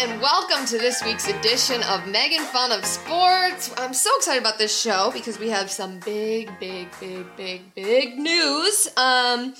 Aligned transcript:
and 0.00 0.18
welcome 0.22 0.64
to 0.64 0.78
this 0.78 1.04
week's 1.04 1.28
edition 1.28 1.82
of 1.82 2.06
Megan 2.08 2.42
Fun 2.44 2.72
of 2.72 2.86
Sports. 2.86 3.70
I'm 3.76 3.92
so 3.92 4.08
excited 4.16 4.40
about 4.40 4.56
this 4.56 4.74
show 4.80 5.10
because 5.12 5.38
we 5.38 5.50
have 5.50 5.70
some 5.70 5.98
big, 5.98 6.50
big, 6.58 6.88
big, 6.98 7.26
big, 7.36 7.74
big 7.74 8.16
news. 8.16 8.88
Um, 8.96 9.52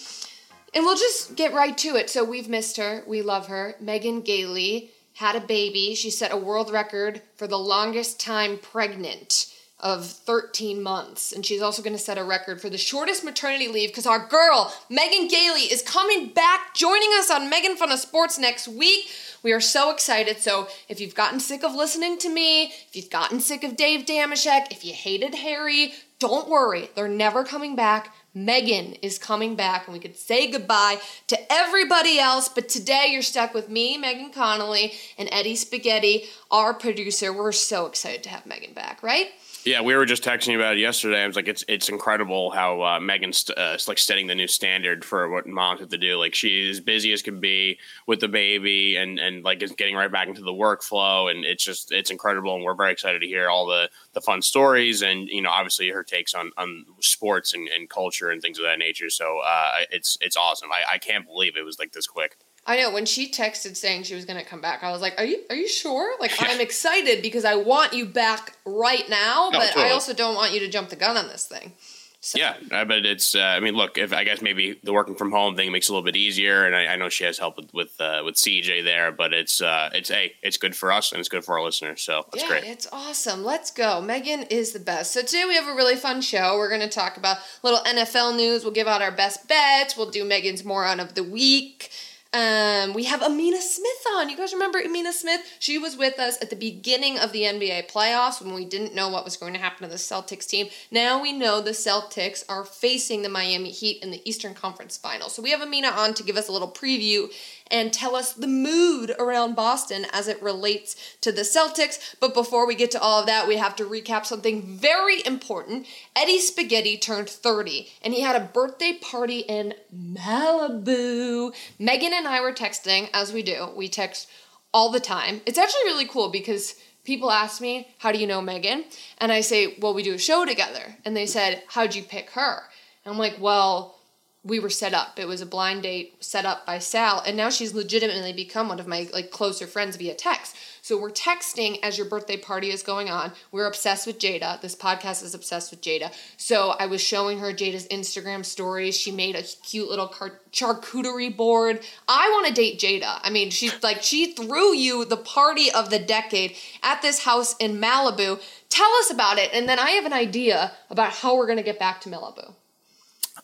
and 0.72 0.86
we'll 0.86 0.96
just 0.96 1.36
get 1.36 1.52
right 1.52 1.76
to 1.76 1.96
it. 1.96 2.08
So 2.08 2.24
we've 2.24 2.48
missed 2.48 2.78
her. 2.78 3.04
We 3.06 3.20
love 3.20 3.48
her. 3.48 3.74
Megan 3.80 4.22
Gailey 4.22 4.92
had 5.12 5.36
a 5.36 5.40
baby. 5.40 5.94
She 5.94 6.08
set 6.08 6.32
a 6.32 6.38
world 6.38 6.72
record 6.72 7.20
for 7.36 7.46
the 7.46 7.58
longest 7.58 8.18
time 8.18 8.56
pregnant 8.56 9.54
of 9.82 10.06
13 10.06 10.82
months. 10.82 11.32
And 11.32 11.44
she's 11.44 11.62
also 11.62 11.82
going 11.82 11.96
to 11.96 12.02
set 12.02 12.18
a 12.18 12.24
record 12.24 12.60
for 12.60 12.70
the 12.70 12.78
shortest 12.78 13.24
maternity 13.24 13.68
leave 13.68 13.90
because 13.90 14.06
our 14.06 14.26
girl, 14.26 14.74
Megan 14.88 15.28
Gailey, 15.28 15.62
is 15.62 15.82
coming 15.82 16.28
back, 16.28 16.74
joining 16.74 17.10
us 17.18 17.30
on 17.30 17.50
Megan 17.50 17.76
Fun 17.76 17.92
of 17.92 17.98
Sports 17.98 18.38
next 18.38 18.68
week. 18.68 19.08
We 19.42 19.52
are 19.52 19.60
so 19.60 19.90
excited. 19.90 20.38
So 20.38 20.68
if 20.88 21.00
you've 21.00 21.14
gotten 21.14 21.40
sick 21.40 21.64
of 21.64 21.74
listening 21.74 22.18
to 22.18 22.28
me, 22.28 22.64
if 22.66 22.94
you've 22.94 23.10
gotten 23.10 23.40
sick 23.40 23.64
of 23.64 23.76
Dave 23.76 24.04
Dameshek, 24.04 24.70
if 24.70 24.84
you 24.84 24.92
hated 24.92 25.34
Harry, 25.34 25.94
don't 26.18 26.48
worry. 26.48 26.90
They're 26.94 27.08
never 27.08 27.44
coming 27.44 27.74
back. 27.74 28.14
Megan 28.34 28.92
is 29.02 29.18
coming 29.18 29.56
back, 29.56 29.86
and 29.86 29.94
we 29.94 29.98
could 29.98 30.16
say 30.16 30.50
goodbye 30.50 31.00
to 31.26 31.52
everybody 31.52 32.20
else. 32.20 32.48
But 32.48 32.68
today 32.68 33.08
you're 33.10 33.22
stuck 33.22 33.54
with 33.54 33.68
me, 33.68 33.96
Megan 33.96 34.30
Connolly, 34.30 34.92
and 35.18 35.28
Eddie 35.32 35.56
Spaghetti, 35.56 36.26
our 36.50 36.72
producer. 36.74 37.32
We're 37.32 37.52
so 37.52 37.86
excited 37.86 38.22
to 38.24 38.28
have 38.28 38.46
Megan 38.46 38.74
back, 38.74 39.02
right? 39.02 39.28
Yeah, 39.64 39.82
we 39.82 39.94
were 39.94 40.06
just 40.06 40.24
texting 40.24 40.56
about 40.56 40.74
it 40.74 40.80
yesterday. 40.80 41.22
I 41.22 41.26
was 41.26 41.36
like, 41.36 41.46
it's 41.46 41.62
it's 41.68 41.90
incredible 41.90 42.50
how 42.50 42.82
uh, 42.82 43.00
Megan's 43.00 43.48
uh, 43.50 43.76
like 43.86 43.98
setting 43.98 44.26
the 44.26 44.34
new 44.34 44.46
standard 44.46 45.04
for 45.04 45.28
what 45.28 45.46
moms 45.46 45.80
have 45.80 45.90
to 45.90 45.98
do. 45.98 46.16
Like 46.16 46.34
she's 46.34 46.80
busy 46.80 47.12
as 47.12 47.20
can 47.20 47.40
be 47.40 47.78
with 48.06 48.20
the 48.20 48.28
baby, 48.28 48.96
and 48.96 49.18
and 49.18 49.44
like 49.44 49.62
is 49.62 49.72
getting 49.72 49.96
right 49.96 50.10
back 50.10 50.28
into 50.28 50.40
the 50.40 50.52
workflow, 50.52 51.30
and 51.30 51.44
it's 51.44 51.62
just 51.62 51.92
it's 51.92 52.10
incredible. 52.10 52.54
And 52.54 52.64
we're 52.64 52.74
very 52.74 52.92
excited 52.92 53.20
to 53.20 53.26
hear 53.26 53.50
all 53.50 53.66
the 53.66 53.90
the 54.14 54.22
fun 54.22 54.40
stories, 54.40 55.02
and 55.02 55.28
you 55.28 55.42
know, 55.42 55.50
obviously 55.50 55.90
her 55.90 56.02
takes 56.04 56.32
on 56.32 56.52
on 56.56 56.86
sports 57.00 57.52
and, 57.52 57.68
and 57.68 57.90
culture 57.90 58.30
and 58.30 58.40
things 58.40 58.58
of 58.58 58.64
that 58.64 58.78
nature. 58.78 59.10
So 59.10 59.40
uh, 59.44 59.72
it's 59.90 60.16
it's 60.22 60.38
awesome. 60.38 60.72
I, 60.72 60.94
I 60.94 60.98
can't 60.98 61.26
believe 61.26 61.58
it 61.58 61.66
was 61.66 61.78
like 61.78 61.92
this 61.92 62.06
quick. 62.06 62.38
I 62.70 62.76
know 62.76 62.92
when 62.92 63.04
she 63.04 63.28
texted 63.28 63.76
saying 63.76 64.04
she 64.04 64.14
was 64.14 64.24
going 64.24 64.38
to 64.38 64.44
come 64.44 64.60
back, 64.60 64.84
I 64.84 64.92
was 64.92 65.00
like, 65.00 65.18
"Are 65.18 65.24
you 65.24 65.42
are 65.50 65.56
you 65.56 65.66
sure?" 65.66 66.14
Like 66.20 66.30
I'm 66.38 66.60
excited 66.60 67.20
because 67.20 67.44
I 67.44 67.56
want 67.56 67.94
you 67.94 68.06
back 68.06 68.56
right 68.64 69.08
now, 69.10 69.50
No, 69.52 69.58
but 69.58 69.76
I 69.76 69.90
also 69.90 70.14
don't 70.14 70.36
want 70.36 70.52
you 70.52 70.60
to 70.60 70.68
jump 70.68 70.88
the 70.88 70.94
gun 70.94 71.16
on 71.16 71.26
this 71.26 71.46
thing. 71.46 71.72
So, 72.20 72.38
Yeah, 72.38 72.54
but 72.84 73.04
it's. 73.04 73.34
Uh, 73.34 73.40
I 73.40 73.58
mean, 73.58 73.74
look, 73.74 73.98
if 73.98 74.12
I 74.12 74.22
guess 74.22 74.40
maybe 74.40 74.78
the 74.84 74.92
working 74.92 75.16
from 75.16 75.32
home 75.32 75.56
thing 75.56 75.72
makes 75.72 75.88
it 75.88 75.90
a 75.90 75.94
little 75.94 76.04
bit 76.04 76.14
easier, 76.14 76.64
and 76.64 76.76
I, 76.76 76.92
I 76.92 76.96
know 76.96 77.08
she 77.08 77.24
has 77.24 77.38
help 77.38 77.56
with 77.56 77.74
with, 77.74 78.00
uh, 78.00 78.22
with 78.24 78.36
CJ 78.36 78.84
there, 78.84 79.10
but 79.10 79.32
it's 79.32 79.60
uh, 79.60 79.90
it's 79.92 80.12
a 80.12 80.32
it's 80.40 80.56
good 80.56 80.76
for 80.76 80.92
us 80.92 81.10
and 81.10 81.18
it's 81.18 81.28
good 81.28 81.44
for 81.44 81.58
our 81.58 81.64
listeners, 81.64 82.02
so 82.02 82.24
that's 82.30 82.44
yeah, 82.44 82.50
great. 82.50 82.64
it's 82.64 82.86
awesome. 82.92 83.42
Let's 83.42 83.72
go. 83.72 84.00
Megan 84.00 84.42
is 84.44 84.70
the 84.70 84.78
best. 84.78 85.12
So 85.12 85.22
today 85.22 85.44
we 85.48 85.56
have 85.56 85.66
a 85.66 85.74
really 85.74 85.96
fun 85.96 86.20
show. 86.20 86.56
We're 86.56 86.68
going 86.68 86.82
to 86.82 86.88
talk 86.88 87.16
about 87.16 87.38
little 87.64 87.80
NFL 87.80 88.36
news. 88.36 88.62
We'll 88.62 88.74
give 88.74 88.86
out 88.86 89.02
our 89.02 89.10
best 89.10 89.48
bets. 89.48 89.96
We'll 89.96 90.10
do 90.10 90.24
Megan's 90.24 90.64
moron 90.64 91.00
of 91.00 91.16
the 91.16 91.24
week. 91.24 91.90
Um, 92.32 92.92
we 92.94 93.04
have 93.04 93.22
Amina 93.22 93.60
Smith 93.60 94.06
on. 94.14 94.28
You 94.28 94.36
guys 94.36 94.52
remember 94.52 94.78
Amina 94.78 95.12
Smith? 95.12 95.40
She 95.58 95.78
was 95.78 95.96
with 95.96 96.20
us 96.20 96.40
at 96.40 96.48
the 96.48 96.54
beginning 96.54 97.18
of 97.18 97.32
the 97.32 97.42
NBA 97.42 97.90
playoffs 97.90 98.40
when 98.40 98.54
we 98.54 98.64
didn't 98.64 98.94
know 98.94 99.08
what 99.08 99.24
was 99.24 99.36
going 99.36 99.52
to 99.54 99.58
happen 99.58 99.82
to 99.82 99.90
the 99.90 99.98
Celtics 99.98 100.46
team. 100.46 100.68
Now 100.92 101.20
we 101.20 101.32
know 101.32 101.60
the 101.60 101.72
Celtics 101.72 102.44
are 102.48 102.64
facing 102.64 103.22
the 103.22 103.28
Miami 103.28 103.70
Heat 103.70 104.00
in 104.00 104.12
the 104.12 104.22
Eastern 104.28 104.54
Conference 104.54 104.96
Finals. 104.96 105.34
So 105.34 105.42
we 105.42 105.50
have 105.50 105.60
Amina 105.60 105.88
on 105.88 106.14
to 106.14 106.22
give 106.22 106.36
us 106.36 106.48
a 106.48 106.52
little 106.52 106.70
preview 106.70 107.26
and 107.70 107.92
tell 107.92 108.16
us 108.16 108.32
the 108.32 108.46
mood 108.46 109.14
around 109.18 109.54
Boston 109.54 110.06
as 110.12 110.28
it 110.28 110.42
relates 110.42 111.16
to 111.20 111.32
the 111.32 111.42
Celtics. 111.42 112.16
But 112.20 112.34
before 112.34 112.66
we 112.66 112.74
get 112.74 112.90
to 112.92 113.00
all 113.00 113.20
of 113.20 113.26
that, 113.26 113.46
we 113.46 113.56
have 113.56 113.76
to 113.76 113.84
recap 113.84 114.26
something 114.26 114.62
very 114.62 115.24
important. 115.24 115.86
Eddie 116.16 116.40
Spaghetti 116.40 116.96
turned 116.96 117.30
30 117.30 117.88
and 118.02 118.14
he 118.14 118.20
had 118.20 118.36
a 118.36 118.44
birthday 118.44 118.98
party 119.00 119.40
in 119.40 119.74
Malibu. 119.94 121.54
Megan 121.78 122.12
and 122.12 122.26
I 122.26 122.40
were 122.40 122.52
texting, 122.52 123.08
as 123.14 123.32
we 123.32 123.42
do. 123.42 123.68
We 123.76 123.88
text 123.88 124.28
all 124.72 124.90
the 124.90 125.00
time. 125.00 125.40
It's 125.46 125.58
actually 125.58 125.84
really 125.84 126.06
cool 126.06 126.30
because 126.30 126.74
people 127.04 127.30
ask 127.30 127.60
me, 127.60 127.88
How 127.98 128.12
do 128.12 128.18
you 128.18 128.26
know 128.26 128.40
Megan? 128.40 128.84
And 129.18 129.32
I 129.32 129.40
say, 129.40 129.76
Well, 129.80 129.94
we 129.94 130.02
do 130.02 130.14
a 130.14 130.18
show 130.18 130.44
together. 130.44 130.96
And 131.04 131.16
they 131.16 131.26
said, 131.26 131.62
How'd 131.68 131.94
you 131.94 132.02
pick 132.02 132.30
her? 132.30 132.62
And 133.04 133.12
I'm 133.12 133.18
like, 133.18 133.36
Well, 133.40 133.99
we 134.42 134.58
were 134.58 134.70
set 134.70 134.94
up. 134.94 135.18
It 135.18 135.28
was 135.28 135.42
a 135.42 135.46
blind 135.46 135.82
date 135.82 136.24
set 136.24 136.46
up 136.46 136.64
by 136.64 136.78
Sal, 136.78 137.22
and 137.26 137.36
now 137.36 137.50
she's 137.50 137.74
legitimately 137.74 138.32
become 138.32 138.68
one 138.68 138.80
of 138.80 138.86
my 138.86 139.06
like 139.12 139.30
closer 139.30 139.66
friends 139.66 139.96
via 139.96 140.14
text. 140.14 140.56
So 140.80 140.98
we're 140.98 141.10
texting 141.10 141.78
as 141.82 141.98
your 141.98 142.08
birthday 142.08 142.38
party 142.38 142.70
is 142.70 142.82
going 142.82 143.10
on. 143.10 143.32
We're 143.52 143.66
obsessed 143.66 144.06
with 144.06 144.18
Jada. 144.18 144.58
This 144.62 144.74
podcast 144.74 145.22
is 145.22 145.34
obsessed 145.34 145.70
with 145.70 145.82
Jada. 145.82 146.10
So 146.38 146.70
I 146.78 146.86
was 146.86 147.02
showing 147.02 147.38
her 147.40 147.52
Jada's 147.52 147.86
Instagram 147.88 148.42
stories. 148.42 148.96
She 148.96 149.10
made 149.10 149.36
a 149.36 149.42
cute 149.42 149.90
little 149.90 150.08
car- 150.08 150.40
charcuterie 150.52 151.36
board. 151.36 151.80
I 152.08 152.30
want 152.30 152.46
to 152.46 152.54
date 152.54 152.80
Jada. 152.80 153.20
I 153.22 153.28
mean, 153.28 153.50
she's 153.50 153.82
like 153.82 154.02
she 154.02 154.32
threw 154.32 154.74
you 154.74 155.04
the 155.04 155.18
party 155.18 155.70
of 155.70 155.90
the 155.90 155.98
decade 155.98 156.56
at 156.82 157.02
this 157.02 157.24
house 157.24 157.54
in 157.56 157.78
Malibu. 157.78 158.40
Tell 158.70 158.90
us 159.00 159.10
about 159.10 159.36
it, 159.36 159.50
and 159.52 159.68
then 159.68 159.78
I 159.78 159.90
have 159.90 160.06
an 160.06 160.12
idea 160.14 160.72
about 160.88 161.12
how 161.12 161.36
we're 161.36 161.46
gonna 161.46 161.62
get 161.62 161.78
back 161.78 162.00
to 162.02 162.08
Malibu. 162.08 162.54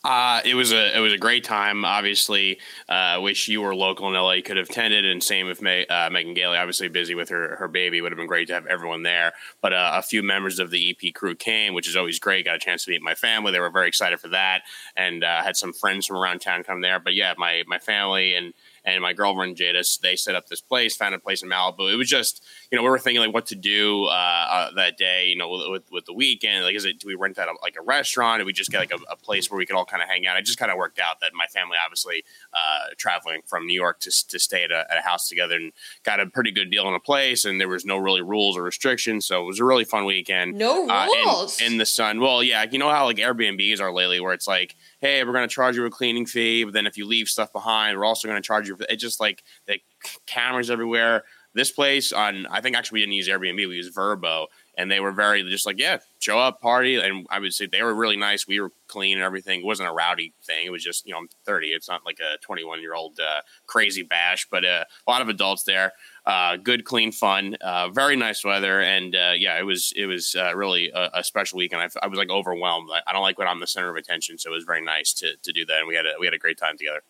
Uh, 0.03 0.41
it 0.45 0.55
was 0.55 0.71
a 0.71 0.95
it 0.95 0.99
was 0.99 1.13
a 1.13 1.17
great 1.17 1.43
time. 1.43 1.83
Obviously, 1.83 2.59
uh, 2.87 3.19
wish 3.21 3.47
you 3.47 3.61
were 3.61 3.75
local 3.75 4.07
in 4.07 4.13
LA, 4.13 4.41
could 4.43 4.57
have 4.57 4.69
attended, 4.69 5.05
and 5.05 5.23
same 5.23 5.47
with 5.47 5.61
May, 5.61 5.85
uh, 5.87 6.09
Megan 6.09 6.33
Gailey. 6.33 6.57
Obviously, 6.57 6.87
busy 6.87 7.15
with 7.15 7.29
her 7.29 7.55
her 7.57 7.67
baby, 7.67 8.01
would 8.01 8.11
have 8.11 8.17
been 8.17 8.27
great 8.27 8.47
to 8.47 8.53
have 8.53 8.65
everyone 8.67 9.03
there. 9.03 9.33
But 9.61 9.73
uh, 9.73 9.91
a 9.95 10.01
few 10.01 10.23
members 10.23 10.59
of 10.59 10.71
the 10.71 10.89
EP 10.91 11.13
crew 11.13 11.35
came, 11.35 11.73
which 11.73 11.87
is 11.87 11.95
always 11.95 12.19
great. 12.19 12.45
Got 12.45 12.55
a 12.55 12.59
chance 12.59 12.85
to 12.85 12.91
meet 12.91 13.01
my 13.01 13.15
family. 13.15 13.51
They 13.51 13.59
were 13.59 13.69
very 13.69 13.87
excited 13.87 14.19
for 14.19 14.29
that, 14.29 14.61
and 14.95 15.23
uh, 15.23 15.43
had 15.43 15.57
some 15.57 15.73
friends 15.73 16.05
from 16.05 16.17
around 16.17 16.39
town 16.39 16.63
come 16.63 16.81
there. 16.81 16.99
But 16.99 17.15
yeah, 17.15 17.33
my 17.37 17.63
my 17.67 17.79
family 17.79 18.35
and 18.35 18.53
and 18.87 19.01
my 19.03 19.13
girlfriend 19.13 19.57
Jada, 19.57 19.83
they 19.99 20.15
set 20.15 20.33
up 20.33 20.47
this 20.47 20.61
place, 20.61 20.95
found 20.95 21.13
a 21.13 21.19
place 21.19 21.43
in 21.43 21.49
Malibu. 21.49 21.91
It 21.93 21.97
was 21.97 22.09
just, 22.09 22.43
you 22.71 22.77
know, 22.77 22.83
we 22.83 22.89
were 22.89 22.97
thinking 22.97 23.21
like 23.23 23.33
what 23.33 23.45
to 23.47 23.55
do 23.55 24.05
uh, 24.05 24.09
uh, 24.49 24.71
that 24.75 24.97
day, 24.97 25.27
you 25.27 25.35
know, 25.35 25.49
with, 25.69 25.83
with 25.91 26.05
the 26.05 26.13
weekend. 26.13 26.63
Like, 26.63 26.73
is 26.75 26.85
it 26.85 26.97
do 26.99 27.07
we 27.07 27.15
rent 27.15 27.37
out 27.37 27.49
a, 27.49 27.53
like 27.61 27.75
a 27.77 27.83
restaurant? 27.83 28.39
Do 28.41 28.45
we 28.45 28.53
just 28.53 28.71
get 28.71 28.79
like 28.79 28.91
a, 28.93 28.99
a 29.11 29.15
place 29.17 29.51
where 29.51 29.57
we 29.57 29.65
could 29.65 29.75
all 29.75 29.85
kind 29.85 30.01
of 30.01 30.07
hang 30.09 30.25
out? 30.25 30.37
It 30.37 30.45
just 30.45 30.57
kind 30.57 30.71
of 30.71 30.77
worked 30.77 30.99
out 30.99 31.19
that 31.19 31.31
my 31.35 31.47
family, 31.47 31.75
obviously, 31.83 32.23
uh, 32.53 32.93
traveling 32.97 33.41
from 33.45 33.67
New 33.67 33.75
York 33.75 33.99
to 33.99 34.27
to 34.29 34.39
stay 34.39 34.63
at 34.63 34.71
a, 34.71 34.89
at 34.89 34.97
a 34.97 35.01
house 35.01 35.27
together, 35.27 35.55
and 35.57 35.73
got 36.03 36.19
a 36.21 36.25
pretty 36.25 36.51
good 36.51 36.71
deal 36.71 36.85
on 36.85 36.93
a 36.93 36.99
place, 36.99 37.43
and 37.45 37.59
there 37.59 37.67
was 37.67 37.85
no 37.85 37.97
really 37.97 38.21
rules 38.21 38.57
or 38.57 38.63
restrictions, 38.63 39.25
so 39.27 39.41
it 39.43 39.45
was 39.45 39.59
a 39.59 39.65
really 39.65 39.83
fun 39.83 40.05
weekend. 40.05 40.55
No 40.57 40.87
Uh, 40.87 41.07
rules. 41.25 41.59
in, 41.61 41.77
the 41.77 41.85
sun. 41.85 42.21
Well, 42.21 42.41
yeah, 42.41 42.65
you 42.71 42.79
know 42.79 42.89
how 42.89 43.03
like 43.05 43.17
Airbnbs 43.17 43.81
are 43.81 43.91
lately, 43.91 44.19
where 44.21 44.33
it's 44.33 44.47
like, 44.47 44.75
hey, 44.99 45.23
we're 45.23 45.33
going 45.33 45.47
to 45.47 45.53
charge 45.53 45.75
you 45.75 45.85
a 45.85 45.89
cleaning 45.89 46.25
fee, 46.25 46.63
but 46.63 46.73
then 46.73 46.87
if 46.87 46.97
you 46.97 47.05
leave 47.05 47.27
stuff 47.27 47.53
behind, 47.53 47.97
we're 47.97 48.05
also 48.05 48.27
going 48.27 48.41
to 48.41 48.45
charge 48.45 48.67
you. 48.67 48.75
For, 48.75 48.85
it's 48.89 49.01
just 49.01 49.19
like 49.19 49.43
the 49.67 49.79
cameras 50.25 50.71
everywhere. 50.71 51.23
This 51.53 51.71
place 51.71 52.11
on, 52.11 52.45
I 52.47 52.61
think 52.61 52.75
actually 52.75 52.97
we 52.97 53.01
didn't 53.01 53.13
use 53.13 53.27
Airbnb, 53.27 53.55
we 53.55 53.75
used 53.75 53.95
Vrbo, 53.95 54.47
and 54.77 54.91
they 54.91 54.99
were 54.99 55.11
very 55.11 55.43
just 55.43 55.65
like, 55.65 55.79
yeah, 55.79 55.97
show 56.19 56.37
up, 56.39 56.61
party, 56.61 56.95
and 56.95 57.25
I 57.29 57.39
would 57.39 57.53
say 57.53 57.65
they 57.65 57.81
were 57.81 57.95
really 57.95 58.15
nice. 58.15 58.47
We 58.47 58.59
were 58.59 58.71
clean 58.87 59.17
and 59.17 59.23
everything. 59.23 59.61
It 59.61 59.65
wasn't 59.65 59.89
a 59.89 59.91
rowdy 59.91 60.33
thing. 60.43 60.65
It 60.65 60.69
was 60.69 60.83
just 60.83 61.05
you 61.05 61.13
know 61.13 61.19
I'm 61.19 61.29
30. 61.45 61.67
It's 61.69 61.89
not 61.89 62.05
like 62.05 62.19
a 62.19 62.37
21 62.39 62.81
year 62.81 62.93
old 62.93 63.19
uh, 63.19 63.41
crazy 63.65 64.03
bash, 64.03 64.47
but 64.49 64.63
uh, 64.63 64.85
a 65.05 65.11
lot 65.11 65.21
of 65.21 65.29
adults 65.29 65.63
there. 65.63 65.93
Uh, 66.25 66.57
good, 66.57 66.85
clean 66.85 67.11
fun. 67.11 67.55
Uh, 67.61 67.89
very 67.89 68.15
nice 68.15 68.43
weather, 68.43 68.81
and 68.81 69.15
uh, 69.15 69.33
yeah, 69.35 69.57
it 69.57 69.63
was 69.63 69.93
it 69.95 70.05
was 70.05 70.35
uh, 70.35 70.55
really 70.55 70.91
a, 70.93 71.09
a 71.15 71.23
special 71.23 71.57
weekend. 71.57 71.81
I, 71.81 72.05
I 72.05 72.07
was 72.07 72.19
like 72.19 72.29
overwhelmed. 72.29 72.89
I, 72.93 73.01
I 73.09 73.13
don't 73.13 73.23
like 73.23 73.39
when 73.39 73.47
I'm 73.47 73.59
the 73.59 73.67
center 73.67 73.89
of 73.89 73.95
attention, 73.95 74.37
so 74.37 74.51
it 74.51 74.53
was 74.53 74.63
very 74.63 74.83
nice 74.83 75.13
to, 75.13 75.35
to 75.41 75.51
do 75.51 75.65
that, 75.65 75.79
and 75.79 75.87
we 75.87 75.95
had 75.95 76.05
a 76.05 76.13
we 76.19 76.27
had 76.27 76.33
a 76.33 76.39
great 76.39 76.57
time 76.57 76.77
together. 76.77 77.01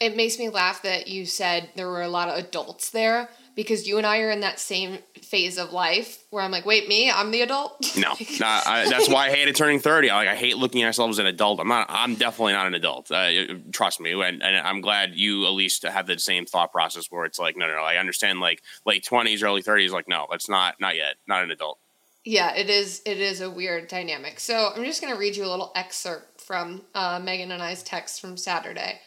It 0.00 0.16
makes 0.16 0.38
me 0.38 0.48
laugh 0.48 0.82
that 0.82 1.08
you 1.08 1.26
said 1.26 1.70
there 1.74 1.88
were 1.88 2.02
a 2.02 2.08
lot 2.08 2.28
of 2.28 2.38
adults 2.38 2.90
there 2.90 3.30
because 3.58 3.88
you 3.88 3.98
and 3.98 4.06
I 4.06 4.20
are 4.20 4.30
in 4.30 4.38
that 4.42 4.60
same 4.60 4.98
phase 5.20 5.58
of 5.58 5.72
life 5.72 6.22
where 6.30 6.44
I'm 6.44 6.52
like, 6.52 6.64
wait, 6.64 6.86
me, 6.86 7.10
I'm 7.10 7.32
the 7.32 7.40
adult. 7.40 7.92
No, 7.96 8.10
nah, 8.38 8.60
I, 8.64 8.86
that's 8.88 9.08
why 9.08 9.26
I 9.26 9.30
hated 9.30 9.56
turning 9.56 9.80
30. 9.80 10.10
I, 10.10 10.16
like 10.16 10.28
I 10.28 10.36
hate 10.36 10.56
looking 10.58 10.84
at 10.84 10.86
myself 10.86 11.10
as 11.10 11.18
an 11.18 11.26
adult. 11.26 11.58
I'm 11.58 11.66
not. 11.66 11.86
I'm 11.88 12.14
definitely 12.14 12.52
not 12.52 12.68
an 12.68 12.74
adult. 12.74 13.10
Uh, 13.10 13.30
trust 13.72 14.00
me, 14.00 14.12
and, 14.12 14.44
and 14.44 14.56
I'm 14.58 14.80
glad 14.80 15.16
you 15.16 15.44
at 15.44 15.54
least 15.54 15.82
have 15.82 16.06
the 16.06 16.20
same 16.20 16.46
thought 16.46 16.70
process 16.70 17.10
where 17.10 17.24
it's 17.24 17.40
like, 17.40 17.56
no, 17.56 17.66
no, 17.66 17.74
no. 17.74 17.82
I 17.82 17.96
understand 17.96 18.38
like 18.38 18.62
late 18.86 19.04
20s, 19.04 19.42
early 19.42 19.60
30s. 19.60 19.90
Like, 19.90 20.06
no, 20.06 20.28
that's 20.30 20.48
not 20.48 20.76
not 20.80 20.94
yet. 20.94 21.16
Not 21.26 21.42
an 21.42 21.50
adult. 21.50 21.80
yeah, 22.24 22.54
it 22.54 22.70
is. 22.70 23.02
It 23.04 23.18
is 23.18 23.40
a 23.40 23.50
weird 23.50 23.88
dynamic. 23.88 24.38
So 24.38 24.70
I'm 24.76 24.84
just 24.84 25.02
gonna 25.02 25.18
read 25.18 25.34
you 25.34 25.44
a 25.44 25.50
little 25.50 25.72
excerpt 25.74 26.40
from 26.40 26.82
uh, 26.94 27.18
Megan 27.20 27.50
and 27.50 27.60
I's 27.60 27.82
text 27.82 28.20
from 28.20 28.36
Saturday. 28.36 29.00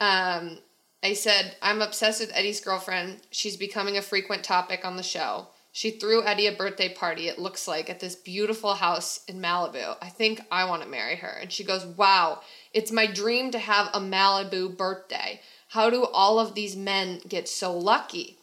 Um, 0.00 0.58
I 1.02 1.12
said, 1.12 1.56
I'm 1.62 1.82
obsessed 1.82 2.20
with 2.20 2.34
Eddie's 2.34 2.60
girlfriend. 2.60 3.20
She's 3.30 3.56
becoming 3.56 3.96
a 3.96 4.02
frequent 4.02 4.42
topic 4.42 4.84
on 4.84 4.96
the 4.96 5.02
show. 5.02 5.48
She 5.76 5.90
threw 5.90 6.24
Eddie 6.24 6.46
a 6.46 6.52
birthday 6.52 6.88
party, 6.88 7.28
it 7.28 7.38
looks 7.38 7.68
like, 7.68 7.90
at 7.90 8.00
this 8.00 8.14
beautiful 8.14 8.74
house 8.74 9.20
in 9.28 9.42
Malibu. 9.42 9.96
I 10.00 10.08
think 10.08 10.40
I 10.50 10.64
want 10.64 10.82
to 10.82 10.88
marry 10.88 11.16
her. 11.16 11.28
And 11.28 11.52
she 11.52 11.64
goes, 11.64 11.84
Wow, 11.84 12.40
it's 12.72 12.90
my 12.90 13.06
dream 13.06 13.50
to 13.50 13.58
have 13.58 13.90
a 13.92 14.00
Malibu 14.00 14.74
birthday. 14.74 15.42
How 15.68 15.90
do 15.90 16.06
all 16.06 16.38
of 16.38 16.54
these 16.54 16.76
men 16.76 17.20
get 17.28 17.46
so 17.46 17.76
lucky? 17.76 18.38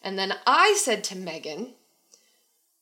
And 0.00 0.16
then 0.16 0.34
I 0.46 0.74
said 0.80 1.02
to 1.04 1.16
Megan, 1.16 1.74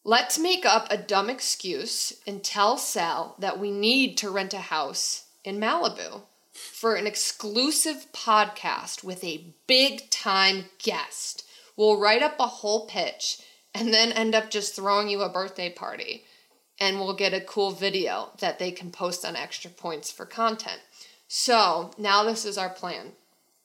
let's 0.04 0.38
make 0.38 0.66
up 0.66 0.88
a 0.90 0.98
dumb 0.98 1.30
excuse 1.30 2.12
and 2.26 2.44
tell 2.44 2.76
Sal 2.76 3.34
that 3.38 3.58
we 3.58 3.70
need 3.70 4.18
to 4.18 4.30
rent 4.30 4.52
a 4.52 4.58
house 4.58 5.24
in 5.42 5.58
Malibu 5.58 6.22
for 6.56 6.94
an 6.94 7.06
exclusive 7.06 8.06
podcast 8.12 9.04
with 9.04 9.22
a 9.22 9.54
big 9.66 10.10
time 10.10 10.66
guest. 10.82 11.46
We'll 11.76 12.00
write 12.00 12.22
up 12.22 12.36
a 12.38 12.46
whole 12.46 12.86
pitch 12.86 13.40
and 13.74 13.92
then 13.92 14.12
end 14.12 14.34
up 14.34 14.50
just 14.50 14.74
throwing 14.74 15.08
you 15.08 15.20
a 15.20 15.28
birthday 15.28 15.70
party. 15.70 16.24
And 16.78 16.98
we'll 16.98 17.14
get 17.14 17.34
a 17.34 17.40
cool 17.40 17.70
video 17.70 18.30
that 18.40 18.58
they 18.58 18.70
can 18.70 18.90
post 18.90 19.24
on 19.24 19.36
extra 19.36 19.70
points 19.70 20.10
for 20.10 20.26
content. 20.26 20.80
So 21.28 21.90
now 21.98 22.24
this 22.24 22.44
is 22.44 22.58
our 22.58 22.70
plan. 22.70 23.12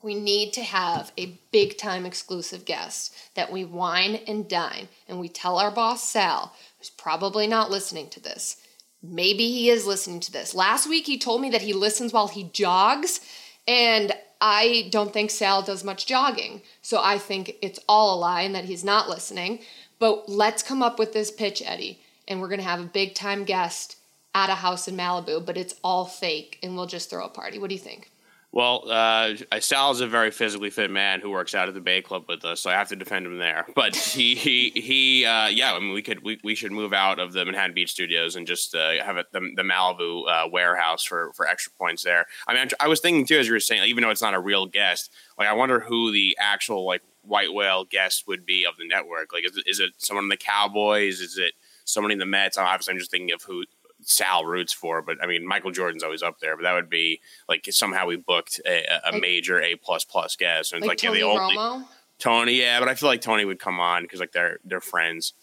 We 0.01 0.15
need 0.15 0.53
to 0.53 0.63
have 0.63 1.11
a 1.17 1.39
big 1.51 1.77
time 1.77 2.05
exclusive 2.05 2.65
guest 2.65 3.15
that 3.35 3.51
we 3.51 3.65
wine 3.65 4.15
and 4.27 4.49
dine, 4.49 4.87
and 5.07 5.19
we 5.19 5.29
tell 5.29 5.59
our 5.59 5.69
boss 5.69 6.09
Sal, 6.09 6.55
who's 6.79 6.89
probably 6.89 7.45
not 7.47 7.69
listening 7.69 8.09
to 8.09 8.19
this. 8.19 8.57
Maybe 9.03 9.49
he 9.49 9.69
is 9.69 9.87
listening 9.87 10.19
to 10.21 10.31
this. 10.31 10.53
Last 10.53 10.87
week 10.87 11.07
he 11.07 11.17
told 11.17 11.41
me 11.41 11.49
that 11.49 11.63
he 11.63 11.73
listens 11.73 12.13
while 12.13 12.27
he 12.27 12.43
jogs, 12.43 13.19
and 13.67 14.13
I 14.39 14.87
don't 14.91 15.11
think 15.11 15.31
Sal 15.31 15.63
does 15.63 15.83
much 15.83 16.05
jogging. 16.05 16.61
So 16.81 17.01
I 17.03 17.17
think 17.17 17.55
it's 17.61 17.79
all 17.89 18.15
a 18.15 18.19
lie 18.19 18.41
and 18.41 18.53
that 18.53 18.65
he's 18.65 18.83
not 18.83 19.09
listening. 19.09 19.59
But 19.97 20.29
let's 20.29 20.63
come 20.63 20.83
up 20.83 20.99
with 20.99 21.13
this 21.13 21.31
pitch, 21.31 21.63
Eddie, 21.65 21.99
and 22.27 22.41
we're 22.41 22.47
gonna 22.47 22.63
have 22.63 22.79
a 22.79 22.85
big 22.85 23.15
time 23.15 23.43
guest 23.43 23.97
at 24.33 24.49
a 24.49 24.55
house 24.55 24.87
in 24.87 24.95
Malibu, 24.95 25.45
but 25.45 25.57
it's 25.57 25.75
all 25.83 26.05
fake, 26.05 26.59
and 26.61 26.75
we'll 26.75 26.85
just 26.85 27.09
throw 27.09 27.25
a 27.25 27.29
party. 27.29 27.57
What 27.57 27.69
do 27.69 27.75
you 27.75 27.81
think? 27.81 28.10
Well, 28.53 28.83
uh, 28.89 29.35
Sal 29.61 29.91
is 29.91 30.01
a 30.01 30.07
very 30.07 30.29
physically 30.29 30.71
fit 30.71 30.91
man 30.91 31.21
who 31.21 31.29
works 31.29 31.55
out 31.55 31.69
at 31.69 31.73
the 31.73 31.79
Bay 31.79 32.01
Club 32.01 32.25
with 32.27 32.43
us, 32.43 32.59
so 32.59 32.69
I 32.69 32.73
have 32.73 32.89
to 32.89 32.97
defend 32.97 33.25
him 33.25 33.37
there. 33.37 33.65
But 33.81 33.95
he, 33.95 34.35
he, 34.35 34.69
he 34.75 35.25
uh, 35.25 35.47
yeah, 35.47 35.73
I 35.73 35.79
mean, 35.79 35.93
we 35.93 36.01
could, 36.01 36.23
we, 36.23 36.39
we 36.43 36.53
should 36.53 36.73
move 36.73 36.93
out 36.93 37.19
of 37.19 37.31
the 37.31 37.45
Manhattan 37.45 37.73
Beach 37.73 37.91
studios 37.91 38.35
and 38.35 38.45
just 38.45 38.75
uh, 38.75 39.01
have 39.03 39.17
it, 39.17 39.27
the, 39.31 39.39
the 39.55 39.63
Malibu 39.63 40.23
uh, 40.27 40.49
warehouse 40.51 41.03
for, 41.03 41.31
for 41.33 41.47
extra 41.47 41.71
points 41.71 42.03
there. 42.03 42.25
I 42.45 42.53
mean, 42.53 42.69
I 42.79 42.87
was 42.87 42.99
thinking 42.99 43.25
too, 43.25 43.39
as 43.39 43.47
you 43.47 43.53
were 43.53 43.59
saying, 43.61 43.85
even 43.85 44.03
though 44.03 44.09
it's 44.09 44.21
not 44.21 44.33
a 44.33 44.39
real 44.39 44.65
guest, 44.65 45.11
like 45.39 45.47
I 45.47 45.53
wonder 45.53 45.79
who 45.79 46.11
the 46.11 46.37
actual 46.39 46.85
like 46.85 47.01
white 47.23 47.53
whale 47.53 47.85
guest 47.85 48.25
would 48.27 48.45
be 48.45 48.65
of 48.65 48.75
the 48.77 48.87
network. 48.87 49.31
Like, 49.33 49.45
is, 49.45 49.61
is 49.65 49.79
it 49.79 49.91
someone 49.97 50.25
in 50.25 50.29
the 50.29 50.37
Cowboys? 50.37 51.21
Is 51.21 51.37
it 51.37 51.53
someone 51.85 52.11
in 52.11 52.19
the 52.19 52.25
Mets? 52.25 52.57
Obviously, 52.57 52.91
I'm 52.91 52.99
just 52.99 53.11
thinking 53.11 53.31
of 53.31 53.43
who 53.43 53.63
Sal 54.03 54.45
roots 54.45 54.73
for, 54.73 55.01
but 55.01 55.17
I 55.21 55.27
mean 55.27 55.45
Michael 55.45 55.71
Jordan's 55.71 56.03
always 56.03 56.23
up 56.23 56.39
there. 56.39 56.55
But 56.55 56.63
that 56.63 56.73
would 56.73 56.89
be 56.89 57.21
like 57.47 57.67
somehow 57.71 58.05
we 58.05 58.17
booked 58.17 58.59
a, 58.65 58.85
a 59.05 59.11
like, 59.11 59.21
major 59.21 59.61
A 59.61 59.75
plus 59.75 60.03
plus 60.03 60.35
guest, 60.35 60.73
and 60.73 60.81
like, 60.81 60.89
like 60.89 60.97
Tony 60.97 61.19
yeah, 61.19 61.25
the 61.25 61.31
only 61.31 61.55
Romo? 61.55 61.85
Tony, 62.19 62.59
yeah, 62.59 62.79
but 62.79 62.87
I 62.87 62.95
feel 62.95 63.09
like 63.09 63.21
Tony 63.21 63.45
would 63.45 63.59
come 63.59 63.79
on 63.79 64.03
because 64.03 64.19
like 64.19 64.31
they're 64.31 64.59
they're 64.63 64.81
friends. 64.81 65.33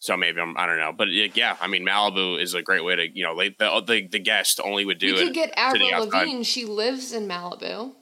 So 0.00 0.16
maybe 0.16 0.40
I'm 0.40 0.56
I 0.58 0.66
don't 0.66 0.78
know, 0.78 0.92
but 0.92 1.08
yeah, 1.10 1.56
I 1.60 1.66
mean 1.66 1.86
Malibu 1.86 2.40
is 2.40 2.54
a 2.54 2.62
great 2.62 2.84
way 2.84 2.96
to 2.96 3.08
you 3.08 3.24
know 3.24 3.32
like 3.32 3.58
the 3.58 3.80
the, 3.86 4.06
the 4.06 4.18
guest 4.18 4.60
only 4.62 4.84
would 4.84 4.98
do 4.98 5.14
we 5.14 5.20
it. 5.20 5.24
could 5.26 5.34
get 5.34 5.52
Avril 5.56 6.06
Lavigne. 6.06 6.42
She 6.42 6.66
lives 6.66 7.12
in 7.12 7.26
Malibu. 7.26 7.94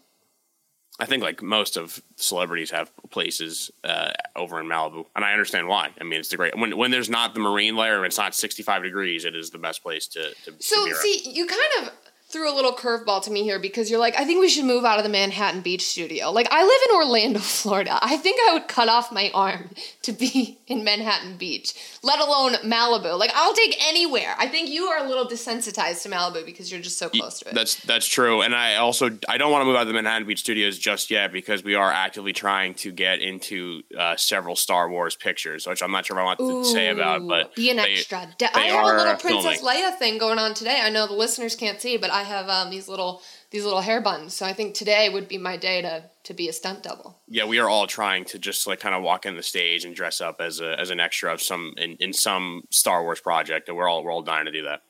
I 1.01 1.07
think 1.07 1.23
like 1.23 1.43
most 1.43 1.77
of 1.77 2.03
celebrities 2.17 2.71
have 2.71 2.91
places 3.11 3.71
uh, 3.83 4.13
over 4.37 4.61
in 4.61 4.67
Malibu, 4.67 5.07
and 5.17 5.25
I 5.25 5.33
understand 5.33 5.67
why. 5.67 5.91
I 6.01 6.05
mean, 6.05 6.21
it's 6.21 6.29
the 6.29 6.37
great 6.37 6.57
when 6.57 6.77
when 6.77 6.91
there's 6.91 7.09
not 7.09 7.35
the 7.35 7.41
marine 7.41 7.77
layer 7.77 7.97
and 7.97 8.07
it's 8.07 8.19
not 8.19 8.35
65 8.35 8.83
degrees, 8.83 9.25
it 9.25 9.35
is 9.35 9.51
the 9.51 9.59
best 9.59 9.83
place 9.83 10.07
to. 10.09 10.35
to 10.45 10.55
so 10.61 10.87
to 10.87 10.95
see, 10.95 11.31
you 11.31 11.47
kind 11.47 11.61
of 11.81 11.93
threw 12.33 12.51
a 12.51 12.55
little 12.55 12.73
curveball 12.73 13.23
to 13.23 13.31
me 13.31 13.43
here 13.43 13.59
because 13.59 13.91
you're 13.91 14.01
like, 14.01 14.19
I 14.19 14.25
think 14.25 14.41
we 14.41 14.49
should 14.49 14.65
move 14.65 14.85
out 14.85 14.99
of 14.99 15.05
the 15.05 15.11
Manhattan 15.11 15.61
Beach 15.61 15.85
studio. 15.87 16.31
Like, 16.31 16.49
I 16.51 16.65
live 16.65 16.81
in 16.89 16.97
Orlando, 16.97 17.39
Florida. 17.41 17.99
I 18.01 18.17
think 18.17 18.41
I 18.49 18.55
would 18.55 18.69
cut 18.69 18.89
off 18.89 19.13
my 19.13 19.31
arm 19.35 19.71
to 20.03 20.13
be 20.13 20.59
in 20.67 20.83
Manhattan 20.83 21.37
Beach, 21.37 21.75
let 22.03 22.19
alone 22.19 22.55
Malibu. 22.65 23.19
Like, 23.19 23.33
I'll 23.35 23.53
take 23.53 23.77
anywhere. 23.87 24.35
I 24.39 24.49
think 24.49 24.71
you 24.71 24.85
are 24.85 25.05
a 25.05 25.09
little 25.09 25.27
desensitized 25.27 26.03
to 26.05 26.09
Malibu 26.09 26.45
because 26.47 26.73
you're 26.73 26.81
just 26.81 26.99
so 26.99 27.11
close 27.11 27.41
to 27.41 27.51
it. 27.51 27.55
That's 27.55 27.77
that's 27.85 28.07
true, 28.07 28.41
and 28.41 28.55
I 28.55 28.77
also 28.77 29.11
I 29.29 29.37
don't 29.37 29.53
want 29.53 29.63
to 29.63 29.67
move 29.67 29.77
out 29.77 29.83
of 29.83 29.89
the 29.89 29.95
Manhattan 29.95 30.27
Beach 30.27 30.41
studios 30.41 30.79
just 30.79 31.11
yet 31.11 31.33
because 31.33 31.63
we 31.63 31.75
are 31.75 31.93
actively 31.93 32.33
trying 32.33 32.75
to 32.75 32.93
get 32.93 33.21
into 33.21 33.83
uh, 33.99 34.17
several 34.17 34.57
Star 34.57 34.89
Wars 34.91 35.17
pictures, 35.17 35.67
which 35.67 35.83
I'm 35.83 35.93
not 35.93 36.07
sure 36.07 36.17
if 36.17 36.23
I 36.23 36.25
want 36.25 36.41
Ooh, 36.41 36.63
to 36.63 36.65
say 36.65 36.89
about, 36.89 37.27
but 37.29 37.55
be 37.55 37.71
an 37.71 37.77
they, 37.77 37.95
extra. 37.95 38.27
De- 38.39 38.57
I 38.57 38.63
have 38.69 38.85
a 38.85 38.97
little 38.97 39.17
Princess 39.17 39.61
filming. 39.61 39.83
Leia 39.83 39.99
thing 39.99 40.19
going 40.19 40.39
on 40.39 40.55
today. 40.55 40.81
I 40.83 40.89
know 40.89 41.07
the 41.07 41.13
listeners 41.13 41.55
can't 41.57 41.81
see, 41.81 41.99
but 41.99 42.11
I 42.11 42.22
have 42.23 42.49
um, 42.49 42.71
these 42.71 42.89
little 42.89 43.23
these 43.51 43.65
little 43.65 43.81
hair 43.81 44.01
buns. 44.01 44.35
So 44.35 44.47
I 44.47 44.53
think 44.53 44.75
today 44.75 45.09
would 45.09 45.29
be 45.29 45.39
my 45.39 45.57
day 45.57 45.83
to 45.83 46.05
to 46.25 46.35
be 46.35 46.49
a 46.49 46.53
stunt 46.53 46.83
double. 46.83 47.19
Yeah, 47.29 47.45
we 47.45 47.59
are 47.59 47.69
all 47.69 47.87
trying 47.87 48.25
to 48.27 48.39
just 48.39 48.67
like 48.67 48.81
kind 48.81 48.95
of 48.95 49.03
walk 49.03 49.27
in 49.27 49.37
the 49.37 49.43
stage 49.43 49.85
and 49.85 49.95
dress 49.95 50.21
up 50.21 50.41
as 50.41 50.61
a 50.61 50.79
as 50.79 50.91
an 50.91 51.01
extra 51.01 51.33
of 51.33 51.43
some 51.43 51.75
in, 51.77 51.97
in 51.97 52.13
some 52.13 52.65
Star 52.71 53.03
Wars 53.03 53.21
project, 53.21 53.69
and 53.69 53.77
we're 53.77 53.89
all 53.89 54.03
we're 54.05 54.13
all 54.13 54.23
dying 54.23 54.47
to 54.47 54.53
do 54.53 54.65
that. 54.65 54.83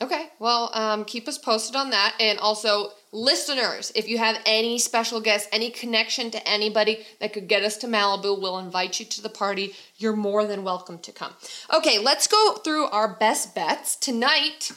Okay, 0.00 0.28
well, 0.38 0.70
um, 0.74 1.04
keep 1.04 1.26
us 1.26 1.38
posted 1.38 1.74
on 1.74 1.90
that, 1.90 2.14
and 2.20 2.38
also 2.38 2.90
listeners, 3.10 3.90
if 3.96 4.08
you 4.08 4.16
have 4.18 4.40
any 4.46 4.78
special 4.78 5.20
guests, 5.20 5.48
any 5.50 5.70
connection 5.70 6.30
to 6.30 6.48
anybody 6.48 7.04
that 7.20 7.32
could 7.32 7.48
get 7.48 7.64
us 7.64 7.76
to 7.78 7.88
Malibu, 7.88 8.40
we'll 8.40 8.58
invite 8.58 9.00
you 9.00 9.06
to 9.06 9.20
the 9.20 9.28
party. 9.28 9.74
You're 9.96 10.14
more 10.14 10.46
than 10.46 10.62
welcome 10.62 11.00
to 11.00 11.10
come. 11.10 11.32
Okay, 11.74 11.98
let's 11.98 12.28
go 12.28 12.60
through 12.62 12.84
our 12.86 13.08
best 13.08 13.56
bets 13.56 13.96
tonight 13.96 14.70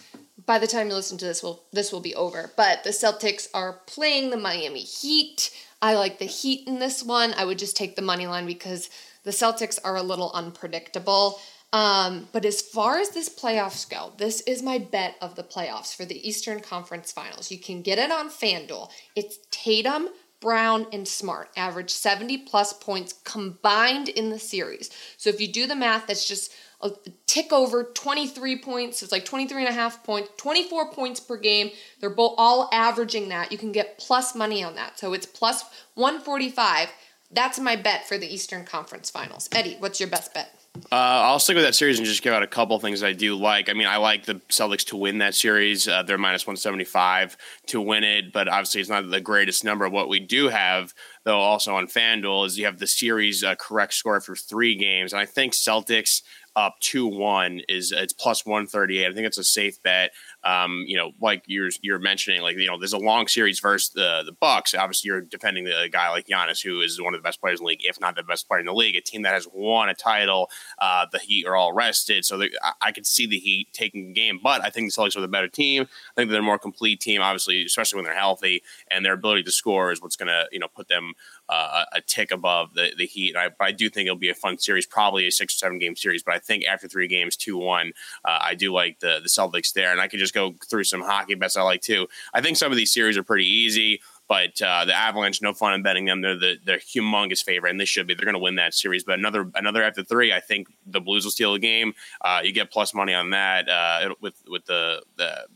by 0.45 0.59
the 0.59 0.67
time 0.67 0.87
you 0.87 0.93
listen 0.93 1.17
to 1.19 1.25
this, 1.25 1.43
will 1.43 1.63
this 1.71 1.91
will 1.91 1.99
be 1.99 2.15
over. 2.15 2.51
But 2.55 2.83
the 2.83 2.91
Celtics 2.91 3.47
are 3.53 3.81
playing 3.85 4.29
the 4.29 4.37
Miami 4.37 4.81
Heat. 4.81 5.51
I 5.81 5.95
like 5.95 6.19
the 6.19 6.25
Heat 6.25 6.67
in 6.67 6.79
this 6.79 7.03
one. 7.03 7.33
I 7.35 7.45
would 7.45 7.59
just 7.59 7.75
take 7.75 7.95
the 7.95 8.01
money 8.01 8.27
line 8.27 8.45
because 8.45 8.89
the 9.23 9.31
Celtics 9.31 9.79
are 9.83 9.95
a 9.95 10.03
little 10.03 10.31
unpredictable. 10.33 11.39
Um, 11.73 12.27
but 12.33 12.43
as 12.43 12.61
far 12.61 12.99
as 12.99 13.09
this 13.09 13.29
playoffs 13.29 13.89
go, 13.89 14.11
this 14.17 14.41
is 14.41 14.61
my 14.61 14.77
bet 14.77 15.15
of 15.21 15.35
the 15.35 15.43
playoffs 15.43 15.95
for 15.95 16.03
the 16.03 16.27
Eastern 16.27 16.59
Conference 16.59 17.11
Finals. 17.11 17.49
You 17.49 17.59
can 17.59 17.81
get 17.81 17.97
it 17.97 18.11
on 18.11 18.29
FanDuel. 18.29 18.89
It's 19.15 19.39
Tatum, 19.51 20.09
Brown, 20.41 20.87
and 20.91 21.07
Smart 21.07 21.49
average 21.55 21.91
70 21.91 22.39
plus 22.39 22.73
points 22.73 23.13
combined 23.23 24.09
in 24.09 24.31
the 24.31 24.39
series. 24.39 24.89
So 25.15 25.29
if 25.29 25.39
you 25.39 25.47
do 25.47 25.65
the 25.65 25.75
math, 25.75 26.07
that's 26.07 26.27
just 26.27 26.51
a 26.83 26.91
tick 27.27 27.53
over 27.53 27.83
23 27.83 28.59
points. 28.59 29.03
It's 29.03 29.11
like 29.11 29.25
23 29.25 29.65
and 29.65 29.69
a 29.69 29.73
half 29.73 30.03
points, 30.03 30.29
24 30.37 30.91
points 30.91 31.19
per 31.19 31.37
game. 31.37 31.71
They're 31.99 32.09
both 32.09 32.35
all 32.37 32.69
averaging 32.73 33.29
that. 33.29 33.51
You 33.51 33.57
can 33.57 33.71
get 33.71 33.97
plus 33.97 34.35
money 34.35 34.63
on 34.63 34.75
that. 34.75 34.99
So 34.99 35.13
it's 35.13 35.25
plus 35.25 35.63
145. 35.95 36.89
That's 37.31 37.59
my 37.59 37.75
bet 37.75 38.07
for 38.07 38.17
the 38.17 38.31
Eastern 38.31 38.65
Conference 38.65 39.09
Finals. 39.09 39.47
Eddie, 39.53 39.77
what's 39.79 39.99
your 39.99 40.09
best 40.09 40.33
bet? 40.33 40.53
Uh, 40.89 40.95
I'll 40.95 41.39
stick 41.39 41.55
with 41.55 41.65
that 41.65 41.75
series 41.75 41.97
and 41.99 42.07
just 42.07 42.21
give 42.21 42.33
out 42.33 42.43
a 42.43 42.47
couple 42.47 42.79
things 42.79 43.03
I 43.03 43.11
do 43.11 43.35
like. 43.35 43.69
I 43.69 43.73
mean, 43.73 43.87
I 43.87 43.97
like 43.97 44.25
the 44.25 44.35
Celtics 44.49 44.85
to 44.87 44.97
win 44.97 45.17
that 45.17 45.35
series. 45.35 45.87
Uh, 45.87 46.03
they're 46.03 46.17
minus 46.17 46.47
175 46.47 47.35
to 47.67 47.81
win 47.81 48.05
it, 48.05 48.31
but 48.31 48.47
obviously 48.47 48.79
it's 48.79 48.89
not 48.89 49.09
the 49.09 49.19
greatest 49.19 49.65
number. 49.65 49.89
What 49.89 50.07
we 50.07 50.21
do 50.21 50.47
have, 50.47 50.93
though, 51.25 51.39
also 51.39 51.75
on 51.75 51.87
FanDuel 51.87 52.45
is 52.45 52.57
you 52.57 52.65
have 52.65 52.79
the 52.79 52.87
series 52.87 53.43
uh, 53.43 53.55
correct 53.55 53.93
score 53.93 54.21
for 54.21 54.35
three 54.35 54.75
games. 54.75 55.11
And 55.11 55.19
I 55.19 55.25
think 55.25 55.53
Celtics 55.53 56.21
up 56.55 56.75
2 56.81 57.07
1 57.07 57.61
is 57.69 57.91
it's 57.91 58.13
plus 58.13 58.45
138. 58.45 59.07
I 59.07 59.13
think 59.13 59.25
it's 59.25 59.37
a 59.37 59.43
safe 59.43 59.81
bet. 59.83 60.11
Um, 60.43 60.83
you 60.87 60.97
know, 60.97 61.11
like 61.21 61.43
you're 61.47 61.69
you're 61.81 61.99
mentioning, 61.99 62.41
like 62.41 62.57
you 62.57 62.67
know, 62.67 62.77
there's 62.77 62.93
a 62.93 62.97
long 62.97 63.27
series 63.27 63.59
versus 63.59 63.89
the 63.89 64.23
the 64.25 64.31
Bucks. 64.33 64.73
Obviously, 64.75 65.09
you're 65.09 65.21
defending 65.21 65.67
a 65.67 65.87
guy 65.89 66.09
like 66.09 66.27
Giannis, 66.27 66.61
who 66.61 66.81
is 66.81 67.01
one 67.01 67.13
of 67.13 67.19
the 67.19 67.23
best 67.23 67.39
players 67.39 67.59
in 67.59 67.63
the 67.63 67.69
league, 67.69 67.81
if 67.83 67.99
not 67.99 68.15
the 68.15 68.23
best 68.23 68.47
player 68.47 68.59
in 68.59 68.65
the 68.65 68.73
league. 68.73 68.95
A 68.95 69.01
team 69.01 69.21
that 69.21 69.33
has 69.33 69.47
won 69.53 69.89
a 69.89 69.93
title. 69.93 70.49
Uh, 70.79 71.05
the 71.11 71.19
Heat 71.19 71.45
are 71.45 71.55
all 71.55 71.73
rested, 71.73 72.25
so 72.25 72.41
I, 72.41 72.73
I 72.81 72.91
could 72.91 73.05
see 73.05 73.25
the 73.25 73.39
Heat 73.39 73.69
taking 73.73 74.07
the 74.07 74.13
game. 74.13 74.39
But 74.41 74.61
I 74.63 74.69
think 74.69 74.91
the 74.91 75.01
Celtics 75.01 75.15
are 75.15 75.21
the 75.21 75.27
better 75.27 75.47
team. 75.47 75.83
I 75.83 76.13
think 76.15 76.31
they're 76.31 76.39
a 76.39 76.43
more 76.43 76.59
complete 76.59 76.99
team, 76.99 77.21
obviously, 77.21 77.63
especially 77.63 77.97
when 77.97 78.05
they're 78.05 78.15
healthy, 78.17 78.63
and 78.89 79.05
their 79.05 79.13
ability 79.13 79.43
to 79.43 79.51
score 79.51 79.91
is 79.91 80.01
what's 80.01 80.15
going 80.15 80.27
to 80.27 80.47
you 80.51 80.59
know 80.59 80.67
put 80.67 80.87
them 80.87 81.13
uh, 81.51 81.85
a 81.93 82.01
tick 82.01 82.31
above 82.31 82.73
the 82.73 82.91
the 82.97 83.05
Heat. 83.05 83.35
I, 83.35 83.49
I 83.59 83.71
do 83.71 83.89
think 83.89 84.07
it'll 84.07 84.17
be 84.17 84.29
a 84.29 84.35
fun 84.35 84.57
series, 84.57 84.85
probably 84.85 85.27
a 85.27 85.31
six 85.31 85.55
or 85.55 85.57
seven 85.57 85.79
game 85.79 85.95
series. 85.95 86.23
But 86.23 86.35
I 86.35 86.39
think 86.39 86.65
after 86.65 86.87
three 86.87 87.07
games, 87.07 87.35
two 87.35 87.57
one, 87.57 87.91
uh, 88.25 88.39
I 88.41 88.55
do 88.55 88.73
like 88.73 88.99
the 88.99 89.19
the 89.21 89.29
Celtics 89.29 89.73
there, 89.73 89.91
and 89.91 89.99
I 89.99 90.07
could 90.07 90.19
just 90.19 90.33
go 90.33 90.55
through 90.69 90.85
some 90.85 91.01
hockey 91.01 91.35
bets 91.35 91.57
I 91.57 91.61
like 91.63 91.81
too. 91.81 92.07
I 92.33 92.41
think 92.41 92.57
some 92.57 92.71
of 92.71 92.77
these 92.77 92.93
series 92.93 93.17
are 93.17 93.23
pretty 93.23 93.47
easy. 93.47 94.01
But 94.27 94.61
uh, 94.61 94.85
the 94.85 94.93
Avalanche, 94.93 95.41
no 95.41 95.53
fun 95.53 95.73
in 95.73 95.83
betting 95.83 96.05
them. 96.05 96.21
They're 96.21 96.39
the 96.39 96.55
they're 96.63 96.77
humongous 96.77 97.43
favorite, 97.43 97.71
and 97.71 97.79
they 97.81 97.85
should 97.85 98.07
be. 98.07 98.13
They're 98.13 98.23
going 98.23 98.33
to 98.33 98.39
win 98.39 98.55
that 98.55 98.73
series. 98.73 99.03
But 99.03 99.19
another 99.19 99.51
another 99.55 99.83
after 99.83 100.05
three, 100.05 100.31
I 100.31 100.39
think 100.39 100.69
the 100.85 101.01
Blues 101.01 101.25
will 101.25 101.31
steal 101.31 101.51
the 101.51 101.59
game. 101.59 101.93
Uh, 102.21 102.39
you 102.41 102.53
get 102.53 102.71
plus 102.71 102.93
money 102.93 103.13
on 103.13 103.31
that 103.31 103.67
uh, 103.67 104.15
with 104.21 104.41
with 104.47 104.65
the 104.67 105.03
the 105.17 105.47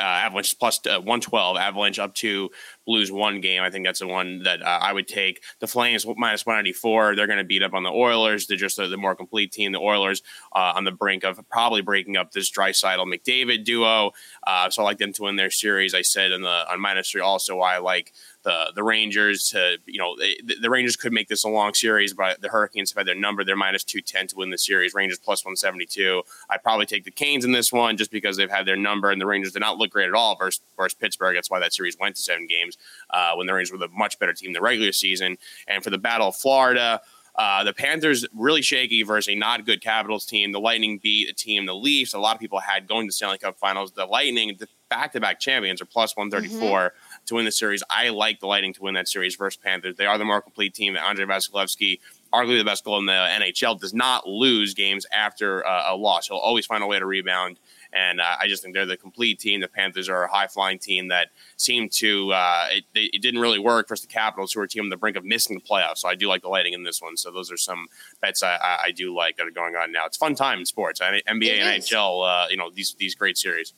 uh, 0.00 0.02
Avalanche 0.02 0.58
plus, 0.58 0.80
uh, 0.86 0.98
112, 0.98 1.56
Avalanche 1.56 1.98
up 1.98 2.14
to 2.16 2.50
Blues 2.86 3.12
one 3.12 3.40
game. 3.40 3.62
I 3.62 3.70
think 3.70 3.86
that's 3.86 4.00
the 4.00 4.06
one 4.06 4.42
that 4.42 4.62
uh, 4.62 4.78
I 4.82 4.92
would 4.92 5.06
take. 5.06 5.42
The 5.60 5.66
Flames 5.66 6.06
minus 6.16 6.46
194. 6.46 7.14
They're 7.14 7.26
going 7.26 7.38
to 7.38 7.44
beat 7.44 7.62
up 7.62 7.74
on 7.74 7.82
the 7.82 7.90
Oilers. 7.90 8.46
They're 8.46 8.56
just 8.56 8.76
the, 8.76 8.88
the 8.88 8.96
more 8.96 9.14
complete 9.14 9.52
team. 9.52 9.72
The 9.72 9.78
Oilers 9.78 10.22
uh, 10.52 10.72
on 10.74 10.84
the 10.84 10.90
brink 10.90 11.22
of 11.22 11.38
probably 11.48 11.82
breaking 11.82 12.16
up 12.16 12.32
this 12.32 12.50
Draisaitl 12.50 13.06
McDavid 13.06 13.64
duo. 13.64 14.12
Uh, 14.46 14.70
so 14.70 14.82
I 14.82 14.86
like 14.86 14.98
them 14.98 15.12
to 15.12 15.22
win 15.22 15.36
their 15.36 15.50
series. 15.50 15.94
I 15.94 16.02
said 16.02 16.32
in 16.32 16.42
the 16.42 16.70
on 16.70 16.80
minus 16.80 17.10
three 17.10 17.20
also 17.20 17.56
why 17.56 17.76
I 17.76 17.78
like 17.78 18.12
the 18.42 18.72
the 18.74 18.82
Rangers 18.82 19.50
to 19.50 19.76
you 19.86 19.98
know 19.98 20.16
the, 20.16 20.70
Rangers 20.70 20.96
could 20.96 21.12
make 21.12 21.28
this 21.28 21.44
a 21.44 21.48
long 21.48 21.74
series, 21.74 22.14
but 22.14 22.40
the 22.40 22.48
Hurricanes 22.48 22.90
have 22.90 22.98
had 22.98 23.06
their 23.06 23.14
number. 23.14 23.44
They're 23.44 23.56
minus 23.56 23.84
two 23.84 24.00
ten 24.00 24.26
to 24.28 24.36
win 24.36 24.50
the 24.50 24.58
series. 24.58 24.94
Rangers 24.94 25.18
plus 25.18 25.44
one 25.44 25.56
seventy 25.56 25.86
two. 25.86 26.22
I'd 26.48 26.62
probably 26.62 26.86
take 26.86 27.04
the 27.04 27.10
Canes 27.10 27.44
in 27.44 27.52
this 27.52 27.72
one 27.72 27.96
just 27.96 28.10
because 28.10 28.36
they've 28.36 28.50
had 28.50 28.66
their 28.66 28.76
number, 28.76 29.10
and 29.10 29.20
the 29.20 29.26
Rangers 29.26 29.52
did 29.52 29.60
not 29.60 29.78
look 29.78 29.90
great 29.90 30.08
at 30.08 30.14
all 30.14 30.36
versus, 30.36 30.60
versus 30.76 30.94
Pittsburgh. 30.94 31.34
That's 31.36 31.50
why 31.50 31.60
that 31.60 31.74
series 31.74 31.98
went 31.98 32.16
to 32.16 32.22
seven 32.22 32.46
games 32.46 32.78
uh, 33.10 33.34
when 33.34 33.46
the 33.46 33.54
Rangers 33.54 33.72
were 33.72 33.78
the 33.78 33.88
much 33.88 34.18
better 34.18 34.32
team 34.32 34.52
the 34.52 34.60
regular 34.60 34.92
season. 34.92 35.36
And 35.68 35.84
for 35.84 35.90
the 35.90 35.98
Battle 35.98 36.28
of 36.28 36.36
Florida. 36.36 37.00
Uh, 37.36 37.62
the 37.62 37.72
Panthers 37.72 38.26
really 38.34 38.60
shaky 38.60 39.02
versus 39.04 39.32
a 39.32 39.36
not 39.36 39.64
good 39.64 39.80
Capitals 39.80 40.26
team. 40.26 40.50
The 40.50 40.60
Lightning 40.60 40.98
beat 40.98 41.30
a 41.30 41.32
team, 41.32 41.64
the 41.64 41.74
Leafs. 41.74 42.12
A 42.12 42.18
lot 42.18 42.34
of 42.34 42.40
people 42.40 42.58
had 42.58 42.88
going 42.88 43.06
to 43.06 43.12
Stanley 43.12 43.38
Cup 43.38 43.56
Finals. 43.56 43.92
The 43.92 44.04
Lightning, 44.04 44.56
the 44.58 44.68
back-to-back 44.90 45.38
champions, 45.38 45.80
are 45.80 45.86
plus 45.86 46.16
one 46.16 46.30
thirty 46.30 46.48
four 46.48 46.78
mm-hmm. 46.90 47.09
To 47.30 47.36
win 47.36 47.44
the 47.44 47.52
series. 47.52 47.80
I 47.88 48.08
like 48.08 48.40
the 48.40 48.48
Lightning 48.48 48.72
to 48.72 48.82
win 48.82 48.94
that 48.94 49.06
series 49.06 49.36
versus 49.36 49.56
Panthers. 49.56 49.94
They 49.94 50.04
are 50.04 50.18
the 50.18 50.24
more 50.24 50.42
complete 50.42 50.74
team. 50.74 50.96
Andrei 50.96 51.26
Vasilevskiy, 51.26 52.00
arguably 52.32 52.58
the 52.58 52.64
best 52.64 52.84
goal 52.84 52.98
in 52.98 53.06
the 53.06 53.12
NHL, 53.12 53.78
does 53.78 53.94
not 53.94 54.26
lose 54.26 54.74
games 54.74 55.06
after 55.12 55.64
uh, 55.64 55.92
a 55.92 55.94
loss. 55.94 56.26
He'll 56.26 56.38
always 56.38 56.66
find 56.66 56.82
a 56.82 56.88
way 56.88 56.98
to 56.98 57.06
rebound. 57.06 57.60
And 57.92 58.20
uh, 58.20 58.34
I 58.40 58.48
just 58.48 58.64
think 58.64 58.74
they're 58.74 58.84
the 58.84 58.96
complete 58.96 59.38
team. 59.38 59.60
The 59.60 59.68
Panthers 59.68 60.08
are 60.08 60.24
a 60.24 60.28
high 60.28 60.48
flying 60.48 60.80
team 60.80 61.06
that 61.08 61.28
seemed 61.56 61.92
to, 61.92 62.32
uh, 62.32 62.66
it, 62.72 62.84
it, 62.96 63.22
didn't 63.22 63.40
really 63.40 63.60
work 63.60 63.86
versus 63.86 64.06
the 64.06 64.12
Capitals, 64.12 64.52
who 64.52 64.58
are 64.58 64.64
a 64.64 64.68
team 64.68 64.82
on 64.82 64.88
the 64.88 64.96
brink 64.96 65.16
of 65.16 65.24
missing 65.24 65.54
the 65.54 65.62
playoffs. 65.62 65.98
So 65.98 66.08
I 66.08 66.16
do 66.16 66.26
like 66.26 66.42
the 66.42 66.48
Lightning 66.48 66.72
in 66.72 66.82
this 66.82 67.00
one. 67.00 67.16
So 67.16 67.30
those 67.30 67.52
are 67.52 67.56
some 67.56 67.86
bets 68.20 68.42
I, 68.42 68.58
I, 68.86 68.90
do 68.90 69.14
like 69.14 69.36
that 69.36 69.46
are 69.46 69.52
going 69.52 69.76
on 69.76 69.92
now. 69.92 70.04
It's 70.04 70.16
fun 70.16 70.34
time 70.34 70.58
in 70.58 70.66
sports. 70.66 70.98
NBA 70.98 71.22
it. 71.28 71.82
NHL, 71.82 72.28
uh, 72.28 72.48
you 72.50 72.56
know, 72.56 72.70
these, 72.74 72.96
these 72.98 73.14
great 73.14 73.38
series. 73.38 73.72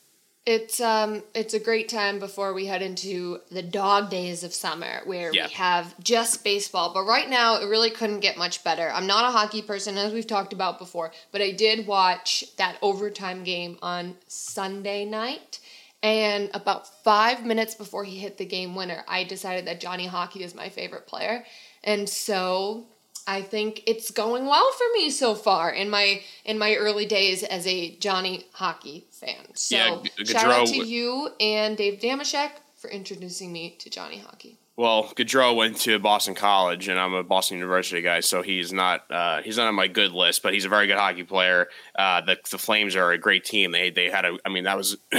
It's 0.45 0.81
um 0.81 1.23
it's 1.35 1.55
a 1.55 1.61
great 1.61 1.89
time 1.89 2.19
before 2.19 2.53
we 2.53 2.67
head 2.67 2.83
into 2.83 3.41
the 3.51 3.63
dog 3.63 4.11
days 4.11 4.43
of 4.43 4.53
summer 4.53 5.03
where 5.05 5.33
yeah. 5.33 5.47
we 5.47 5.53
have 5.53 5.95
just 6.03 6.43
baseball. 6.43 6.93
But 6.93 7.05
right 7.05 7.31
now 7.31 7.61
it 7.61 7.67
really 7.67 7.91
couldn't 7.91 8.21
get 8.21 8.37
much 8.37 8.65
better. 8.65 8.91
I'm 8.91 9.07
not 9.07 9.25
a 9.25 9.31
hockey 9.31 9.63
person 9.63 9.97
as 9.97 10.13
we've 10.13 10.27
talked 10.27 10.53
about 10.53 10.81
before, 10.81 11.13
but 11.31 11.41
I 11.41 11.53
did 11.53 11.87
watch 11.87 12.45
that 12.57 12.77
overtime 12.83 13.45
game 13.45 13.79
on 13.83 14.17
Sunday 14.27 15.05
night. 15.05 15.61
And 16.03 16.51
about 16.53 16.89
five 17.05 17.45
minutes 17.45 17.77
before 17.77 18.03
he 18.03 18.19
hit 18.19 18.37
the 18.37 18.45
game 18.45 18.75
winner, 18.75 19.05
I 19.07 19.23
decided 19.23 19.69
that 19.69 19.79
Johnny 19.79 20.07
Hockey 20.09 20.43
is 20.43 20.53
my 20.53 20.69
favorite 20.69 21.07
player. 21.07 21.45
And 21.85 22.09
so 22.09 22.87
I 23.27 23.43
think 23.43 23.83
it's 23.87 24.11
going 24.11 24.47
well 24.47 24.71
for 24.73 24.87
me 24.95 25.11
so 25.11 25.35
far 25.35 25.71
in 25.71 25.91
my 25.91 26.21
in 26.45 26.59
my 26.59 26.75
early 26.75 27.07
days 27.07 27.43
as 27.43 27.67
a 27.67 27.97
Johnny 27.97 28.47
Hockey 28.53 29.07
fan. 29.11 29.55
So 29.55 29.77
yeah, 29.77 29.97
Gaudreau, 30.19 30.29
shout 30.29 30.51
out 30.51 30.67
to 30.69 30.85
you 30.85 31.31
and 31.41 31.77
Dave 31.77 32.01
Dameshek 32.01 32.51
for 32.77 32.91
introducing 32.91 33.53
me 33.53 33.77
to 33.79 33.91
Johnny 33.91 34.19
Hockey. 34.19 34.59
Well, 34.77 35.05
Gaudreau 35.15 35.55
went 35.55 35.77
to 35.81 35.99
Boston 35.99 36.35
College, 36.35 36.89
and 36.89 36.99
I'm 36.99 37.13
a 37.13 37.23
Boston 37.23 37.59
University 37.59 38.01
guy, 38.01 38.21
so 38.21 38.43
he's 38.43 38.73
not 38.73 39.09
uh, 39.11 39.43
he's 39.43 39.57
not 39.57 39.69
on 39.69 39.75
my 39.75 39.87
good 39.87 40.13
list, 40.13 40.43
but 40.43 40.55
he's 40.55 40.65
a 40.65 40.69
very 40.69 40.87
good 40.87 40.97
hockey 40.97 41.25
player. 41.25 41.69
Uh, 41.95 42.23
the 42.23 42.39
the 42.51 42.59
Flames 42.59 42.97
are 42.97 43.13
a 43.13 43.19
great 43.19 43.45
team. 43.45 43.73
They 43.73 43.91
they 43.91 44.11
had 44.11 44.25
a 44.25 44.39
I 44.45 44.49
mean 44.49 44.65
that 44.65 44.77
was 44.77 44.97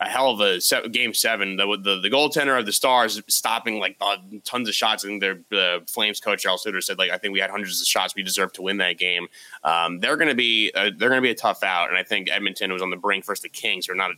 a 0.00 0.08
hell 0.08 0.30
of 0.30 0.40
a 0.40 0.60
se- 0.60 0.88
game 0.88 1.14
seven. 1.14 1.56
The, 1.56 1.66
the 1.82 2.00
the 2.00 2.10
goaltender 2.10 2.58
of 2.58 2.66
the 2.66 2.72
Stars 2.72 3.20
stopping 3.28 3.78
like 3.78 3.96
uh, 4.00 4.16
tons 4.44 4.68
of 4.68 4.74
shots. 4.74 5.04
and 5.04 5.20
their 5.20 5.40
the 5.50 5.82
Flames 5.88 6.20
coach 6.20 6.42
Charles 6.42 6.62
Sutter 6.62 6.80
said 6.80 6.98
like 6.98 7.10
I 7.10 7.18
think 7.18 7.32
we 7.32 7.40
had 7.40 7.50
hundreds 7.50 7.80
of 7.80 7.86
shots. 7.86 8.14
We 8.14 8.22
deserve 8.22 8.52
to 8.54 8.62
win 8.62 8.78
that 8.78 8.98
game. 8.98 9.28
Um, 9.64 10.00
they're 10.00 10.16
going 10.16 10.28
to 10.28 10.34
be 10.34 10.70
uh, 10.74 10.90
they're 10.96 11.08
going 11.08 11.22
to 11.22 11.26
be 11.26 11.30
a 11.30 11.34
tough 11.34 11.62
out, 11.62 11.88
and 11.88 11.98
I 11.98 12.02
think 12.02 12.30
Edmonton 12.30 12.72
was 12.72 12.82
on 12.82 12.90
the 12.90 12.96
brink 12.96 13.24
versus 13.24 13.42
the 13.42 13.48
Kings, 13.48 13.86
who 13.86 13.92
are 13.92 13.96
not. 13.96 14.12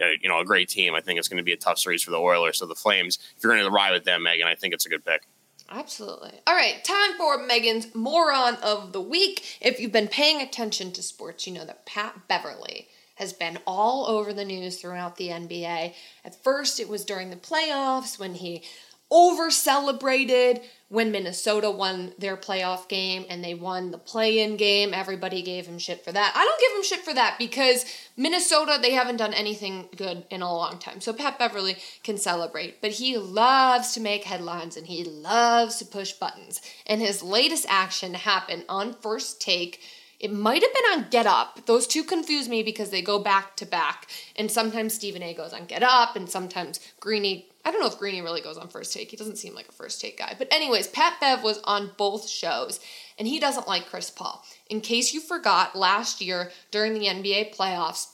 A, 0.00 0.16
you 0.22 0.28
know, 0.28 0.38
a 0.38 0.44
great 0.44 0.68
team. 0.68 0.94
I 0.94 1.00
think 1.00 1.18
it's 1.18 1.26
going 1.26 1.38
to 1.38 1.42
be 1.42 1.52
a 1.52 1.56
tough 1.56 1.76
series 1.76 2.04
for 2.04 2.12
the 2.12 2.20
Oilers. 2.20 2.58
So 2.58 2.66
the 2.66 2.74
Flames, 2.76 3.18
if 3.36 3.42
you're 3.42 3.52
going 3.52 3.64
to 3.64 3.70
ride 3.70 3.90
with 3.90 4.04
them, 4.04 4.22
Megan, 4.22 4.46
I 4.46 4.54
think 4.54 4.72
it's 4.72 4.86
a 4.86 4.88
good 4.88 5.04
pick. 5.04 5.26
Absolutely. 5.70 6.40
All 6.46 6.54
right, 6.54 6.82
time 6.84 7.16
for 7.18 7.44
Megan's 7.44 7.94
moron 7.94 8.54
of 8.62 8.92
the 8.92 9.00
week. 9.00 9.58
If 9.60 9.80
you've 9.80 9.90
been 9.92 10.08
paying 10.08 10.40
attention 10.40 10.92
to 10.92 11.02
sports, 11.02 11.46
you 11.48 11.52
know 11.52 11.64
that 11.64 11.84
Pat 11.84 12.28
Beverley 12.28 12.88
has 13.18 13.32
been 13.32 13.58
all 13.66 14.06
over 14.06 14.32
the 14.32 14.44
news 14.44 14.80
throughout 14.80 15.16
the 15.16 15.28
NBA. 15.28 15.94
At 16.24 16.42
first, 16.42 16.80
it 16.80 16.88
was 16.88 17.04
during 17.04 17.30
the 17.30 17.36
playoffs 17.36 18.18
when 18.18 18.34
he 18.34 18.62
over 19.10 19.50
celebrated 19.50 20.60
when 20.90 21.10
Minnesota 21.10 21.70
won 21.70 22.12
their 22.18 22.36
playoff 22.36 22.88
game 22.88 23.24
and 23.28 23.42
they 23.44 23.54
won 23.54 23.90
the 23.90 23.98
play 23.98 24.40
in 24.40 24.56
game. 24.56 24.92
Everybody 24.92 25.42
gave 25.42 25.66
him 25.66 25.78
shit 25.78 26.04
for 26.04 26.12
that. 26.12 26.32
I 26.34 26.44
don't 26.44 26.60
give 26.60 26.76
him 26.76 26.82
shit 26.82 27.04
for 27.04 27.14
that 27.14 27.36
because 27.38 27.84
Minnesota, 28.16 28.78
they 28.80 28.92
haven't 28.92 29.16
done 29.16 29.34
anything 29.34 29.88
good 29.96 30.24
in 30.30 30.42
a 30.42 30.52
long 30.52 30.78
time. 30.78 31.00
So 31.00 31.12
Pat 31.12 31.38
Beverley 31.38 31.76
can 32.02 32.16
celebrate. 32.16 32.80
But 32.80 32.92
he 32.92 33.16
loves 33.16 33.92
to 33.94 34.00
make 34.00 34.24
headlines 34.24 34.76
and 34.76 34.86
he 34.86 35.04
loves 35.04 35.76
to 35.76 35.84
push 35.84 36.12
buttons. 36.12 36.60
And 36.86 37.00
his 37.00 37.22
latest 37.22 37.66
action 37.68 38.14
happened 38.14 38.64
on 38.68 38.94
first 38.94 39.40
take 39.40 39.80
it 40.20 40.32
might 40.32 40.62
have 40.62 40.74
been 40.74 40.84
on 40.92 41.10
Get 41.10 41.26
Up. 41.26 41.64
Those 41.66 41.86
two 41.86 42.02
confuse 42.02 42.48
me 42.48 42.62
because 42.62 42.90
they 42.90 43.02
go 43.02 43.20
back 43.20 43.54
to 43.56 43.66
back. 43.66 44.08
And 44.34 44.50
sometimes 44.50 44.94
Stephen 44.94 45.22
A 45.22 45.32
goes 45.32 45.52
on 45.52 45.66
Get 45.66 45.82
Up, 45.82 46.16
and 46.16 46.28
sometimes 46.28 46.80
Greeny. 46.98 47.46
I 47.64 47.70
don't 47.70 47.80
know 47.80 47.86
if 47.86 47.98
Greeny 47.98 48.20
really 48.20 48.40
goes 48.40 48.58
on 48.58 48.68
First 48.68 48.92
Take. 48.92 49.10
He 49.10 49.16
doesn't 49.16 49.36
seem 49.36 49.54
like 49.54 49.68
a 49.68 49.72
First 49.72 50.00
Take 50.00 50.18
guy. 50.18 50.34
But, 50.36 50.52
anyways, 50.52 50.88
Pat 50.88 51.20
Bev 51.20 51.44
was 51.44 51.60
on 51.64 51.92
both 51.96 52.28
shows, 52.28 52.80
and 53.16 53.28
he 53.28 53.38
doesn't 53.38 53.68
like 53.68 53.86
Chris 53.86 54.10
Paul. 54.10 54.44
In 54.68 54.80
case 54.80 55.14
you 55.14 55.20
forgot, 55.20 55.76
last 55.76 56.20
year 56.20 56.50
during 56.72 56.94
the 56.94 57.06
NBA 57.06 57.54
playoffs, 57.54 58.08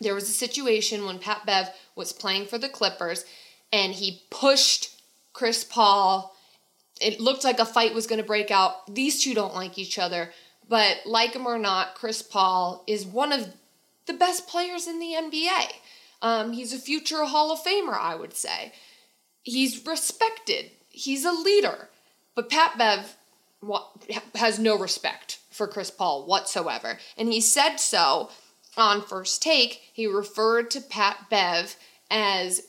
there 0.00 0.14
was 0.14 0.28
a 0.28 0.32
situation 0.32 1.04
when 1.04 1.18
Pat 1.18 1.44
Bev 1.46 1.70
was 1.96 2.12
playing 2.12 2.46
for 2.46 2.58
the 2.58 2.68
Clippers, 2.68 3.24
and 3.72 3.92
he 3.92 4.22
pushed 4.30 5.00
Chris 5.32 5.64
Paul. 5.64 6.36
It 7.00 7.20
looked 7.20 7.44
like 7.44 7.58
a 7.58 7.66
fight 7.66 7.94
was 7.94 8.06
going 8.06 8.20
to 8.20 8.26
break 8.26 8.50
out. 8.50 8.94
These 8.94 9.22
two 9.22 9.34
don't 9.34 9.54
like 9.54 9.78
each 9.78 9.98
other 9.98 10.30
but 10.70 11.00
like 11.04 11.34
him 11.34 11.46
or 11.46 11.58
not, 11.58 11.96
Chris 11.96 12.22
Paul 12.22 12.84
is 12.86 13.04
one 13.04 13.32
of 13.32 13.54
the 14.06 14.12
best 14.12 14.46
players 14.46 14.86
in 14.86 15.00
the 15.00 15.14
NBA. 15.18 15.72
Um, 16.22 16.52
he's 16.52 16.72
a 16.72 16.78
future 16.78 17.24
Hall 17.24 17.50
of 17.50 17.58
Famer, 17.58 17.98
I 17.98 18.14
would 18.14 18.34
say. 18.34 18.72
He's 19.42 19.84
respected. 19.84 20.70
He's 20.88 21.24
a 21.24 21.32
leader. 21.32 21.88
But 22.36 22.48
Pat 22.48 22.78
Bev 22.78 23.16
has 24.36 24.60
no 24.60 24.78
respect 24.78 25.40
for 25.50 25.66
Chris 25.66 25.90
Paul 25.90 26.24
whatsoever. 26.24 26.98
And 27.18 27.32
he 27.32 27.40
said 27.40 27.76
so 27.76 28.30
on 28.76 29.02
first 29.02 29.42
take. 29.42 29.82
He 29.92 30.06
referred 30.06 30.70
to 30.70 30.80
Pat 30.80 31.26
Bev 31.28 31.74
as 32.12 32.62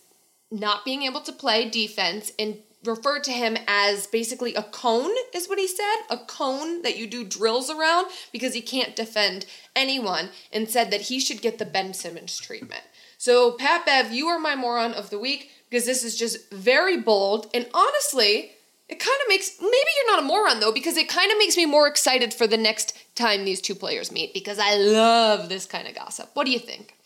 not 0.49 0.85
being 0.85 1.03
able 1.03 1.21
to 1.21 1.31
play 1.31 1.69
defense 1.69 2.31
and 2.39 2.57
referred 2.83 3.23
to 3.25 3.31
him 3.31 3.57
as 3.67 4.07
basically 4.07 4.55
a 4.55 4.63
cone, 4.63 5.11
is 5.33 5.47
what 5.47 5.59
he 5.59 5.67
said, 5.67 5.97
a 6.09 6.17
cone 6.17 6.81
that 6.81 6.97
you 6.97 7.07
do 7.07 7.23
drills 7.23 7.69
around 7.69 8.07
because 8.31 8.53
he 8.53 8.61
can't 8.61 8.95
defend 8.95 9.45
anyone, 9.75 10.29
and 10.51 10.69
said 10.69 10.91
that 10.91 11.01
he 11.01 11.19
should 11.19 11.41
get 11.41 11.57
the 11.57 11.65
Ben 11.65 11.93
Simmons 11.93 12.37
treatment. 12.37 12.83
So, 13.17 13.51
Pat 13.51 13.85
Bev, 13.85 14.11
you 14.11 14.27
are 14.27 14.39
my 14.39 14.55
moron 14.55 14.93
of 14.93 15.09
the 15.09 15.19
week 15.19 15.51
because 15.69 15.85
this 15.85 16.03
is 16.03 16.17
just 16.17 16.51
very 16.51 16.97
bold, 16.97 17.49
and 17.53 17.67
honestly, 17.73 18.51
it 18.89 18.99
kind 18.99 19.17
of 19.23 19.29
makes 19.29 19.57
maybe 19.61 19.71
you're 19.71 20.15
not 20.15 20.23
a 20.23 20.27
moron 20.27 20.59
though 20.59 20.73
because 20.73 20.97
it 20.97 21.07
kind 21.07 21.31
of 21.31 21.37
makes 21.37 21.55
me 21.55 21.65
more 21.65 21.87
excited 21.87 22.33
for 22.33 22.45
the 22.45 22.57
next 22.57 22.97
time 23.15 23.45
these 23.45 23.61
two 23.61 23.73
players 23.73 24.11
meet 24.11 24.33
because 24.33 24.59
I 24.59 24.75
love 24.75 25.47
this 25.47 25.65
kind 25.65 25.87
of 25.87 25.95
gossip. 25.95 26.29
What 26.33 26.45
do 26.45 26.51
you 26.51 26.59
think? 26.59 26.97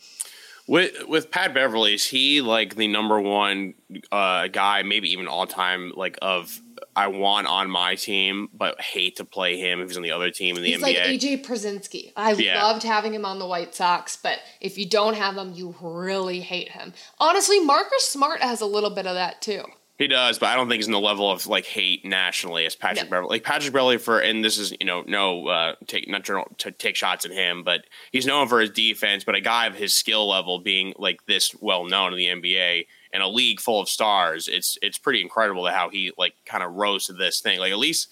With 0.68 1.08
with 1.08 1.30
Pat 1.30 1.54
Beverley, 1.54 1.94
is 1.94 2.06
he 2.08 2.42
like 2.42 2.76
the 2.76 2.88
number 2.88 3.20
one 3.22 3.76
uh, 4.12 4.48
guy, 4.48 4.82
maybe 4.82 5.12
even 5.12 5.28
all 5.28 5.46
time, 5.46 5.94
like 5.96 6.18
of 6.22 6.60
I 6.96 7.08
want 7.08 7.48
on 7.48 7.70
my 7.70 7.96
team, 7.96 8.50
but 8.54 8.80
hate 8.82 9.18
to 9.18 9.26
play 9.26 9.60
him 9.60 9.82
if 9.82 9.90
he's 9.90 9.98
on 9.98 10.04
the 10.04 10.12
other 10.12 10.32
team 10.32 10.56
in 10.56 10.64
the 10.64 10.72
he's 10.72 10.80
NBA. 10.80 10.82
Like 10.82 10.96
AJ 10.96 11.46
Pierzynski. 11.46 12.14
I 12.16 12.32
yeah. 12.34 12.64
loved 12.64 12.84
having 12.84 13.14
him 13.14 13.26
on 13.26 13.38
the 13.38 13.46
White 13.46 13.76
Sox, 13.76 14.18
but 14.18 14.40
if 14.62 14.78
you 14.78 14.88
don't 14.88 15.16
have 15.16 15.36
him, 15.36 15.54
you 15.54 15.76
really 15.82 16.40
hate 16.40 16.70
him. 16.70 16.94
Honestly, 17.20 17.60
Marcus 17.60 18.10
Smart 18.10 18.42
has 18.42 18.62
a 18.62 18.66
little 18.66 18.90
bit 18.90 19.06
of 19.06 19.16
that 19.16 19.42
too. 19.42 19.66
He 19.98 20.08
does, 20.08 20.40
but 20.40 20.48
I 20.48 20.56
don't 20.56 20.68
think 20.68 20.80
he's 20.80 20.88
in 20.88 20.92
the 20.92 21.00
level 21.00 21.32
of 21.32 21.48
like 21.48 21.66
hate 21.66 22.04
nationally 22.04 22.66
as 22.66 22.76
Patrick 22.76 23.06
no. 23.06 23.12
Beverley. 23.12 23.30
Like 23.30 23.44
Patrick 23.46 23.72
Beverley 23.72 23.98
for, 23.98 24.20
and 24.20 24.44
this 24.44 24.58
is 24.58 24.74
you 24.80 24.86
know 24.86 25.04
no 25.08 25.48
uh, 25.48 25.76
take 25.88 26.10
not 26.10 26.26
to, 26.26 26.44
to 26.58 26.72
take 26.72 26.98
shots 26.98 27.24
at 27.24 27.32
him, 27.32 27.64
but 27.64 27.86
he's 28.12 28.26
known 28.26 28.50
for 28.50 28.60
his 28.60 28.72
defense. 28.72 29.24
But 29.24 29.36
a 29.36 29.42
guy 29.42 29.68
of 29.68 29.76
his 29.76 29.94
skill 29.94 30.28
level 30.28 30.60
being 30.60 30.94
like 30.98 31.26
this 31.28 31.56
well 31.62 31.86
known 31.86 32.12
in 32.12 32.18
the 32.18 32.28
NBA 32.28 32.88
and 33.14 33.24
a 33.24 33.28
league 33.28 33.62
full 33.62 33.80
of 33.80 33.88
stars, 33.88 34.50
it's 34.50 34.78
it's 34.82 34.98
pretty 34.98 35.22
incredible 35.22 35.64
to 35.64 35.72
how 35.72 35.90
he 35.90 36.12
like 36.18 36.34
kind 36.46 36.62
of 36.62 36.74
rose 36.74 37.06
to 37.06 37.14
this 37.14 37.40
thing. 37.40 37.60
Like 37.60 37.72
at 37.72 37.80
least 37.80 38.10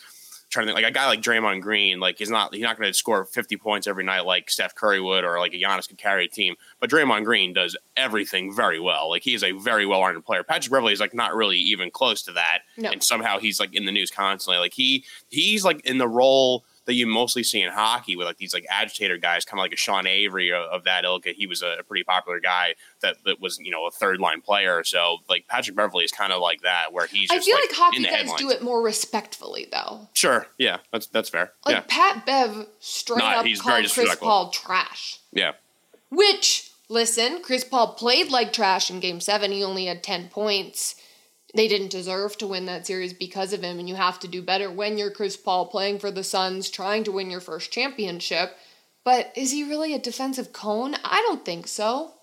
trying 0.54 0.68
to 0.68 0.74
think 0.74 0.84
like 0.84 0.90
a 0.90 0.94
guy 0.94 1.08
like 1.08 1.22
Draymond 1.22 1.62
Green, 1.62 2.00
like 2.00 2.20
he's 2.20 2.30
not 2.30 2.54
he's 2.54 2.64
not 2.64 2.78
going 2.78 2.90
to 2.90 2.94
score 2.94 3.26
50 3.26 3.58
points 3.58 3.88
every 3.88 4.04
night 4.04 4.26
like 4.26 4.50
Steph 4.50 4.76
Curry 4.76 5.02
would 5.02 5.26
or 5.26 5.40
like 5.40 5.54
a 5.54 5.58
Giannis 5.58 5.88
could 5.88 5.98
carry 5.98 6.26
a 6.26 6.28
team. 6.30 6.56
But 6.80 6.90
Draymond 6.90 7.26
Green 7.26 7.54
does 7.54 7.76
everything 7.98 8.56
very 8.56 8.80
well. 8.80 9.10
Like 9.10 9.24
he 9.24 9.34
is 9.34 9.44
a 9.44 9.52
very 9.52 9.86
well 9.86 10.02
rounded 10.02 10.24
player. 10.24 10.44
Patrick 10.44 10.72
Beverley 10.72 10.94
is 10.94 11.00
like 11.00 11.14
not 11.14 11.36
really 11.36 11.58
even 11.58 11.92
close 11.92 12.22
to 12.24 12.32
that, 12.34 12.60
no. 12.78 12.92
and 12.92 13.04
somehow 13.04 13.40
he's 13.40 13.60
like 13.60 13.74
in 13.74 13.86
the 13.86 13.92
news 13.92 14.12
constantly. 14.12 14.60
Like 14.60 14.74
he 14.74 15.04
he's 15.30 15.66
like 15.66 15.86
in 15.86 15.98
the 15.98 16.08
role 16.08 16.64
that 16.86 16.94
you 16.94 17.08
mostly 17.08 17.44
see 17.44 17.62
in 17.62 17.72
hockey 17.72 18.16
with 18.16 18.28
like 18.28 18.38
these 18.38 18.54
like 18.54 18.66
agitator 18.70 19.18
guys, 19.18 19.46
kind 19.46 19.60
of 19.60 19.64
like 19.64 19.74
a 19.74 19.78
Sean 19.78 20.06
Avery 20.06 20.52
of, 20.52 20.64
of 20.66 20.84
that 20.84 21.06
ilk. 21.06 21.26
He 21.26 21.48
was 21.48 21.62
a, 21.62 21.78
a, 21.80 21.84
pretty 21.84 22.04
popular 22.04 22.40
guy 22.40 22.76
that, 23.02 23.18
that 23.26 23.40
was 23.40 23.60
you 23.60 23.72
know 23.72 23.86
a 23.86 23.92
third 23.92 24.20
line 24.20 24.42
player. 24.42 24.84
So 24.84 25.18
like 25.30 25.48
Patrick 25.48 25.76
Beverley 25.76 26.04
is 26.04 26.12
kind 26.12 26.34
of 26.34 26.42
like 26.42 26.62
that, 26.62 26.92
where 26.92 27.08
he's. 27.08 27.30
I 27.32 27.40
feel 27.40 27.56
like, 27.56 27.66
like 27.70 27.78
hockey 27.78 28.04
guys 28.04 28.14
headlines. 28.14 28.42
do 28.42 28.50
it 28.50 28.62
more 28.62 28.82
respectfully, 28.82 29.68
though. 29.72 30.08
Sure, 30.14 30.48
yeah, 30.58 30.78
that's 30.92 31.08
that's 31.08 31.30
fair. 31.30 31.54
Like 31.66 31.76
yeah. 31.76 31.84
Pat 31.88 32.26
Bev 32.26 32.68
straight 32.80 33.20
Not, 33.20 33.46
up 33.46 33.58
called 33.60 33.90
Chris 33.90 34.16
Paul 34.16 34.50
trash. 34.50 35.20
Yeah. 35.32 35.54
Which 36.10 36.72
listen, 36.90 37.42
Chris 37.42 37.64
Paul 37.64 37.94
played 37.94 38.30
like 38.30 38.54
trash 38.54 38.92
in 38.92 39.00
Game 39.00 39.20
Seven. 39.20 39.52
He 39.52 39.64
only 39.64 39.86
had 39.86 40.04
ten 40.04 40.28
points 40.30 40.96
they 41.54 41.68
didn't 41.68 41.92
deserve 41.92 42.38
to 42.38 42.48
win 42.48 42.66
that 42.66 42.88
series 42.88 43.14
because 43.14 43.54
of 43.54 43.62
him, 43.62 43.80
and 43.80 43.88
you 43.88 43.96
have 43.96 44.20
to 44.22 44.28
do 44.28 44.42
better 44.42 44.72
when 44.72 44.98
you're 44.98 45.12
Chris 45.12 45.38
Paul 45.38 45.68
playing 45.68 46.00
for 46.00 46.12
the 46.12 46.24
Suns, 46.24 46.70
trying 46.70 47.04
to 47.04 47.12
win 47.12 47.30
your 47.30 47.42
first 47.42 47.72
championship. 47.72 48.58
But 49.04 49.32
is 49.36 49.52
he 49.52 49.64
really 49.64 49.94
a 49.94 50.00
defensive 50.00 50.54
cone? 50.54 50.96
I 51.04 51.22
don't 51.28 51.46
think 51.46 51.68
so. 51.68 52.14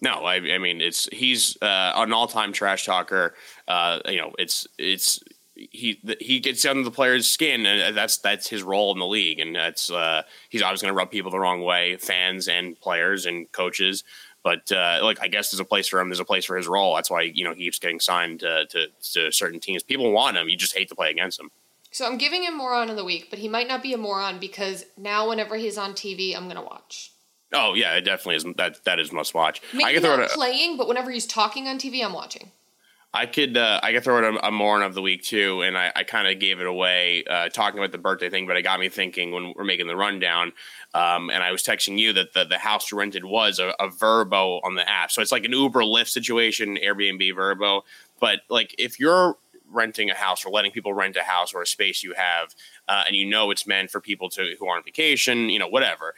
No, 0.00 0.24
I, 0.24 0.36
I 0.36 0.58
mean 0.58 0.80
it's 0.80 1.08
he's 1.12 1.56
uh, 1.62 1.92
an 1.96 2.12
all-time 2.12 2.52
trash 2.52 2.86
talker. 2.86 3.34
Uh, 3.66 4.00
you 4.06 4.18
know, 4.18 4.32
it's 4.38 4.66
it's 4.78 5.20
he 5.54 6.00
he 6.20 6.40
gets 6.40 6.64
under 6.64 6.82
the 6.82 6.90
player's 6.90 7.28
skin, 7.28 7.64
and 7.64 7.96
that's 7.96 8.18
that's 8.18 8.48
his 8.48 8.62
role 8.62 8.92
in 8.92 8.98
the 8.98 9.06
league, 9.06 9.38
and 9.38 9.54
that's 9.54 9.90
uh, 9.90 10.22
he's 10.48 10.62
always 10.62 10.82
going 10.82 10.92
to 10.92 10.96
rub 10.96 11.10
people 11.10 11.30
the 11.30 11.38
wrong 11.38 11.62
way, 11.62 11.96
fans 11.96 12.48
and 12.48 12.78
players 12.80 13.24
and 13.26 13.50
coaches. 13.52 14.04
But 14.44 14.70
uh, 14.70 15.00
like 15.02 15.18
I 15.22 15.28
guess 15.28 15.50
there's 15.50 15.58
a 15.60 15.64
place 15.64 15.88
for 15.88 15.98
him. 15.98 16.10
There's 16.10 16.20
a 16.20 16.24
place 16.24 16.44
for 16.44 16.56
his 16.56 16.68
role. 16.68 16.94
That's 16.94 17.10
why 17.10 17.22
you 17.22 17.44
know 17.44 17.54
he 17.54 17.64
keeps 17.64 17.78
getting 17.78 17.98
signed 17.98 18.40
to, 18.40 18.66
to, 18.66 18.86
to 19.14 19.32
certain 19.32 19.58
teams. 19.58 19.82
People 19.82 20.12
want 20.12 20.36
him. 20.36 20.48
You 20.48 20.56
just 20.56 20.76
hate 20.76 20.88
to 20.90 20.94
play 20.94 21.10
against 21.10 21.40
him. 21.40 21.50
So 21.90 22.06
I'm 22.06 22.18
giving 22.18 22.42
him 22.42 22.56
moron 22.56 22.90
of 22.90 22.96
the 22.96 23.04
week, 23.04 23.28
but 23.30 23.38
he 23.38 23.48
might 23.48 23.68
not 23.68 23.82
be 23.82 23.94
a 23.94 23.96
moron 23.96 24.38
because 24.38 24.84
now 24.98 25.28
whenever 25.28 25.56
he's 25.56 25.78
on 25.78 25.92
TV, 25.94 26.36
I'm 26.36 26.46
gonna 26.46 26.62
watch. 26.62 27.12
Oh 27.54 27.72
yeah, 27.74 27.94
it 27.94 28.02
definitely 28.02 28.36
is. 28.36 28.44
That 28.56 28.84
that 28.84 29.00
is 29.00 29.12
must 29.12 29.32
watch. 29.32 29.62
Maybe 29.72 29.84
I 29.84 29.92
can 29.94 30.02
not 30.02 30.28
playing, 30.30 30.76
but 30.76 30.88
whenever 30.88 31.10
he's 31.10 31.26
talking 31.26 31.66
on 31.66 31.78
TV, 31.78 32.04
I'm 32.04 32.12
watching. 32.12 32.50
I 33.14 33.26
could 33.26 33.56
uh, 33.56 33.78
I 33.80 33.92
could 33.92 34.02
throw 34.02 34.18
it 34.18 34.24
a, 34.24 34.48
a 34.48 34.82
of 34.82 34.94
the 34.94 35.00
week 35.00 35.22
too, 35.22 35.62
and 35.62 35.78
I, 35.78 35.92
I 35.94 36.02
kind 36.02 36.26
of 36.26 36.40
gave 36.40 36.58
it 36.58 36.66
away 36.66 37.22
uh, 37.30 37.48
talking 37.48 37.78
about 37.78 37.92
the 37.92 37.98
birthday 37.98 38.28
thing, 38.28 38.44
but 38.44 38.56
it 38.56 38.62
got 38.62 38.80
me 38.80 38.88
thinking 38.88 39.30
when 39.30 39.54
we're 39.56 39.62
making 39.62 39.86
the 39.86 39.94
rundown. 39.94 40.52
Um, 40.94 41.30
and 41.30 41.40
I 41.40 41.52
was 41.52 41.62
texting 41.62 41.96
you 41.96 42.12
that 42.14 42.34
the, 42.34 42.44
the 42.44 42.58
house 42.58 42.92
rented 42.92 43.24
was 43.24 43.60
a, 43.60 43.68
a 43.78 43.88
Vrbo 43.88 44.60
on 44.64 44.74
the 44.74 44.88
app, 44.90 45.12
so 45.12 45.22
it's 45.22 45.30
like 45.30 45.44
an 45.44 45.52
Uber 45.52 45.82
Lyft 45.82 46.08
situation, 46.08 46.76
Airbnb 46.84 47.32
Vrbo. 47.34 47.82
But 48.18 48.40
like 48.48 48.74
if 48.78 48.98
you're 48.98 49.36
renting 49.70 50.10
a 50.10 50.14
house 50.14 50.44
or 50.44 50.50
letting 50.50 50.72
people 50.72 50.92
rent 50.92 51.14
a 51.14 51.22
house 51.22 51.54
or 51.54 51.62
a 51.62 51.66
space 51.66 52.02
you 52.02 52.14
have, 52.14 52.56
uh, 52.88 53.04
and 53.06 53.14
you 53.14 53.26
know 53.26 53.52
it's 53.52 53.64
meant 53.64 53.92
for 53.92 54.00
people 54.00 54.28
to 54.30 54.56
who 54.58 54.66
are 54.66 54.76
on 54.76 54.82
vacation, 54.82 55.50
you 55.50 55.60
know 55.60 55.68
whatever. 55.68 56.14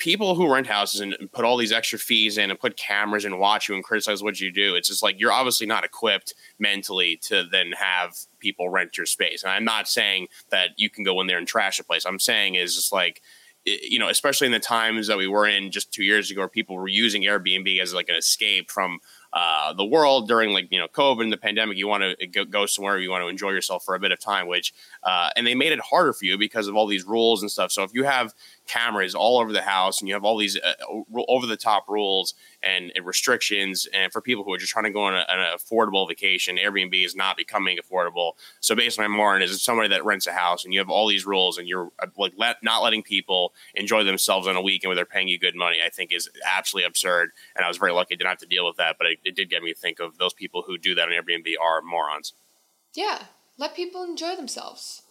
Uh, 0.00 0.04
people 0.04 0.34
who 0.34 0.52
rent 0.52 0.66
houses 0.66 1.00
and 1.00 1.16
put 1.32 1.44
all 1.44 1.56
these 1.56 1.72
extra 1.72 1.98
fees 1.98 2.38
in 2.38 2.50
and 2.50 2.58
put 2.58 2.76
cameras 2.76 3.24
and 3.24 3.38
watch 3.38 3.68
you 3.68 3.74
and 3.74 3.84
criticize 3.84 4.22
what 4.22 4.40
you 4.40 4.52
do, 4.52 4.74
it's 4.74 4.88
just 4.88 5.02
like 5.02 5.20
you're 5.20 5.32
obviously 5.32 5.66
not 5.66 5.84
equipped 5.84 6.34
mentally 6.58 7.16
to 7.22 7.44
then 7.50 7.72
have 7.72 8.14
people 8.38 8.68
rent 8.68 8.96
your 8.96 9.06
space. 9.06 9.42
And 9.42 9.52
I'm 9.52 9.64
not 9.64 9.88
saying 9.88 10.28
that 10.50 10.70
you 10.76 10.90
can 10.90 11.04
go 11.04 11.20
in 11.20 11.26
there 11.26 11.38
and 11.38 11.46
trash 11.46 11.78
a 11.78 11.84
place. 11.84 12.04
I'm 12.06 12.18
saying 12.18 12.54
is 12.54 12.74
just 12.74 12.92
like 12.92 13.22
you 13.66 13.98
know, 13.98 14.08
especially 14.08 14.46
in 14.46 14.52
the 14.52 14.58
times 14.58 15.06
that 15.06 15.18
we 15.18 15.28
were 15.28 15.46
in 15.46 15.70
just 15.70 15.92
two 15.92 16.02
years 16.02 16.30
ago, 16.30 16.40
where 16.40 16.48
people 16.48 16.76
were 16.76 16.88
using 16.88 17.22
Airbnb 17.22 17.80
as 17.80 17.92
like 17.92 18.08
an 18.08 18.14
escape 18.14 18.70
from 18.70 19.00
uh, 19.34 19.74
the 19.74 19.84
world 19.84 20.28
during 20.28 20.50
like 20.50 20.68
you 20.70 20.78
know 20.78 20.88
COVID 20.88 21.24
and 21.24 21.32
the 21.32 21.36
pandemic. 21.36 21.76
You 21.76 21.86
want 21.86 22.18
to 22.18 22.26
go, 22.26 22.44
go 22.46 22.64
somewhere, 22.64 22.98
you 22.98 23.10
want 23.10 23.22
to 23.22 23.28
enjoy 23.28 23.50
yourself 23.50 23.84
for 23.84 23.94
a 23.94 24.00
bit 24.00 24.12
of 24.12 24.18
time, 24.18 24.48
which 24.48 24.72
uh, 25.02 25.28
and 25.36 25.46
they 25.46 25.54
made 25.54 25.72
it 25.72 25.80
harder 25.80 26.14
for 26.14 26.24
you 26.24 26.38
because 26.38 26.68
of 26.68 26.74
all 26.74 26.86
these 26.86 27.04
rules 27.04 27.42
and 27.42 27.50
stuff. 27.50 27.70
So 27.70 27.82
if 27.82 27.92
you 27.92 28.04
have 28.04 28.32
cameras 28.70 29.16
all 29.16 29.40
over 29.40 29.52
the 29.52 29.62
house 29.62 30.00
and 30.00 30.06
you 30.08 30.14
have 30.14 30.24
all 30.24 30.38
these 30.38 30.56
uh, 30.56 30.74
over 31.26 31.44
the 31.44 31.56
top 31.56 31.88
rules 31.88 32.34
and, 32.62 32.92
and, 32.94 33.04
restrictions 33.04 33.88
and 33.92 34.12
for 34.12 34.20
people 34.20 34.44
who 34.44 34.52
are 34.52 34.58
just 34.58 34.70
trying 34.70 34.84
to 34.84 34.92
go 34.92 35.02
on 35.02 35.14
a, 35.14 35.24
an 35.28 35.44
affordable 35.56 36.06
vacation 36.06 36.56
airbnb 36.56 37.04
is 37.04 37.16
not 37.16 37.36
becoming 37.36 37.78
affordable. 37.78 38.34
So 38.60 38.76
basically 38.76 39.06
i'm 39.06 39.12
more 39.12 39.40
is 39.40 39.60
somebody 39.60 39.88
that 39.88 40.04
rents 40.04 40.28
a 40.28 40.32
house 40.32 40.64
and 40.64 40.72
you 40.72 40.78
have 40.78 40.88
all 40.88 41.08
these 41.08 41.26
rules 41.26 41.58
and 41.58 41.66
you're 41.66 41.90
uh, 41.98 42.06
like 42.16 42.32
let, 42.36 42.62
not 42.62 42.80
letting 42.80 43.02
people 43.02 43.52
enjoy 43.74 44.04
themselves 44.04 44.46
on 44.46 44.54
a 44.54 44.62
weekend 44.62 44.88
where 44.88 44.94
they're 44.94 45.04
paying 45.04 45.26
you 45.26 45.38
good 45.38 45.56
money 45.56 45.78
i 45.84 45.88
think 45.88 46.12
is 46.12 46.30
absolutely 46.46 46.86
absurd 46.86 47.30
and 47.56 47.64
i 47.64 47.68
was 47.68 47.76
very 47.76 47.92
lucky 47.92 48.14
I 48.14 48.18
didn't 48.18 48.30
have 48.30 48.38
to 48.38 48.46
deal 48.46 48.66
with 48.66 48.76
that 48.76 48.96
but 48.98 49.08
it, 49.08 49.18
it 49.24 49.34
did 49.34 49.50
get 49.50 49.64
me 49.64 49.72
to 49.72 49.78
think 49.78 49.98
of 49.98 50.18
those 50.18 50.32
people 50.32 50.62
who 50.66 50.78
do 50.78 50.94
that 50.94 51.08
on 51.08 51.14
airbnb 51.14 51.46
are 51.60 51.82
morons. 51.82 52.34
Yeah 52.94 53.24
let 53.58 53.74
people 53.74 54.04
enjoy 54.04 54.36
themselves. 54.36 55.02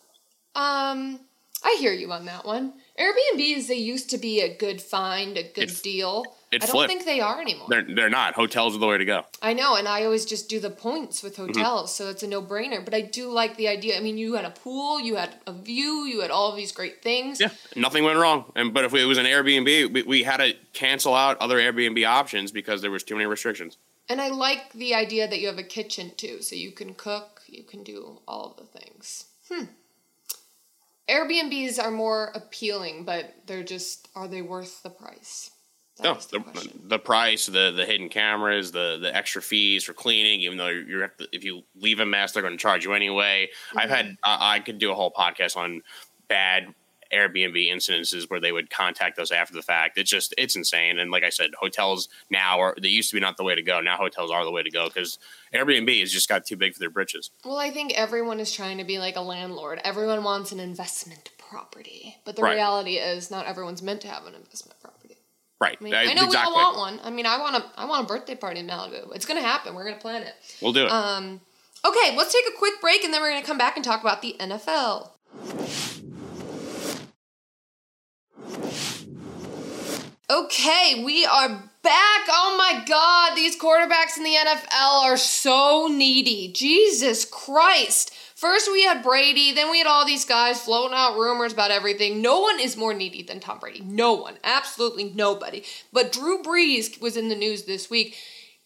Um 0.55 1.19
I 1.63 1.75
hear 1.79 1.91
you 1.91 2.11
on 2.11 2.25
that 2.25 2.45
one. 2.45 2.73
Airbnbs 2.99 3.67
they 3.67 3.75
used 3.75 4.09
to 4.09 4.17
be 4.17 4.41
a 4.41 4.53
good 4.53 4.81
find, 4.81 5.37
a 5.37 5.43
good 5.43 5.71
it, 5.71 5.81
deal. 5.83 6.25
It 6.51 6.63
I 6.63 6.65
don't 6.65 6.71
flipped. 6.71 6.89
think 6.89 7.05
they 7.05 7.21
are 7.21 7.39
anymore. 7.39 7.67
They're 7.69 7.83
they're 7.83 8.09
not. 8.09 8.33
Hotels 8.33 8.75
are 8.75 8.79
the 8.79 8.87
way 8.87 8.97
to 8.97 9.05
go. 9.05 9.23
I 9.41 9.53
know, 9.53 9.75
and 9.75 9.87
I 9.87 10.03
always 10.03 10.25
just 10.25 10.49
do 10.49 10.59
the 10.59 10.69
points 10.69 11.23
with 11.23 11.37
mm-hmm. 11.37 11.47
hotels, 11.47 11.91
mm-hmm. 11.91 12.03
so 12.03 12.09
it's 12.09 12.23
a 12.23 12.27
no 12.27 12.41
brainer. 12.41 12.83
But 12.83 12.93
I 12.93 13.01
do 13.01 13.31
like 13.31 13.55
the 13.55 13.67
idea. 13.67 13.97
I 13.97 14.01
mean, 14.01 14.17
you 14.17 14.33
had 14.33 14.45
a 14.45 14.49
pool, 14.49 14.99
you 14.99 15.15
had 15.15 15.35
a 15.47 15.53
view, 15.53 16.05
you 16.05 16.21
had 16.21 16.31
all 16.31 16.49
of 16.49 16.57
these 16.57 16.71
great 16.71 17.01
things. 17.01 17.39
Yeah, 17.39 17.51
nothing 17.75 18.03
went 18.03 18.19
wrong. 18.19 18.51
And 18.55 18.73
but 18.73 18.83
if 18.83 18.93
it 18.93 19.05
was 19.05 19.17
an 19.17 19.25
Airbnb, 19.25 19.93
we, 19.93 20.03
we 20.03 20.23
had 20.23 20.37
to 20.37 20.55
cancel 20.73 21.13
out 21.13 21.37
other 21.37 21.57
Airbnb 21.57 22.05
options 22.05 22.51
because 22.51 22.81
there 22.81 22.91
was 22.91 23.03
too 23.03 23.15
many 23.15 23.27
restrictions. 23.27 23.77
And 24.09 24.19
I 24.19 24.29
like 24.29 24.73
the 24.73 24.95
idea 24.95 25.27
that 25.27 25.39
you 25.39 25.47
have 25.47 25.59
a 25.59 25.63
kitchen 25.63 26.11
too, 26.17 26.41
so 26.41 26.55
you 26.55 26.71
can 26.71 26.95
cook, 26.95 27.41
you 27.47 27.63
can 27.63 27.83
do 27.83 28.19
all 28.27 28.47
of 28.51 28.57
the 28.57 28.79
things. 28.79 29.25
Hmm. 29.49 29.65
Airbnbs 31.09 31.83
are 31.83 31.91
more 31.91 32.31
appealing, 32.35 33.03
but 33.03 33.33
they're 33.47 33.63
just 33.63 34.07
are 34.15 34.27
they 34.27 34.41
worth 34.41 34.83
the 34.83 34.89
price? 34.89 35.51
no, 36.01 36.13
the, 36.13 36.39
the, 36.39 36.71
the, 36.85 36.99
price, 36.99 37.47
the 37.47 37.71
the 37.71 37.85
hidden 37.85 38.09
cameras, 38.09 38.71
the 38.71 38.97
the 39.01 39.13
extra 39.13 39.41
fees 39.41 39.83
for 39.83 39.93
cleaning. 39.93 40.41
Even 40.41 40.57
though 40.57 40.67
you're, 40.67 40.87
you're 40.87 41.11
if 41.31 41.43
you 41.43 41.63
leave 41.75 41.99
a 41.99 42.05
mess, 42.05 42.31
they're 42.31 42.43
going 42.43 42.57
to 42.57 42.61
charge 42.61 42.85
you 42.85 42.93
anyway. 42.93 43.49
Mm-hmm. 43.69 43.79
I've 43.79 43.89
had 43.89 44.17
I 44.23 44.59
could 44.59 44.79
do 44.79 44.91
a 44.91 44.95
whole 44.95 45.11
podcast 45.11 45.57
on 45.57 45.81
bad 46.27 46.73
Airbnb 47.13 47.55
incidences 47.69 48.29
where 48.29 48.39
they 48.39 48.51
would 48.51 48.69
contact 48.69 49.19
us 49.19 49.31
after 49.31 49.53
the 49.53 49.61
fact. 49.61 49.97
It's 49.97 50.09
just 50.09 50.33
it's 50.37 50.55
insane. 50.55 50.99
And 50.99 51.11
like 51.11 51.23
I 51.23 51.29
said, 51.29 51.51
hotels 51.59 52.09
now 52.29 52.59
are 52.59 52.75
they 52.79 52.87
used 52.87 53.09
to 53.09 53.15
be 53.15 53.19
not 53.19 53.37
the 53.37 53.43
way 53.43 53.55
to 53.55 53.61
go. 53.61 53.79
Now 53.81 53.97
hotels 53.97 54.31
are 54.31 54.45
the 54.45 54.51
way 54.51 54.63
to 54.63 54.71
go 54.71 54.87
because 54.87 55.17
Airbnb 55.53 55.99
has 55.99 56.11
just 56.11 56.29
got 56.29 56.45
too 56.45 56.55
big 56.55 56.73
for 56.73 56.79
their 56.79 56.89
britches. 56.89 57.31
Well, 57.43 57.57
I 57.57 57.71
think 57.71 57.93
everyone 57.93 58.39
is 58.39 58.53
trying 58.53 58.77
to 58.77 58.83
be 58.83 58.99
like 58.99 59.15
a 59.15 59.21
landlord. 59.21 59.81
Everyone 59.83 60.23
wants 60.23 60.51
an 60.51 60.59
investment 60.59 61.31
property, 61.37 62.17
but 62.25 62.35
the 62.35 62.43
right. 62.43 62.55
reality 62.55 62.95
is 62.95 63.31
not 63.31 63.45
everyone's 63.45 63.81
meant 63.81 64.01
to 64.01 64.07
have 64.07 64.25
an 64.25 64.35
investment 64.35 64.79
property. 64.79 65.17
Right. 65.59 65.77
I, 65.79 65.83
mean, 65.83 65.93
I 65.93 66.13
know 66.13 66.25
exactly. 66.25 66.53
we 66.55 66.61
all 66.61 66.73
want 66.73 66.77
one. 66.77 66.99
I 67.03 67.09
mean, 67.09 67.25
I 67.25 67.37
want 67.37 67.57
a 67.57 67.65
I 67.75 67.85
want 67.85 68.05
a 68.05 68.07
birthday 68.07 68.35
party 68.35 68.61
in 68.61 68.67
Malibu. 68.67 69.13
It's 69.13 69.25
going 69.25 69.41
to 69.41 69.45
happen. 69.45 69.75
We're 69.75 69.83
going 69.83 69.95
to 69.95 70.01
plan 70.01 70.23
it. 70.23 70.33
We'll 70.61 70.71
do 70.71 70.85
it. 70.85 70.91
Um, 70.91 71.41
okay, 71.85 72.15
let's 72.15 72.31
take 72.31 72.45
a 72.47 72.57
quick 72.57 72.79
break 72.79 73.03
and 73.03 73.13
then 73.13 73.21
we're 73.21 73.31
going 73.31 73.41
to 73.41 73.47
come 73.47 73.57
back 73.57 73.75
and 73.75 73.83
talk 73.83 74.01
about 74.01 74.21
the 74.21 74.35
NFL. 74.39 75.09
Okay, 80.31 81.01
we 81.03 81.25
are 81.25 81.49
back. 81.81 82.21
Oh 82.29 82.53
my 82.55 82.83
god, 82.85 83.35
these 83.35 83.59
quarterbacks 83.59 84.15
in 84.15 84.23
the 84.23 84.35
NFL 84.35 85.01
are 85.01 85.17
so 85.17 85.87
needy. 85.91 86.51
Jesus 86.53 87.25
Christ. 87.25 88.13
First 88.35 88.71
we 88.71 88.83
had 88.83 89.01
Brady, 89.01 89.53
then 89.53 89.71
we 89.71 89.79
had 89.79 89.87
all 89.87 90.05
these 90.05 90.25
guys 90.25 90.61
floating 90.61 90.95
out 90.95 91.17
rumors 91.17 91.53
about 91.53 91.71
everything. 91.71 92.21
No 92.21 92.41
one 92.41 92.59
is 92.59 92.77
more 92.77 92.93
needy 92.93 93.23
than 93.23 93.39
Tom 93.39 93.57
Brady. 93.57 93.81
No 93.81 94.13
one. 94.13 94.37
Absolutely 94.43 95.05
nobody. 95.15 95.63
But 95.91 96.11
Drew 96.11 96.43
Brees 96.43 97.01
was 97.01 97.17
in 97.17 97.29
the 97.29 97.35
news 97.35 97.63
this 97.63 97.89
week. 97.89 98.15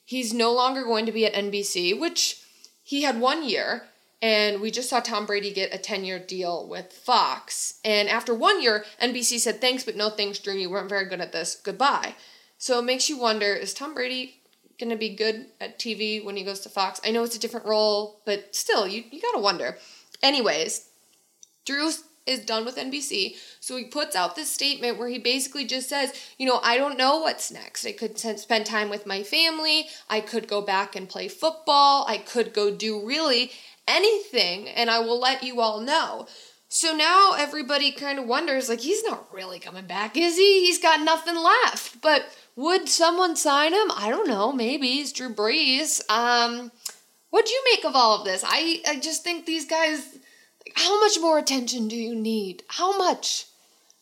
He's 0.04 0.34
no 0.34 0.52
longer 0.52 0.84
going 0.84 1.06
to 1.06 1.13
be 1.13 1.26
at 1.26 1.34
NBC, 1.34 1.97
which 1.97 2.41
he 2.84 3.04
had 3.04 3.21
one 3.21 3.47
year. 3.47 3.84
And 4.24 4.62
we 4.62 4.72
just 4.72 4.90
saw 4.90 5.02
Tom 5.02 5.26
Brady 5.26 5.52
get 5.52 5.76
a 5.76 5.78
10 5.78 6.06
year 6.06 6.18
deal 6.18 6.66
with 6.66 6.94
Fox. 6.94 7.82
And 7.84 8.08
after 8.08 8.34
one 8.34 8.62
year, 8.62 8.86
NBC 9.02 9.38
said, 9.38 9.60
thanks, 9.60 9.84
but 9.84 9.98
no 9.98 10.10
thanks, 10.10 10.40
Drew. 10.40 10.54
You 10.54 10.70
weren't 10.70 10.88
very 10.88 11.10
good 11.10 11.20
at 11.20 11.34
this. 11.34 11.56
Goodbye. 11.62 12.16
So 12.58 12.80
it 12.80 12.84
makes 12.86 13.10
you 13.10 13.20
wonder 13.20 13.54
is 13.54 13.74
Tom 13.74 13.94
Brady 13.94 14.40
going 14.80 14.92
to 14.92 14.96
be 14.96 15.14
good 15.14 15.48
at 15.60 15.78
TV 15.78 16.24
when 16.24 16.38
he 16.38 16.46
goes 16.46 16.62
to 16.62 16.70
Fox? 16.70 17.02
I 17.06 17.12
know 17.12 17.24
it's 17.24 17.36
a 17.36 17.40
different 17.40 17.66
role, 17.66 18.22
but 18.26 18.56
still, 18.56 18.88
you, 18.88 19.04
you 19.12 19.22
got 19.22 19.34
to 19.34 19.42
wonder. 19.42 19.78
Anyways, 20.24 20.88
Drew 21.66 21.92
is 22.26 22.46
done 22.46 22.64
with 22.64 22.78
NBC. 22.78 23.36
So 23.60 23.76
he 23.76 23.84
puts 23.84 24.16
out 24.16 24.38
this 24.38 24.50
statement 24.50 24.98
where 24.98 25.10
he 25.10 25.20
basically 25.20 25.66
just 25.66 25.90
says, 25.90 26.14
you 26.38 26.48
know, 26.48 26.62
I 26.64 26.78
don't 26.78 26.98
know 26.98 27.20
what's 27.20 27.52
next. 27.52 27.86
I 27.86 27.92
could 27.92 28.18
spend 28.18 28.66
time 28.66 28.90
with 28.90 29.06
my 29.06 29.24
family. 29.24 29.88
I 30.10 30.22
could 30.22 30.48
go 30.48 30.62
back 30.62 30.96
and 30.96 31.10
play 31.10 31.28
football. 31.28 32.06
I 32.08 32.18
could 32.18 32.54
go 32.54 32.74
do 32.74 33.06
really 33.06 33.52
anything 33.88 34.67
and 34.67 34.89
I 34.89 35.00
will 35.00 35.19
let 35.19 35.43
you 35.43 35.62
all 35.62 35.82
know. 35.82 36.28
So 36.69 36.96
now 36.96 37.34
everybody 37.38 37.91
kind 37.91 38.17
of 38.17 38.26
wonders 38.26 38.67
like 38.67 38.80
he's 38.82 39.04
not 39.04 39.32
really 39.32 39.60
coming 39.60 39.86
back, 39.86 40.17
is 40.17 40.38
he? 40.38 40.65
He's 40.65 40.80
got 40.80 41.02
nothing 41.02 41.36
left. 41.36 42.02
But 42.02 42.26
would 42.56 42.89
someone 42.89 43.36
sign 43.36 43.74
him? 43.74 43.91
I 43.96 44.10
don't 44.10 44.28
know. 44.28 44.52
Maybe 44.52 44.88
it's 44.93 45.12
Drew 45.12 45.34
Brees. 45.34 46.02
Um, 46.10 46.72
what 47.30 47.46
do 47.46 47.52
you 47.52 47.63
make 47.72 47.86
of 47.86 47.96
all 47.96 48.19
of 48.19 48.26
this? 48.26 48.43
I 48.46 48.82
I 48.88 49.00
just 49.00 49.24
think 49.24 49.46
these 49.46 49.65
guys 49.65 50.17
How 50.76 51.00
much 51.00 51.19
more 51.19 51.38
attention 51.38 51.88
do 51.88 51.96
you 51.96 52.15
need? 52.15 52.63
How 52.67 52.98
much? 52.98 53.46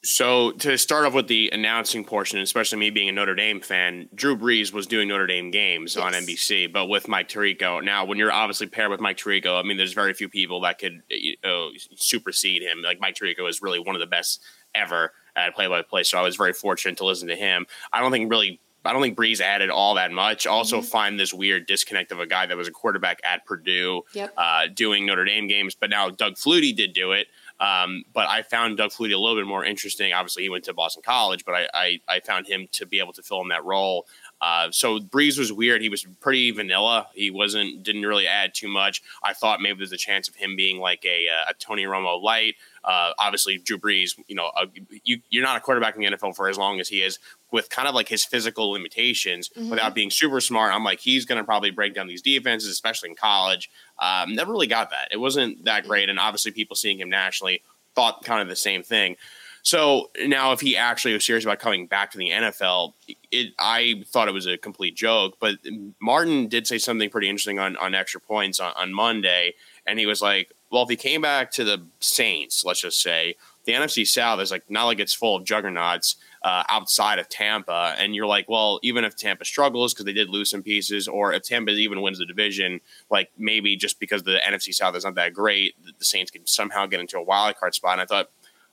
So 0.04 0.52
to 0.54 0.78
start 0.80 1.06
off 1.06 1.14
with 1.14 1.28
the 1.28 1.52
announcing 1.54 2.04
portion, 2.04 2.40
especially 2.40 2.80
me 2.80 2.90
being 2.90 3.10
a 3.10 3.12
Notre 3.12 3.36
Dame 3.36 3.62
fan, 3.62 4.10
Drew 4.16 4.36
Brees 4.36 4.74
was 4.74 4.88
doing 4.88 5.08
Notre 5.08 5.28
Dame 5.28 5.52
games 5.52 5.96
yes. 5.96 6.04
on 6.04 6.14
NBC, 6.14 6.74
but 6.74 6.88
with 6.88 7.08
Mike 7.08 7.30
Tirico. 7.30 7.84
Now, 7.84 8.06
when 8.06 8.18
you're 8.18 8.32
obviously 8.32 8.66
paired 8.66 8.90
with 8.90 9.00
Mike 9.00 9.18
Tirico, 9.18 9.60
I 9.60 9.64
mean, 9.64 9.78
there's 9.78 9.94
very 9.94 10.14
few 10.14 10.28
people 10.28 10.62
that 10.62 10.80
could 10.80 11.04
uh, 11.44 11.68
supersede 11.96 12.64
him. 12.64 12.82
Like 12.82 13.00
Mike 13.00 13.16
Tirico 13.16 13.48
is 13.48 13.62
really 13.62 13.80
one 13.80 13.96
of 13.96 14.00
the 14.00 14.08
best 14.08 14.42
ever 14.74 15.14
at 15.36 15.54
play-by-play, 15.54 16.04
so 16.04 16.18
I 16.18 16.24
was 16.24 16.36
very 16.36 16.54
fortunate 16.54 16.98
to 16.98 17.06
listen 17.06 17.28
to 17.28 17.36
him. 17.36 17.68
I 17.94 18.00
don't 18.00 18.12
think 18.12 18.30
really 18.32 18.60
I 18.84 18.94
don't 18.94 19.02
think 19.02 19.18
Brees 19.18 19.42
added 19.42 19.70
all 19.70 19.96
that 19.96 20.12
much. 20.12 20.48
Also, 20.48 20.78
mm-hmm. 20.80 20.88
find 20.88 21.20
this 21.20 21.34
weird 21.34 21.68
disconnect 21.68 22.12
of 22.12 22.20
a 22.20 22.26
guy 22.26 22.48
that 22.48 22.58
was 22.58 22.68
a 22.68 22.72
quarterback 22.72 23.20
at 23.24 23.46
Purdue 23.46 24.02
yep. 24.14 24.34
uh, 24.36 24.68
doing 24.74 25.06
Notre 25.06 25.26
Dame 25.26 25.48
games, 25.48 25.76
but 25.76 25.90
now 25.90 26.10
Doug 26.10 26.34
Flutie 26.34 26.76
did 26.76 26.94
do 26.94 27.12
it. 27.12 27.28
Um, 27.62 28.04
but 28.12 28.28
I 28.28 28.42
found 28.42 28.78
Doug 28.78 28.90
Flutie 28.90 29.14
a 29.14 29.20
little 29.20 29.36
bit 29.36 29.46
more 29.46 29.64
interesting. 29.64 30.12
Obviously, 30.14 30.42
he 30.44 30.50
went 30.50 30.64
to 30.64 30.74
Boston 30.74 31.04
College, 31.06 31.46
but 31.46 31.54
I, 31.54 31.68
I, 31.76 32.00
I 32.08 32.20
found 32.20 32.48
him 32.48 32.68
to 32.72 32.88
be 32.88 33.00
able 33.00 33.14
to 33.14 33.22
fill 33.22 33.42
in 33.42 33.50
that 33.50 33.64
role. 33.64 34.08
Uh, 34.42 34.72
so 34.72 35.00
Brees 35.00 35.38
was 35.38 35.54
weird. 35.54 35.82
He 35.82 35.90
was 35.90 36.04
pretty 36.20 36.50
vanilla. 36.52 37.08
He 37.14 37.30
wasn't 37.30 37.84
didn't 37.84 38.02
really 38.02 38.28
add 38.28 38.54
too 38.54 38.68
much. 38.68 39.04
I 39.24 39.34
thought 39.34 39.62
maybe 39.62 39.78
there's 39.78 39.92
a 39.92 39.98
chance 39.98 40.28
of 40.28 40.36
him 40.36 40.56
being 40.56 40.80
like 40.80 41.06
a, 41.06 41.28
uh, 41.30 41.52
a 41.52 41.54
Tony 41.54 41.84
Romo 41.84 42.22
light. 42.22 42.56
Uh, 42.84 43.12
obviously, 43.20 43.60
Drew 43.60 43.78
Brees, 43.78 44.18
you 44.28 44.36
know, 44.36 44.52
uh, 44.58 44.66
you, 45.04 45.22
you're 45.30 45.44
not 45.44 45.58
a 45.58 45.60
quarterback 45.60 45.96
in 45.96 46.02
the 46.02 46.08
NFL 46.08 46.36
for 46.36 46.50
as 46.50 46.58
long 46.58 46.80
as 46.80 46.90
he 46.90 47.04
is, 47.04 47.20
with 47.52 47.70
kind 47.70 47.88
of 47.88 47.94
like 47.94 48.08
his 48.08 48.26
physical 48.26 48.72
limitations 48.72 49.50
mm-hmm. 49.50 49.70
without 49.70 49.94
being 49.94 50.10
super 50.10 50.42
smart. 50.42 50.74
I'm 50.74 50.84
like, 50.84 51.00
he's 51.00 51.26
going 51.26 51.38
to 51.38 51.44
probably 51.44 51.70
break 51.70 51.94
down 51.94 52.08
these 52.08 52.24
defenses, 52.24 52.70
especially 52.70 53.12
in 53.12 53.16
college. 53.16 53.70
Um, 54.00 54.34
never 54.34 54.52
really 54.52 54.68
got 54.68 54.90
that. 54.90 55.10
It 55.12 55.18
wasn't 55.18 55.66
that 55.66 55.88
great. 55.88 56.10
And 56.10 56.20
obviously, 56.20 56.52
people 56.52 56.76
seeing 56.76 57.00
him 57.00 57.12
nationally 57.12 57.62
thought 57.94 58.24
kind 58.24 58.42
of 58.42 58.48
the 58.48 58.56
same 58.56 58.82
thing. 58.82 59.18
So 59.64 60.10
now, 60.26 60.52
if 60.52 60.62
he 60.62 60.76
actually 60.76 61.14
was 61.14 61.26
serious 61.26 61.46
about 61.46 61.60
coming 61.60 61.88
back 61.88 62.12
to 62.12 62.18
the 62.18 62.30
NFL, 62.30 62.94
it, 63.32 63.54
I 63.60 64.04
thought 64.08 64.28
it 64.28 64.34
was 64.34 64.48
a 64.48 64.58
complete 64.58 64.96
joke. 64.96 65.38
But 65.40 65.58
Martin 66.02 66.48
did 66.48 66.68
say 66.68 66.78
something 66.78 67.10
pretty 67.10 67.30
interesting 67.30 67.60
on, 67.60 67.78
on 67.78 67.94
extra 67.94 68.20
points 68.20 68.60
on, 68.60 68.74
on 68.76 68.94
Monday. 68.94 69.54
And 69.86 70.00
he 70.00 70.06
was 70.06 70.22
like, 70.22 70.52
well, 70.72 70.84
if 70.84 70.90
he 70.90 70.96
came 70.96 71.22
back 71.22 71.52
to 71.52 71.64
the 71.64 71.86
Saints, 72.00 72.64
let's 72.66 72.82
just 72.82 73.02
say, 73.02 73.36
the 73.66 73.74
NFC 73.74 74.08
South 74.08 74.40
is 74.40 74.52
like 74.52 74.64
not 74.70 74.86
like 74.86 75.00
it's 75.00 75.14
full 75.14 75.36
of 75.36 75.44
juggernauts 75.44 76.16
uh, 76.44 76.64
outside 76.70 77.20
of 77.20 77.30
Tampa, 77.30 77.94
and 77.98 78.16
you're 78.16 78.26
like, 78.26 78.50
well, 78.50 78.80
even 78.82 79.04
if 79.04 79.16
Tampa 79.16 79.46
struggles 79.46 79.94
because 79.94 80.06
they 80.06 80.14
did 80.14 80.30
lose 80.30 80.50
some 80.50 80.64
pieces, 80.64 81.08
or 81.08 81.34
if 81.34 81.44
Tampa 81.44 81.72
even 81.72 82.02
wins 82.02 82.18
the 82.18 82.26
division, 82.26 82.82
like 83.12 83.30
maybe 83.38 83.76
just 83.76 84.00
because 84.00 84.24
the 84.24 84.40
NFC 84.44 84.74
South 84.74 84.96
is 84.96 85.04
not 85.04 85.16
that 85.16 85.34
great, 85.34 85.76
the 86.00 86.06
Saints 86.06 86.32
can 86.32 86.48
somehow 86.48 86.88
get 86.88 87.00
into 87.00 87.18
a 87.18 87.24
wild 87.24 87.58
card 87.58 87.76
spot. 87.76 87.94
And 87.94 88.02
I 88.02 88.06
thought 88.06 88.32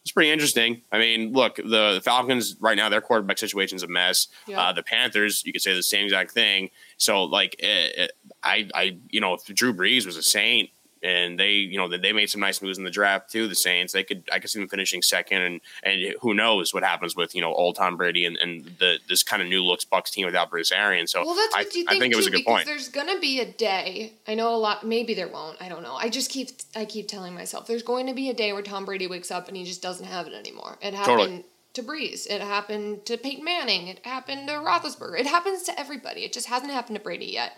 it's 0.09 0.13
pretty 0.15 0.31
interesting. 0.31 0.81
I 0.91 0.99
mean, 0.99 1.35
look, 1.35 1.57
the, 1.57 1.95
the, 1.95 2.01
Falcons 2.03 2.57
right 2.61 2.79
now, 2.79 2.89
their 2.89 3.03
quarterback 3.03 3.37
situation 3.37 3.77
is 3.77 3.83
a 3.83 3.89
mess. 3.89 4.29
Yeah. 4.47 4.59
Uh, 4.59 4.73
the 4.73 4.83
Panthers, 4.83 5.43
you 5.45 5.53
could 5.53 5.61
say 5.61 5.75
the 5.75 5.83
same 5.83 6.05
exact 6.05 6.31
thing. 6.31 6.71
So, 6.97 7.25
like, 7.25 7.57
it, 7.59 7.99
it, 7.99 8.13
I, 8.43 8.71
I, 8.75 8.97
you 9.11 9.21
know, 9.21 9.35
if 9.35 9.45
Drew 9.45 9.75
Brees 9.75 10.07
was 10.07 10.17
a 10.17 10.23
Saint, 10.23 10.71
and 11.03 11.39
they 11.39 11.53
you 11.53 11.79
know 11.79 11.89
they 11.89 12.13
made 12.13 12.31
some 12.31 12.41
nice 12.41 12.63
moves 12.63 12.79
in 12.79 12.85
the 12.85 12.91
draft 12.91 13.31
too. 13.31 13.49
The 13.49 13.55
Saints 13.55 13.93
they 13.93 14.05
could 14.05 14.25
I 14.33 14.39
could 14.39 14.51
see 14.51 14.59
them 14.59 14.69
finishing 14.69 15.03
second, 15.03 15.43
and 15.43 15.61
and 15.83 16.15
who 16.21 16.35
knows 16.35 16.75
what 16.75 16.83
happens 16.83 17.17
with 17.17 17.35
you 17.35 17.41
know 17.41 17.53
old 17.53 17.77
Tom 17.77 17.97
Brady 17.97 18.25
and, 18.25 18.37
and 18.37 18.65
the 18.79 18.99
this 19.09 19.23
kind 19.23 19.43
of 19.43 19.49
new 19.49 19.65
looks 19.65 19.85
Bucks 19.85 20.11
team 20.11 20.27
without 20.27 20.51
Bruce 20.51 20.73
Arians. 20.73 21.13
So 21.13 21.25
well, 21.25 21.35
that's 21.35 21.55
what 21.55 21.61
I, 21.61 21.63
you 21.63 21.71
think 21.71 21.91
I 21.91 21.99
think 21.99 22.13
too, 22.13 22.19
it 22.19 22.21
was 22.21 22.27
a 22.27 22.31
good 22.31 22.45
point. 22.45 22.67
There's 22.67 22.89
gonna 22.89 23.19
be 23.19 23.41
a 23.41 23.51
day. 23.51 24.13
I 24.27 24.35
know 24.35 24.55
a 24.55 24.57
lot. 24.57 24.87
Maybe 24.87 25.15
there 25.15 25.29
won't. 25.29 25.61
I 25.61 25.69
don't 25.69 25.83
know. 25.83 25.95
I 25.95 26.09
just 26.09 26.31
keep 26.31 26.51
I 26.77 26.85
keep 26.85 27.09
telling 27.09 27.35
myself 27.35 27.67
there's 27.67 27.83
going 27.83 28.07
to 28.07 28.15
be 28.15 28.29
a 28.29 28.35
day 28.35 28.53
where 28.53 28.63
Tom 28.63 28.85
Brady 28.85 29.07
wakes 29.07 29.31
up 29.31 29.49
and 29.49 29.57
he 29.57 29.65
just 29.65 29.83
doesn't 29.83 30.07
have 30.07 30.27
it 30.27 30.33
anymore. 30.33 30.79
It 30.81 30.95
happened. 30.95 31.19
Totally. 31.19 31.45
To 31.75 31.83
Brees, 31.83 32.27
it 32.29 32.41
happened 32.41 33.05
to 33.07 33.17
Peyton 33.17 33.45
Manning, 33.45 33.87
it 33.87 34.05
happened 34.05 34.49
to 34.49 34.55
Roethlisberger. 34.55 35.21
It 35.21 35.27
happens 35.27 35.63
to 35.65 35.79
everybody. 35.79 36.25
It 36.25 36.33
just 36.33 36.49
hasn't 36.49 36.73
happened 36.73 36.97
to 36.97 37.03
Brady 37.03 37.27
yet. 37.27 37.53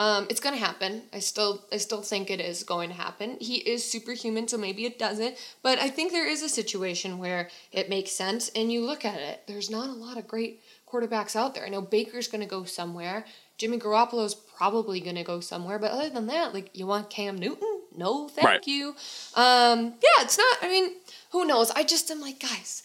Um, 0.00 0.28
it's 0.30 0.40
gonna 0.40 0.56
happen. 0.56 1.02
I 1.12 1.18
still 1.18 1.64
I 1.72 1.76
still 1.78 2.02
think 2.02 2.30
it 2.30 2.40
is 2.40 2.62
going 2.62 2.90
to 2.90 2.94
happen. 2.94 3.36
He 3.40 3.56
is 3.56 3.84
superhuman, 3.84 4.46
so 4.46 4.56
maybe 4.56 4.84
it 4.84 4.98
doesn't. 4.98 5.36
But 5.62 5.78
I 5.78 5.88
think 5.88 6.12
there 6.12 6.28
is 6.28 6.42
a 6.42 6.48
situation 6.48 7.18
where 7.18 7.48
it 7.72 7.88
makes 7.88 8.12
sense, 8.12 8.48
and 8.50 8.72
you 8.72 8.84
look 8.84 9.04
at 9.04 9.20
it. 9.20 9.42
There's 9.48 9.70
not 9.70 9.88
a 9.88 9.92
lot 9.92 10.16
of 10.16 10.28
great 10.28 10.62
quarterbacks 10.90 11.34
out 11.34 11.54
there. 11.54 11.66
I 11.66 11.68
know 11.68 11.80
Baker's 11.80 12.28
gonna 12.28 12.46
go 12.46 12.64
somewhere. 12.64 13.24
Jimmy 13.56 13.78
Garoppolo's 13.78 14.36
probably 14.36 15.00
gonna 15.00 15.24
go 15.24 15.40
somewhere. 15.40 15.80
But 15.80 15.90
other 15.90 16.10
than 16.10 16.28
that, 16.28 16.54
like 16.54 16.70
you 16.78 16.86
want 16.86 17.10
Cam 17.10 17.36
Newton? 17.36 17.80
No, 17.96 18.28
thank 18.28 18.46
right. 18.46 18.66
you. 18.66 18.94
Um, 19.34 19.94
yeah, 20.00 20.22
it's 20.22 20.38
not. 20.38 20.58
I 20.62 20.68
mean, 20.68 20.92
who 21.32 21.44
knows? 21.44 21.72
I 21.72 21.82
just 21.82 22.08
am 22.12 22.20
like, 22.20 22.38
guys, 22.38 22.84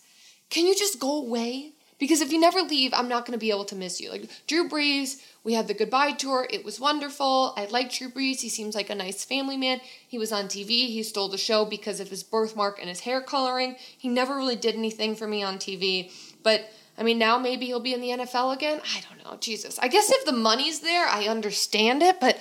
can 0.50 0.66
you 0.66 0.76
just 0.76 1.00
go 1.00 1.18
away? 1.18 1.74
Because 2.00 2.22
if 2.22 2.32
you 2.32 2.40
never 2.40 2.62
leave, 2.62 2.94
I'm 2.94 3.08
not 3.08 3.26
gonna 3.26 3.38
be 3.38 3.52
able 3.52 3.66
to 3.66 3.76
miss 3.76 4.02
you. 4.02 4.10
Like 4.10 4.30
Drew 4.48 4.68
Brees 4.68 5.22
we 5.44 5.54
had 5.54 5.68
the 5.68 5.74
goodbye 5.74 6.14
tour. 6.14 6.48
It 6.50 6.64
was 6.64 6.80
wonderful. 6.80 7.54
I 7.58 7.66
like 7.66 7.92
Drew 7.92 8.10
Brees. 8.10 8.40
He 8.40 8.50
seems 8.50 8.76
like 8.76 8.90
a 8.90 8.96
nice 8.96 9.26
family 9.26 9.58
man. 9.58 9.82
He 10.08 10.18
was 10.18 10.32
on 10.32 10.46
TV. 10.46 10.88
He 10.88 11.04
stole 11.04 11.28
the 11.28 11.38
show 11.38 11.66
because 11.66 12.00
of 12.00 12.10
his 12.10 12.24
birthmark 12.24 12.80
and 12.80 12.88
his 12.88 13.02
hair 13.02 13.22
coloring. 13.22 13.76
He 13.98 14.08
never 14.08 14.38
really 14.38 14.56
did 14.56 14.76
anything 14.76 15.16
for 15.16 15.28
me 15.28 15.44
on 15.44 15.58
TV. 15.58 16.12
But 16.44 16.70
I 16.98 17.04
mean, 17.04 17.18
now 17.18 17.38
maybe 17.38 17.66
he'll 17.66 17.82
be 17.82 17.94
in 17.94 18.00
the 18.00 18.10
NFL 18.10 18.56
again. 18.56 18.80
I 18.96 19.02
don't 19.02 19.24
know. 19.24 19.38
Jesus. 19.38 19.78
I 19.80 19.90
guess 19.90 20.10
if 20.12 20.26
the 20.26 20.32
money's 20.32 20.80
there, 20.80 21.08
I 21.08 21.28
understand 21.28 22.02
it. 22.02 22.22
But 22.22 22.40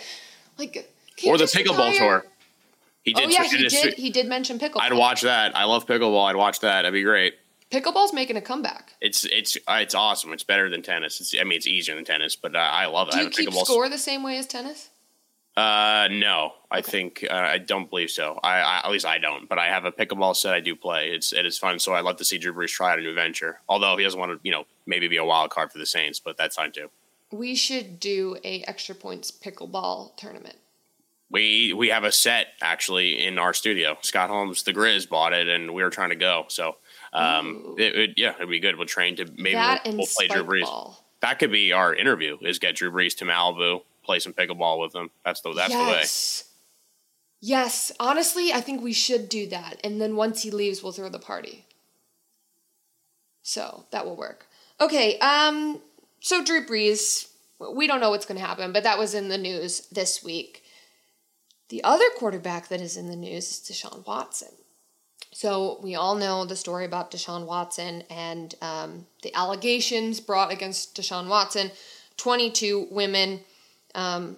like, 0.56 0.92
or 1.26 1.36
the 1.38 1.44
pickleball 1.44 1.90
retire? 1.90 2.20
tour. 2.20 2.26
He 3.02 3.14
oh, 3.16 3.18
did. 3.18 3.26
Oh 3.26 3.30
yeah, 3.32 3.44
he 3.44 3.68
did. 3.68 3.94
He 3.94 4.10
did 4.10 4.28
mention 4.28 4.60
pickleball. 4.60 4.82
I'd 4.82 4.92
watch 4.92 5.22
that. 5.22 5.56
I 5.56 5.64
love 5.64 5.88
pickleball. 5.88 6.30
I'd 6.30 6.36
watch 6.36 6.60
that. 6.60 6.82
That'd 6.82 6.92
be 6.92 7.02
great. 7.02 7.34
Pickleball's 7.72 8.12
making 8.12 8.37
a 8.37 8.42
comeback. 8.42 8.92
It's 9.00 9.24
it's 9.24 9.56
uh, 9.66 9.78
it's 9.80 9.94
awesome. 9.94 10.32
It's 10.35 10.44
better 10.44 10.68
than 10.68 10.82
tennis. 10.82 11.22
It's, 11.22 11.35
I 11.40 11.44
mean, 11.44 11.56
it's 11.56 11.66
easier 11.66 11.94
than 11.94 12.04
tennis, 12.04 12.37
but 12.37 12.54
uh, 12.54 12.58
I 12.58 12.85
love 12.85 13.08
it. 13.08 13.12
Do 13.12 13.22
you 13.22 13.30
keep 13.30 13.52
score 13.52 13.88
the 13.88 13.96
same 13.96 14.22
way 14.22 14.37
as 14.37 14.46
tennis? 14.46 14.90
Uh, 15.56 16.08
no, 16.11 16.52
I 16.70 16.82
think 16.82 17.26
uh, 17.30 17.35
I 17.35 17.58
don't 17.58 17.88
believe 17.88 18.11
so. 18.11 18.38
I, 18.42 18.58
I, 18.61 18.80
at 18.85 18.90
least 18.90 19.06
I 19.06 19.18
don't. 19.18 19.48
But 19.48 19.58
I 19.58 19.68
have 19.68 19.87
a 19.87 19.92
pickleball 19.92 20.37
set. 20.37 20.52
I 20.52 20.61
do 20.61 20.76
play. 20.76 21.08
It's 21.08 21.32
it 21.32 21.46
is 21.46 21.56
fun. 21.56 21.78
So 21.78 21.94
I 21.94 22.00
love 22.00 22.16
to 22.18 22.24
see 22.24 22.37
Drew 22.37 22.52
Brees 22.52 22.68
try 22.68 22.92
out 22.92 22.98
a 22.98 23.02
new 23.02 23.14
venture. 23.14 23.61
Although 23.68 23.96
he 23.96 24.04
doesn't 24.04 24.20
want 24.20 24.32
to, 24.32 24.40
you 24.42 24.52
know, 24.52 24.66
maybe 24.85 25.08
be 25.08 25.16
a 25.16 25.24
wild 25.24 25.50
card 25.50 25.72
for 25.72 25.78
the 25.78 25.87
Saints, 25.87 26.20
but 26.20 26.37
that's 26.37 26.56
fine 26.56 26.72
too. 26.72 26.90
We 27.30 27.54
should 27.54 27.98
do 28.00 28.37
a 28.44 28.62
extra 28.64 28.94
points 28.94 29.30
pickleball 29.30 30.16
tournament. 30.18 30.56
We 31.30 31.72
we 31.72 31.88
have 31.88 32.04
a 32.04 32.12
set 32.12 32.48
actually 32.61 33.24
in 33.24 33.38
our 33.38 33.54
studio. 33.54 33.96
Scott 34.02 34.28
Holmes, 34.28 34.62
the 34.62 34.74
Grizz, 34.74 35.08
bought 35.08 35.32
it, 35.32 35.48
and 35.48 35.72
we 35.72 35.82
were 35.82 35.90
trying 35.90 36.11
to 36.11 36.16
go. 36.16 36.44
So 36.48 36.76
um, 37.12 37.75
it, 37.79 37.94
it, 37.94 38.11
yeah, 38.16 38.35
it'd 38.37 38.48
be 38.48 38.61
good. 38.61 38.77
We'll 38.77 38.87
train 38.87 39.16
to 39.16 39.27
maybe 39.37 39.57
we'll, 39.57 39.96
we'll, 39.98 40.07
play 40.07 40.29
Drew 40.29 40.44
Brees. 40.44 40.62
Ball. 40.62 41.05
That 41.20 41.38
could 41.38 41.53
be 41.53 41.72
our 41.72 41.94
interview: 41.94 42.38
is 42.40 42.59
get 42.59 42.77
Drew 42.77 42.90
Brees 42.90 43.16
to 43.18 43.25
Malibu, 43.25 43.83
play 44.03 44.18
some 44.18 44.33
pickleball 44.33 44.81
with 44.81 44.94
him. 44.94 45.11
That's 45.25 45.40
the 45.40 45.53
that's 45.53 45.70
yes. 45.70 45.87
the 45.87 45.92
way. 45.92 46.48
Yes, 47.44 47.92
honestly, 47.98 48.53
I 48.53 48.61
think 48.61 48.83
we 48.83 48.92
should 48.92 49.29
do 49.29 49.48
that, 49.48 49.81
and 49.83 50.01
then 50.01 50.16
once 50.16 50.42
he 50.42 50.51
leaves, 50.51 50.83
we'll 50.83 50.92
throw 50.92 51.09
the 51.09 51.18
party. 51.18 51.66
So 53.42 53.85
that 53.90 54.07
will 54.07 54.16
work. 54.16 54.46
Okay, 54.81 55.18
um, 55.18 55.81
so 56.20 56.42
Drew 56.42 56.64
Brees, 56.64 57.29
we 57.75 57.87
don't 57.87 58.01
know 58.01 58.11
what's 58.11 58.27
going 58.27 58.40
to 58.40 58.46
happen, 58.46 58.72
but 58.72 58.85
that 58.85 58.98
was 58.98 59.14
in 59.14 59.29
the 59.29 59.38
news 59.38 59.88
this 59.88 60.22
week. 60.22 60.62
The 61.68 61.83
other 61.83 62.05
quarterback 62.16 62.68
that 62.68 62.81
is 62.81 62.96
in 62.96 63.09
the 63.09 63.16
news 63.16 63.51
is 63.51 63.59
Deshaun 63.59 64.07
Watson. 64.07 64.51
So 65.33 65.81
we 65.83 65.95
all 65.95 66.14
know 66.14 66.45
the 66.45 66.57
story 66.57 66.85
about 66.85 67.11
Deshaun 67.11 67.47
Watson 67.47 68.05
and 68.11 68.55
um, 68.61 69.07
the 69.23 69.35
allegations 69.35 70.21
brought 70.21 70.53
against 70.53 70.95
Deshaun 70.95 71.29
Watson. 71.29 71.71
22 72.18 72.88
women. 72.90 73.40
Um, 73.95 74.37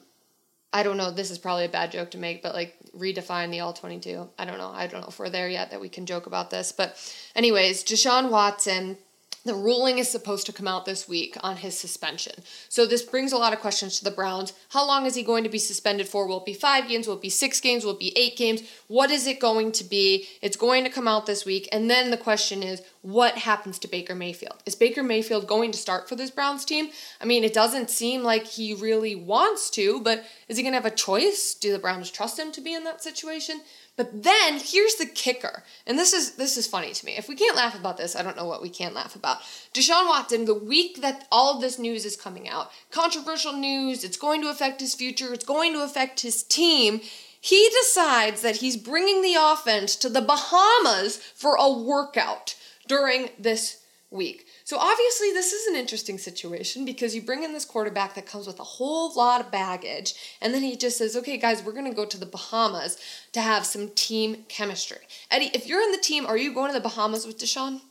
I 0.72 0.82
don't 0.82 0.96
know. 0.96 1.10
This 1.10 1.30
is 1.30 1.38
probably 1.38 1.64
a 1.64 1.68
bad 1.68 1.92
joke 1.92 2.12
to 2.12 2.18
make, 2.18 2.42
but 2.42 2.54
like 2.54 2.76
redefine 2.96 3.50
the 3.50 3.60
all 3.60 3.72
22. 3.72 4.28
I 4.38 4.44
don't 4.44 4.58
know. 4.58 4.70
I 4.70 4.86
don't 4.86 5.02
know 5.02 5.08
if 5.08 5.18
we're 5.18 5.30
there 5.30 5.48
yet 5.48 5.70
that 5.70 5.80
we 5.80 5.88
can 5.88 6.06
joke 6.06 6.26
about 6.26 6.50
this. 6.50 6.72
But, 6.72 6.96
anyways, 7.34 7.84
Deshaun 7.84 8.30
Watson 8.30 8.96
the 9.44 9.54
ruling 9.54 9.98
is 9.98 10.10
supposed 10.10 10.46
to 10.46 10.52
come 10.52 10.66
out 10.66 10.86
this 10.86 11.08
week 11.08 11.36
on 11.42 11.58
his 11.58 11.78
suspension. 11.78 12.32
So 12.68 12.86
this 12.86 13.02
brings 13.02 13.32
a 13.32 13.36
lot 13.36 13.52
of 13.52 13.60
questions 13.60 13.98
to 13.98 14.04
the 14.04 14.10
Browns. 14.10 14.54
How 14.70 14.86
long 14.86 15.04
is 15.04 15.14
he 15.14 15.22
going 15.22 15.44
to 15.44 15.50
be 15.50 15.58
suspended 15.58 16.08
for? 16.08 16.26
Will 16.26 16.38
it 16.38 16.46
be 16.46 16.54
five 16.54 16.88
games? 16.88 17.06
Will 17.06 17.16
it 17.16 17.22
be 17.22 17.28
six 17.28 17.60
games? 17.60 17.84
Will 17.84 17.92
it 17.92 17.98
be 17.98 18.16
eight 18.16 18.36
games? 18.36 18.62
What 18.88 19.10
is 19.10 19.26
it 19.26 19.40
going 19.40 19.72
to 19.72 19.84
be? 19.84 20.26
It's 20.40 20.56
going 20.56 20.84
to 20.84 20.90
come 20.90 21.06
out 21.06 21.26
this 21.26 21.44
week. 21.44 21.68
And 21.72 21.90
then 21.90 22.10
the 22.10 22.16
question 22.16 22.62
is, 22.62 22.80
what 23.02 23.36
happens 23.36 23.78
to 23.80 23.88
Baker 23.88 24.14
Mayfield? 24.14 24.62
Is 24.64 24.74
Baker 24.74 25.02
Mayfield 25.02 25.46
going 25.46 25.72
to 25.72 25.78
start 25.78 26.08
for 26.08 26.16
this 26.16 26.30
Browns 26.30 26.64
team? 26.64 26.88
I 27.20 27.26
mean, 27.26 27.44
it 27.44 27.52
doesn't 27.52 27.90
seem 27.90 28.22
like 28.22 28.46
he 28.46 28.72
really 28.72 29.14
wants 29.14 29.68
to, 29.70 30.00
but 30.00 30.24
is 30.48 30.56
he 30.56 30.62
going 30.62 30.72
to 30.72 30.80
have 30.80 30.90
a 30.90 30.96
choice? 30.96 31.54
Do 31.54 31.70
the 31.70 31.78
Browns 31.78 32.10
trust 32.10 32.38
him 32.38 32.50
to 32.52 32.62
be 32.62 32.72
in 32.72 32.84
that 32.84 33.02
situation? 33.02 33.60
But 33.96 34.24
then 34.24 34.58
here's 34.58 34.96
the 34.96 35.06
kicker, 35.06 35.62
and 35.86 35.96
this 35.96 36.12
is 36.12 36.32
this 36.32 36.56
is 36.56 36.66
funny 36.66 36.92
to 36.92 37.06
me. 37.06 37.12
If 37.16 37.28
we 37.28 37.36
can't 37.36 37.56
laugh 37.56 37.78
about 37.78 37.96
this, 37.96 38.16
I 38.16 38.22
don't 38.22 38.36
know 38.36 38.46
what 38.46 38.62
we 38.62 38.68
can 38.68 38.92
laugh 38.92 39.14
about. 39.14 39.38
Deshaun 39.72 40.08
Watson, 40.08 40.46
the 40.46 40.54
week 40.54 41.00
that 41.00 41.28
all 41.30 41.54
of 41.54 41.60
this 41.60 41.78
news 41.78 42.04
is 42.04 42.16
coming 42.16 42.48
out, 42.48 42.72
controversial 42.90 43.52
news, 43.52 44.02
it's 44.02 44.16
going 44.16 44.42
to 44.42 44.50
affect 44.50 44.80
his 44.80 44.96
future, 44.96 45.32
it's 45.32 45.44
going 45.44 45.72
to 45.74 45.84
affect 45.84 46.20
his 46.20 46.42
team. 46.42 47.00
he 47.40 47.68
decides 47.82 48.40
that 48.40 48.56
he's 48.56 48.76
bringing 48.76 49.20
the 49.20 49.36
offense 49.38 49.96
to 49.96 50.08
the 50.08 50.22
Bahamas 50.22 51.18
for 51.18 51.56
a 51.56 51.70
workout 51.70 52.56
during 52.88 53.28
this 53.38 53.82
week. 54.10 54.46
So 54.66 54.78
obviously, 54.78 55.30
this 55.30 55.52
is 55.52 55.66
an 55.66 55.76
interesting 55.76 56.16
situation 56.16 56.86
because 56.86 57.14
you 57.14 57.20
bring 57.20 57.44
in 57.44 57.52
this 57.52 57.66
quarterback 57.66 58.14
that 58.14 58.24
comes 58.24 58.46
with 58.46 58.58
a 58.58 58.64
whole 58.64 59.14
lot 59.14 59.42
of 59.42 59.50
baggage, 59.50 60.14
and 60.40 60.54
then 60.54 60.62
he 60.62 60.74
just 60.74 60.96
says, 60.96 61.14
"Okay, 61.14 61.36
guys, 61.36 61.62
we're 61.62 61.72
gonna 61.72 61.92
go 61.92 62.06
to 62.06 62.16
the 62.16 62.24
Bahamas 62.24 62.96
to 63.32 63.42
have 63.42 63.66
some 63.66 63.90
team 63.90 64.46
chemistry." 64.48 65.06
Eddie, 65.30 65.50
if 65.52 65.66
you're 65.66 65.82
in 65.82 65.92
the 65.92 65.98
team, 65.98 66.24
are 66.24 66.38
you 66.38 66.54
going 66.54 66.68
to 66.68 66.74
the 66.74 66.80
Bahamas 66.80 67.26
with 67.26 67.36
Deshaun? 67.36 67.82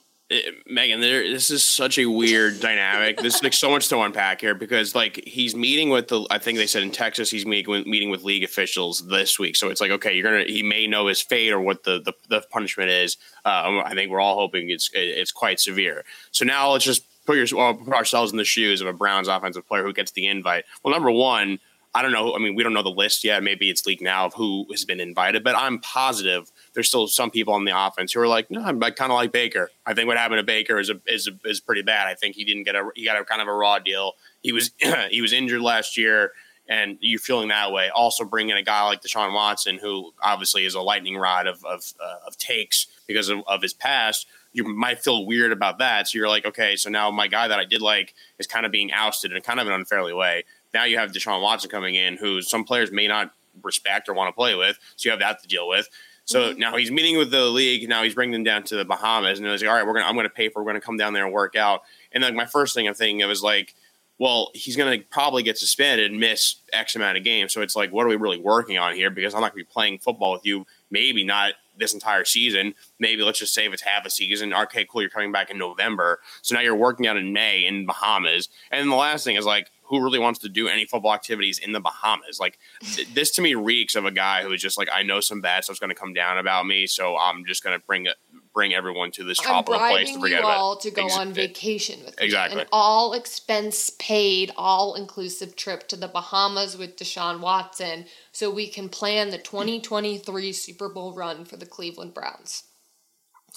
Megan, 0.67 1.02
there, 1.02 1.22
this 1.22 1.52
is 1.52 1.63
such 1.63 1.98
a 1.98 2.06
weird 2.06 2.60
dynamic. 2.60 3.17
There's 3.17 3.41
like 3.43 3.54
so 3.54 3.69
much 3.69 3.89
to 3.89 4.00
unpack 4.00 4.41
here 4.41 4.56
because 4.56 4.96
like 4.96 5.24
he's 5.26 5.56
meeting 5.56 5.89
with 5.89 6.08
the. 6.08 6.26
I 6.30 6.38
think 6.38 6.58
they 6.58 6.67
said 6.67 6.84
in 6.84 6.91
Texas 6.91 7.30
he's 7.30 7.46
meeting 7.46 7.72
with, 7.72 7.86
meeting 7.86 8.10
with 8.10 8.24
league 8.24 8.43
officials 8.43 9.08
this 9.08 9.39
week. 9.39 9.56
So 9.56 9.69
it's 9.69 9.82
like 9.82 9.91
okay, 9.91 10.13
you're 10.13 10.24
gonna. 10.24 10.46
He 10.46 10.63
may 10.63 10.88
know 10.88 11.08
his 11.08 11.22
fate 11.22 11.52
or 11.52 11.60
what 11.60 11.84
the 11.84 12.02
the, 12.02 12.13
the 12.30 12.41
punishment 12.50 12.89
is. 12.89 13.17
Uh, 13.46 13.82
I 13.86 13.93
think 13.93 14.12
we're 14.12 14.22
all 14.22 14.36
hoping 14.36 14.69
it's 14.69 14.89
it's 14.93 15.32
quite 15.32 15.60
severe. 15.60 16.04
So 16.32 16.46
now 16.46 16.72
let's 16.72 16.86
just 16.86 17.06
put, 17.26 17.38
your, 17.38 17.48
well, 17.58 17.74
put 17.74 17.93
ourselves 17.93 18.32
in 18.32 18.38
the 18.38 18.46
shoes 18.46 18.82
of 18.82 18.88
a 18.88 18.93
Browns 18.93 19.28
offensive 19.28 19.67
player 19.67 19.84
who 19.84 19.93
gets 19.93 20.12
the 20.12 20.28
invite. 20.28 20.65
Well, 20.84 20.93
number 20.93 21.12
one, 21.12 21.60
I 21.96 22.02
don't 22.02 22.12
know. 22.12 22.36
I 22.36 22.39
mean, 22.39 22.56
we 22.56 22.63
don't 22.63 22.74
know 22.74 22.84
the 22.84 22.89
list 22.89 23.24
yet. 23.24 23.43
Maybe 23.43 23.69
it's 23.69 23.86
leaked 23.86 24.02
now 24.02 24.26
of 24.26 24.34
who 24.34 24.65
has 24.72 24.84
been 24.84 25.00
invited, 25.00 25.43
but 25.43 25.56
I'm 25.56 25.80
positive 25.80 26.52
there's 26.73 26.88
still 26.88 27.07
some 27.07 27.29
people 27.29 27.53
on 27.53 27.65
the 27.65 27.77
offense 27.77 28.13
who 28.13 28.19
are 28.19 28.27
like, 28.27 28.49
no, 28.49 28.62
I'm 28.62 28.79
kind 28.79 29.12
of 29.12 29.15
like 29.15 29.31
Baker. 29.31 29.69
I 29.86 29.93
think 29.93 30.07
what 30.07 30.17
happened 30.17 30.39
to 30.39 30.43
Baker 30.43 30.79
is 30.79 30.89
a, 30.89 30.99
is 31.05 31.27
a, 31.27 31.47
is 31.47 31.59
pretty 31.59 31.83
bad. 31.83 32.07
I 32.07 32.15
think 32.15 32.36
he 32.36 32.43
didn't 32.43 32.63
get 32.63 32.75
a 32.75 32.89
he 32.95 33.05
got 33.05 33.19
a 33.19 33.23
kind 33.23 33.41
of 33.41 33.47
a 33.47 33.53
raw 33.53 33.79
deal. 33.79 34.13
He 34.41 34.51
was 34.51 34.71
he 35.09 35.21
was 35.21 35.33
injured 35.33 35.62
last 35.62 35.97
year, 35.97 36.31
and 36.67 36.97
you're 37.01 37.19
feeling 37.19 37.49
that 37.49 37.71
way. 37.71 37.89
Also, 37.89 38.25
bringing 38.25 38.55
a 38.55 38.63
guy 38.63 38.83
like 38.86 39.01
Deshaun 39.01 39.33
Watson, 39.33 39.77
who 39.77 40.13
obviously 40.21 40.65
is 40.65 40.75
a 40.75 40.81
lightning 40.81 41.17
rod 41.17 41.47
of 41.47 41.63
of, 41.63 41.93
uh, 42.03 42.27
of 42.27 42.38
takes 42.38 42.88
because 43.07 43.29
of, 43.29 43.39
of 43.47 43.62
his 43.62 43.73
past. 43.73 44.27
You 44.51 44.63
might 44.63 44.99
feel 44.99 45.25
weird 45.25 45.51
about 45.51 45.79
that. 45.79 46.07
So 46.07 46.19
you're 46.19 46.29
like, 46.29 46.45
okay, 46.45 46.75
so 46.75 46.89
now 46.89 47.09
my 47.09 47.27
guy 47.27 47.47
that 47.47 47.57
I 47.57 47.65
did 47.65 47.81
like 47.81 48.13
is 48.38 48.45
kind 48.45 48.67
of 48.67 48.71
being 48.71 48.91
ousted 48.91 49.31
in 49.31 49.41
kind 49.41 49.59
of 49.59 49.65
an 49.65 49.73
unfairly 49.73 50.13
way. 50.13 50.43
Now 50.75 50.83
you 50.83 50.97
have 50.99 51.12
Deshaun 51.12 51.41
Watson 51.41 51.71
coming 51.71 51.95
in, 51.95 52.17
who 52.17 52.41
some 52.41 52.63
players 52.63 52.91
may 52.91 53.07
not 53.07 53.33
respect 53.62 54.09
or 54.09 54.13
want 54.13 54.29
to 54.29 54.33
play 54.33 54.55
with. 54.55 54.79
So 54.95 55.07
you 55.07 55.12
have 55.12 55.19
that 55.19 55.41
to 55.41 55.47
deal 55.47 55.67
with. 55.67 55.89
So 56.25 56.41
mm-hmm. 56.41 56.59
now 56.59 56.77
he's 56.77 56.91
meeting 56.91 57.17
with 57.17 57.31
the 57.31 57.45
league. 57.45 57.88
Now 57.89 58.03
he's 58.03 58.15
bringing 58.15 58.33
them 58.33 58.43
down 58.43 58.63
to 58.63 58.75
the 58.75 58.86
Bahamas, 58.86 59.39
and 59.39 59.47
he's 59.47 59.62
like, 59.62 59.69
"All 59.69 59.75
right, 59.75 59.86
we're 59.86 59.93
gonna, 59.93 60.05
I'm 60.05 60.15
going 60.15 60.25
to 60.25 60.33
pay 60.33 60.49
for. 60.49 60.62
We're 60.62 60.71
going 60.71 60.81
to 60.81 60.86
come 60.86 60.97
down 60.97 61.13
there 61.13 61.25
and 61.25 61.33
work 61.33 61.55
out." 61.55 61.81
And 62.12 62.23
like 62.23 62.33
my 62.33 62.45
first 62.45 62.73
thing 62.73 62.88
I'm 62.88 62.93
thinking 62.93 63.21
of 63.23 63.29
is 63.29 63.43
like, 63.43 63.75
well, 64.19 64.51
he's 64.53 64.75
going 64.75 64.99
to 64.99 65.05
probably 65.07 65.43
get 65.43 65.57
suspended 65.57 66.12
and 66.12 66.19
miss 66.19 66.55
X 66.71 66.95
amount 66.95 67.17
of 67.17 67.23
games. 67.23 67.53
So 67.53 67.62
it's 67.62 67.75
like, 67.75 67.91
what 67.91 68.05
are 68.05 68.09
we 68.09 68.15
really 68.15 68.38
working 68.38 68.77
on 68.77 68.95
here? 68.95 69.09
Because 69.09 69.33
I'm 69.33 69.41
not 69.41 69.53
going 69.53 69.63
to 69.63 69.69
be 69.69 69.73
playing 69.73 69.99
football 69.99 70.31
with 70.31 70.45
you. 70.45 70.65
Maybe 70.91 71.23
not 71.23 71.53
this 71.77 71.93
entire 71.93 72.23
season. 72.23 72.75
Maybe 72.99 73.23
let's 73.23 73.39
just 73.39 73.53
say 73.53 73.65
if 73.65 73.73
it's 73.73 73.81
half 73.81 74.05
a 74.05 74.09
season. 74.09 74.53
Okay, 74.53 74.86
cool. 74.89 75.01
You're 75.01 75.09
coming 75.09 75.31
back 75.31 75.49
in 75.49 75.57
November. 75.57 76.19
So 76.43 76.55
now 76.55 76.62
you're 76.62 76.75
working 76.75 77.07
out 77.07 77.17
in 77.17 77.33
May 77.33 77.65
in 77.65 77.86
Bahamas. 77.86 78.49
And 78.71 78.89
the 78.91 78.95
last 78.95 79.23
thing 79.23 79.36
is 79.36 79.45
like, 79.45 79.71
who 79.93 80.03
really 80.03 80.19
wants 80.19 80.39
to 80.39 80.49
do 80.49 80.67
any 80.67 80.86
football 80.86 81.13
activities 81.13 81.60
in 81.60 81.71
the 81.71 81.79
Bahamas? 81.79 82.39
Like 82.39 82.60
th- 82.82 83.13
this 83.13 83.32
to 83.32 83.41
me 83.41 83.56
reeks 83.56 83.95
of 83.95 84.06
a 84.06 84.12
guy 84.12 84.43
who 84.43 84.51
is 84.51 84.62
just 84.62 84.77
like, 84.77 84.89
I 84.91 85.03
know 85.03 85.19
some 85.19 85.41
bad 85.41 85.63
stuff's 85.63 85.79
going 85.79 85.89
to 85.89 85.95
come 85.95 86.13
down 86.13 86.38
about 86.38 86.65
me, 86.65 86.88
so 86.88 87.17
I'm 87.17 87.45
just 87.45 87.63
going 87.63 87.79
to 87.79 87.86
bring 87.86 88.06
it, 88.06 88.15
bring 88.53 88.73
everyone 88.73 89.12
to 89.12 89.23
this 89.23 89.38
tropical 89.38 89.79
place 89.79 90.12
to 90.12 90.19
forget 90.19 90.39
you 90.39 90.45
about 90.45 90.58
all 90.58 90.77
to 90.77 90.91
go 90.91 91.06
Ex- 91.06 91.17
on 91.17 91.34
vacation 91.34 91.99
with 92.06 92.19
exactly. 92.21 92.58
me. 92.58 92.62
An 92.63 92.67
all 92.71 93.13
expense 93.13 93.89
paid, 93.99 94.51
all 94.58 94.95
inclusive 94.95 95.56
trip 95.56 95.88
to 95.89 95.95
the 95.95 96.08
Bahamas 96.08 96.77
with 96.77 96.97
Deshaun 96.97 97.39
Watson 97.39 98.06
so 98.32 98.49
we 98.51 98.67
can 98.67 98.89
plan 98.89 99.29
the 99.29 99.38
2023 99.38 100.51
Super 100.53 100.89
Bowl 100.89 101.13
run 101.13 101.45
for 101.45 101.58
the 101.58 101.65
Cleveland 101.65 102.13
Browns 102.13 102.63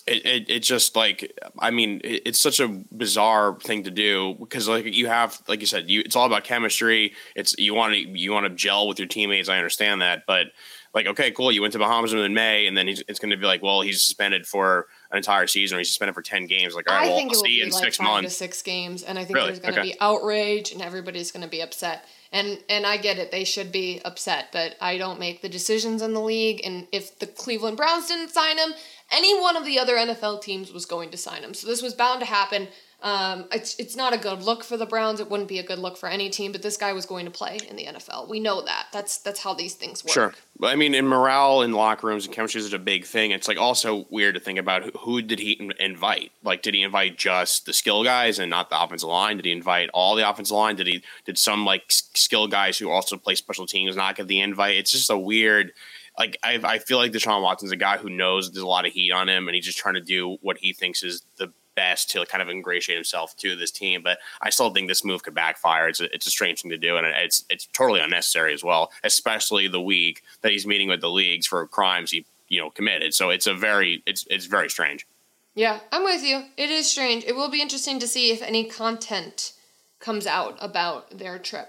it, 0.07 0.25
it, 0.25 0.51
it 0.51 0.61
just 0.61 0.95
like 0.95 1.39
I 1.59 1.71
mean 1.71 2.01
it, 2.05 2.23
it's 2.27 2.39
such 2.39 2.61
a 2.61 2.69
bizarre 2.69 3.59
thing 3.61 3.85
to 3.85 3.91
do 3.91 4.37
because 4.39 4.69
like 4.69 4.85
you 4.85 5.09
have 5.09 5.43
like 5.49 5.61
you 5.61 5.67
said 5.67 5.91
you 5.91 6.01
it's 6.01 6.15
all 6.15 6.27
about 6.27 6.45
chemistry. 6.45 7.15
It's 7.35 7.57
you 7.59 7.75
want 7.75 7.95
to 7.95 7.99
you 7.99 8.33
want 8.33 8.47
to 8.47 8.51
gel 8.51 8.87
with 8.87 8.99
your 8.99 9.09
teammates. 9.09 9.49
I 9.49 9.57
understand 9.57 10.03
that. 10.03 10.25
But 10.27 10.49
like 10.95 11.07
okay 11.07 11.33
cool. 11.33 11.51
You 11.51 11.61
went 11.61 11.73
to 11.73 11.81
Bahamas 11.81 12.13
in 12.13 12.35
May 12.35 12.69
and 12.69 12.77
then 12.77 12.89
it's 12.89 13.19
going 13.19 13.31
to 13.31 13.37
be 13.37 13.47
like 13.47 13.63
well 13.63 13.81
he's 13.81 14.01
suspended 14.01 14.47
for 14.47 14.87
an 15.11 15.17
entire 15.17 15.49
season 15.49 15.77
or 15.77 15.81
he's 15.81 15.89
suspended 15.89 16.15
for 16.15 16.23
10 16.23 16.47
games. 16.47 16.77
Like 16.77 16.89
all 16.89 16.97
right 16.97 17.07
I 17.07 17.11
well 17.11 17.27
I'll 17.29 17.35
see 17.35 17.57
you 17.57 17.65
in 17.65 17.71
like 17.71 17.85
six 17.85 17.97
five 17.97 18.07
months. 18.07 18.31
to 18.31 18.37
six 18.37 18.63
games 18.63 19.03
and 19.03 19.19
I 19.19 19.25
think 19.25 19.35
really? 19.35 19.49
there's 19.49 19.61
going 19.61 19.75
to 19.75 19.81
okay. 19.81 19.91
be 19.91 19.97
outrage 20.01 20.71
and 20.71 20.83
everybody's 20.83 21.33
going 21.33 21.43
to 21.43 21.51
be 21.51 21.63
upset. 21.63 22.05
And 22.33 22.59
and 22.69 22.87
I 22.87 22.97
get 22.97 23.19
it. 23.19 23.33
They 23.33 23.45
should 23.45 23.73
be 23.73 24.01
upset 24.05 24.51
but 24.53 24.77
I 24.81 24.99
don't 24.99 25.19
make 25.19 25.43
the 25.43 25.49
decisions 25.49 26.01
in 26.01 26.15
the 26.15 26.21
league. 26.21 26.61
And 26.65 26.87
if 26.93 27.19
the 27.19 27.27
Cleveland 27.27 27.77
Browns 27.77 28.07
didn't 28.07 28.31
sign 28.31 28.57
him 28.57 28.73
any 29.11 29.39
one 29.41 29.57
of 29.57 29.65
the 29.65 29.79
other 29.79 29.97
NFL 29.97 30.43
teams 30.43 30.73
was 30.73 30.87
going 30.87 31.11
to 31.11 31.17
sign 31.17 31.43
him. 31.43 31.55
So 31.55 31.67
this 31.67 31.83
was 31.83 31.95
bound 31.95 32.21
to 32.21 32.27
happen. 32.27 32.69
Um, 33.03 33.45
it's 33.53 33.79
it's 33.79 33.95
not 33.95 34.15
a 34.15 34.19
good 34.19 34.43
look 34.43 34.65
for 34.65 34.77
the 34.77 34.87
Browns. 34.87 35.21
It 35.21 35.31
wouldn't 35.31 35.51
be 35.51 35.59
a 35.59 35.63
good 35.63 35.79
look 35.79 35.99
for 35.99 36.09
any 36.09 36.31
team. 36.31 36.51
But 36.51 36.63
this 36.63 36.79
guy 36.79 36.95
was 36.95 37.05
going 37.05 37.27
to 37.27 37.31
play 37.31 37.59
in 37.69 37.77
the 37.77 37.85
NFL. 37.85 38.29
We 38.29 38.41
know 38.41 38.63
that. 38.63 38.87
That's 38.91 39.19
that's 39.19 39.41
how 39.41 39.53
these 39.53 39.75
things 39.75 40.03
work. 40.03 40.13
Sure. 40.13 40.35
But 40.59 40.69
I 40.69 40.77
mean, 40.77 40.95
in 40.95 41.07
morale 41.07 41.61
in 41.61 41.73
locker 41.73 42.07
rooms 42.07 42.25
and 42.25 42.35
chemistry 42.35 42.61
is 42.61 42.73
a 42.73 42.79
big 42.79 43.05
thing. 43.05 43.33
It's 43.33 43.49
like 43.49 43.59
also 43.59 44.07
weird 44.09 44.35
to 44.35 44.41
think 44.41 44.59
about 44.59 44.83
who, 44.83 44.91
who 44.99 45.23
did 45.23 45.39
he 45.39 45.71
invite? 45.79 46.33
Like, 46.43 46.63
did 46.63 46.75
he 46.75 46.83
invite 46.83 47.19
just 47.19 47.67
the 47.67 47.75
skill 47.75 48.03
guys 48.03 48.39
and 48.39 48.49
not 48.49 48.71
the 48.71 48.83
offensive 48.83 49.11
line? 49.11 49.37
Did 49.37 49.45
he 49.45 49.53
invite 49.53 49.91
all 49.93 50.15
the 50.15 50.29
offensive 50.29 50.57
line? 50.57 50.77
Did 50.77 50.87
he 50.87 51.05
did 51.27 51.37
some 51.37 51.67
like 51.67 51.85
skill 51.89 52.49
guys 52.49 52.79
who 52.79 52.91
also 52.91 53.19
play 53.19 53.35
special 53.35 53.67
teams 53.67 53.95
not 53.95 54.17
get 54.17 54.27
the 54.27 54.41
invite? 54.41 54.77
It's 54.77 54.91
just 54.91 55.11
a 55.11 55.19
weird 55.19 55.73
like 56.19 56.39
I, 56.43 56.61
I 56.63 56.79
feel 56.79 56.99
like 56.99 57.13
Deshaun 57.13 57.43
Watson's 57.43 57.73
a 57.73 57.77
guy 57.77 57.97
who 57.97 58.11
knows 58.11 58.51
there's 58.51 58.63
a 58.63 58.67
lot 58.67 58.87
of 58.87 58.93
heat 58.93 59.13
on 59.13 59.29
him, 59.29 59.49
and 59.49 59.55
he's 59.55 59.65
just 59.65 59.79
trying 59.79 59.95
to 59.95 60.01
do 60.01 60.39
what 60.43 60.59
he 60.59 60.73
thinks 60.73 61.03
is 61.03 61.23
the 61.37 61.53
best 61.75 62.11
to 62.11 62.25
kind 62.27 62.41
of 62.41 62.49
ingratiate 62.49 62.97
himself 62.97 63.37
to 63.37 63.55
this 63.55 63.71
team. 63.71 64.03
But 64.03 64.19
I 64.41 64.51
still 64.51 64.71
think 64.71 64.89
this 64.89 65.05
move 65.05 65.23
could 65.23 65.35
backfire. 65.35 65.89
It's 65.89 66.01
a, 66.01 66.13
it's 66.15 66.27
a 66.27 66.31
strange 66.31 66.63
thing 66.63 66.71
to 66.71 66.79
do, 66.79 66.97
and 66.97 67.07
it's 67.07 67.45
it's 67.51 67.67
totally 67.67 68.01
unnecessary 68.01 68.55
as 68.55 68.65
well, 68.65 68.91
especially 69.05 69.69
the 69.69 69.81
week 69.81 70.23
that 70.41 70.53
he's 70.53 70.67
meeting 70.67 70.89
with 70.89 71.01
the 71.01 71.11
leagues 71.11 71.47
for 71.47 71.67
crimes 71.67 72.11
he 72.11 72.25
you 72.49 72.61
know 72.61 72.71
committed. 72.71 73.15
So 73.15 73.31
it's 73.31 73.47
a 73.47 73.55
very 73.55 74.03
it's 74.07 74.27
it's 74.31 74.47
very 74.47 74.71
strange. 74.71 75.07
Yeah, 75.55 75.81
I'm 75.91 76.05
with 76.05 76.23
you. 76.23 76.45
It 76.59 76.69
is 76.69 76.91
strange. 76.91 77.25
It 77.25 77.35
will 77.35 77.51
be 77.51 77.63
interesting 77.63 77.99
to 78.01 78.07
see 78.07 78.31
if 78.31 78.43
any 78.43 78.65
content 78.65 79.55
comes 80.01 80.27
out 80.27 80.59
about 80.61 81.19
their 81.19 81.39
trip 81.39 81.69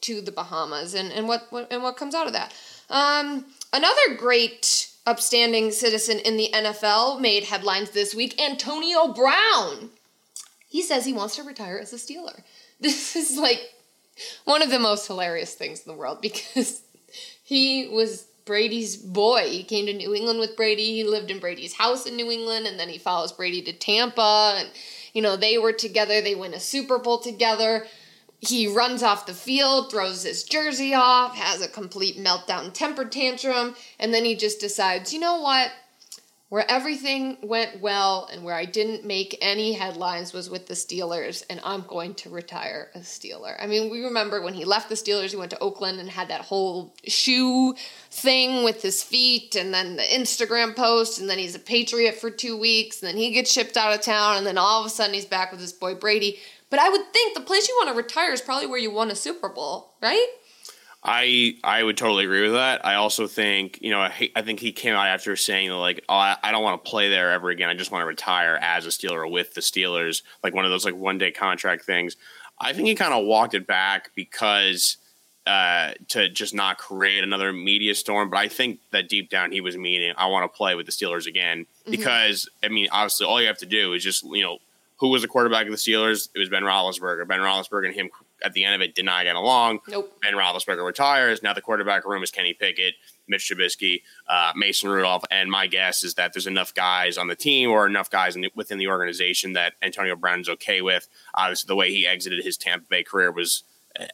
to 0.00 0.22
the 0.22 0.32
Bahamas 0.32 0.94
and, 0.94 1.12
and 1.12 1.28
what, 1.28 1.46
what 1.50 1.70
and 1.70 1.82
what 1.82 1.96
comes 1.96 2.14
out 2.14 2.26
of 2.26 2.32
that. 2.32 2.54
Um, 2.88 3.44
Another 3.72 4.14
great 4.16 4.90
upstanding 5.06 5.70
citizen 5.72 6.18
in 6.18 6.36
the 6.36 6.50
NFL 6.54 7.20
made 7.20 7.44
headlines 7.44 7.90
this 7.90 8.14
week 8.14 8.40
Antonio 8.40 9.12
Brown. 9.12 9.90
He 10.68 10.82
says 10.82 11.04
he 11.04 11.12
wants 11.12 11.36
to 11.36 11.42
retire 11.42 11.78
as 11.78 11.92
a 11.92 11.96
Steeler. 11.96 12.42
This 12.80 13.16
is 13.16 13.36
like 13.36 13.74
one 14.44 14.62
of 14.62 14.70
the 14.70 14.78
most 14.78 15.08
hilarious 15.08 15.52
things 15.52 15.84
in 15.84 15.90
the 15.90 15.98
world 15.98 16.20
because 16.22 16.82
he 17.42 17.88
was 17.88 18.28
Brady's 18.44 18.96
boy. 18.96 19.48
He 19.48 19.64
came 19.64 19.86
to 19.86 19.92
New 19.92 20.14
England 20.14 20.38
with 20.38 20.56
Brady. 20.56 20.94
He 20.94 21.02
lived 21.02 21.32
in 21.32 21.40
Brady's 21.40 21.74
house 21.74 22.06
in 22.06 22.14
New 22.14 22.30
England, 22.30 22.68
and 22.68 22.78
then 22.78 22.88
he 22.88 22.96
follows 22.96 23.32
Brady 23.32 23.62
to 23.62 23.72
Tampa. 23.72 24.54
And, 24.58 24.68
you 25.12 25.22
know, 25.22 25.36
they 25.36 25.58
were 25.58 25.72
together. 25.72 26.20
They 26.20 26.36
win 26.36 26.54
a 26.54 26.60
Super 26.60 26.98
Bowl 26.98 27.18
together 27.18 27.84
he 28.40 28.68
runs 28.68 29.02
off 29.02 29.26
the 29.26 29.34
field, 29.34 29.90
throws 29.90 30.22
his 30.22 30.44
jersey 30.44 30.94
off, 30.94 31.36
has 31.36 31.60
a 31.60 31.68
complete 31.68 32.16
meltdown 32.18 32.72
temper 32.72 33.04
tantrum, 33.04 33.74
and 33.98 34.14
then 34.14 34.24
he 34.24 34.36
just 34.36 34.60
decides, 34.60 35.12
you 35.12 35.18
know 35.18 35.40
what? 35.40 35.72
Where 36.48 36.64
everything 36.70 37.36
went 37.42 37.82
well 37.82 38.26
and 38.32 38.42
where 38.42 38.54
I 38.54 38.64
didn't 38.64 39.04
make 39.04 39.36
any 39.42 39.74
headlines 39.74 40.32
was 40.32 40.48
with 40.48 40.66
the 40.66 40.72
Steelers, 40.72 41.44
and 41.50 41.60
I'm 41.62 41.82
going 41.82 42.14
to 42.14 42.30
retire 42.30 42.90
a 42.94 43.00
Steeler. 43.00 43.54
I 43.60 43.66
mean, 43.66 43.90
we 43.90 44.02
remember 44.02 44.40
when 44.40 44.54
he 44.54 44.64
left 44.64 44.88
the 44.88 44.94
Steelers, 44.94 45.30
he 45.30 45.36
went 45.36 45.50
to 45.50 45.58
Oakland 45.58 46.00
and 46.00 46.08
had 46.08 46.28
that 46.28 46.40
whole 46.40 46.94
shoe 47.06 47.74
thing 48.10 48.64
with 48.64 48.80
his 48.80 49.02
feet, 49.02 49.56
and 49.56 49.74
then 49.74 49.96
the 49.96 50.02
Instagram 50.04 50.74
post, 50.74 51.20
and 51.20 51.28
then 51.28 51.38
he's 51.38 51.54
a 51.54 51.58
Patriot 51.58 52.14
for 52.14 52.30
two 52.30 52.56
weeks, 52.56 53.02
and 53.02 53.10
then 53.10 53.18
he 53.18 53.32
gets 53.32 53.52
shipped 53.52 53.76
out 53.76 53.92
of 53.92 54.00
town, 54.00 54.38
and 54.38 54.46
then 54.46 54.56
all 54.56 54.80
of 54.80 54.86
a 54.86 54.90
sudden 54.90 55.12
he's 55.12 55.26
back 55.26 55.50
with 55.50 55.60
his 55.60 55.74
boy 55.74 55.94
Brady. 55.94 56.38
But 56.70 56.80
I 56.80 56.88
would 56.88 57.12
think 57.12 57.34
the 57.34 57.40
place 57.40 57.68
you 57.68 57.74
want 57.80 57.90
to 57.90 57.96
retire 57.96 58.32
is 58.32 58.40
probably 58.40 58.66
where 58.66 58.78
you 58.78 58.90
won 58.90 59.10
a 59.10 59.14
Super 59.14 59.48
Bowl, 59.48 59.94
right? 60.02 60.26
I 61.02 61.56
I 61.62 61.82
would 61.82 61.96
totally 61.96 62.24
agree 62.24 62.42
with 62.42 62.52
that. 62.52 62.84
I 62.84 62.94
also 62.94 63.26
think 63.26 63.78
you 63.80 63.90
know 63.90 64.00
I, 64.00 64.30
I 64.34 64.42
think 64.42 64.60
he 64.60 64.72
came 64.72 64.94
out 64.94 65.06
after 65.06 65.36
saying 65.36 65.70
like 65.70 66.04
oh 66.08 66.14
I, 66.14 66.36
I 66.42 66.50
don't 66.50 66.64
want 66.64 66.84
to 66.84 66.90
play 66.90 67.08
there 67.08 67.30
ever 67.30 67.50
again. 67.50 67.68
I 67.68 67.74
just 67.74 67.92
want 67.92 68.02
to 68.02 68.06
retire 68.06 68.58
as 68.60 68.84
a 68.84 68.88
Steeler 68.88 69.30
with 69.30 69.54
the 69.54 69.60
Steelers, 69.60 70.22
like 70.42 70.54
one 70.54 70.64
of 70.64 70.70
those 70.70 70.84
like 70.84 70.96
one 70.96 71.16
day 71.16 71.30
contract 71.30 71.84
things. 71.84 72.16
I 72.60 72.72
think 72.72 72.88
he 72.88 72.96
kind 72.96 73.14
of 73.14 73.24
walked 73.24 73.54
it 73.54 73.66
back 73.66 74.10
because 74.16 74.96
uh, 75.46 75.94
to 76.08 76.28
just 76.28 76.54
not 76.54 76.76
create 76.76 77.24
another 77.24 77.52
media 77.52 77.94
storm. 77.94 78.28
But 78.28 78.38
I 78.38 78.48
think 78.48 78.80
that 78.90 79.08
deep 79.08 79.30
down 79.30 79.52
he 79.52 79.60
was 79.60 79.76
meaning 79.76 80.12
I 80.18 80.26
want 80.26 80.50
to 80.50 80.54
play 80.54 80.74
with 80.74 80.86
the 80.86 80.92
Steelers 80.92 81.26
again 81.26 81.60
mm-hmm. 81.60 81.90
because 81.92 82.48
I 82.62 82.68
mean 82.68 82.88
obviously 82.92 83.26
all 83.26 83.40
you 83.40 83.46
have 83.46 83.58
to 83.58 83.66
do 83.66 83.94
is 83.94 84.02
just 84.02 84.24
you 84.24 84.42
know 84.42 84.58
who 84.98 85.08
was 85.08 85.22
the 85.22 85.28
quarterback 85.28 85.66
of 85.66 85.70
the 85.70 85.76
Steelers? 85.76 86.28
It 86.34 86.38
was 86.38 86.48
Ben 86.48 86.62
Roethlisberger. 86.62 87.26
Ben 87.26 87.40
Roethlisberger 87.40 87.86
and 87.86 87.94
him 87.94 88.10
at 88.44 88.52
the 88.52 88.64
end 88.64 88.74
of 88.74 88.80
it 88.80 88.94
did 88.94 89.04
not 89.04 89.24
get 89.24 89.36
along. 89.36 89.80
Nope. 89.88 90.18
Ben 90.22 90.34
Roethlisberger 90.34 90.84
retires. 90.84 91.42
Now 91.42 91.54
the 91.54 91.60
quarterback 91.60 92.04
room 92.04 92.22
is 92.22 92.30
Kenny 92.30 92.52
Pickett, 92.52 92.94
Mitch 93.28 93.50
Trubisky, 93.50 94.02
uh, 94.28 94.52
Mason 94.56 94.90
Rudolph, 94.90 95.24
and 95.30 95.50
my 95.50 95.66
guess 95.66 96.02
is 96.02 96.14
that 96.14 96.32
there's 96.32 96.46
enough 96.46 96.74
guys 96.74 97.16
on 97.16 97.28
the 97.28 97.36
team 97.36 97.70
or 97.70 97.86
enough 97.86 98.10
guys 98.10 98.34
the, 98.34 98.50
within 98.54 98.78
the 98.78 98.88
organization 98.88 99.52
that 99.54 99.74
Antonio 99.82 100.16
Brown 100.16 100.40
is 100.40 100.48
okay 100.48 100.82
with. 100.82 101.08
Obviously, 101.34 101.66
the 101.66 101.76
way 101.76 101.90
he 101.90 102.06
exited 102.06 102.44
his 102.44 102.56
Tampa 102.56 102.86
Bay 102.88 103.02
career 103.02 103.30
was. 103.30 103.64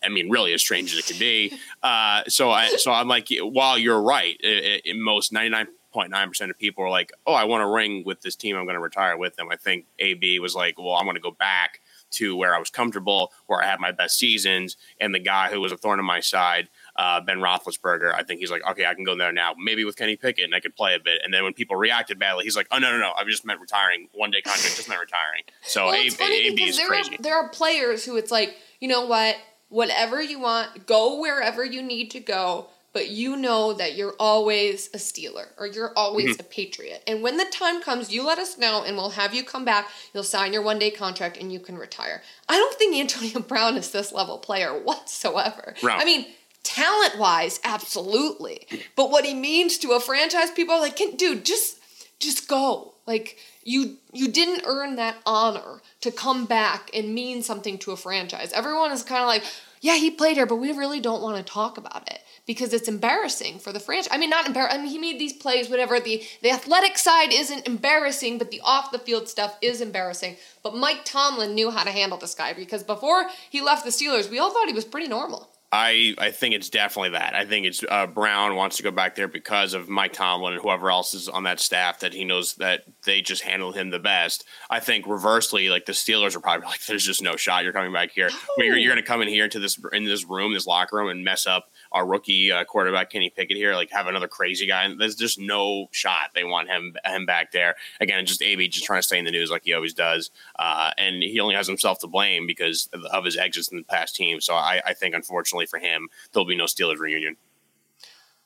I 0.03 0.09
mean, 0.09 0.31
really, 0.31 0.55
as 0.55 0.63
strange 0.63 0.93
as 0.95 0.99
it 1.01 1.07
could 1.07 1.19
be. 1.19 1.59
Uh, 1.83 2.23
so, 2.27 2.51
I, 2.51 2.69
so 2.77 2.91
I'm 2.91 3.07
like, 3.07 3.29
while 3.43 3.77
you're 3.77 4.01
right, 4.01 4.35
it, 4.41 4.81
it, 4.83 4.97
most 4.97 5.31
99 5.31 5.67
0.9% 5.95 6.51
of 6.51 6.59
people 6.59 6.85
are 6.85 6.91
like, 6.91 7.13
oh, 7.27 7.35
I 7.35 7.45
want 7.45 7.63
to 7.63 7.67
ring 7.67 8.03
with 8.05 8.21
this 8.23 8.37
team. 8.37 8.57
I'm 8.57 8.65
going 8.65 8.75
to 8.75 8.81
retire 8.81 9.17
with 9.17 9.37
them. 9.37 9.49
I 9.51 9.57
think 9.57 9.87
AB 9.99 10.39
was 10.41 10.55
like, 10.55 10.79
well, 10.79 10.95
I'm 10.95 11.05
going 11.05 11.17
to 11.17 11.21
go 11.21 11.31
back 11.31 11.81
to 12.13 12.37
where 12.37 12.55
I 12.55 12.59
was 12.59 12.71
comfortable, 12.71 13.33
where 13.47 13.63
I 13.63 13.67
had 13.67 13.81
my 13.81 13.93
best 13.93 14.19
seasons. 14.19 14.77
And 15.01 15.15
the 15.15 15.19
guy 15.19 15.51
who 15.51 15.61
was 15.61 15.73
a 15.73 15.77
thorn 15.77 15.99
in 15.99 16.05
my 16.05 16.21
side, 16.21 16.69
uh, 16.97 17.21
Ben 17.21 17.39
Roethlisberger, 17.39 18.15
I 18.15 18.23
think 18.23 18.41
he's 18.41 18.51
like, 18.51 18.63
okay, 18.71 18.87
I 18.87 18.95
can 18.95 19.05
go 19.05 19.17
there 19.17 19.33
now, 19.33 19.55
maybe 19.59 19.85
with 19.85 19.97
Kenny 19.97 20.17
Pickett, 20.17 20.45
and 20.45 20.55
I 20.55 20.61
could 20.61 20.77
play 20.77 20.95
a 20.95 21.01
bit. 21.01 21.21
And 21.25 21.33
then 21.33 21.45
when 21.45 21.53
people 21.53 21.77
reacted 21.77 22.19
badly, 22.19 22.45
he's 22.45 22.57
like, 22.57 22.69
oh, 22.71 22.79
no, 22.79 22.91
no, 22.93 22.99
no, 22.99 23.13
I 23.17 23.25
just 23.25 23.45
meant 23.45 23.61
retiring. 23.61 24.09
One 24.13 24.31
day 24.31 24.43
contract, 24.43 24.77
just 24.77 24.89
meant 24.89 25.01
retiring. 25.01 25.43
So 25.63 25.87
well, 25.87 25.95
it's 25.97 26.17
funny 26.17 26.55
there 26.55 26.89
crazy. 26.89 27.17
Are, 27.17 27.23
there 27.23 27.37
are 27.37 27.49
players 27.49 28.05
who 28.05 28.17
it's 28.17 28.31
like, 28.31 28.57
you 28.81 28.89
know 28.89 29.07
what? 29.07 29.37
Whatever 29.69 30.23
you 30.23 30.39
want, 30.39 30.87
go 30.87 31.21
wherever 31.21 31.65
you 31.65 31.83
need 31.83 32.11
to 32.13 32.21
go 32.21 32.69
but 32.95 33.11
you 33.11 33.37
know 33.37 33.75
that 33.75 33.97
you're 33.97 34.15
always 34.19 34.87
a 34.95 34.99
Steeler 34.99 35.49
or 35.59 35.67
you're 35.67 35.93
always 35.95 36.37
Mm-hmm. 36.37 36.41
a 36.41 36.45
Patriot. 36.45 37.03
And 37.07 37.23
when 37.23 37.37
the 37.37 37.45
time 37.45 37.83
comes, 37.83 38.11
you 38.13 38.25
let 38.25 38.39
us 38.39 38.57
know 38.57 38.83
and 38.87 38.97
we'll 38.97 39.11
have 39.11 39.35
you 39.35 39.45
come 39.45 39.65
back. 39.67 39.89
You'll 40.15 40.23
sign 40.23 40.53
your 40.55 40.63
one 40.63 40.79
day 40.79 40.91
contract 40.91 41.37
and 41.37 41.53
you 41.53 41.59
can 41.61 41.77
retire. 41.77 42.23
I 42.49 42.57
don't 42.57 42.75
think 42.79 42.95
Antonio 42.97 43.41
Brown 43.47 43.77
is 43.77 43.91
this 43.91 44.13
level 44.13 44.39
player 44.39 44.71
whatsoever. 44.73 45.75
Brown. 45.83 46.01
I 46.01 46.05
mean, 46.07 46.25
talent 46.63 47.19
wise, 47.19 47.61
absolutely. 47.65 48.67
But 48.97 49.11
what 49.11 49.25
he 49.25 49.35
means 49.35 49.77
to 49.79 49.91
a 49.93 50.01
franchise, 50.01 50.51
people 50.53 50.75
are 50.75 50.81
like, 50.81 50.97
"Can- 50.97 51.17
dude, 51.17 51.45
just 51.45 51.79
just 52.21 52.49
go. 52.49 52.95
Like 53.07 53.39
you 53.65 53.97
you 54.13 54.29
didn't 54.29 54.63
earn 54.67 54.97
that 54.97 55.17
honor 55.27 55.83
to 56.01 56.11
come 56.11 56.47
back 56.47 56.91
and 56.95 57.15
mean 57.15 57.43
something 57.43 57.77
to 57.79 57.91
a 57.91 57.97
franchise. 57.97 58.53
Everyone 58.53 58.93
is 58.93 59.03
kind 59.03 59.21
of 59.21 59.27
like, 59.27 59.43
yeah, 59.81 59.97
he 59.97 60.11
played 60.11 60.37
here, 60.37 60.47
but 60.47 60.57
we 60.57 60.73
really 60.73 61.01
don't 61.01 61.21
want 61.23 61.37
to 61.37 61.43
talk 61.53 61.77
about 61.77 62.09
it 62.11 62.21
because 62.47 62.73
it's 62.73 62.89
embarrassing 62.89 63.59
for 63.59 63.73
the 63.73 63.81
franchise. 63.81 64.09
I 64.13 64.19
mean, 64.19 64.31
not 64.31 64.47
embarrassing. 64.47 64.81
I 64.81 64.83
mean, 64.83 64.91
he 64.91 64.99
made 64.99 65.19
these 65.19 65.33
plays, 65.33 65.69
whatever. 65.69 66.01
The 66.01 66.23
the 66.43 66.51
athletic 66.51 66.99
side 66.99 67.33
isn't 67.33 67.67
embarrassing, 67.67 68.39
but 68.39 68.51
the 68.51 68.61
off 68.63 68.93
the 68.93 68.99
field 68.99 69.29
stuff 69.29 69.57
is 69.63 69.81
embarrassing. 69.81 70.37
But 70.63 70.77
Mike 70.77 71.05
Tomlin 71.05 71.55
knew 71.55 71.71
how 71.71 71.85
to 71.85 71.91
handle 71.91 72.19
this 72.19 72.35
guy 72.35 72.53
because 72.53 72.83
before 72.83 73.27
he 73.51 73.61
left 73.61 73.85
the 73.85 73.91
Steelers, 73.91 74.31
we 74.31 74.39
all 74.39 74.53
thought 74.53 74.69
he 74.69 74.75
was 74.75 74.85
pretty 74.85 75.09
normal. 75.09 75.51
I, 75.75 76.15
I 76.19 76.31
think 76.31 76.55
it's 76.55 76.71
definitely 76.71 77.11
that. 77.11 77.35
I 77.35 77.45
think 77.47 77.67
it's 77.67 77.83
uh, 77.91 78.07
Brown 78.07 78.55
wants 78.55 78.77
to 78.77 78.85
go 78.85 78.93
back 78.93 79.17
there 79.17 79.27
because 79.27 79.75
of 79.75 79.89
Mike 79.89 80.13
Tomlin 80.13 80.53
and 80.53 80.63
whoever 80.63 80.89
else 80.89 81.15
is 81.15 81.29
on 81.29 81.43
that 81.45 81.59
staff 81.59 81.99
that 81.99 82.15
he 82.15 82.25
knows 82.25 82.55
that 82.57 82.85
they 83.05 83.23
just 83.23 83.43
handle 83.43 83.73
him 83.73 83.91
the 83.91 83.99
best. 83.99 84.45
I 84.71 84.79
think 84.79 85.05
reversely, 85.09 85.71
like 85.71 85.87
the 85.87 85.93
Steelers 85.93 86.37
are 86.37 86.41
probably 86.41 86.67
like, 86.69 86.87
there's 86.87 87.05
just 87.05 87.23
no 87.23 87.35
shot 87.35 87.65
you're 87.65 87.73
coming 87.73 87.93
back 87.93 88.13
here. 88.13 88.31
You're, 88.57 88.77
you're 88.77 88.93
going 88.93 89.03
to 89.03 89.07
come 89.07 89.21
in 89.21 89.27
here 89.27 89.45
into 89.45 89.59
this 89.59 89.77
in 89.93 90.05
this 90.05 90.25
room, 90.25 90.55
this 90.55 90.65
locker 90.65 90.97
room, 90.97 91.09
and 91.09 91.25
mess 91.25 91.45
up 91.45 91.73
our 91.95 92.05
rookie 92.07 92.51
uh, 92.53 92.65
quarterback 92.65 93.09
Kenny 93.09 93.31
Pickett 93.31 93.57
here. 93.57 93.75
Like 93.75 93.91
have 93.93 94.09
another 94.09 94.29
crazy 94.29 94.67
guy. 94.67 94.93
There's 94.99 95.15
just 95.15 95.39
no 95.39 95.87
shot 95.93 96.33
they 96.35 96.45
want 96.45 96.69
him 96.69 96.95
him 97.05 97.25
back 97.25 97.53
there. 97.53 97.77
Again, 98.01 98.27
just 98.27 98.43
AB 98.43 98.69
just 98.69 98.85
trying 98.85 98.99
to 98.99 99.05
stay 99.05 99.19
in 99.19 99.25
the 99.25 99.31
news 99.31 99.51
like 99.51 99.63
he 99.65 99.73
always 99.73 99.95
does, 99.95 100.31
uh, 100.59 100.91
and 100.99 101.23
he 101.23 101.41
only 101.41 101.55
has 101.55 101.69
himself 101.69 102.01
to 102.01 102.07
blame 102.07 102.47
because 102.47 102.91
of, 102.93 103.05
of 103.05 103.25
his 103.25 103.37
exits 103.37 103.69
in 103.69 103.79
the 103.79 103.85
past 103.85 104.15
team. 104.15 104.41
So 104.41 104.55
I, 104.55 104.83
I 104.85 104.93
think 104.93 105.15
unfortunately 105.15 105.67
for 105.67 105.79
him, 105.79 106.09
there'll 106.33 106.47
be 106.47 106.57
no 106.57 106.65
Steelers 106.65 106.99
reunion. 106.99 107.37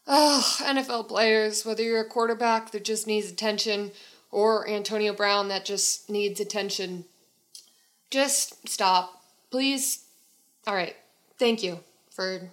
Oh, 0.06 0.56
NFL 0.60 1.08
players, 1.08 1.66
whether 1.66 1.82
you're 1.82 2.00
a 2.00 2.08
quarterback 2.08 2.70
that 2.70 2.84
just 2.84 3.06
needs 3.06 3.30
attention 3.30 3.92
or 4.30 4.68
Antonio 4.68 5.12
Brown 5.12 5.48
that 5.48 5.64
just 5.64 6.08
needs 6.08 6.40
attention, 6.40 7.04
just 8.10 8.68
stop. 8.68 9.22
Please. 9.50 10.04
All 10.66 10.74
right. 10.74 10.96
Thank 11.38 11.62
you 11.62 11.80
for 12.10 12.50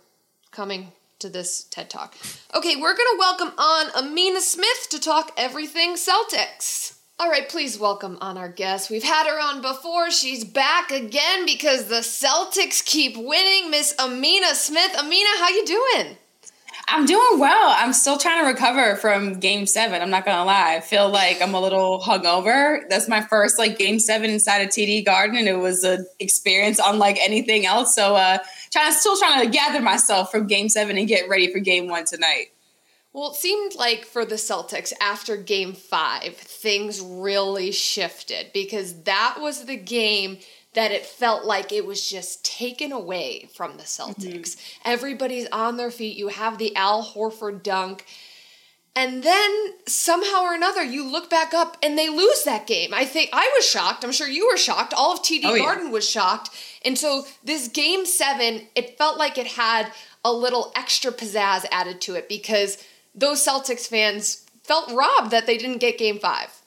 coming 0.55 0.93
to 1.19 1.27
this 1.27 1.65
TED 1.65 1.89
Talk. 1.89 2.15
Okay, 2.55 2.77
we're 2.77 2.95
going 2.95 3.09
to 3.11 3.17
welcome 3.19 3.51
on 3.57 3.87
Amina 3.93 4.39
Smith 4.39 4.87
to 4.89 4.99
talk 4.99 5.33
everything 5.35 5.95
Celtics. 5.95 6.97
All 7.19 7.29
right, 7.29 7.47
please 7.47 7.77
welcome 7.77 8.17
on 8.21 8.37
our 8.37 8.47
guest. 8.47 8.89
We've 8.89 9.03
had 9.03 9.27
her 9.27 9.39
on 9.39 9.61
before. 9.61 10.11
She's 10.11 10.45
back 10.45 10.91
again 10.91 11.45
because 11.45 11.87
the 11.87 11.95
Celtics 11.95 12.83
keep 12.83 13.17
winning. 13.17 13.69
Miss 13.69 13.93
Amina 13.99 14.55
Smith. 14.55 14.97
Amina, 14.97 15.29
how 15.39 15.49
you 15.49 15.65
doing? 15.65 16.17
I'm 16.87 17.05
doing 17.05 17.39
well. 17.39 17.73
I'm 17.77 17.93
still 17.93 18.17
trying 18.17 18.43
to 18.43 18.47
recover 18.47 18.95
from 18.95 19.39
game 19.39 19.65
seven. 19.65 20.01
I'm 20.01 20.09
not 20.09 20.25
gonna 20.25 20.45
lie. 20.45 20.75
I 20.75 20.81
feel 20.81 21.09
like 21.09 21.41
I'm 21.41 21.53
a 21.53 21.59
little 21.59 21.99
hungover. 21.99 22.81
That's 22.89 23.07
my 23.07 23.21
first 23.21 23.57
like 23.57 23.77
game 23.77 23.99
seven 23.99 24.29
inside 24.29 24.59
of 24.59 24.69
TD 24.69 25.03
Garden, 25.03 25.37
and 25.37 25.47
it 25.47 25.57
was 25.57 25.83
an 25.83 26.05
experience 26.19 26.79
unlike 26.83 27.17
anything 27.21 27.65
else. 27.65 27.95
So 27.95 28.15
uh 28.15 28.37
trying 28.71 28.91
to 28.91 28.97
still 28.97 29.17
trying 29.17 29.43
to 29.43 29.49
gather 29.49 29.81
myself 29.81 30.31
from 30.31 30.47
game 30.47 30.69
seven 30.69 30.97
and 30.97 31.07
get 31.07 31.27
ready 31.27 31.51
for 31.51 31.59
game 31.59 31.87
one 31.87 32.05
tonight. 32.05 32.47
Well, 33.13 33.31
it 33.31 33.35
seemed 33.35 33.75
like 33.75 34.03
for 34.03 34.25
the 34.25 34.35
Celtics 34.35 34.91
after 34.99 35.37
game 35.37 35.71
five, 35.71 36.35
things 36.35 36.99
really 36.99 37.71
shifted 37.71 38.47
because 38.53 39.03
that 39.03 39.37
was 39.39 39.63
the 39.63 39.77
game 39.77 40.39
that 40.75 40.91
it 40.91 41.05
felt 41.05 41.45
like 41.45 41.71
it 41.71 41.85
was 41.85 42.07
just 42.07 42.45
taken 42.45 42.91
away 42.91 43.49
from 43.53 43.77
the 43.77 43.83
Celtics. 43.83 44.15
Mm-hmm. 44.55 44.91
Everybody's 44.91 45.47
on 45.51 45.77
their 45.77 45.91
feet. 45.91 46.17
You 46.17 46.27
have 46.27 46.57
the 46.57 46.75
Al 46.75 47.03
Horford 47.03 47.63
dunk. 47.63 48.05
And 48.97 49.23
then 49.23 49.73
somehow 49.87 50.43
or 50.43 50.53
another, 50.53 50.81
you 50.83 51.05
look 51.05 51.29
back 51.29 51.53
up 51.53 51.75
and 51.83 51.97
they 51.97 52.07
lose 52.07 52.43
that 52.43 52.65
game. 52.65 52.93
I 52.93 53.03
think 53.03 53.29
I 53.33 53.51
was 53.57 53.67
shocked. 53.67 54.05
I'm 54.05 54.13
sure 54.13 54.27
you 54.27 54.47
were 54.47 54.57
shocked. 54.57 54.93
All 54.95 55.11
of 55.11 55.21
TD 55.21 55.41
Oh, 55.43 55.53
yeah. 55.53 55.63
Garden 55.65 55.91
was 55.91 56.09
shocked. 56.09 56.49
And 56.83 56.97
so 56.97 57.25
this 57.43 57.67
game 57.67 58.05
seven, 58.05 58.67
it 58.73 58.97
felt 58.97 59.17
like 59.17 59.37
it 59.37 59.47
had 59.47 59.91
a 60.23 60.31
little 60.31 60.71
extra 60.75 61.11
pizzazz 61.11 61.65
added 61.71 61.99
to 62.01 62.15
it 62.15 62.29
because 62.29 62.81
those 63.13 63.45
Celtics 63.45 63.87
fans 63.87 64.45
felt 64.63 64.91
robbed 64.91 65.31
that 65.31 65.45
they 65.45 65.57
didn't 65.57 65.79
get 65.79 65.97
game 65.97 66.19
five. 66.19 66.61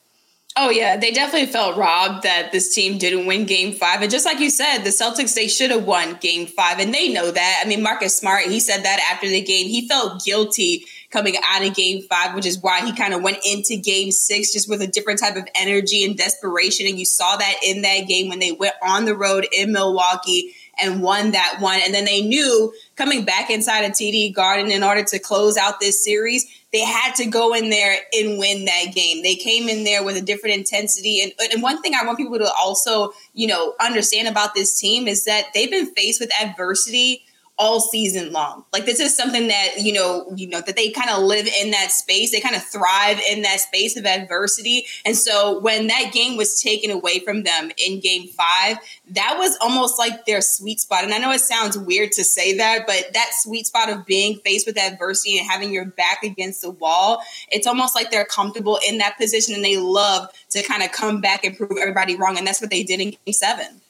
Oh 0.61 0.69
yeah, 0.69 0.97
they 0.97 1.11
definitely 1.11 1.47
felt 1.47 1.77
robbed 1.77 2.23
that 2.23 2.51
this 2.51 2.75
team 2.75 2.97
didn't 2.97 3.25
win 3.25 3.45
game 3.45 3.71
5 3.71 4.01
and 4.01 4.11
just 4.11 4.25
like 4.25 4.41
you 4.41 4.49
said, 4.49 4.79
the 4.79 4.89
Celtics 4.89 5.33
they 5.33 5.47
should 5.47 5.71
have 5.71 5.85
won 5.85 6.17
game 6.19 6.47
5 6.47 6.79
and 6.79 6.93
they 6.93 7.07
know 7.13 7.31
that. 7.31 7.61
I 7.63 7.67
mean, 7.67 7.81
Marcus 7.81 8.17
Smart, 8.17 8.43
he 8.43 8.59
said 8.59 8.83
that 8.83 8.99
after 9.09 9.29
the 9.29 9.41
game. 9.41 9.67
He 9.67 9.87
felt 9.87 10.25
guilty 10.25 10.83
coming 11.11 11.35
out 11.49 11.65
of 11.65 11.73
game 11.75 12.01
5, 12.01 12.35
which 12.35 12.45
is 12.45 12.61
why 12.61 12.85
he 12.85 12.93
kind 12.93 13.13
of 13.13 13.23
went 13.23 13.37
into 13.49 13.77
game 13.77 14.11
6 14.11 14.51
just 14.51 14.69
with 14.69 14.81
a 14.81 14.87
different 14.87 15.21
type 15.21 15.37
of 15.37 15.47
energy 15.55 16.03
and 16.03 16.17
desperation 16.17 16.87
and 16.87 16.99
you 16.99 17.05
saw 17.05 17.37
that 17.37 17.55
in 17.65 17.83
that 17.83 18.09
game 18.09 18.27
when 18.27 18.39
they 18.39 18.51
went 18.51 18.75
on 18.83 19.05
the 19.05 19.15
road 19.15 19.47
in 19.53 19.71
Milwaukee 19.71 20.53
and 20.81 21.01
won 21.01 21.31
that 21.31 21.57
one. 21.59 21.79
And 21.83 21.93
then 21.93 22.05
they 22.05 22.21
knew 22.21 22.73
coming 22.95 23.25
back 23.25 23.49
inside 23.49 23.81
of 23.81 23.91
TD 23.91 24.33
Garden 24.33 24.71
in 24.71 24.83
order 24.83 25.03
to 25.03 25.19
close 25.19 25.57
out 25.57 25.79
this 25.79 26.03
series, 26.03 26.45
they 26.71 26.81
had 26.81 27.15
to 27.15 27.25
go 27.25 27.53
in 27.53 27.69
there 27.69 27.97
and 28.13 28.37
win 28.37 28.65
that 28.65 28.93
game. 28.93 29.23
They 29.23 29.35
came 29.35 29.67
in 29.69 29.83
there 29.83 30.03
with 30.03 30.17
a 30.17 30.21
different 30.21 30.55
intensity. 30.55 31.21
And, 31.21 31.33
and 31.51 31.63
one 31.63 31.81
thing 31.81 31.93
I 31.95 32.05
want 32.05 32.17
people 32.17 32.37
to 32.37 32.51
also, 32.53 33.11
you 33.33 33.47
know, 33.47 33.73
understand 33.79 34.27
about 34.27 34.53
this 34.53 34.79
team 34.79 35.07
is 35.07 35.25
that 35.25 35.47
they've 35.53 35.71
been 35.71 35.93
faced 35.93 36.19
with 36.19 36.31
adversity 36.39 37.23
all 37.59 37.81
season 37.81 38.31
long. 38.31 38.63
Like 38.71 38.85
this 38.85 39.01
is 39.01 39.15
something 39.15 39.49
that, 39.49 39.81
you 39.81 39.91
know, 39.91 40.25
you 40.35 40.47
know, 40.47 40.61
that 40.61 40.77
they 40.77 40.89
kind 40.89 41.09
of 41.09 41.23
live 41.23 41.45
in 41.61 41.71
that 41.71 41.91
space. 41.91 42.31
They 42.31 42.39
kind 42.39 42.55
of 42.55 42.63
thrive 42.63 43.19
in 43.29 43.41
that 43.41 43.59
space 43.59 43.97
of 43.97 44.05
adversity. 44.05 44.85
And 45.05 45.15
so 45.15 45.59
when 45.59 45.87
that 45.87 46.13
game 46.13 46.37
was 46.37 46.61
taken 46.61 46.89
away 46.89 47.19
from 47.19 47.43
them 47.43 47.69
in 47.77 47.99
game 47.99 48.29
five, 48.29 48.77
that 49.11 49.35
was 49.37 49.57
almost 49.59 49.99
like 49.99 50.25
their 50.25 50.39
sweet 50.39 50.79
spot. 50.79 51.03
And 51.03 51.13
I 51.13 51.17
know 51.17 51.31
it 51.31 51.41
sounds 51.41 51.77
weird 51.77 52.13
to 52.13 52.23
say 52.23 52.57
that, 52.57 52.87
but 52.87 53.09
that 53.13 53.31
sweet 53.33 53.67
spot 53.67 53.89
of 53.89 54.05
being 54.05 54.39
faced 54.45 54.65
with 54.65 54.79
adversity 54.79 55.37
and 55.37 55.49
having 55.49 55.73
your 55.73 55.85
back 55.85 56.23
against 56.23 56.61
the 56.61 56.71
wall, 56.71 57.21
it's 57.51 57.67
almost 57.67 57.93
like 57.93 58.09
they're 58.09 58.23
comfortable 58.23 58.79
in 58.87 58.99
that 58.99 59.17
position 59.17 59.53
and 59.53 59.65
they 59.65 59.77
love 59.77 60.29
to 60.51 60.63
kind 60.63 60.81
of 60.81 60.93
come 60.93 61.19
back 61.19 61.43
and 61.43 61.57
prove 61.57 61.77
everybody 61.77 62.15
wrong. 62.15 62.37
And 62.37 62.47
that's 62.47 62.61
what 62.61 62.69
they 62.69 62.83
did 62.83 63.01
in 63.01 63.09
game 63.09 63.33
seven. 63.33 63.81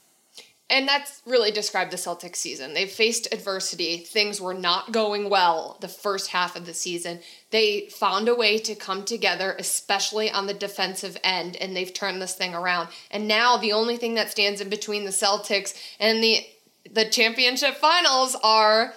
And 0.70 0.88
that's 0.88 1.22
really 1.26 1.50
described 1.50 1.92
the 1.92 1.98
Celtics 1.98 2.36
season. 2.36 2.74
They've 2.74 2.90
faced 2.90 3.34
adversity. 3.34 3.98
Things 3.98 4.40
were 4.40 4.54
not 4.54 4.92
going 4.92 5.30
well 5.30 5.78
the 5.82 5.88
first 5.88 6.30
half 6.30 6.56
of 6.56 6.68
the 6.68 6.76
season. 6.76 7.22
They 7.50 7.88
found 7.90 8.30
a 8.30 8.36
way 8.36 8.60
to 8.60 8.76
come 8.76 9.04
together, 9.04 9.56
especially 9.58 10.30
on 10.30 10.46
the 10.46 10.54
defensive 10.54 11.18
end, 11.24 11.56
and 11.56 11.76
they've 11.76 11.94
turned 11.94 12.22
this 12.22 12.36
thing 12.36 12.54
around. 12.54 12.90
And 13.10 13.28
now 13.28 13.58
the 13.58 13.74
only 13.74 13.98
thing 13.98 14.14
that 14.16 14.30
stands 14.30 14.62
in 14.62 14.70
between 14.70 15.06
the 15.06 15.12
Celtics 15.12 15.74
and 16.00 16.24
the 16.24 16.46
the 16.92 17.06
championship 17.06 17.76
finals 17.76 18.36
are 18.44 18.94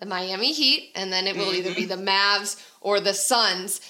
the 0.00 0.06
Miami 0.06 0.52
Heat, 0.52 0.90
and 0.94 1.12
then 1.12 1.26
it 1.26 1.36
will 1.36 1.54
either 1.54 1.74
be 1.74 1.86
mm-hmm. 1.86 2.04
the 2.04 2.10
Mavs 2.10 2.62
or 2.80 3.00
the 3.00 3.14
Suns. 3.14 3.80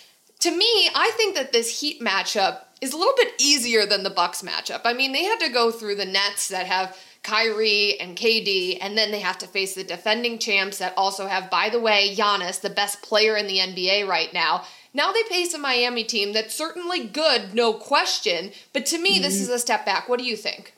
To 0.41 0.51
me, 0.51 0.91
I 0.95 1.11
think 1.17 1.37
that 1.37 1.53
this 1.53 1.81
Heat 1.81 2.01
matchup 2.01 2.61
is 2.81 2.93
a 2.93 2.97
little 2.97 3.15
bit 3.17 3.33
easier 3.39 3.87
than 3.87 4.03
the 4.03 4.11
Bucks 4.11 4.43
matchup. 4.43 4.83
I 4.85 4.93
mean, 4.93 5.13
they 5.13 5.25
had 5.25 5.41
to 5.41 5.49
go 5.49 5.71
through 5.71 5.97
the 5.97 6.05
Nets 6.05 6.49
that 6.49 6.67
have 6.67 6.97
Kyrie 7.27 7.99
and 7.99 8.17
KD, 8.17 8.79
and 8.81 8.97
then 8.97 9.11
they 9.11 9.19
have 9.19 9.37
to 9.39 9.49
face 9.49 9.75
the 9.75 9.83
defending 9.83 10.39
champs 10.39 10.79
that 10.79 10.95
also 10.97 11.27
have, 11.27 11.51
by 11.51 11.69
the 11.69 11.81
way, 11.81 12.15
Giannis, 12.17 12.61
the 12.61 12.71
best 12.71 13.03
player 13.03 13.37
in 13.37 13.49
the 13.49 13.59
NBA 13.59 14.07
right 14.07 14.33
now. 14.33 14.63
Now 14.95 15.11
they 15.11 15.25
face 15.25 15.53
a 15.53 15.59
Miami 15.59 16.05
team 16.05 16.33
that's 16.33 16.55
certainly 16.55 17.05
good, 17.05 17.53
no 17.53 17.73
question, 17.73 18.53
but 18.73 18.87
to 18.87 18.99
me, 18.99 19.15
mm-hmm. 19.15 19.23
this 19.23 19.41
is 19.41 19.49
a 19.49 19.59
step 19.59 19.85
back. 19.85 20.09
What 20.09 20.21
do 20.21 20.25
you 20.25 20.37
think? 20.37 20.75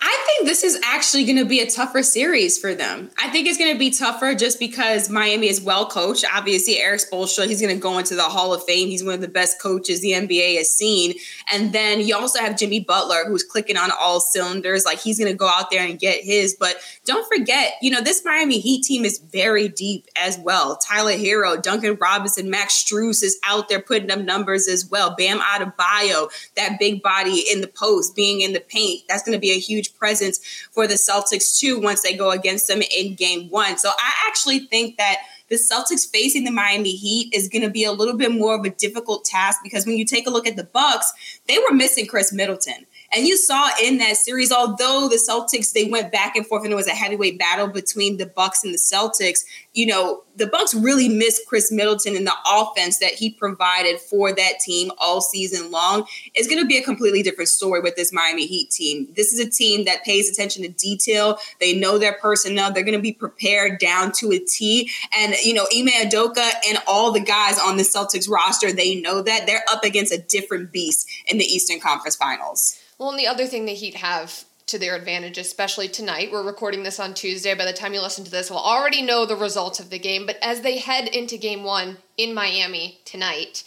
I 0.00 0.24
think 0.26 0.48
this 0.48 0.62
is 0.62 0.78
actually 0.84 1.24
going 1.24 1.38
to 1.38 1.44
be 1.44 1.60
a 1.60 1.70
tougher 1.70 2.02
series 2.02 2.58
for 2.58 2.74
them. 2.74 3.10
I 3.18 3.28
think 3.30 3.46
it's 3.46 3.58
going 3.58 3.72
to 3.72 3.78
be 3.78 3.90
tougher 3.90 4.34
just 4.34 4.58
because 4.58 5.08
Miami 5.08 5.48
is 5.48 5.60
well 5.60 5.86
coached. 5.86 6.24
Obviously, 6.32 6.78
Erik 6.78 7.00
Spoelstra, 7.00 7.46
he's 7.46 7.60
going 7.60 7.74
to 7.74 7.80
go 7.80 7.98
into 7.98 8.14
the 8.14 8.22
Hall 8.22 8.52
of 8.52 8.64
Fame. 8.64 8.88
He's 8.88 9.02
one 9.02 9.14
of 9.14 9.20
the 9.20 9.28
best 9.28 9.60
coaches 9.60 10.00
the 10.00 10.12
NBA 10.12 10.56
has 10.56 10.70
seen. 10.70 11.14
And 11.52 11.72
then 11.72 12.00
you 12.00 12.16
also 12.16 12.38
have 12.40 12.58
Jimmy 12.58 12.80
Butler, 12.80 13.24
who's 13.26 13.42
clicking 13.42 13.76
on 13.76 13.90
all 13.98 14.20
cylinders. 14.20 14.84
Like 14.84 14.98
he's 14.98 15.18
going 15.18 15.30
to 15.30 15.36
go 15.36 15.48
out 15.48 15.70
there 15.70 15.86
and 15.86 15.98
get 15.98 16.22
his. 16.22 16.54
But 16.58 16.76
don't 17.04 17.26
forget, 17.28 17.74
you 17.80 17.90
know, 17.90 18.00
this 18.00 18.24
Miami 18.24 18.60
Heat 18.60 18.84
team 18.84 19.04
is 19.04 19.18
very 19.18 19.68
deep 19.68 20.06
as 20.16 20.38
well. 20.38 20.76
Tyler 20.76 21.12
Herro, 21.12 21.60
Duncan 21.60 21.96
Robinson, 22.00 22.50
Max 22.50 22.84
Strus 22.84 23.22
is 23.22 23.38
out 23.44 23.68
there 23.68 23.80
putting 23.80 24.10
up 24.10 24.20
numbers 24.20 24.68
as 24.68 24.88
well. 24.90 25.14
Bam 25.16 25.40
Adebayo, 25.40 26.30
that 26.56 26.78
big 26.78 27.02
body 27.02 27.44
in 27.50 27.60
the 27.60 27.68
post, 27.68 28.14
being 28.14 28.40
in 28.42 28.52
the 28.52 28.60
paint. 28.60 29.02
That's 29.08 29.22
going 29.22 29.36
to 29.36 29.40
be 29.40 29.52
a 29.52 29.58
huge 29.58 29.85
huge 29.86 29.98
presence 29.98 30.40
for 30.72 30.86
the 30.86 30.94
Celtics 30.94 31.58
too 31.58 31.80
once 31.80 32.02
they 32.02 32.16
go 32.16 32.30
against 32.30 32.68
them 32.68 32.82
in 32.96 33.14
game 33.14 33.48
one. 33.50 33.78
So 33.78 33.90
I 33.90 34.12
actually 34.26 34.60
think 34.60 34.96
that 34.96 35.18
the 35.48 35.56
Celtics 35.56 36.10
facing 36.10 36.44
the 36.44 36.50
Miami 36.50 36.96
Heat 36.96 37.32
is 37.32 37.48
going 37.48 37.62
to 37.62 37.70
be 37.70 37.84
a 37.84 37.92
little 37.92 38.16
bit 38.16 38.32
more 38.32 38.58
of 38.58 38.64
a 38.64 38.70
difficult 38.70 39.24
task 39.24 39.60
because 39.62 39.86
when 39.86 39.96
you 39.96 40.04
take 40.04 40.26
a 40.26 40.30
look 40.30 40.46
at 40.46 40.56
the 40.56 40.64
Bucks, 40.64 41.12
they 41.46 41.58
were 41.58 41.74
missing 41.74 42.06
Khris 42.06 42.32
Middleton. 42.32 42.86
And 43.16 43.26
you 43.26 43.38
saw 43.38 43.70
in 43.82 43.96
that 43.96 44.18
series, 44.18 44.52
although 44.52 45.08
the 45.08 45.16
Celtics 45.16 45.72
they 45.72 45.84
went 45.84 46.12
back 46.12 46.36
and 46.36 46.46
forth 46.46 46.64
and 46.64 46.72
it 46.72 46.76
was 46.76 46.86
a 46.86 46.90
heavyweight 46.90 47.38
battle 47.38 47.66
between 47.66 48.18
the 48.18 48.26
Bucks 48.26 48.62
and 48.62 48.74
the 48.74 48.78
Celtics, 48.78 49.40
you 49.72 49.86
know, 49.86 50.22
the 50.36 50.46
Bucks 50.46 50.74
really 50.74 51.08
missed 51.08 51.48
Khris 51.48 51.72
Middleton 51.72 52.14
and 52.14 52.26
the 52.26 52.34
offense 52.46 52.98
that 52.98 53.12
he 53.12 53.30
provided 53.30 53.98
for 53.98 54.34
that 54.34 54.60
team 54.60 54.90
all 54.98 55.22
season 55.22 55.70
long. 55.70 56.06
It's 56.34 56.46
going 56.46 56.60
to 56.60 56.66
be 56.66 56.76
a 56.76 56.82
completely 56.82 57.22
different 57.22 57.48
story 57.48 57.80
with 57.80 57.96
this 57.96 58.12
Miami 58.12 58.46
Heat 58.46 58.70
team. 58.70 59.08
This 59.16 59.32
is 59.32 59.40
a 59.40 59.48
team 59.48 59.86
that 59.86 60.04
pays 60.04 60.30
attention 60.30 60.62
to 60.64 60.68
detail. 60.68 61.38
They 61.58 61.72
know 61.78 61.96
their 61.96 62.18
personnel. 62.20 62.70
They're 62.70 62.84
going 62.84 62.98
to 62.98 63.02
be 63.02 63.14
prepared 63.14 63.78
down 63.78 64.12
to 64.16 64.30
a 64.32 64.38
T. 64.38 64.90
And 65.16 65.34
you 65.42 65.54
know, 65.54 65.66
Ime 65.74 65.88
Udoka 65.88 66.50
and 66.68 66.78
all 66.86 67.12
the 67.12 67.20
guys 67.20 67.58
on 67.58 67.78
the 67.78 67.82
Celtics 67.82 68.28
roster, 68.28 68.72
they 68.72 69.00
know 69.00 69.22
that 69.22 69.46
they're 69.46 69.64
up 69.72 69.84
against 69.84 70.12
a 70.12 70.18
different 70.18 70.70
beast 70.70 71.08
in 71.26 71.38
the 71.38 71.46
Eastern 71.46 71.80
Conference 71.80 72.16
Finals. 72.16 72.78
Well, 72.98 73.10
and 73.10 73.18
the 73.18 73.26
other 73.26 73.46
thing 73.46 73.66
the 73.66 73.74
Heat 73.74 73.96
have 73.96 74.44
to 74.66 74.78
their 74.78 74.96
advantage, 74.96 75.38
especially 75.38 75.86
tonight. 75.86 76.32
We're 76.32 76.42
recording 76.42 76.82
this 76.82 76.98
on 76.98 77.14
Tuesday. 77.14 77.54
By 77.54 77.66
the 77.66 77.72
time 77.72 77.94
you 77.94 78.02
listen 78.02 78.24
to 78.24 78.30
this, 78.30 78.50
we'll 78.50 78.58
already 78.58 79.00
know 79.00 79.24
the 79.24 79.36
results 79.36 79.78
of 79.78 79.90
the 79.90 79.98
game. 79.98 80.26
But 80.26 80.38
as 80.42 80.62
they 80.62 80.78
head 80.78 81.06
into 81.08 81.36
game 81.36 81.62
one 81.62 81.98
in 82.16 82.34
Miami 82.34 83.00
tonight, 83.04 83.62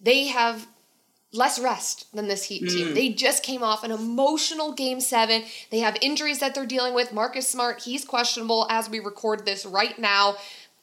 they 0.00 0.26
have 0.26 0.66
less 1.32 1.60
rest 1.60 2.12
than 2.12 2.26
this 2.26 2.44
Heat 2.44 2.68
team. 2.68 2.88
Mm. 2.88 2.94
They 2.94 3.10
just 3.10 3.44
came 3.44 3.62
off 3.62 3.84
an 3.84 3.92
emotional 3.92 4.72
game 4.72 5.00
seven. 5.00 5.44
They 5.70 5.78
have 5.78 5.96
injuries 6.00 6.40
that 6.40 6.54
they're 6.54 6.66
dealing 6.66 6.94
with. 6.94 7.12
Marcus 7.12 7.46
Smart, 7.46 7.82
he's 7.82 8.04
questionable 8.04 8.66
as 8.68 8.90
we 8.90 8.98
record 8.98 9.46
this 9.46 9.64
right 9.64 9.96
now. 9.98 10.36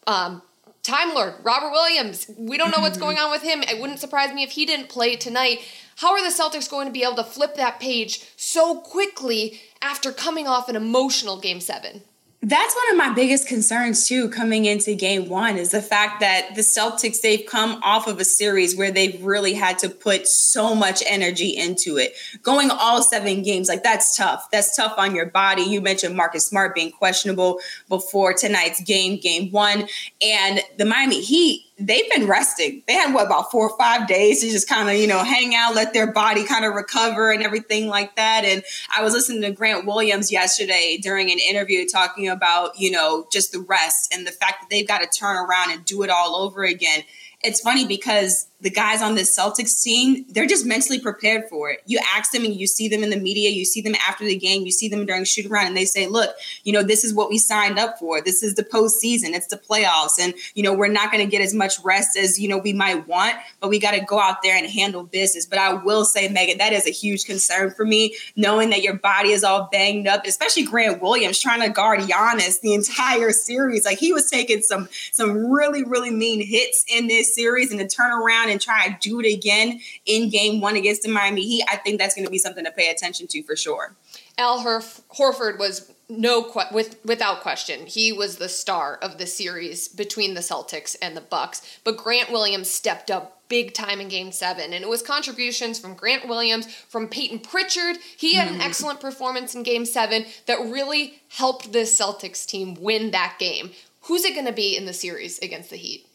Um, 0.05 0.41
Time 0.87 1.13
Lord, 1.13 1.33
Robert 1.43 1.71
Williams, 1.71 2.31
we 2.37 2.57
don't 2.57 2.71
know 2.71 2.81
what's 2.81 2.97
going 3.05 3.17
on 3.17 3.29
with 3.29 3.41
him. 3.41 3.61
It 3.61 3.81
wouldn't 3.81 3.99
surprise 3.99 4.33
me 4.33 4.43
if 4.43 4.51
he 4.51 4.65
didn't 4.65 4.87
play 4.87 5.17
tonight. 5.17 5.59
How 5.97 6.13
are 6.13 6.23
the 6.23 6.33
Celtics 6.33 6.69
going 6.69 6.87
to 6.87 6.93
be 6.93 7.03
able 7.03 7.17
to 7.17 7.25
flip 7.25 7.55
that 7.55 7.81
page 7.81 8.25
so 8.37 8.79
quickly 8.79 9.59
after 9.81 10.13
coming 10.13 10.47
off 10.47 10.69
an 10.69 10.77
emotional 10.77 11.41
game 11.41 11.59
seven? 11.59 12.03
That's 12.43 12.75
one 12.75 12.91
of 12.91 12.97
my 12.97 13.15
biggest 13.15 13.47
concerns 13.47 14.07
too 14.07 14.29
coming 14.29 14.65
into 14.65 14.93
game 14.93 15.27
1 15.27 15.57
is 15.57 15.71
the 15.71 15.81
fact 15.81 16.19
that 16.19 16.53
the 16.53 16.61
Celtics 16.61 17.21
they've 17.21 17.45
come 17.47 17.81
off 17.83 18.07
of 18.07 18.19
a 18.19 18.23
series 18.23 18.77
where 18.77 18.91
they've 18.91 19.21
really 19.23 19.53
had 19.53 19.79
to 19.79 19.89
put 19.89 20.27
so 20.27 20.75
much 20.75 21.01
energy 21.07 21.49
into 21.49 21.97
it. 21.97 22.13
Going 22.43 22.69
all 22.69 23.01
7 23.01 23.41
games 23.41 23.67
like 23.67 23.81
that's 23.81 24.15
tough. 24.15 24.49
That's 24.51 24.75
tough 24.75 24.93
on 24.97 25.15
your 25.15 25.25
body. 25.25 25.63
You 25.63 25.81
mentioned 25.81 26.15
Marcus 26.15 26.45
Smart 26.45 26.75
being 26.75 26.91
questionable 26.91 27.59
before 27.89 28.33
tonight's 28.33 28.81
game 28.81 29.19
game 29.19 29.51
1 29.51 29.87
and 30.21 30.61
the 30.77 30.85
Miami 30.85 31.21
Heat 31.21 31.66
they've 31.79 32.09
been 32.09 32.27
resting. 32.27 32.83
They 32.87 32.93
had 32.93 33.13
what 33.13 33.27
about 33.27 33.51
four 33.51 33.69
or 33.69 33.77
five 33.77 34.07
days 34.07 34.41
to 34.41 34.49
just 34.49 34.67
kind 34.67 34.89
of, 34.89 34.95
you 34.95 35.07
know, 35.07 35.23
hang 35.23 35.53
out, 35.53 35.75
let 35.75 35.93
their 35.93 36.11
body 36.11 36.43
kind 36.43 36.65
of 36.65 36.73
recover 36.73 37.31
and 37.31 37.43
everything 37.43 37.87
like 37.87 38.15
that. 38.15 38.43
And 38.45 38.63
I 38.95 39.03
was 39.03 39.13
listening 39.13 39.41
to 39.43 39.51
Grant 39.51 39.85
Williams 39.85 40.31
yesterday 40.31 40.97
during 41.01 41.31
an 41.31 41.39
interview 41.39 41.87
talking 41.87 42.27
about, 42.27 42.79
you 42.79 42.91
know, 42.91 43.27
just 43.31 43.51
the 43.51 43.59
rest 43.59 44.13
and 44.13 44.25
the 44.25 44.31
fact 44.31 44.61
that 44.61 44.69
they've 44.69 44.87
got 44.87 44.99
to 44.99 45.07
turn 45.07 45.35
around 45.37 45.71
and 45.71 45.85
do 45.85 46.01
it 46.03 46.09
all 46.09 46.35
over 46.35 46.63
again. 46.63 47.03
It's 47.43 47.61
funny 47.61 47.85
because 47.85 48.47
the 48.61 48.69
guys 48.71 49.03
on 49.03 49.13
this 49.13 49.37
Celtics 49.37 49.83
team, 49.83 50.25
they're 50.29 50.47
just 50.47 50.65
mentally 50.65 50.99
prepared 50.99 51.43
for 51.47 51.69
it. 51.69 51.81
You 51.85 51.99
ask 52.15 52.31
them 52.31 52.43
and 52.43 52.55
you 52.55 52.65
see 52.65 52.87
them 52.87 53.03
in 53.03 53.11
the 53.11 53.19
media, 53.19 53.51
you 53.51 53.65
see 53.65 53.81
them 53.81 53.93
after 54.07 54.25
the 54.25 54.35
game, 54.35 54.65
you 54.65 54.71
see 54.71 54.89
them 54.89 55.05
during 55.05 55.25
shoot 55.25 55.45
around, 55.45 55.67
and 55.67 55.77
they 55.77 55.85
say, 55.85 56.07
look, 56.07 56.35
you 56.63 56.73
know, 56.73 56.81
this 56.81 57.03
is 57.03 57.13
what 57.13 57.29
we 57.29 57.37
signed 57.37 57.77
up 57.77 57.99
for. 57.99 58.19
This 58.19 58.41
is 58.41 58.55
the 58.55 58.63
postseason, 58.63 59.35
it's 59.35 59.47
the 59.47 59.57
playoffs. 59.57 60.19
And, 60.19 60.33
you 60.55 60.63
know, 60.63 60.73
we're 60.73 60.87
not 60.87 61.11
going 61.11 61.23
to 61.23 61.29
get 61.29 61.41
as 61.41 61.53
much 61.53 61.75
rest 61.83 62.17
as, 62.17 62.39
you 62.39 62.47
know, 62.47 62.57
we 62.57 62.73
might 62.73 63.07
want, 63.07 63.35
but 63.59 63.69
we 63.69 63.79
got 63.79 63.91
to 63.91 64.01
go 64.01 64.19
out 64.19 64.41
there 64.41 64.57
and 64.57 64.67
handle 64.67 65.03
business. 65.03 65.45
But 65.45 65.59
I 65.59 65.73
will 65.73 66.03
say, 66.03 66.27
Megan, 66.27 66.57
that 66.57 66.73
is 66.73 66.87
a 66.87 66.91
huge 66.91 67.25
concern 67.25 67.71
for 67.71 67.85
me, 67.85 68.15
knowing 68.35 68.71
that 68.71 68.81
your 68.81 68.95
body 68.95 69.29
is 69.29 69.43
all 69.43 69.69
banged 69.71 70.07
up, 70.07 70.25
especially 70.25 70.63
Grant 70.63 70.99
Williams 70.99 71.39
trying 71.39 71.61
to 71.61 71.69
guard 71.69 71.99
Giannis 71.99 72.59
the 72.61 72.73
entire 72.73 73.31
series. 73.31 73.85
Like 73.85 73.99
he 73.99 74.13
was 74.13 74.29
taking 74.29 74.61
some 74.61 74.89
some 75.11 75.51
really, 75.51 75.83
really 75.83 76.11
mean 76.11 76.45
hits 76.45 76.83
in 76.91 77.07
this 77.07 77.35
series 77.35 77.71
and 77.71 77.79
to 77.79 77.87
turn 77.87 78.11
and 78.49 78.61
try 78.61 78.89
to 78.89 78.97
do 78.99 79.19
it 79.19 79.33
again 79.33 79.79
in 80.05 80.29
game 80.29 80.61
one 80.61 80.75
against 80.75 81.03
the 81.03 81.09
Miami 81.09 81.43
Heat, 81.43 81.63
I 81.69 81.77
think 81.77 81.99
that's 81.99 82.15
going 82.15 82.25
to 82.25 82.31
be 82.31 82.37
something 82.37 82.65
to 82.65 82.71
pay 82.71 82.89
attention 82.89 83.27
to 83.27 83.43
for 83.43 83.55
sure. 83.55 83.95
Al 84.37 84.63
Horf- 84.63 85.01
Horford 85.17 85.57
was 85.57 85.91
no 86.09 86.43
que- 86.43 86.71
with 86.71 86.97
without 87.03 87.41
question 87.41 87.85
he 87.85 88.13
was 88.13 88.37
the 88.37 88.47
star 88.47 88.95
of 89.01 89.17
the 89.17 89.27
series 89.27 89.87
between 89.87 90.33
the 90.33 90.41
Celtics 90.41 90.95
and 91.01 91.17
the 91.17 91.21
Bucks 91.21 91.79
but 91.83 91.97
Grant 91.97 92.31
Williams 92.31 92.69
stepped 92.69 93.11
up 93.11 93.41
big 93.49 93.73
time 93.73 93.99
in 93.99 94.07
game 94.07 94.31
7 94.31 94.73
and 94.73 94.83
it 94.83 94.89
was 94.89 95.01
contributions 95.01 95.79
from 95.79 95.95
Grant 95.95 96.27
Williams 96.27 96.73
from 96.87 97.09
Payton 97.09 97.39
Pritchard 97.39 97.97
he 98.15 98.35
had 98.35 98.47
an 98.47 98.53
mm-hmm. 98.53 98.61
excellent 98.61 99.01
performance 99.01 99.53
in 99.53 99.63
game 99.63 99.85
7 99.85 100.25
that 100.45 100.59
really 100.59 101.21
helped 101.29 101.73
this 101.73 101.99
Celtics 101.99 102.45
team 102.45 102.75
win 102.75 103.11
that 103.11 103.35
game 103.37 103.71
who's 104.03 104.23
it 104.23 104.33
going 104.33 104.45
to 104.45 104.53
be 104.53 104.77
in 104.77 104.85
the 104.85 104.93
series 104.93 105.39
against 105.39 105.69
the 105.69 105.77
Heat 105.77 106.06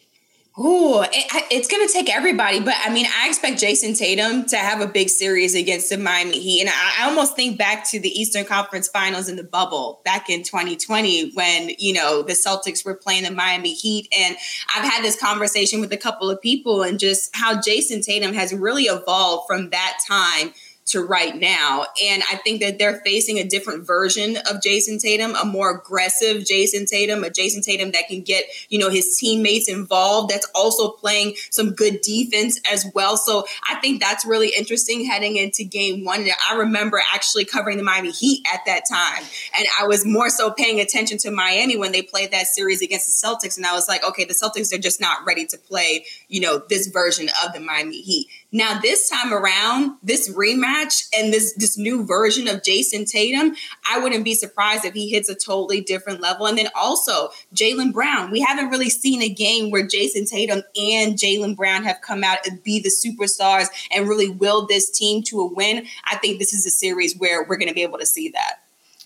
Oh, 0.55 1.01
it, 1.01 1.47
it's 1.51 1.67
going 1.67 1.87
to 1.87 1.91
take 1.91 2.15
everybody. 2.15 2.61
But 2.61 2.75
I 2.85 2.93
mean, 2.93 3.07
I 3.19 3.27
expect 3.27 3.59
Jayson 3.59 3.95
Tatum 3.97 4.45
to 4.47 4.59
have 4.59 4.83
a 4.83 4.87
big 4.87 5.09
series 5.09 5.55
against 5.55 5.89
the 5.89 5.97
Miami 5.97 6.39
Heat. 6.39 6.61
And 6.61 6.69
I, 6.69 7.01
I, 7.01 7.09
almost 7.09 7.37
think 7.37 7.57
back 7.57 7.89
to 7.91 7.99
the 7.99 8.11
Eastern 8.11 8.45
Conference 8.45 8.87
Finals 8.87 9.31
in 9.31 9.37
the 9.37 9.45
bubble 9.45 10.03
back 10.05 10.29
in 10.29 10.43
2020 10.43 11.31
when, 11.31 11.71
you 11.79 11.95
know, 11.95 12.23
the 12.23 12.35
Celtics 12.35 12.85
were 12.85 12.95
playing 12.95 13.23
the 13.23 13.31
Miami 13.31 13.73
Heat. 13.73 14.13
And 14.17 14.37
I've 14.77 14.85
had 14.85 15.03
this 15.03 15.19
conversation 15.19 15.81
with 15.81 15.91
a 15.91 15.97
couple 15.97 16.29
of 16.29 16.41
people 16.43 16.83
and 16.83 16.99
just 16.99 17.35
how 17.35 17.59
Jayson 17.59 18.03
Tatum 18.03 18.35
has 18.35 18.53
really 18.53 18.85
evolved 18.85 19.47
from 19.47 19.71
that 19.71 20.01
time 20.07 20.53
to 20.85 21.05
right 21.05 21.37
now. 21.37 21.87
And 22.05 22.23
I 22.31 22.37
think 22.37 22.61
that 22.61 22.79
they're 22.79 23.01
facing 23.05 23.39
a 23.39 23.45
different 23.45 23.87
version 23.87 24.37
of 24.51 24.63
Jayson 24.63 24.99
Tatum, 24.99 25.35
a 25.37 25.45
more 25.45 25.71
aggressive 25.71 26.45
Jayson 26.45 26.87
Tatum, 26.87 27.25
a 27.25 27.31
Jayson 27.31 27.63
Tatum 27.63 27.93
that 27.93 28.09
can 28.09 28.23
get, 28.23 28.45
you 28.69 28.79
know, 28.79 28.91
his 28.91 29.17
teammates 29.17 29.69
involved, 29.69 30.31
that's 30.31 30.49
also 30.55 30.91
playing 30.91 31.35
some 31.51 31.73
good 31.73 32.01
defense 32.03 32.61
as 32.71 32.87
well. 32.95 33.17
So 33.17 33.47
I 33.69 33.77
think 33.77 34.01
that's 34.01 34.25
really 34.25 34.53
interesting 34.57 35.05
heading 35.05 35.37
into 35.37 35.65
game 35.65 36.05
one. 36.05 36.27
I 36.51 36.57
remember 36.57 37.01
actually 37.13 37.45
covering 37.45 37.77
the 37.77 37.85
Miami 37.85 38.11
Heat 38.11 38.47
at 38.53 38.61
that 38.67 38.83
time. 38.91 39.25
And 39.57 39.67
I 39.81 39.87
was 39.87 40.05
more 40.05 40.31
so 40.31 40.51
paying 40.51 40.81
attention 40.81 41.19
to 41.19 41.31
Miami 41.31 41.77
when 41.77 41.93
they 41.93 42.03
played 42.03 42.33
that 42.33 42.47
series 42.49 42.83
against 42.83 43.07
the 43.07 43.27
Celtics. 43.27 43.57
And 43.57 43.67
I 43.67 43.73
was 43.73 43.89
like, 43.89 44.05
okay, 44.05 44.25
the 44.25 44.35
Celtics 44.35 44.75
are 44.75 44.81
just 44.81 45.01
not 45.01 45.25
ready 45.25 45.47
to 45.47 45.59
play, 45.59 46.05
you 46.29 46.41
know, 46.41 46.63
this 46.69 46.89
version 46.89 47.29
of 47.45 47.53
the 47.53 47.61
Miami 47.61 48.01
Heat. 48.01 48.27
Now, 48.55 48.79
this 48.81 49.09
time 49.09 49.33
around, 49.33 49.97
this 50.03 50.31
rematch 50.31 51.09
and 51.17 51.33
this 51.33 51.55
this 51.55 51.79
new 51.79 52.05
version 52.05 52.49
of 52.49 52.63
Jayson 52.63 53.07
Tatum, 53.07 53.57
I 53.91 53.99
wouldn't 53.99 54.25
be 54.25 54.35
surprised 54.35 54.85
if 54.85 54.93
he 54.93 55.09
hits 55.09 55.31
a 55.31 55.35
totally 55.35 55.81
different 55.81 56.21
level. 56.21 56.47
And 56.47 56.59
then 56.59 56.69
also 56.75 57.31
Jaylen 57.55 57.95
Brown. 57.95 58.31
We 58.31 58.41
haven't 58.41 58.69
really 58.69 58.91
seen 58.91 59.23
a 59.23 59.29
game 59.31 59.71
where 59.71 59.87
Jayson 59.87 60.27
Tatum 60.27 60.63
and 60.77 61.15
Jaylen 61.15 61.57
Brown 61.57 61.83
have 61.85 62.03
come 62.03 62.23
out 62.23 62.47
and 62.47 62.63
be 62.63 62.79
the 62.79 62.91
superstars 62.91 63.69
and 63.91 64.07
really 64.07 64.29
will 64.29 64.67
this 64.67 64.91
team 64.91 65.23
to 65.25 65.41
a 65.41 65.47
win. 65.47 65.87
I 66.05 66.17
think 66.19 66.39
this 66.39 66.53
is 66.53 66.67
a 66.67 66.71
series 66.71 67.17
where 67.17 67.45
we're 67.45 67.57
going 67.57 67.69
to 67.69 67.75
be 67.75 67.83
able 67.83 67.99
to 67.99 68.07
see 68.07 68.29
that. 68.31 68.57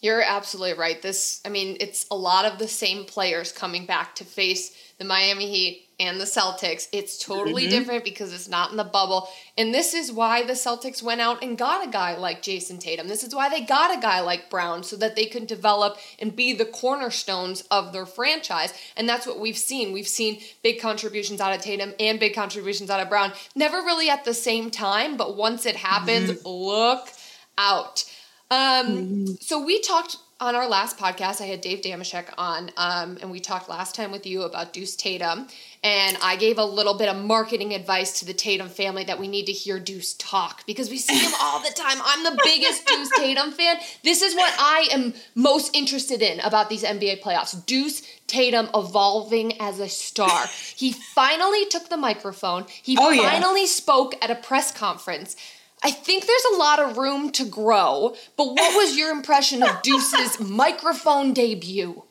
You're 0.02 0.22
absolutely 0.22 0.78
right. 0.78 1.00
This, 1.00 1.40
I 1.44 1.48
mean, 1.48 1.76
it's 1.80 2.06
a 2.10 2.16
lot 2.16 2.44
of 2.44 2.58
the 2.58 2.68
same 2.68 3.04
players 3.04 3.52
coming 3.52 3.86
back 3.86 4.14
to 4.16 4.24
face 4.24 4.76
the 4.98 5.04
Miami 5.04 5.48
Heat 5.48 5.85
and 5.98 6.20
the 6.20 6.24
Celtics. 6.24 6.88
It's 6.92 7.16
totally 7.18 7.62
mm-hmm. 7.62 7.70
different 7.70 8.04
because 8.04 8.34
it's 8.34 8.48
not 8.48 8.70
in 8.70 8.76
the 8.76 8.84
bubble. 8.84 9.28
And 9.56 9.72
this 9.72 9.94
is 9.94 10.12
why 10.12 10.44
the 10.44 10.52
Celtics 10.52 11.02
went 11.02 11.20
out 11.20 11.42
and 11.42 11.56
got 11.56 11.86
a 11.86 11.90
guy 11.90 12.16
like 12.16 12.42
Jayson 12.42 12.78
Tatum. 12.78 13.08
This 13.08 13.24
is 13.24 13.34
why 13.34 13.48
they 13.48 13.62
got 13.62 13.96
a 13.96 14.00
guy 14.00 14.20
like 14.20 14.50
Brown 14.50 14.82
so 14.82 14.96
that 14.96 15.16
they 15.16 15.26
could 15.26 15.46
develop 15.46 15.96
and 16.18 16.36
be 16.36 16.52
the 16.52 16.66
cornerstones 16.66 17.62
of 17.70 17.92
their 17.92 18.06
franchise. 18.06 18.74
And 18.96 19.08
that's 19.08 19.26
what 19.26 19.40
we've 19.40 19.56
seen. 19.56 19.92
We've 19.92 20.06
seen 20.06 20.40
big 20.62 20.80
contributions 20.80 21.40
out 21.40 21.54
of 21.54 21.62
Tatum 21.62 21.94
and 21.98 22.20
big 22.20 22.34
contributions 22.34 22.90
out 22.90 23.00
of 23.00 23.08
Brown. 23.08 23.32
Never 23.54 23.78
really 23.78 24.10
at 24.10 24.24
the 24.24 24.34
same 24.34 24.70
time, 24.70 25.16
but 25.16 25.36
once 25.36 25.64
it 25.64 25.76
happens, 25.76 26.30
mm-hmm. 26.30 26.48
look 26.48 27.08
out. 27.56 28.04
Um, 28.50 28.86
mm-hmm. 28.86 29.24
So 29.40 29.64
we 29.64 29.80
talked 29.80 30.18
on 30.38 30.54
our 30.54 30.68
last 30.68 30.98
podcast, 30.98 31.40
I 31.40 31.44
had 31.44 31.62
Dave 31.62 31.80
Dameshek 31.80 32.26
on, 32.36 32.70
um, 32.76 33.16
and 33.22 33.30
we 33.30 33.40
talked 33.40 33.70
last 33.70 33.94
time 33.94 34.12
with 34.12 34.26
you 34.26 34.42
about 34.42 34.74
Deuce 34.74 34.94
Tatum, 34.94 35.46
and 35.82 36.18
I 36.22 36.36
gave 36.36 36.58
a 36.58 36.64
little 36.64 36.92
bit 36.92 37.08
of 37.08 37.24
marketing 37.24 37.72
advice 37.72 38.18
to 38.18 38.26
the 38.26 38.34
Tatum 38.34 38.68
family 38.68 39.04
that 39.04 39.18
we 39.18 39.28
need 39.28 39.46
to 39.46 39.52
hear 39.52 39.80
Deuce 39.80 40.12
talk 40.14 40.66
because 40.66 40.90
we 40.90 40.98
see 40.98 41.16
him 41.16 41.32
all 41.40 41.60
the 41.60 41.72
time. 41.74 41.96
I'm 42.04 42.22
the 42.22 42.38
biggest 42.44 42.86
Deuce 42.86 43.10
Tatum 43.16 43.50
fan. 43.50 43.76
This 44.04 44.20
is 44.20 44.34
what 44.34 44.54
I 44.58 44.88
am 44.92 45.14
most 45.34 45.74
interested 45.74 46.20
in 46.20 46.40
about 46.40 46.68
these 46.68 46.82
NBA 46.82 47.22
playoffs. 47.22 47.64
Deuce 47.64 48.02
Tatum 48.26 48.68
evolving 48.74 49.58
as 49.58 49.80
a 49.80 49.88
star. 49.88 50.46
He 50.76 50.92
finally 50.92 51.64
took 51.66 51.88
the 51.88 51.96
microphone. 51.96 52.66
He 52.82 52.98
oh, 53.00 53.16
finally 53.16 53.62
yeah. 53.62 53.66
spoke 53.68 54.14
at 54.22 54.30
a 54.30 54.34
press 54.34 54.70
conference 54.70 55.34
I 55.82 55.90
think 55.90 56.26
there's 56.26 56.44
a 56.54 56.56
lot 56.56 56.80
of 56.80 56.96
room 56.96 57.30
to 57.32 57.44
grow, 57.44 58.14
but 58.36 58.46
what 58.46 58.76
was 58.76 58.96
your 58.96 59.10
impression 59.10 59.62
of 59.62 59.82
Deuce's 59.82 60.40
microphone 60.48 61.32
debut? 61.32 62.02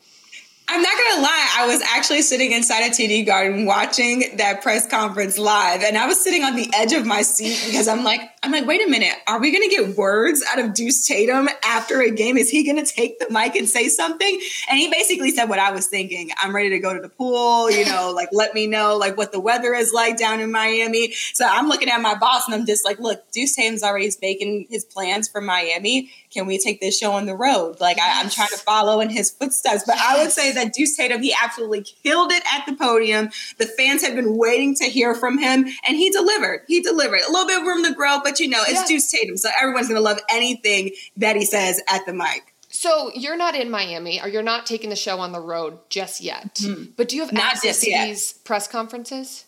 I'm 0.68 0.82
not 0.82 0.92
gonna 0.96 1.22
lie, 1.22 1.48
I 1.58 1.66
was 1.68 1.80
actually 1.82 2.22
sitting 2.22 2.50
inside 2.52 2.80
a 2.80 2.90
TD 2.90 3.24
Garden 3.24 3.66
watching 3.66 4.36
that 4.36 4.62
press 4.62 4.86
conference 4.86 5.38
live, 5.38 5.82
and 5.82 5.96
I 5.96 6.06
was 6.06 6.20
sitting 6.20 6.42
on 6.42 6.56
the 6.56 6.68
edge 6.74 6.92
of 6.92 7.06
my 7.06 7.22
seat 7.22 7.60
because 7.66 7.86
I'm 7.86 8.02
like, 8.02 8.20
I'm 8.46 8.52
like, 8.52 8.64
wait 8.64 8.80
a 8.80 8.88
minute, 8.88 9.14
are 9.26 9.40
we 9.40 9.50
gonna 9.50 9.68
get 9.68 9.96
words 9.96 10.40
out 10.48 10.60
of 10.60 10.72
Deuce 10.72 11.04
Tatum 11.04 11.48
after 11.64 12.00
a 12.00 12.12
game? 12.12 12.38
Is 12.38 12.48
he 12.48 12.64
gonna 12.64 12.86
take 12.86 13.18
the 13.18 13.26
mic 13.28 13.56
and 13.56 13.68
say 13.68 13.88
something? 13.88 14.40
And 14.70 14.78
he 14.78 14.88
basically 14.88 15.32
said 15.32 15.46
what 15.46 15.58
I 15.58 15.72
was 15.72 15.88
thinking. 15.88 16.30
I'm 16.38 16.54
ready 16.54 16.70
to 16.70 16.78
go 16.78 16.94
to 16.94 17.00
the 17.00 17.08
pool, 17.08 17.68
you 17.68 17.84
know, 17.84 18.12
like 18.14 18.28
let 18.30 18.54
me 18.54 18.68
know 18.68 18.96
like 18.98 19.16
what 19.16 19.32
the 19.32 19.40
weather 19.40 19.74
is 19.74 19.92
like 19.92 20.16
down 20.16 20.38
in 20.38 20.52
Miami. 20.52 21.10
So 21.10 21.44
I'm 21.44 21.66
looking 21.66 21.88
at 21.88 22.00
my 22.00 22.14
boss 22.14 22.46
and 22.46 22.54
I'm 22.54 22.66
just 22.66 22.84
like, 22.84 23.00
look, 23.00 23.28
Deuce 23.32 23.56
Tatum's 23.56 23.82
already 23.82 24.12
making 24.22 24.68
his 24.70 24.84
plans 24.84 25.28
for 25.28 25.40
Miami 25.40 26.12
can 26.36 26.46
we 26.46 26.58
take 26.58 26.80
this 26.80 26.98
show 26.98 27.12
on 27.12 27.24
the 27.24 27.34
road? 27.34 27.80
Like. 27.80 27.98
I, 27.98 28.20
am 28.20 28.28
trying 28.28 28.48
to 28.48 28.58
follow 28.58 29.00
in 29.00 29.08
his 29.08 29.30
footsteps. 29.30 29.84
But. 29.86 29.96
I 29.98 30.22
would 30.22 30.30
say 30.30 30.52
that 30.52 30.74
Deuce 30.74 30.94
Tatum, 30.94 31.22
he 31.22 31.34
absolutely 31.42 31.82
killed 31.82 32.30
it 32.30 32.42
at 32.52 32.66
the 32.66 32.76
podium. 32.76 33.30
The 33.56 33.64
fans 33.64 34.02
have 34.02 34.14
been 34.14 34.36
waiting 34.36 34.74
to 34.76 34.84
hear 34.84 35.14
from 35.14 35.38
him, 35.38 35.66
and 35.86 35.96
he 35.96 36.10
delivered. 36.10 36.64
He 36.68 36.80
delivered. 36.80 37.20
A 37.26 37.32
little 37.32 37.46
bit 37.46 37.60
of 37.60 37.66
room 37.66 37.84
to 37.84 37.94
grow, 37.94 38.20
but 38.22 38.35
you 38.40 38.48
know, 38.48 38.62
it's 38.62 38.80
yeah. 38.80 38.86
Deuce 38.86 39.10
Tatum, 39.10 39.36
so 39.36 39.48
everyone's 39.60 39.88
gonna 39.88 40.00
love 40.00 40.20
anything 40.28 40.92
that 41.16 41.36
he 41.36 41.44
says 41.44 41.80
at 41.88 42.06
the 42.06 42.12
mic. 42.12 42.54
So 42.68 43.10
you're 43.14 43.36
not 43.36 43.54
in 43.54 43.70
Miami, 43.70 44.20
or 44.20 44.28
you're 44.28 44.42
not 44.42 44.66
taking 44.66 44.90
the 44.90 44.96
show 44.96 45.18
on 45.18 45.32
the 45.32 45.40
road 45.40 45.78
just 45.88 46.20
yet. 46.20 46.56
Mm-hmm. 46.56 46.90
But 46.96 47.08
do 47.08 47.16
you 47.16 47.22
have 47.22 47.32
not 47.32 47.54
access 47.54 47.80
to 47.80 47.90
yet. 47.90 48.06
these 48.06 48.34
press 48.34 48.68
conferences? 48.68 49.46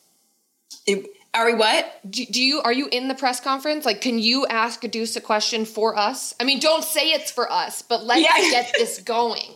It, 0.87 1.11
are 1.35 1.45
we 1.47 1.55
what? 1.55 2.01
Do, 2.11 2.25
do, 2.25 2.43
you 2.43 2.61
are 2.63 2.73
you 2.73 2.89
in 2.91 3.09
the 3.09 3.15
press 3.15 3.39
conference? 3.39 3.85
Like, 3.85 4.01
can 4.01 4.19
you 4.19 4.47
ask 4.47 4.83
a 4.83 4.89
Deuce 4.89 5.15
a 5.17 5.21
question 5.21 5.67
for 5.67 5.97
us? 5.97 6.35
I 6.41 6.45
mean, 6.45 6.59
don't 6.59 6.83
say 6.83 7.13
it's 7.13 7.31
for 7.31 7.51
us, 7.53 7.83
but 7.83 8.03
let's 8.03 8.23
yeah. 8.23 8.51
get 8.51 8.73
this 8.79 9.01
going. 9.01 9.55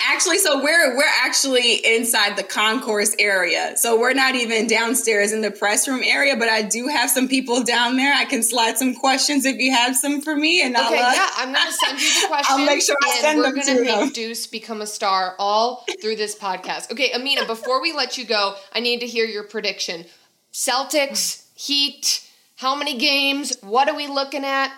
Actually, 0.00 0.38
so 0.38 0.62
we're 0.62 0.96
we're 0.96 1.02
actually 1.24 1.84
inside 1.84 2.36
the 2.36 2.42
concourse 2.44 3.16
area. 3.18 3.76
So 3.76 3.98
we're 3.98 4.14
not 4.14 4.36
even 4.36 4.68
downstairs 4.68 5.32
in 5.32 5.40
the 5.40 5.50
press 5.50 5.88
room 5.88 6.02
area, 6.04 6.36
but 6.36 6.48
I 6.48 6.62
do 6.62 6.86
have 6.86 7.10
some 7.10 7.26
people 7.26 7.64
down 7.64 7.96
there. 7.96 8.14
I 8.14 8.26
can 8.26 8.44
slide 8.44 8.78
some 8.78 8.94
questions 8.94 9.44
if 9.44 9.56
you 9.58 9.72
have 9.72 9.96
some 9.96 10.20
for 10.20 10.36
me. 10.36 10.62
And 10.62 10.76
okay, 10.76 10.84
I'll, 10.84 11.10
uh, 11.10 11.12
yeah, 11.12 11.30
I'm 11.36 11.52
gonna 11.52 11.72
send 11.72 12.00
you 12.00 12.22
the 12.22 12.28
questions. 12.28 12.46
I'll 12.60 12.66
make 12.66 12.80
sure 12.80 12.96
I 13.02 13.18
send 13.20 13.42
them 13.42 13.54
to 13.54 13.74
We're 13.74 13.84
gonna 13.84 14.04
make 14.04 14.14
Deuce 14.14 14.46
become 14.46 14.82
a 14.82 14.86
star 14.86 15.34
all 15.38 15.84
through 16.00 16.16
this 16.16 16.36
podcast. 16.38 16.92
Okay, 16.92 17.12
Amina, 17.12 17.44
before 17.44 17.82
we 17.82 17.92
let 17.92 18.16
you 18.16 18.24
go, 18.24 18.54
I 18.72 18.78
need 18.78 19.00
to 19.00 19.06
hear 19.06 19.24
your 19.24 19.44
prediction. 19.44 20.04
Celtics, 20.52 21.44
Heat, 21.54 22.28
how 22.56 22.76
many 22.76 22.96
games? 22.96 23.56
What 23.62 23.88
are 23.88 23.96
we 23.96 24.06
looking 24.06 24.44
at? 24.44 24.72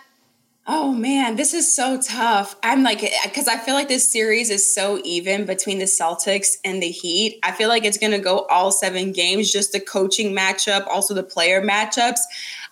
Oh 0.70 0.92
man, 0.92 1.36
this 1.36 1.54
is 1.54 1.74
so 1.74 1.98
tough. 1.98 2.54
I'm 2.62 2.82
like, 2.82 3.02
eh, 3.02 3.08
because 3.24 3.48
I 3.48 3.56
feel 3.56 3.72
like 3.72 3.88
this 3.88 4.12
series 4.12 4.50
is 4.50 4.74
so 4.74 5.00
even 5.02 5.46
between 5.46 5.78
the 5.78 5.86
Celtics 5.86 6.58
and 6.62 6.82
the 6.82 6.90
Heat. 6.90 7.38
I 7.42 7.52
feel 7.52 7.70
like 7.70 7.86
it's 7.86 7.96
going 7.96 8.12
to 8.12 8.18
go 8.18 8.40
all 8.50 8.70
seven 8.70 9.12
games, 9.12 9.50
just 9.50 9.72
the 9.72 9.80
coaching 9.80 10.36
matchup, 10.36 10.86
also 10.86 11.14
the 11.14 11.22
player 11.22 11.62
matchups. 11.62 12.20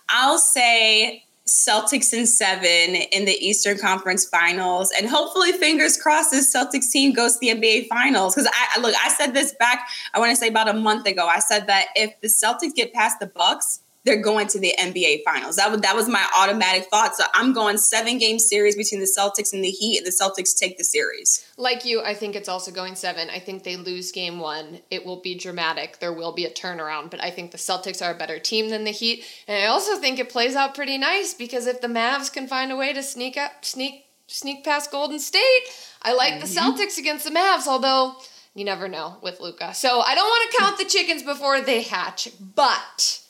I'll 0.09 0.37
say 0.37 1.23
Celtics 1.47 2.13
in 2.13 2.27
seven 2.27 2.95
in 3.11 3.25
the 3.25 3.33
Eastern 3.43 3.79
Conference 3.79 4.25
Finals, 4.25 4.93
and 4.95 5.09
hopefully, 5.09 5.53
fingers 5.53 5.97
crossed, 5.99 6.29
this 6.29 6.55
Celtics 6.55 6.91
team 6.91 7.13
goes 7.13 7.33
to 7.33 7.39
the 7.39 7.47
NBA 7.47 7.87
Finals. 7.87 8.35
Because 8.35 8.47
I 8.53 8.79
look, 8.79 8.93
I 9.03 9.09
said 9.09 9.33
this 9.33 9.55
back, 9.55 9.87
I 10.13 10.19
want 10.19 10.29
to 10.29 10.35
say 10.35 10.49
about 10.49 10.69
a 10.69 10.73
month 10.73 11.07
ago. 11.07 11.25
I 11.25 11.39
said 11.39 11.65
that 11.65 11.87
if 11.95 12.13
the 12.21 12.27
Celtics 12.27 12.75
get 12.75 12.93
past 12.93 13.19
the 13.19 13.25
Bucks, 13.25 13.79
they're 14.07 14.21
going 14.21 14.47
to 14.47 14.59
the 14.59 14.73
NBA 14.79 15.23
Finals. 15.23 15.57
That 15.57 15.69
was 15.69 15.81
that 15.81 15.95
was 15.95 16.07
my 16.07 16.25
automatic 16.35 16.85
thought. 16.85 17.15
So 17.15 17.25
I'm 17.33 17.51
going 17.53 17.77
seven 17.77 18.17
game 18.17 18.39
series 18.39 18.75
between 18.75 19.01
the 19.01 19.13
Celtics 19.17 19.53
and 19.53 19.63
the 19.63 19.69
Heat, 19.69 19.97
and 19.97 20.07
the 20.07 20.11
Celtics 20.11 20.57
take 20.57 20.77
the 20.77 20.85
series. 20.85 21.45
Like 21.57 21.83
you, 21.83 22.01
I 22.01 22.13
think 22.13 22.35
it's 22.35 22.47
also 22.47 22.71
going 22.71 22.95
seven. 22.95 23.29
I 23.29 23.39
think 23.39 23.63
they 23.63 23.75
lose 23.75 24.13
game 24.13 24.39
one. 24.39 24.79
It 24.89 25.05
will 25.05 25.19
be 25.21 25.35
dramatic. 25.37 25.99
There 25.99 26.13
will 26.13 26.31
be 26.31 26.45
a 26.45 26.49
turnaround, 26.49 27.11
but 27.11 27.21
I 27.21 27.29
think 27.29 27.51
the 27.51 27.57
Celtics 27.57 28.03
are 28.03 28.15
a 28.15 28.17
better 28.17 28.39
team 28.39 28.69
than 28.69 28.85
the 28.85 28.91
Heat, 28.91 29.25
and 29.47 29.61
I 29.61 29.67
also 29.67 29.97
think 29.97 30.19
it 30.19 30.29
plays 30.29 30.55
out 30.55 30.73
pretty 30.73 30.97
nice 30.97 31.33
because 31.33 31.67
if 31.67 31.81
the 31.81 31.87
Mavs 31.87 32.31
can 32.31 32.47
find 32.47 32.71
a 32.71 32.77
way 32.77 32.93
to 32.93 33.03
sneak 33.03 33.37
up, 33.37 33.65
sneak 33.65 34.05
sneak 34.27 34.63
past 34.63 34.89
Golden 34.89 35.19
State, 35.19 35.63
I 36.01 36.13
like 36.13 36.35
mm-hmm. 36.35 36.41
the 36.41 36.83
Celtics 36.85 36.97
against 36.97 37.25
the 37.25 37.31
Mavs. 37.31 37.67
Although 37.67 38.15
you 38.55 38.63
never 38.63 38.87
know 38.87 39.17
with 39.21 39.41
Luka, 39.41 39.73
so 39.73 39.99
I 39.99 40.15
don't 40.15 40.27
want 40.27 40.51
to 40.51 40.57
count 40.57 40.77
the 40.77 40.85
chickens 40.85 41.23
before 41.23 41.59
they 41.59 41.81
hatch, 41.81 42.29
but 42.39 43.26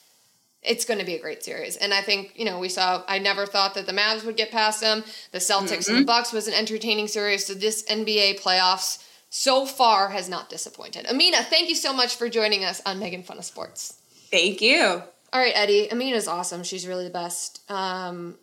it's 0.68 0.86
going 0.86 1.00
to 1.00 1.06
be 1.06 1.16
a 1.16 1.22
great 1.22 1.44
series. 1.44 1.78
And 1.78 1.94
I 1.94 2.02
think, 2.02 2.34
you 2.36 2.46
know, 2.46 2.60
we 2.60 2.70
saw, 2.70 3.04
I 3.08 3.20
never 3.20 3.46
thought 3.46 3.74
that 3.76 3.86
the 3.86 3.94
Mavs 3.94 4.26
would 4.26 4.38
get 4.38 4.52
past 4.52 4.82
them. 4.82 5.04
The 5.32 5.40
Celtics 5.40 5.86
mm-hmm. 5.86 5.92
and 5.92 6.02
the. 6.02 6.06
Bucks 6.06 6.34
was 6.34 6.48
an 6.48 6.54
entertaining 6.54 7.08
series. 7.08 7.46
So 7.46 7.54
this 7.54 7.84
NBA 7.84 8.42
playoffs 8.42 9.04
so 9.30 9.66
far 9.66 10.10
has 10.10 10.30
not 10.30 10.50
disappointed. 10.50 11.06
Amina, 11.08 11.44
thank 11.44 11.70
you 11.70 11.76
so 11.76 11.94
much 11.94 12.16
for 12.16 12.30
joining 12.30 12.64
us 12.64 12.82
on 12.86 13.00
Megan 13.00 13.24
Fun 13.24 13.38
of 13.38 13.46
Sports. 13.46 14.00
Thank 14.32 14.62
you. 14.62 15.02
All 15.34 15.42
right, 15.42 15.54
Eddie. 15.56 15.92
Amina's 15.92 16.28
awesome. 16.28 16.64
She's 16.64 16.88
really 16.88 17.04
the 17.04 17.10
best. 17.10 17.70
Um, 17.70 18.38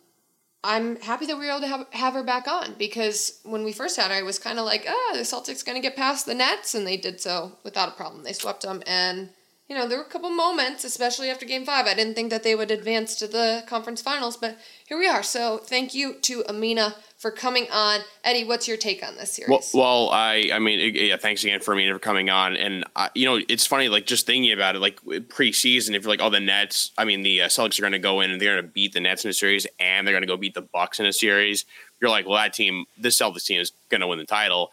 I'm 0.63 0.99
happy 0.99 1.27
that 1.27 1.37
we 1.37 1.45
were 1.45 1.51
able 1.51 1.61
to 1.61 1.67
have, 1.67 1.87
have 1.91 2.13
her 2.13 2.23
back 2.23 2.47
on 2.47 2.73
because 2.79 3.39
when 3.43 3.63
we 3.63 3.71
first 3.71 3.97
had 3.97 4.09
her, 4.09 4.17
I 4.17 4.23
was 4.23 4.39
kind 4.39 4.57
of 4.57 4.65
like, 4.65 4.85
ah, 4.87 4.93
oh, 4.93 5.13
the 5.15 5.21
Celtics 5.21 5.63
going 5.63 5.75
to 5.75 5.81
get 5.81 5.95
past 5.95 6.25
the 6.25 6.33
Nets, 6.33 6.73
and 6.73 6.87
they 6.87 6.97
did 6.97 7.21
so 7.21 7.51
without 7.63 7.89
a 7.89 7.91
problem. 7.91 8.23
They 8.23 8.33
swept 8.33 8.63
them, 8.63 8.81
and 8.87 9.29
you 9.67 9.75
know, 9.75 9.87
there 9.87 9.97
were 9.97 10.03
a 10.03 10.09
couple 10.09 10.29
moments, 10.29 10.83
especially 10.83 11.29
after 11.29 11.45
game 11.45 11.65
five. 11.65 11.87
I 11.87 11.95
didn't 11.95 12.13
think 12.13 12.29
that 12.29 12.43
they 12.43 12.53
would 12.53 12.69
advance 12.69 13.15
to 13.15 13.27
the 13.27 13.63
conference 13.65 13.99
finals, 13.99 14.37
but 14.37 14.57
here 14.85 14.97
we 14.97 15.07
are. 15.07 15.23
So 15.23 15.57
thank 15.57 15.95
you 15.95 16.19
to 16.21 16.43
Amina 16.47 16.95
for 17.17 17.31
coming 17.31 17.65
on. 17.71 18.01
Eddie, 18.23 18.43
what's 18.43 18.67
your 18.67 18.77
take 18.77 19.03
on 19.03 19.15
this 19.15 19.31
series? 19.31 19.49
Well, 19.49 19.63
well 19.73 20.09
I, 20.11 20.51
I 20.53 20.59
mean, 20.59 20.93
yeah, 20.93 21.17
thanks 21.17 21.43
again 21.43 21.61
for 21.61 21.73
Amina 21.73 21.93
for 21.93 21.99
coming 21.99 22.29
on. 22.29 22.55
And, 22.55 22.83
uh, 22.95 23.09
you 23.15 23.25
know, 23.25 23.39
it's 23.49 23.65
funny, 23.65 23.89
like, 23.89 24.05
just 24.05 24.27
thinking 24.27 24.51
about 24.51 24.75
it, 24.75 24.79
like, 24.79 25.01
preseason, 25.01 25.95
if 25.95 26.03
you're 26.03 26.11
like, 26.11 26.21
oh, 26.21 26.29
the 26.29 26.39
Nets, 26.39 26.91
I 26.95 27.05
mean, 27.05 27.23
the 27.23 27.41
uh, 27.41 27.47
Celtics 27.47 27.79
are 27.79 27.83
going 27.83 27.93
to 27.93 27.99
go 27.99 28.21
in 28.21 28.29
and 28.29 28.39
they're 28.39 28.53
going 28.53 28.65
to 28.65 28.71
beat 28.71 28.93
the 28.93 28.99
Nets 28.99 29.25
in 29.25 29.31
a 29.31 29.33
series 29.33 29.65
and 29.79 30.05
they're 30.05 30.13
going 30.13 30.21
to 30.21 30.27
go 30.27 30.37
beat 30.37 30.53
the 30.53 30.61
Bucks 30.61 30.99
in 30.99 31.07
a 31.07 31.13
series 31.13 31.65
you're 32.01 32.09
like, 32.09 32.25
well, 32.25 32.35
that 32.35 32.53
team, 32.53 32.85
this 32.97 33.17
Celtics 33.17 33.45
team 33.45 33.59
is 33.59 33.71
going 33.89 34.01
to 34.01 34.07
win 34.07 34.19
the 34.19 34.25
title 34.25 34.71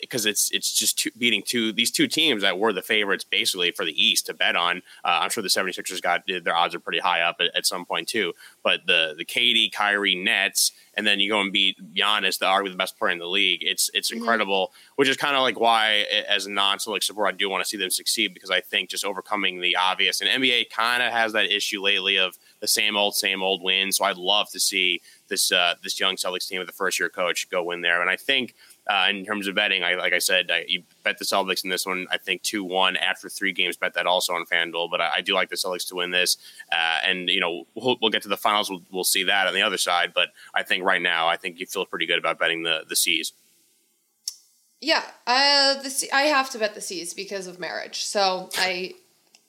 because 0.00 0.26
uh, 0.26 0.30
it's 0.30 0.50
it's 0.50 0.72
just 0.72 0.98
two, 0.98 1.10
beating 1.18 1.42
two 1.44 1.72
these 1.72 1.90
two 1.90 2.06
teams 2.06 2.42
that 2.42 2.58
were 2.58 2.72
the 2.72 2.82
favorites 2.82 3.24
basically 3.24 3.70
for 3.70 3.84
the 3.84 4.02
East 4.02 4.26
to 4.26 4.34
bet 4.34 4.56
on. 4.56 4.78
Uh, 5.04 5.20
I'm 5.22 5.30
sure 5.30 5.42
the 5.42 5.48
76ers 5.48 6.00
got 6.00 6.22
their 6.26 6.54
odds 6.54 6.74
are 6.74 6.80
pretty 6.80 7.00
high 7.00 7.20
up 7.20 7.36
at, 7.40 7.54
at, 7.54 7.66
some 7.66 7.84
point 7.84 8.08
too. 8.08 8.32
But 8.62 8.80
the 8.86 9.14
the 9.16 9.24
KD, 9.24 9.72
Kyrie, 9.72 10.14
Nets, 10.14 10.72
and 10.94 11.06
then 11.06 11.20
you 11.20 11.30
go 11.30 11.40
and 11.40 11.52
beat 11.52 11.76
Giannis, 11.94 12.38
the 12.38 12.46
arguably 12.46 12.72
the 12.72 12.76
best 12.76 12.98
player 12.98 13.12
in 13.12 13.18
the 13.18 13.26
league. 13.26 13.60
It's 13.62 13.90
it's 13.92 14.10
mm-hmm. 14.10 14.20
incredible, 14.20 14.72
which 14.96 15.08
is 15.08 15.16
kind 15.16 15.36
of 15.36 15.42
like 15.42 15.60
why, 15.60 16.06
as 16.28 16.46
a 16.46 16.50
non-Celtics 16.50 17.04
supporter, 17.04 17.28
I 17.28 17.36
do 17.36 17.50
want 17.50 17.62
to 17.62 17.68
see 17.68 17.76
them 17.76 17.90
succeed 17.90 18.34
because 18.34 18.50
I 18.50 18.60
think 18.60 18.90
just 18.90 19.04
overcoming 19.04 19.60
the 19.60 19.76
obvious 19.76 20.20
and 20.20 20.42
NBA 20.42 20.70
kind 20.70 21.02
of 21.02 21.12
has 21.12 21.32
that 21.34 21.50
issue 21.52 21.82
lately 21.82 22.18
of 22.18 22.38
the 22.60 22.68
same 22.68 22.96
old, 22.96 23.14
same 23.14 23.42
old 23.42 23.62
win. 23.62 23.92
So 23.92 24.04
I'd 24.04 24.16
love 24.16 24.50
to 24.50 24.60
see 24.60 25.00
this 25.28 25.52
uh, 25.52 25.74
this 25.82 25.98
young 26.00 26.16
Celtics 26.16 26.48
team 26.48 26.58
with 26.58 26.66
the 26.66 26.72
first 26.74 26.98
year 26.98 27.08
coach 27.08 27.48
go 27.50 27.62
win 27.62 27.80
there. 27.80 28.00
And 28.00 28.10
I 28.10 28.16
think 28.16 28.54
uh, 28.88 29.06
in 29.10 29.24
terms 29.24 29.46
of 29.46 29.54
betting, 29.54 29.84
I, 29.84 29.94
like 29.94 30.12
I 30.12 30.18
said, 30.18 30.50
I, 30.50 30.64
you 30.66 30.82
bet 31.04 31.18
the 31.18 31.24
Celtics 31.24 31.62
in 31.62 31.70
this 31.70 31.84
one. 31.84 32.06
I 32.10 32.16
think 32.16 32.42
two 32.42 32.64
one 32.64 32.96
after 32.96 33.28
three 33.28 33.52
games. 33.52 33.76
Bet 33.76 33.94
that 33.94 34.06
also 34.06 34.32
on 34.32 34.46
FanDuel, 34.46 34.90
but 34.90 35.00
I, 35.00 35.16
I 35.16 35.20
do 35.20 35.34
like 35.34 35.50
the 35.50 35.56
Celtics 35.56 35.86
to 35.88 35.96
win 35.96 36.10
this. 36.10 36.38
Uh, 36.72 36.98
and 37.04 37.28
you 37.28 37.40
know 37.40 37.66
we'll, 37.74 37.96
we'll, 38.00 38.10
get 38.10 38.22
to 38.22 38.28
the 38.28 38.36
finals. 38.36 38.70
We'll, 38.70 38.82
we'll 38.90 39.04
see 39.04 39.24
that 39.24 39.46
on 39.46 39.54
the 39.54 39.62
other 39.62 39.78
side. 39.78 40.12
But 40.14 40.28
I 40.54 40.62
think 40.62 40.84
right 40.84 41.02
now, 41.02 41.28
I 41.28 41.36
think 41.36 41.60
you 41.60 41.66
feel 41.66 41.84
pretty 41.86 42.06
good 42.06 42.18
about 42.18 42.38
betting 42.38 42.62
the 42.62 42.84
the 42.88 42.96
C's. 42.96 43.32
Yeah, 44.80 45.02
uh, 45.26 45.82
the 45.82 46.08
I 46.12 46.22
have 46.22 46.50
to 46.50 46.58
bet 46.58 46.74
the 46.74 46.80
C's 46.80 47.12
because 47.12 47.46
of 47.46 47.58
marriage. 47.58 48.04
So 48.04 48.48
I 48.56 48.94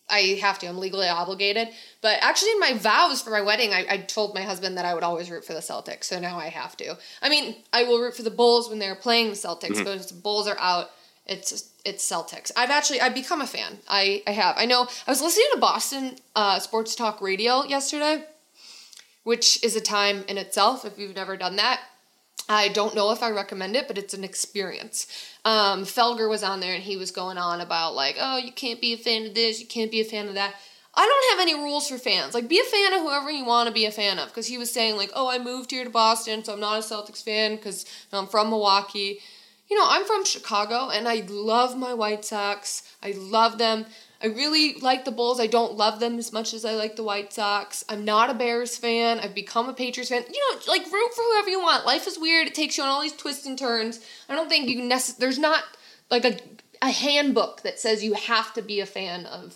I 0.10 0.40
have 0.42 0.60
to. 0.60 0.68
I'm 0.68 0.78
legally 0.78 1.08
obligated. 1.08 1.70
But 2.02 2.18
actually, 2.22 2.52
in 2.52 2.60
my 2.60 2.74
vows 2.74 3.22
for 3.22 3.30
my 3.32 3.42
wedding, 3.42 3.74
I, 3.74 3.86
I 3.90 3.98
told 3.98 4.34
my 4.34 4.42
husband 4.42 4.78
that 4.78 4.86
I 4.86 4.94
would 4.94 5.04
always 5.04 5.30
root 5.30 5.46
for 5.46 5.54
the 5.54 5.60
Celtics. 5.60 6.06
So 6.06 6.20
now 6.20 6.38
I 6.38 6.48
have 6.48 6.76
to. 6.78 6.98
I 7.22 7.30
mean, 7.30 7.56
I 7.74 7.84
will 7.84 8.02
root 8.02 8.16
for 8.16 8.24
the 8.24 8.32
Bulls 8.32 8.70
when 8.70 8.80
they're 8.80 8.96
playing 8.96 9.30
the 9.30 9.36
Celtics, 9.36 9.72
mm-hmm. 9.72 9.84
but 9.84 9.98
if 9.98 10.08
the 10.08 10.16
Bulls 10.16 10.48
are 10.48 10.60
out, 10.60 10.90
it's 11.26 11.72
it's 11.86 12.10
Celtics. 12.10 12.52
I've 12.58 12.72
actually 12.72 13.02
I've 13.02 13.14
become 13.14 13.42
a 13.42 13.48
fan. 13.48 13.78
I 13.88 14.24
I 14.26 14.32
have. 14.32 14.56
I 14.58 14.66
know. 14.66 14.88
I 15.08 15.12
was 15.12 15.22
listening 15.22 15.48
to 15.54 15.60
Boston 15.60 16.16
uh, 16.36 16.60
Sports 16.60 16.96
Talk 16.96 17.22
Radio 17.22 17.64
yesterday, 17.64 18.26
which 19.24 19.64
is 19.64 19.76
a 19.76 19.82
time 19.82 20.24
in 20.28 20.38
itself. 20.38 20.86
If 20.86 20.98
you've 20.98 21.16
never 21.16 21.38
done 21.38 21.56
that, 21.58 21.82
I 22.50 22.70
don't 22.70 22.96
know 22.96 23.12
if 23.12 23.22
I 23.22 23.30
recommend 23.30 23.76
it, 23.76 23.88
but 23.88 24.00
it's 24.00 24.16
an 24.16 24.24
experience. 24.24 25.06
Um, 25.46 25.84
Felger 25.84 26.28
was 26.28 26.44
on 26.44 26.60
there 26.60 26.74
and 26.74 26.84
he 26.84 26.98
was 26.98 27.12
going 27.12 27.38
on 27.38 27.62
about 27.62 27.94
like, 27.94 28.18
oh, 28.20 28.38
you 28.38 28.52
can't 28.52 28.82
be 28.82 28.94
a 28.94 28.98
fan 28.98 29.28
of 29.28 29.36
this, 29.36 29.62
you 29.62 29.68
can't 29.68 29.92
be 29.92 30.02
a 30.02 30.06
fan 30.06 30.28
of 30.28 30.34
that. 30.34 30.56
I 30.96 31.06
don't 31.06 31.38
have 31.38 31.48
any 31.48 31.54
rules 31.54 31.88
for 31.88 32.00
fans. 32.00 32.34
Like, 32.34 32.50
be 32.50 32.60
a 32.60 32.64
fan 32.64 32.94
of 32.94 33.02
whoever 33.02 33.30
you 33.30 33.46
want 33.46 33.68
to 33.68 33.74
be 33.74 33.86
a 33.86 33.92
fan 33.92 34.18
of. 34.18 34.30
Because 34.30 34.48
he 34.48 34.58
was 34.58 34.74
saying 34.74 34.98
like, 34.98 35.12
oh, 35.14 35.30
I 35.30 35.38
moved 35.38 35.70
here 35.70 35.84
to 35.84 35.90
Boston, 35.90 36.44
so 36.44 36.52
I'm 36.52 36.60
not 36.60 36.80
a 36.80 36.82
Celtics 36.82 37.24
fan 37.24 37.56
because 37.56 37.86
I'm 38.12 38.26
from 38.26 38.50
Milwaukee. 38.50 39.20
You 39.70 39.78
know, 39.78 39.86
I'm 39.88 40.04
from 40.04 40.26
Chicago 40.26 40.90
and 40.90 41.08
I 41.08 41.24
love 41.30 41.78
my 41.78 41.94
White 41.94 42.26
Sox. 42.26 42.82
I 43.04 43.12
love 43.12 43.60
them. 43.60 43.86
I 44.22 44.28
really 44.28 44.74
like 44.76 45.06
the 45.06 45.12
Bulls. 45.12 45.40
I 45.40 45.48
don't 45.48 45.78
love 45.78 46.00
them 46.00 46.18
as 46.20 46.34
much 46.34 46.54
as 46.54 46.66
I 46.66 46.74
like 46.74 46.98
the 46.98 47.04
White 47.04 47.32
Sox. 47.32 47.86
I'm 47.88 48.04
not 48.04 48.30
a 48.30 48.34
Bears 48.34 48.76
fan. 48.76 49.20
I've 49.20 49.34
become 49.34 49.70
a 49.70 49.74
Patriots 49.74 50.10
fan. 50.10 50.24
You 50.30 50.54
know, 50.54 50.60
like 50.68 50.84
root 50.92 51.14
for 51.16 51.22
whoever 51.32 51.50
you 51.50 51.62
want. 51.62 51.86
Life 51.86 52.06
is 52.06 52.20
weird. 52.20 52.48
It 52.48 52.56
takes 52.56 52.78
you 52.78 52.84
on 52.84 52.90
all 52.90 53.02
these 53.02 53.16
twists 53.16 53.46
and 53.46 53.58
turns. 53.58 54.02
I 54.28 54.36
don't 54.36 54.50
think 54.50 54.68
you 54.68 54.82
necess- 54.82 55.18
there's 55.18 55.40
not 55.40 55.64
like 56.12 56.26
a 56.26 56.38
a 56.82 56.92
handbook 56.92 57.62
that 57.64 57.80
says 57.80 58.04
you 58.04 58.14
have 58.14 58.54
to 58.54 58.62
be 58.62 58.80
a 58.80 58.86
fan 58.86 59.26
of 59.26 59.56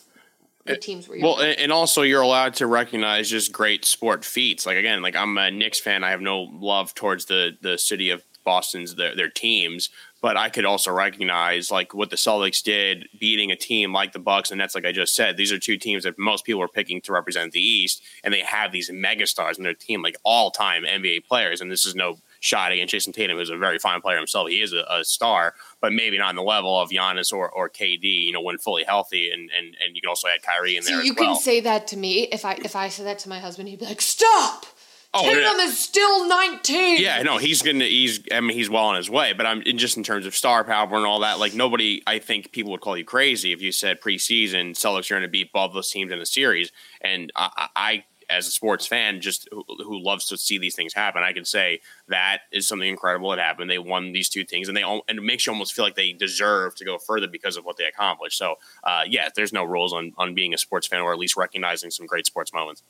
the 0.66 0.78
teams 0.78 1.10
where 1.10 1.18
you're 1.18 1.28
well 1.28 1.42
and 1.42 1.72
also 1.72 2.04
you're 2.04 2.22
allowed 2.22 2.54
to 2.54 2.66
recognize 2.66 3.30
just 3.30 3.52
great 3.52 3.84
sport 3.84 4.24
feats 4.24 4.66
like 4.66 4.78
again 4.78 5.02
like 5.02 5.16
i'm 5.16 5.38
a 5.38 5.52
knicks 5.52 5.80
fan 5.80 6.06
i 6.06 6.12
have 6.12 6.22
no 6.22 6.44
love 6.54 6.94
towards 6.94 7.26
the 7.26 7.58
the 7.62 7.78
city 7.78 8.10
of 8.10 8.24
boston's 8.46 8.96
their, 8.96 9.14
their 9.16 9.30
teams 9.30 9.90
but 10.24 10.38
I 10.38 10.48
could 10.48 10.64
also 10.64 10.90
recognize 10.94 11.70
like 11.70 11.94
what 11.94 12.10
the 12.10 12.16
Celtics 12.16 12.64
did 12.64 13.10
beating 13.20 13.52
a 13.52 13.58
team 13.58 13.92
like 13.92 14.14
the 14.14 14.20
Bucks 14.20 14.52
and 14.52 14.60
Nets. 14.60 14.74
Like 14.74 14.86
I 14.86 14.94
just 14.94 15.14
said, 15.14 15.36
these 15.36 15.52
are 15.52 15.60
two 15.60 15.76
teams 15.76 16.06
that 16.06 16.18
most 16.18 16.46
people 16.46 16.62
are 16.62 16.70
picking 16.70 17.02
to 17.02 17.12
represent 17.12 17.52
the 17.52 17.60
East, 17.60 18.02
and 18.24 18.34
they 18.34 18.40
have 18.40 18.72
these 18.72 18.90
megastars 18.90 19.58
in 19.58 19.66
their 19.66 19.74
team, 19.74 20.02
like 20.02 20.16
all 20.24 20.50
time 20.50 20.84
NBA 20.84 21.26
players. 21.26 21.60
And 21.60 21.70
this 21.70 21.86
is 21.86 21.94
no 21.94 22.20
shot 22.40 22.72
against 22.72 22.94
Jayson 22.94 23.12
Tatum, 23.12 23.38
who's 23.38 23.50
a 23.50 23.58
very 23.58 23.80
fine 23.80 24.00
player 24.00 24.16
himself. 24.16 24.48
He 24.48 24.62
is 24.62 24.72
a, 24.72 24.86
a, 24.90 25.04
star, 25.04 25.56
but 25.82 25.92
maybe 25.92 26.18
not 26.18 26.30
on 26.30 26.36
the 26.36 26.42
level 26.42 26.80
of 26.80 26.90
Giannis 26.90 27.34
or, 27.34 27.50
or 27.50 27.70
KD. 27.70 28.04
You 28.04 28.32
know, 28.32 28.42
when 28.42 28.58
fully 28.58 28.86
healthy, 28.86 29.30
and 29.30 29.52
and 29.52 29.76
and 29.84 29.94
you 29.94 30.02
can 30.02 30.08
also 30.08 30.30
add 30.30 30.42
Kyrie 30.42 30.78
in 30.78 30.84
so 30.84 30.96
there. 30.96 31.04
you 31.04 31.16
well. 31.20 31.34
can 31.34 31.42
say 31.44 31.60
that 31.60 31.86
to 31.88 31.98
me 31.98 32.30
if 32.32 32.46
I 32.46 32.54
if 32.64 32.78
I 32.78 32.88
said 32.88 33.08
that 33.08 33.20
to 33.20 33.30
my 33.30 33.40
husband, 33.40 33.68
he'd 33.68 33.80
be 33.80 33.86
like, 33.86 34.00
"Stop." 34.00 34.68
Oh, 35.16 35.22
Tatum 35.22 35.44
yeah. 35.44 35.66
is 35.66 35.78
still 35.78 36.28
19. 36.28 37.00
Yeah, 37.00 37.22
no, 37.22 37.38
he's 37.38 37.62
gonna. 37.62 37.86
He's. 37.86 38.22
I 38.32 38.42
mean, 38.42 38.58
he's 38.58 38.70
well 38.70 38.86
on 38.86 38.96
his 38.96 39.12
way. 39.12 39.34
But 39.34 39.46
I'm 39.46 39.62
just 39.64 39.96
in 39.96 40.04
terms 40.04 40.26
of 40.26 40.36
star 40.36 40.64
power 40.64 40.96
and 40.96 41.06
all 41.06 41.20
that. 41.20 41.38
Like 41.40 41.54
nobody, 41.54 42.02
I 42.08 42.18
think 42.18 42.52
people 42.52 42.72
would 42.72 42.82
call 42.82 42.98
you 42.98 43.06
crazy 43.06 43.52
if 43.52 43.62
you 43.62 43.72
said 43.72 44.02
preseason 44.02 44.72
Celtics 44.72 45.12
are 45.12 45.16
going 45.16 45.22
to 45.22 45.28
beat 45.28 45.52
both 45.52 45.74
those 45.74 45.92
teams 45.92 46.12
in 46.12 46.18
the 46.18 46.26
series. 46.26 46.72
And 47.02 47.32
I, 47.36 47.68
I, 47.76 48.04
as 48.28 48.48
a 48.48 48.52
sports 48.52 48.88
fan, 48.88 49.22
just 49.22 49.48
who, 49.52 49.64
who, 49.84 50.04
loves 50.04 50.26
to 50.28 50.38
see 50.38 50.58
these 50.58 50.76
things 50.76 50.94
happen, 50.94 51.22
I 51.22 51.34
can 51.34 51.46
say 51.46 51.82
that 52.08 52.40
is 52.52 52.68
something 52.68 52.90
incredible 52.90 53.30
that 53.30 53.40
happened. 53.40 53.70
They 53.70 53.78
won 53.78 54.14
these 54.14 54.30
two 54.30 54.44
things, 54.44 54.68
and 54.68 54.76
they 54.76 54.82
all 54.82 55.04
and 55.08 55.20
it 55.20 55.24
makes 55.24 55.46
you 55.46 55.54
almost 55.54 55.74
feel 55.74 55.86
like 55.86 55.96
they 55.96 56.14
deserve 56.14 56.74
to 56.76 56.86
go 56.86 56.98
further 56.98 57.28
because 57.28 57.56
of 57.56 57.66
what 57.66 57.78
they 57.78 57.86
accomplished. 57.86 58.38
So, 58.38 58.56
uh, 58.84 59.04
yeah, 59.08 59.30
there's 59.36 59.54
no 59.54 59.64
rules 59.64 59.94
on 59.94 60.14
on 60.18 60.34
being 60.34 60.56
a 60.56 60.58
sports 60.58 60.88
fan, 60.88 61.02
or 61.02 61.14
at 61.14 61.20
least 61.20 61.38
recognizing 61.38 61.92
some 61.92 62.08
great 62.08 62.26
sports 62.26 62.52
moments. 62.52 62.82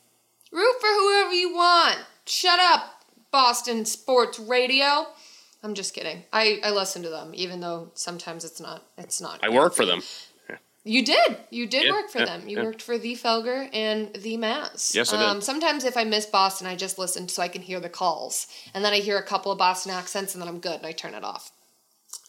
Root 0.54 0.76
for 0.80 0.88
whoever 0.88 1.34
you 1.34 1.54
want. 1.54 1.97
Shut 2.26 2.60
up, 2.60 3.04
Boston 3.32 3.86
Sports 3.86 4.39
Radio. 4.39 5.08
I'm 5.64 5.74
just 5.74 5.93
kidding. 5.95 6.24
I, 6.32 6.60
I 6.64 6.70
listen 6.72 7.01
to 7.04 7.10
them, 7.10 7.32
even 7.34 7.60
though 7.60 7.91
sometimes 7.95 8.45
it's 8.45 8.62
not 8.62 8.84
it's 8.97 9.20
not. 9.20 9.39
I 9.43 9.49
work 9.49 9.74
for 9.74 9.86
them. 9.86 10.01
You 10.86 11.04
did. 11.04 11.38
You 11.49 11.66
did 11.66 11.86
yeah, 11.86 11.91
work 11.91 12.10
for 12.10 12.20
yeah, 12.20 12.26
them. 12.26 12.47
You 12.47 12.58
yeah. 12.58 12.64
worked 12.64 12.82
for 12.82 12.97
the 12.97 13.16
Felger 13.16 13.70
and 13.74 14.14
the 14.14 14.36
Mazz. 14.36 14.93
Yes, 14.93 15.14
I 15.14 15.18
did. 15.18 15.26
Um, 15.26 15.41
sometimes 15.41 15.86
if 15.86 15.95
I 15.95 16.04
miss 16.04 16.26
Boston, 16.26 16.68
I 16.68 16.76
just 16.76 16.99
listen 16.99 17.30
so 17.30 17.41
I 17.41 17.47
can 17.47 17.62
hear 17.62 17.80
the 17.80 17.89
calls, 17.89 18.47
and 18.74 18.84
then 18.84 18.91
I 18.91 18.97
hear 18.97 19.18
a 19.18 19.24
couple 19.24 19.51
of 19.51 19.58
Boston 19.58 19.93
accents, 19.93 20.36
and 20.36 20.41
then 20.41 20.49
I'm 20.49 20.60
good, 20.60 20.76
and 20.76 20.86
I 20.86 20.91
turn 20.91 21.14
it 21.14 21.24
off. 21.24 21.51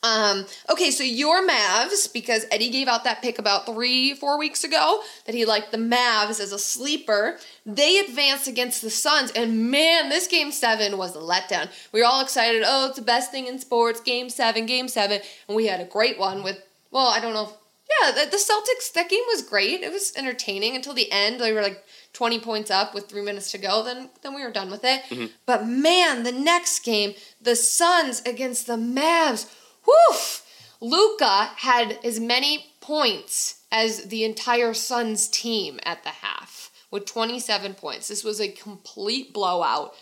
Um, 0.04 0.44
okay, 0.68 0.90
so 0.90 1.02
your 1.02 1.46
Mavs, 1.48 2.12
because 2.12 2.44
Eddie 2.50 2.68
gave 2.68 2.88
out 2.88 3.04
that 3.04 3.22
pick 3.22 3.38
about 3.38 3.64
three, 3.64 4.12
four 4.12 4.38
weeks 4.38 4.62
ago 4.62 5.00
that 5.24 5.34
he 5.34 5.46
liked 5.46 5.72
the 5.72 5.78
Mavs 5.78 6.40
as 6.40 6.52
a 6.52 6.58
sleeper. 6.58 7.38
They 7.64 7.98
advanced 7.98 8.46
against 8.46 8.82
the 8.82 8.90
Suns, 8.90 9.30
and 9.30 9.70
man, 9.70 10.10
this 10.10 10.26
game 10.26 10.52
seven 10.52 10.98
was 10.98 11.16
a 11.16 11.20
letdown. 11.20 11.70
We 11.90 12.00
were 12.00 12.06
all 12.06 12.20
excited. 12.20 12.62
Oh, 12.66 12.88
it's 12.88 12.98
the 12.98 13.02
best 13.02 13.30
thing 13.30 13.46
in 13.46 13.58
sports. 13.58 14.00
Game 14.00 14.28
seven, 14.28 14.66
game 14.66 14.88
seven. 14.88 15.22
And 15.48 15.56
we 15.56 15.68
had 15.68 15.80
a 15.80 15.86
great 15.86 16.18
one 16.18 16.42
with, 16.42 16.62
well, 16.90 17.06
I 17.06 17.18
don't 17.18 17.32
know. 17.32 17.54
yeah, 18.02 18.10
the, 18.10 18.30
the 18.30 18.36
Celtics, 18.36 18.92
that 18.92 19.08
game 19.08 19.24
was 19.28 19.40
great. 19.40 19.80
It 19.80 19.90
was 19.90 20.12
entertaining 20.16 20.76
until 20.76 20.92
the 20.92 21.10
end. 21.10 21.40
They 21.40 21.54
were 21.54 21.62
like 21.62 21.82
20 22.12 22.40
points 22.40 22.70
up 22.70 22.92
with 22.92 23.08
three 23.08 23.22
minutes 23.22 23.50
to 23.52 23.58
go. 23.58 23.82
Then, 23.82 24.10
then 24.20 24.34
we 24.34 24.44
were 24.44 24.52
done 24.52 24.70
with 24.70 24.84
it. 24.84 25.02
Mm-hmm. 25.04 25.26
But 25.46 25.66
man, 25.66 26.24
the 26.24 26.32
next 26.32 26.80
game, 26.84 27.14
the 27.40 27.56
Suns 27.56 28.20
against 28.26 28.66
the 28.66 28.76
Mavs 28.76 29.50
Woof! 29.86 30.46
Luka 30.80 31.50
had 31.56 31.98
as 32.04 32.20
many 32.20 32.66
points 32.80 33.62
as 33.72 34.04
the 34.04 34.24
entire 34.24 34.74
Suns 34.74 35.28
team 35.28 35.80
at 35.84 36.02
the 36.04 36.10
half 36.10 36.70
with 36.90 37.06
27 37.06 37.74
points. 37.74 38.08
This 38.08 38.22
was 38.22 38.40
a 38.40 38.48
complete 38.48 39.32
blowout. 39.32 39.94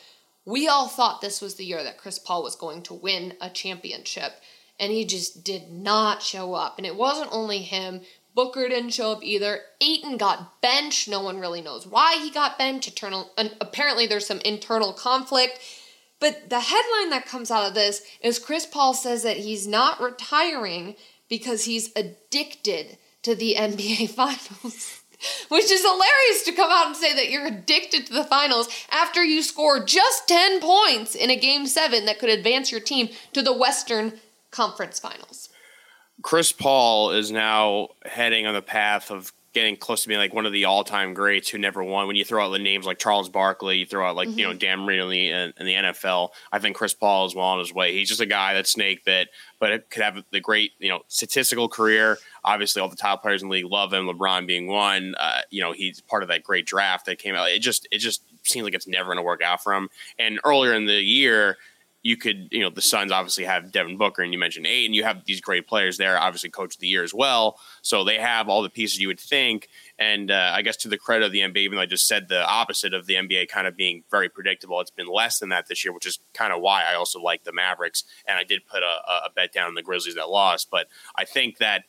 We 0.45 0.67
all 0.69 0.89
thought 0.89 1.21
this 1.21 1.41
was 1.41 1.55
the 1.55 1.65
year 1.65 1.83
that 1.85 1.99
Chris 1.99 2.19
Paul 2.19 2.43
was 2.43 2.57
going 2.57 2.83
to 2.83 2.95
win 2.95 3.35
a 3.41 3.49
championship, 3.49 4.33
and 4.79 4.93
he 4.93 5.05
just 5.05 5.45
did 5.45 5.71
not 5.71 6.23
show 6.23 6.55
up. 6.55 6.79
And 6.79 6.87
it 6.87 6.97
wasn't 6.97 7.31
only 7.33 7.59
him. 7.59 8.01
Booker 8.35 8.69
didn't 8.69 8.91
show 8.91 9.13
up 9.13 9.23
either. 9.23 9.61
Ayton 9.81 10.17
got 10.17 10.61
benched. 10.61 11.09
No 11.09 11.23
one 11.23 11.39
really 11.39 11.63
knows 11.63 11.87
why 11.87 12.17
he 12.17 12.31
got 12.31 12.59
benched. 12.59 12.89
Eternal, 12.89 13.31
apparently, 13.61 14.07
there's 14.07 14.27
some 14.27 14.41
internal 14.41 14.93
conflict. 14.93 15.61
But 16.23 16.51
the 16.51 16.61
headline 16.61 17.11
that 17.11 17.27
comes 17.27 17.51
out 17.51 17.67
of 17.67 17.75
this 17.75 18.01
is 18.21 18.39
Chris 18.39 18.65
Paul 18.65 18.95
says 18.95 19.25
that 19.25 19.39
he's 19.39 19.67
not 19.67 20.01
retiring 20.01 20.95
because 21.29 21.65
he's 21.65 21.91
addicted 21.97 22.97
to 23.23 23.35
the 23.35 23.57
NBA 23.59 24.11
Finals. 24.11 25.01
Which 25.49 25.71
is 25.71 25.83
hilarious 25.83 26.45
to 26.45 26.53
come 26.53 26.71
out 26.71 26.87
and 26.87 26.97
say 26.97 27.13
that 27.15 27.29
you're 27.29 27.47
addicted 27.47 28.07
to 28.07 28.13
the 28.13 28.25
finals 28.25 28.69
after 28.91 29.25
you 29.25 29.43
score 29.43 29.85
just 29.85 30.27
10 30.27 30.61
points 30.61 31.15
in 31.15 31.31
a 31.31 31.37
game 31.37 31.67
seven 31.67 32.07
that 32.07 32.19
could 32.19 32.29
advance 32.29 32.73
your 32.73 32.81
team 32.81 33.09
to 33.33 33.43
the 33.43 33.53
Western 33.53 34.15
Conference 34.51 34.99
Finals. 34.99 35.49
Chris 36.23 36.53
Paul 36.53 37.13
is 37.13 37.31
now 37.31 37.91
heading 38.05 38.47
on 38.47 38.55
the 38.55 38.63
path 38.63 39.13
of 39.13 39.33
getting 39.53 39.77
close 39.77 40.03
to 40.03 40.09
being 40.09 40.21
like 40.21 40.33
one 40.33 40.47
of 40.47 40.53
the 40.53 40.65
all-time 40.65 41.15
greats 41.15 41.49
who 41.49 41.59
never 41.59 41.83
won. 41.85 42.07
When 42.07 42.17
you 42.17 42.25
throw 42.25 42.45
out 42.45 42.51
the 42.51 42.59
names 42.59 42.87
like 42.87 42.99
Charles 42.99 43.29
Barkley, 43.29 43.79
you 43.79 43.87
throw 43.87 44.09
out 44.09 44.17
like 44.17 44.29
mm-hmm. 44.29 44.39
you 44.39 44.45
know 44.45 44.51
mm-hmm. 44.51 44.59
Dan 44.59 44.81
Marino 44.81 45.11
in 45.11 45.11
the, 45.11 45.61
in 45.61 45.67
the 45.67 45.75
NFL. 45.75 46.31
I 46.51 46.59
think 46.59 46.77
Chris 46.77 46.95
Paul 46.95 47.27
is 47.27 47.35
well 47.35 47.47
on 47.47 47.59
his 47.59 47.73
way. 47.73 47.93
He's 47.93 48.09
just 48.09 48.21
a 48.21 48.27
guy 48.27 48.55
that 48.55 48.67
snake 48.67 49.05
bit, 49.05 49.29
but 49.59 49.73
it 49.73 49.91
could 49.91 50.03
have 50.03 50.23
the 50.31 50.41
great 50.41 50.73
you 50.79 50.89
know 50.89 51.01
statistical 51.09 51.69
career. 51.69 52.19
Obviously, 52.45 52.81
all 52.81 52.89
the 52.89 52.97
top 52.97 53.23
players 53.23 53.43
in 53.43 53.49
the 53.49 53.53
league 53.53 53.71
love 53.71 53.93
him. 53.93 54.07
LeBron 54.07 54.47
being 54.47 54.67
one. 54.67 55.15
Uh, 55.19 55.41
you 55.51 55.63
know, 55.63 55.73
he's 55.73 56.01
part 56.01 56.23
of 56.23 56.29
that 56.29 56.43
great 56.43 56.67
draft 56.67 57.07
that 57.07 57.19
came 57.19 57.35
out. 57.35 57.51
It 57.51 57.61
just 57.61 57.87
it 57.91 57.99
just 57.99 58.23
seems 58.45 58.65
like 58.65 58.75
it's 58.75 58.89
never 58.89 59.07
going 59.07 59.19
to 59.19 59.23
work 59.23 59.43
out 59.43 59.63
for 59.63 59.75
him. 59.75 59.89
And 60.19 60.41
earlier 60.45 60.75
in 60.75 60.87
the 60.87 61.01
year 61.01 61.59
you 62.03 62.17
could, 62.17 62.49
you 62.51 62.61
know, 62.61 62.71
the 62.71 62.83
Suns 62.83 63.13
obviously 63.13 63.45
have 63.45 63.71
Devin 63.71 63.97
Booker, 63.97 64.23
and 64.23 64.33
you 64.33 64.39
mentioned 64.39 64.67
and 64.67 64.95
you 64.95 65.05
have 65.05 65.25
these 65.25 65.41
great 65.41 65.69
players 65.69 65.99
there, 65.99 66.19
obviously 66.19 66.51
coach 66.51 66.75
of 66.75 66.81
the 66.81 66.89
year 66.89 67.05
as 67.05 67.15
well. 67.15 67.59
So 67.83 68.03
they 68.03 68.19
have 68.19 68.49
all 68.49 68.63
the 68.63 68.71
pieces 68.71 68.99
you 68.99 69.07
would 69.07 69.21
think. 69.21 69.69
And 69.99 70.31
uh, 70.31 70.53
I 70.53 70.63
guess 70.63 70.77
to 70.79 70.89
the 70.89 70.99
credit 70.99 71.27
of 71.27 71.33
the 71.33 71.41
NBA, 71.41 71.59
even 71.59 71.77
though 71.77 71.83
I 71.83 71.87
just 71.87 72.09
said 72.09 72.29
the 72.29 72.45
opposite 72.45 72.93
of 72.93 73.07
the 73.07 73.15
NBA 73.15 73.49
kind 73.49 73.69
of 73.69 73.77
being 73.77 74.03
very 74.11 74.29
predictable, 74.29 74.81
it's 74.81 74.91
been 74.91 75.07
less 75.07 75.39
than 75.39 75.51
that 75.51 75.69
this 75.69 75.85
year, 75.85 75.95
which 75.95 76.07
is 76.07 76.19
kind 76.35 76.53
of 76.53 76.61
why 76.61 76.83
I 76.83 76.95
also 76.95 77.21
like 77.21 77.45
the 77.45 77.53
Mavericks. 77.53 78.03
And 78.27 78.37
I 78.37 78.43
did 78.43 78.67
put 78.67 78.83
a, 78.83 79.27
a 79.27 79.31
bet 79.35 79.53
down 79.53 79.69
on 79.69 79.75
the 79.75 79.83
Grizzlies 79.83 80.17
that 80.17 80.29
lost. 80.29 80.71
But 80.71 80.89
I 81.17 81.25
think 81.25 81.59
that 81.59 81.85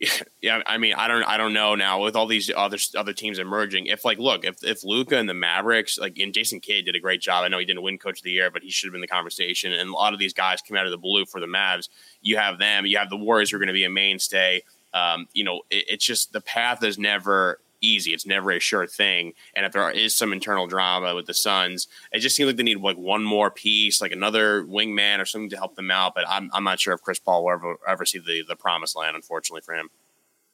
yeah, 0.42 0.62
I 0.66 0.78
mean, 0.78 0.94
I 0.94 1.08
don't, 1.08 1.24
I 1.24 1.36
don't 1.36 1.52
know 1.52 1.74
now 1.74 2.02
with 2.02 2.14
all 2.14 2.26
these 2.26 2.50
other 2.56 2.78
other 2.96 3.12
teams 3.12 3.38
emerging. 3.38 3.86
If 3.86 4.04
like, 4.04 4.18
look, 4.18 4.44
if 4.44 4.62
if 4.62 4.84
Luka 4.84 5.16
and 5.16 5.28
the 5.28 5.34
Mavericks, 5.34 5.98
like, 5.98 6.18
and 6.18 6.32
Jason 6.32 6.60
Kidd 6.60 6.84
did 6.84 6.94
a 6.94 7.00
great 7.00 7.20
job. 7.20 7.44
I 7.44 7.48
know 7.48 7.58
he 7.58 7.64
didn't 7.64 7.82
win 7.82 7.98
Coach 7.98 8.20
of 8.20 8.24
the 8.24 8.30
Year, 8.30 8.50
but 8.50 8.62
he 8.62 8.70
should 8.70 8.86
have 8.86 8.92
been 8.92 9.00
the 9.00 9.08
conversation. 9.08 9.72
And 9.72 9.90
a 9.90 9.92
lot 9.92 10.12
of 10.12 10.20
these 10.20 10.32
guys 10.32 10.62
came 10.62 10.76
out 10.76 10.86
of 10.86 10.92
the 10.92 10.98
blue 10.98 11.26
for 11.26 11.40
the 11.40 11.46
Mavs. 11.46 11.88
You 12.22 12.36
have 12.36 12.58
them. 12.58 12.86
You 12.86 12.98
have 12.98 13.10
the 13.10 13.16
Warriors 13.16 13.50
who 13.50 13.56
are 13.56 13.60
going 13.60 13.68
to 13.68 13.72
be 13.72 13.84
a 13.84 13.90
mainstay. 13.90 14.62
Um, 14.94 15.26
you 15.32 15.42
know, 15.42 15.62
it, 15.68 15.84
it's 15.88 16.04
just 16.04 16.32
the 16.32 16.40
path 16.40 16.84
is 16.84 16.96
never 16.96 17.58
easy. 17.80 18.12
It's 18.12 18.26
never 18.26 18.50
a 18.50 18.60
sure 18.60 18.86
thing. 18.86 19.32
And 19.54 19.66
if 19.66 19.72
there 19.72 19.90
is 19.90 20.16
some 20.16 20.32
internal 20.32 20.66
drama 20.66 21.14
with 21.14 21.26
the 21.26 21.34
Suns, 21.34 21.88
it 22.12 22.20
just 22.20 22.36
seems 22.36 22.46
like 22.46 22.56
they 22.56 22.62
need 22.62 22.80
like 22.80 22.96
one 22.96 23.24
more 23.24 23.50
piece, 23.50 24.00
like 24.00 24.12
another 24.12 24.64
wingman 24.64 25.20
or 25.20 25.24
something 25.24 25.50
to 25.50 25.56
help 25.56 25.76
them 25.76 25.90
out. 25.90 26.14
But 26.14 26.24
I'm, 26.28 26.50
I'm 26.52 26.64
not 26.64 26.80
sure 26.80 26.94
if 26.94 27.02
Chris 27.02 27.18
Paul 27.18 27.44
will 27.44 27.52
ever, 27.52 27.76
ever 27.86 28.04
see 28.04 28.18
the, 28.18 28.44
the 28.46 28.56
promised 28.56 28.96
land, 28.96 29.16
unfortunately 29.16 29.62
for 29.62 29.74
him. 29.74 29.90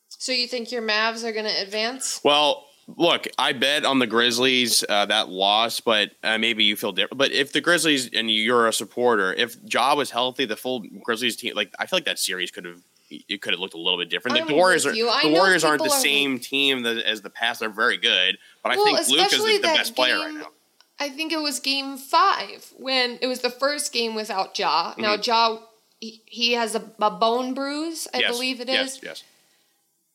So 0.09 0.33
you 0.33 0.47
think 0.47 0.71
your 0.71 0.83
Mavs 0.83 1.25
are 1.25 1.33
going 1.33 1.47
to 1.47 1.63
advance? 1.63 2.21
Well, 2.23 2.67
look, 2.87 3.27
I 3.39 3.53
bet 3.53 3.85
on 3.85 3.99
the 3.99 4.07
Grizzlies 4.07 4.85
uh, 4.89 5.07
that 5.07 5.29
loss, 5.29 5.81
but 5.81 6.13
uh, 6.23 6.39
maybe 6.39 6.65
you 6.65 6.77
feel 6.77 6.93
different. 6.93 7.19
But 7.19 7.33
if 7.33 7.53
the 7.53 7.61
Grizzlies 7.61 8.11
and 8.13 8.31
you're 8.31 8.69
a 8.69 8.73
supporter, 8.73 9.33
if 9.33 9.57
Ja 9.65 9.95
was 9.95 10.11
healthy, 10.11 10.45
the 10.45 10.57
full 10.57 10.85
Grizzlies 11.03 11.37
team, 11.37 11.55
like 11.55 11.75
I 11.79 11.87
feel 11.87 11.97
like 11.97 12.05
that 12.05 12.19
series 12.19 12.51
could 12.51 12.65
have 12.65 12.81
it 13.29 13.41
could 13.43 13.53
have 13.53 13.61
looked 13.61 13.75
a 13.75 13.79
little 13.79 13.99
bit 13.99 14.11
different. 14.11 14.47
The 14.47 14.55
Warriors 14.55 14.87
are 14.87 14.91
with 14.91 14.99
you. 14.99 15.09
I 15.09 15.23
the 15.25 15.31
Warriors 15.33 15.65
aren't 15.65 15.83
the 15.83 15.91
are- 15.91 16.01
same 16.01 16.39
team 16.39 16.83
that, 16.83 16.99
as 17.05 17.23
the 17.23 17.31
past. 17.31 17.61
They're 17.61 17.69
very 17.71 17.97
good, 17.97 18.39
but 18.63 18.73
I 18.73 18.75
think 18.77 18.91
Luka's 19.09 19.33
is 19.35 19.45
the, 19.45 19.57
the 19.59 19.63
best 19.63 19.95
player 19.95 20.19
right 20.19 20.35
now. 20.35 20.49
I 20.99 21.09
think 21.09 21.33
it 21.33 21.41
was 21.41 21.59
game 21.61 21.97
five 21.97 22.73
when 22.79 23.19
it 23.21 23.27
was 23.27 23.41
the 23.41 23.51
first 23.51 23.93
game 23.93 24.15
without 24.15 24.57
Ja. 24.59 24.95
Now, 24.97 25.17
Mhm. 25.17 25.27
Ja, 25.27 25.59
he, 26.01 26.23
he 26.27 26.53
has 26.53 26.75
a, 26.77 26.83
a 27.01 27.11
bone 27.11 27.53
bruise, 27.55 28.07
I 28.15 28.19
yes, 28.19 28.31
believe 28.31 28.61
it 28.61 28.69
is. 28.69 29.01
yes. 29.03 29.03
Yes, 29.03 29.23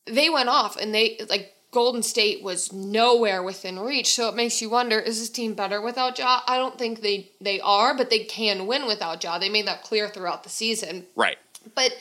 They 0.05 0.29
went 0.29 0.49
off 0.49 0.77
and 0.77 0.93
they, 0.95 1.19
like, 1.29 1.53
Golden 1.71 2.01
State 2.01 2.41
was 2.41 2.73
nowhere 2.73 3.43
within 3.43 3.77
reach. 3.77 4.13
So 4.15 4.27
it 4.29 4.35
makes 4.35 4.59
you 4.61 4.69
wonder 4.71 4.99
is 4.99 5.19
this 5.19 5.29
team 5.29 5.53
better 5.53 5.81
without 5.81 6.17
Ja? 6.17 6.41
I 6.47 6.57
don't 6.57 6.79
think 6.79 7.01
they, 7.01 7.29
they 7.39 7.59
are, 7.59 7.95
but 7.95 8.09
they 8.09 8.23
can 8.23 8.65
win 8.65 8.87
without 8.87 9.23
Ja. 9.23 9.37
They 9.37 9.49
made 9.49 9.67
that 9.67 9.83
clear 9.83 10.07
throughout 10.09 10.43
the 10.43 10.49
season. 10.49 11.05
right. 11.15 11.37
But 11.75 11.91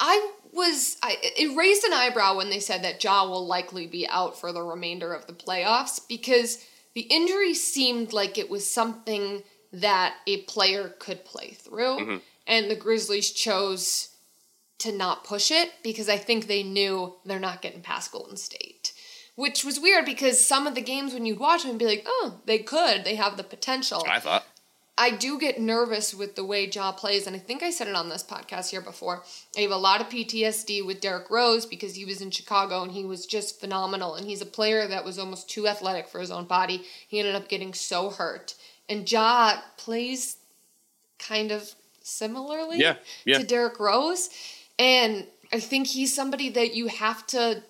I 0.00 0.30
was 0.52 0.96
I 1.02 1.16
it 1.22 1.56
raised 1.56 1.84
an 1.84 1.92
eyebrow 1.92 2.36
when 2.36 2.50
they 2.50 2.58
said 2.58 2.82
that 2.82 3.02
Ja 3.04 3.24
will 3.28 3.46
likely 3.46 3.86
be 3.86 4.08
out 4.08 4.40
for 4.40 4.50
the 4.52 4.62
remainder 4.62 5.12
of 5.12 5.26
the 5.26 5.32
playoffs 5.32 6.00
because 6.08 6.64
the 6.94 7.02
injury 7.02 7.54
seemed 7.54 8.12
like 8.12 8.36
it 8.38 8.50
was 8.50 8.68
something 8.68 9.42
that 9.72 10.14
a 10.26 10.38
player 10.42 10.88
could 10.98 11.24
play 11.24 11.50
through 11.50 11.98
Mhm. 11.98 12.20
and 12.46 12.70
the 12.70 12.74
Grizzlies 12.74 13.30
chose 13.30 14.08
to 14.78 14.90
not 14.90 15.22
push 15.22 15.50
it 15.50 15.70
because 15.84 16.08
I 16.08 16.16
think 16.16 16.46
they 16.46 16.62
knew 16.62 17.14
they're 17.24 17.38
not 17.38 17.62
getting 17.62 17.82
past 17.82 18.10
Golden 18.10 18.36
State. 18.36 18.92
Which 19.36 19.64
was 19.64 19.78
weird 19.78 20.04
because 20.04 20.42
some 20.44 20.66
of 20.66 20.74
the 20.74 20.80
games 20.82 21.14
when 21.14 21.24
you'd 21.24 21.38
watch 21.38 21.62
them, 21.62 21.78
be 21.78 21.86
like, 21.86 22.04
oh, 22.06 22.40
they 22.46 22.58
could, 22.58 23.04
they 23.04 23.14
have 23.14 23.36
the 23.36 23.44
potential. 23.44 24.04
I 24.08 24.18
thought. 24.20 24.44
I 25.00 25.12
do 25.12 25.38
get 25.40 25.58
nervous 25.58 26.14
with 26.14 26.36
the 26.36 26.44
way 26.44 26.68
Ja 26.68 26.92
plays, 26.92 27.26
and 27.26 27.34
I 27.34 27.38
think 27.38 27.62
I 27.62 27.70
said 27.70 27.88
it 27.88 27.94
on 27.94 28.10
this 28.10 28.22
podcast 28.22 28.68
here 28.68 28.82
before. 28.82 29.22
I 29.56 29.62
have 29.62 29.70
a 29.70 29.76
lot 29.76 30.02
of 30.02 30.10
PTSD 30.10 30.84
with 30.84 31.00
Derrick 31.00 31.30
Rose 31.30 31.64
because 31.64 31.94
he 31.94 32.04
was 32.04 32.20
in 32.20 32.30
Chicago 32.30 32.82
and 32.82 32.92
he 32.92 33.06
was 33.06 33.24
just 33.24 33.58
phenomenal. 33.58 34.14
And 34.14 34.26
he's 34.26 34.42
a 34.42 34.46
player 34.46 34.86
that 34.86 35.02
was 35.02 35.18
almost 35.18 35.48
too 35.48 35.66
athletic 35.66 36.06
for 36.06 36.20
his 36.20 36.30
own 36.30 36.44
body. 36.44 36.84
He 37.08 37.18
ended 37.18 37.34
up 37.34 37.48
getting 37.48 37.72
so 37.72 38.10
hurt. 38.10 38.54
And 38.90 39.10
Ja 39.10 39.60
plays 39.78 40.36
kind 41.18 41.50
of 41.50 41.74
similarly 42.02 42.78
Yeah, 42.78 42.96
yeah. 43.24 43.38
to 43.38 43.44
Derrick 43.44 43.80
Rose. 43.80 44.28
And 44.78 45.26
I 45.50 45.60
think 45.60 45.86
he's 45.86 46.14
somebody 46.14 46.50
that 46.50 46.74
you 46.74 46.88
have 46.88 47.26
to 47.28 47.62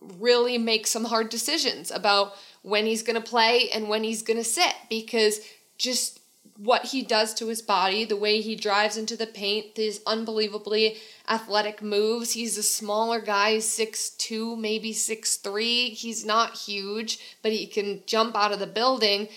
really 0.00 0.56
make 0.56 0.86
some 0.86 1.04
hard 1.04 1.28
decisions 1.28 1.90
about 1.90 2.32
when 2.62 2.86
he's 2.86 3.02
going 3.02 3.20
to 3.20 3.28
play 3.28 3.68
and 3.74 3.90
when 3.90 4.02
he's 4.02 4.22
going 4.22 4.38
to 4.38 4.44
sit 4.44 4.74
because 4.88 5.40
just 5.76 6.19
what 6.62 6.86
he 6.86 7.02
does 7.02 7.32
to 7.34 7.48
his 7.48 7.62
body, 7.62 8.04
the 8.04 8.16
way 8.16 8.40
he 8.42 8.54
drives 8.54 8.98
into 8.98 9.16
the 9.16 9.26
paint, 9.26 9.76
his 9.76 10.02
unbelievably 10.06 10.96
athletic 11.28 11.80
moves. 11.80 12.32
He's 12.32 12.58
a 12.58 12.62
smaller 12.62 13.20
guy, 13.20 13.56
6'2, 13.56 14.58
maybe 14.58 14.92
6'3. 14.92 15.94
He's 15.94 16.24
not 16.24 16.58
huge, 16.58 17.18
but 17.42 17.52
he 17.52 17.66
can 17.66 18.02
jump 18.06 18.36
out 18.36 18.52
of 18.52 18.58
the 18.58 18.66
building. 18.66 19.28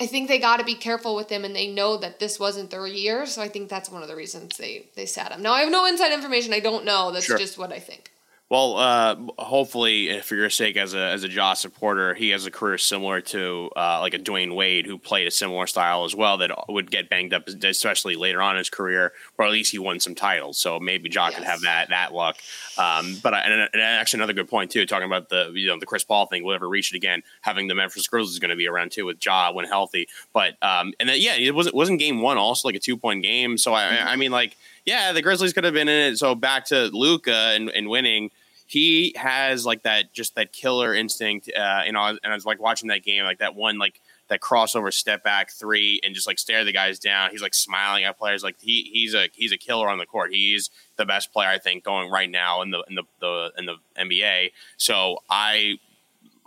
I 0.00 0.06
think 0.06 0.26
they 0.26 0.40
got 0.40 0.56
to 0.58 0.64
be 0.64 0.74
careful 0.74 1.14
with 1.14 1.30
him, 1.30 1.44
and 1.44 1.54
they 1.54 1.68
know 1.68 1.96
that 1.98 2.18
this 2.18 2.40
wasn't 2.40 2.70
their 2.70 2.86
year. 2.88 3.26
So 3.26 3.40
I 3.40 3.48
think 3.48 3.68
that's 3.68 3.90
one 3.90 4.02
of 4.02 4.08
the 4.08 4.16
reasons 4.16 4.56
they 4.56 4.86
they 4.96 5.06
sat 5.06 5.30
him. 5.30 5.42
Now 5.42 5.52
I 5.52 5.60
have 5.60 5.70
no 5.70 5.86
inside 5.86 6.12
information. 6.12 6.52
I 6.52 6.58
don't 6.60 6.84
know. 6.84 7.12
That's 7.12 7.26
Sure. 7.26 7.38
just 7.38 7.56
what 7.56 7.72
I 7.72 7.78
think. 7.78 8.10
Well, 8.50 8.76
uh, 8.76 9.16
hopefully, 9.38 10.20
for 10.20 10.34
your 10.34 10.50
sake, 10.50 10.76
as 10.76 10.92
a 10.92 10.98
as 10.98 11.24
a 11.24 11.28
Josh 11.28 11.60
supporter, 11.60 12.12
he 12.12 12.28
has 12.30 12.44
a 12.44 12.50
career 12.50 12.76
similar 12.76 13.22
to 13.22 13.70
uh, 13.74 14.00
like 14.00 14.12
a 14.12 14.18
Dwyane 14.18 14.54
Wade, 14.54 14.84
who 14.86 14.98
played 14.98 15.26
a 15.26 15.30
similar 15.30 15.66
style 15.66 16.04
as 16.04 16.14
well. 16.14 16.36
That 16.36 16.50
would 16.68 16.90
get 16.90 17.08
banged 17.08 17.32
up, 17.32 17.48
especially 17.48 18.16
later 18.16 18.42
on 18.42 18.52
in 18.54 18.58
his 18.58 18.68
career, 18.68 19.14
or 19.38 19.46
at 19.46 19.50
least 19.50 19.72
he 19.72 19.78
won 19.78 19.98
some 19.98 20.14
titles. 20.14 20.58
So 20.58 20.78
maybe 20.78 21.08
Josh 21.08 21.34
could 21.34 21.44
have 21.44 21.62
that 21.62 21.88
that 21.88 22.12
luck. 22.12 22.36
Um, 22.76 23.16
but 23.22 23.32
I, 23.32 23.40
and, 23.40 23.68
and 23.72 23.82
actually, 23.82 24.18
another 24.18 24.34
good 24.34 24.48
point 24.50 24.70
too, 24.70 24.84
talking 24.84 25.06
about 25.06 25.30
the 25.30 25.50
you 25.54 25.66
know 25.66 25.78
the 25.78 25.86
Chris 25.86 26.04
Paul 26.04 26.26
thing. 26.26 26.44
Will 26.44 26.54
ever 26.54 26.68
reach 26.68 26.92
it 26.92 26.96
again? 26.96 27.22
Having 27.40 27.68
the 27.68 27.74
Memphis 27.74 28.06
Grizzlies 28.06 28.34
is 28.34 28.38
going 28.40 28.50
to 28.50 28.56
be 28.56 28.68
around 28.68 28.92
too 28.92 29.06
with 29.06 29.24
Ja 29.24 29.52
when 29.52 29.64
healthy. 29.64 30.06
But 30.34 30.62
um, 30.62 30.92
and 31.00 31.08
then 31.08 31.16
yeah, 31.18 31.34
it 31.36 31.54
wasn't 31.54 31.74
wasn't 31.74 31.98
game 31.98 32.20
one 32.20 32.36
also 32.36 32.68
like 32.68 32.76
a 32.76 32.80
two 32.80 32.98
point 32.98 33.22
game. 33.22 33.56
So 33.56 33.72
I 33.72 34.12
I 34.12 34.16
mean 34.16 34.32
like 34.32 34.54
yeah, 34.84 35.12
the 35.12 35.22
Grizzlies 35.22 35.52
could 35.52 35.64
have 35.64 35.74
been 35.74 35.88
in 35.88 36.12
it. 36.12 36.18
So 36.18 36.34
back 36.34 36.66
to 36.66 36.88
Luka 36.92 37.52
and, 37.54 37.70
and 37.70 37.88
winning 37.88 38.30
he 38.66 39.12
has 39.14 39.66
like 39.66 39.82
that 39.82 40.10
just 40.14 40.36
that 40.36 40.50
killer 40.50 40.94
instinct 40.94 41.50
uh 41.54 41.82
you 41.84 41.92
know 41.92 42.02
and 42.02 42.18
i 42.24 42.34
was 42.34 42.46
like 42.46 42.58
watching 42.58 42.88
that 42.88 43.04
game 43.04 43.22
like 43.22 43.38
that 43.38 43.54
one 43.54 43.76
like 43.76 44.00
that 44.28 44.40
crossover 44.40 44.92
step 44.92 45.22
back 45.22 45.50
three 45.50 46.00
and 46.04 46.14
just 46.14 46.26
like 46.26 46.38
stare 46.38 46.64
the 46.64 46.72
guys 46.72 46.98
down. 46.98 47.30
He's 47.30 47.42
like 47.42 47.54
smiling 47.54 48.04
at 48.04 48.18
players. 48.18 48.42
Like 48.42 48.56
he 48.60 48.88
he's 48.92 49.14
a 49.14 49.28
he's 49.34 49.52
a 49.52 49.58
killer 49.58 49.88
on 49.88 49.98
the 49.98 50.06
court. 50.06 50.32
He's 50.32 50.70
the 50.96 51.04
best 51.04 51.32
player 51.32 51.48
i 51.48 51.58
think 51.58 51.84
going 51.84 52.10
right 52.10 52.30
now 52.30 52.62
in 52.62 52.70
the 52.70 52.82
in 52.88 52.94
the, 52.94 53.02
the 53.20 53.52
in 53.58 53.66
the 53.66 53.76
nba 53.98 54.52
so 54.76 55.18
i 55.28 55.78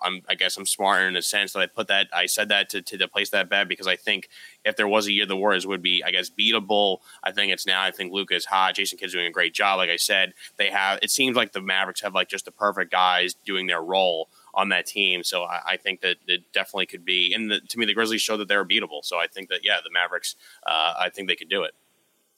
I'm, 0.01 0.21
I 0.29 0.35
guess 0.35 0.57
I'm 0.57 0.65
smarter 0.65 1.07
in 1.07 1.15
a 1.15 1.21
sense 1.21 1.53
that 1.53 1.59
I 1.59 1.65
put 1.65 1.87
that 1.87 2.07
I 2.13 2.25
said 2.25 2.49
that 2.49 2.69
to, 2.69 2.81
to 2.81 3.07
place 3.07 3.29
that 3.31 3.49
bet 3.49 3.67
because 3.67 3.87
I 3.87 3.95
think 3.95 4.29
if 4.65 4.75
there 4.75 4.87
was 4.87 5.07
a 5.07 5.11
year 5.11 5.25
the 5.25 5.35
Warriors 5.35 5.65
would 5.67 5.81
be 5.81 6.03
I 6.03 6.11
guess 6.11 6.29
beatable. 6.29 6.99
I 7.23 7.31
think 7.31 7.51
it's 7.51 7.65
now. 7.65 7.81
I 7.81 7.91
think 7.91 8.13
Luka 8.13 8.35
is 8.35 8.45
hot. 8.45 8.75
Jason 8.75 8.97
Kidd's 8.97 9.13
doing 9.13 9.27
a 9.27 9.31
great 9.31 9.53
job. 9.53 9.77
Like 9.77 9.89
I 9.89 9.95
said, 9.95 10.33
they 10.57 10.69
have. 10.69 10.99
It 11.01 11.11
seems 11.11 11.35
like 11.35 11.51
the 11.51 11.61
Mavericks 11.61 12.01
have 12.01 12.13
like 12.13 12.29
just 12.29 12.45
the 12.45 12.51
perfect 12.51 12.91
guys 12.91 13.35
doing 13.45 13.67
their 13.67 13.81
role 13.81 14.29
on 14.53 14.69
that 14.69 14.87
team. 14.87 15.23
So 15.23 15.43
I, 15.43 15.61
I 15.65 15.77
think 15.77 16.01
that 16.01 16.17
it 16.27 16.51
definitely 16.51 16.87
could 16.87 17.05
be. 17.05 17.33
And 17.33 17.51
the, 17.51 17.59
to 17.59 17.79
me, 17.79 17.85
the 17.85 17.93
Grizzlies 17.93 18.21
showed 18.21 18.37
that 18.37 18.47
they're 18.47 18.65
beatable. 18.65 19.03
So 19.03 19.17
I 19.17 19.27
think 19.27 19.49
that 19.49 19.63
yeah, 19.63 19.77
the 19.83 19.91
Mavericks. 19.91 20.35
Uh, 20.65 20.93
I 20.99 21.09
think 21.09 21.27
they 21.27 21.35
could 21.35 21.49
do 21.49 21.63
it. 21.63 21.73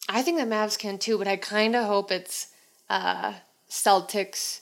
I 0.08 0.22
think 0.22 0.38
the 0.38 0.46
Mavs 0.46 0.78
can 0.78 0.98
too, 0.98 1.18
but 1.18 1.28
I 1.28 1.36
kind 1.36 1.76
of 1.76 1.86
hope 1.86 2.12
it's 2.12 2.48
uh, 2.90 3.34
Celtics, 3.70 4.62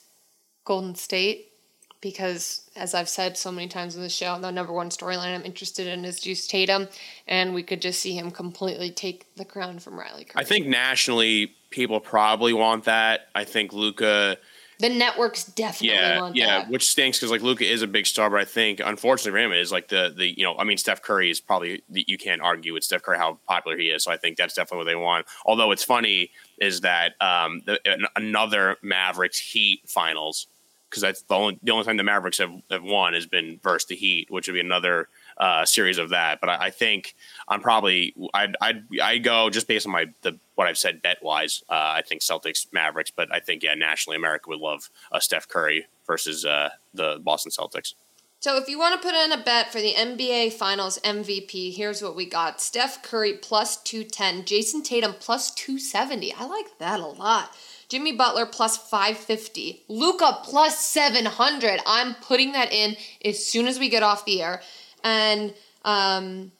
Golden 0.64 0.94
State, 0.94 1.52
because 2.00 2.68
as 2.76 2.94
I've 2.94 3.08
said 3.08 3.36
so 3.36 3.50
many 3.50 3.68
times 3.68 3.96
in 3.96 4.02
the 4.02 4.08
show, 4.08 4.38
the 4.40 4.50
number 4.50 4.72
one 4.72 4.90
storyline 4.90 5.34
I'm 5.34 5.44
interested 5.44 5.86
in 5.86 6.04
is 6.04 6.20
Deuce 6.20 6.46
Tatum, 6.46 6.88
and 7.26 7.54
we 7.54 7.62
could 7.62 7.82
just 7.82 8.00
see 8.00 8.14
him 8.14 8.30
completely 8.30 8.90
take 8.90 9.26
the 9.36 9.44
crown 9.44 9.78
from 9.78 9.98
Riley. 9.98 10.24
Curry. 10.24 10.42
I 10.42 10.44
think 10.44 10.66
nationally, 10.66 11.54
people 11.70 12.00
probably 12.00 12.52
want 12.52 12.84
that. 12.84 13.28
I 13.34 13.44
think 13.44 13.72
Luka. 13.72 14.38
the 14.78 14.88
networks 14.88 15.44
definitely 15.44 15.96
yeah, 15.96 16.30
yeah, 16.34 16.58
that. 16.60 16.70
which 16.70 16.86
stinks 16.88 17.18
because 17.18 17.32
like 17.32 17.42
Luka 17.42 17.64
is 17.64 17.82
a 17.82 17.88
big 17.88 18.06
star, 18.06 18.30
but 18.30 18.40
I 18.40 18.44
think 18.44 18.80
unfortunately 18.84 19.32
for 19.32 19.38
him 19.38 19.52
is 19.52 19.72
like 19.72 19.88
the 19.88 20.14
the 20.16 20.38
you 20.38 20.44
know 20.44 20.56
I 20.56 20.64
mean 20.64 20.78
Steph 20.78 21.02
Curry 21.02 21.30
is 21.30 21.40
probably 21.40 21.82
you 21.90 22.16
can't 22.16 22.40
argue 22.40 22.74
with 22.74 22.84
Steph 22.84 23.02
Curry 23.02 23.18
how 23.18 23.38
popular 23.48 23.76
he 23.76 23.86
is, 23.86 24.04
so 24.04 24.12
I 24.12 24.16
think 24.16 24.36
that's 24.36 24.54
definitely 24.54 24.78
what 24.78 24.90
they 24.90 24.96
want. 24.96 25.26
Although 25.44 25.72
it's 25.72 25.84
funny 25.84 26.30
is 26.60 26.82
that 26.82 27.20
um 27.20 27.62
the, 27.66 27.80
another 28.14 28.76
Mavericks 28.82 29.38
Heat 29.38 29.82
finals 29.88 30.46
because 30.88 31.02
that's 31.02 31.22
the 31.22 31.34
only 31.34 31.58
the 31.62 31.72
only 31.72 31.84
time 31.84 31.96
the 31.96 32.02
Mavericks 32.02 32.38
have, 32.38 32.52
have 32.70 32.82
won 32.82 33.12
has 33.14 33.26
been 33.26 33.60
versus 33.62 33.88
the 33.88 33.96
Heat, 33.96 34.30
which 34.30 34.48
would 34.48 34.54
be 34.54 34.60
another 34.60 35.08
uh, 35.36 35.64
series 35.64 35.98
of 35.98 36.10
that. 36.10 36.40
But 36.40 36.50
I, 36.50 36.66
I 36.66 36.70
think 36.70 37.14
I'm 37.46 37.60
probably 37.60 38.14
I'd, 38.34 38.56
I'd 38.60 38.84
I 39.00 39.18
go 39.18 39.50
just 39.50 39.68
based 39.68 39.86
on 39.86 39.92
my 39.92 40.06
the 40.22 40.38
what 40.54 40.66
I've 40.66 40.78
said 40.78 41.02
bet 41.02 41.22
wise. 41.22 41.62
Uh, 41.68 41.94
I 41.96 42.02
think 42.02 42.22
Celtics 42.22 42.66
Mavericks, 42.72 43.10
but 43.10 43.32
I 43.32 43.40
think 43.40 43.62
yeah 43.62 43.74
nationally 43.74 44.16
America 44.16 44.48
would 44.48 44.60
love 44.60 44.90
uh, 45.12 45.20
Steph 45.20 45.48
Curry 45.48 45.86
versus 46.06 46.44
uh, 46.44 46.70
the 46.94 47.20
Boston 47.22 47.52
Celtics. 47.52 47.94
So 48.40 48.56
if 48.56 48.68
you 48.68 48.78
want 48.78 49.00
to 49.00 49.04
put 49.04 49.16
in 49.16 49.32
a 49.32 49.42
bet 49.42 49.72
for 49.72 49.80
the 49.80 49.94
NBA 49.94 50.52
Finals 50.52 51.00
MVP, 51.02 51.74
here's 51.74 52.02
what 52.02 52.14
we 52.14 52.24
got: 52.24 52.60
Steph 52.60 53.02
Curry 53.02 53.34
plus 53.34 53.76
two 53.82 54.04
ten, 54.04 54.44
Jayson 54.44 54.82
Tatum 54.82 55.14
plus 55.18 55.52
two 55.52 55.78
seventy. 55.78 56.32
I 56.32 56.46
like 56.46 56.78
that 56.78 57.00
a 57.00 57.06
lot. 57.06 57.56
Jimmy 57.88 58.12
Butler 58.12 58.44
plus 58.44 58.76
550, 58.76 59.84
Luka 59.88 60.40
plus 60.44 60.78
700. 60.78 61.80
I'm 61.86 62.14
putting 62.16 62.52
that 62.52 62.72
in 62.72 62.96
as 63.24 63.44
soon 63.44 63.66
as 63.66 63.78
we 63.78 63.88
get 63.88 64.02
off 64.02 64.26
the 64.26 64.42
air. 64.42 64.62
And 65.02 65.54
um, 65.84 66.52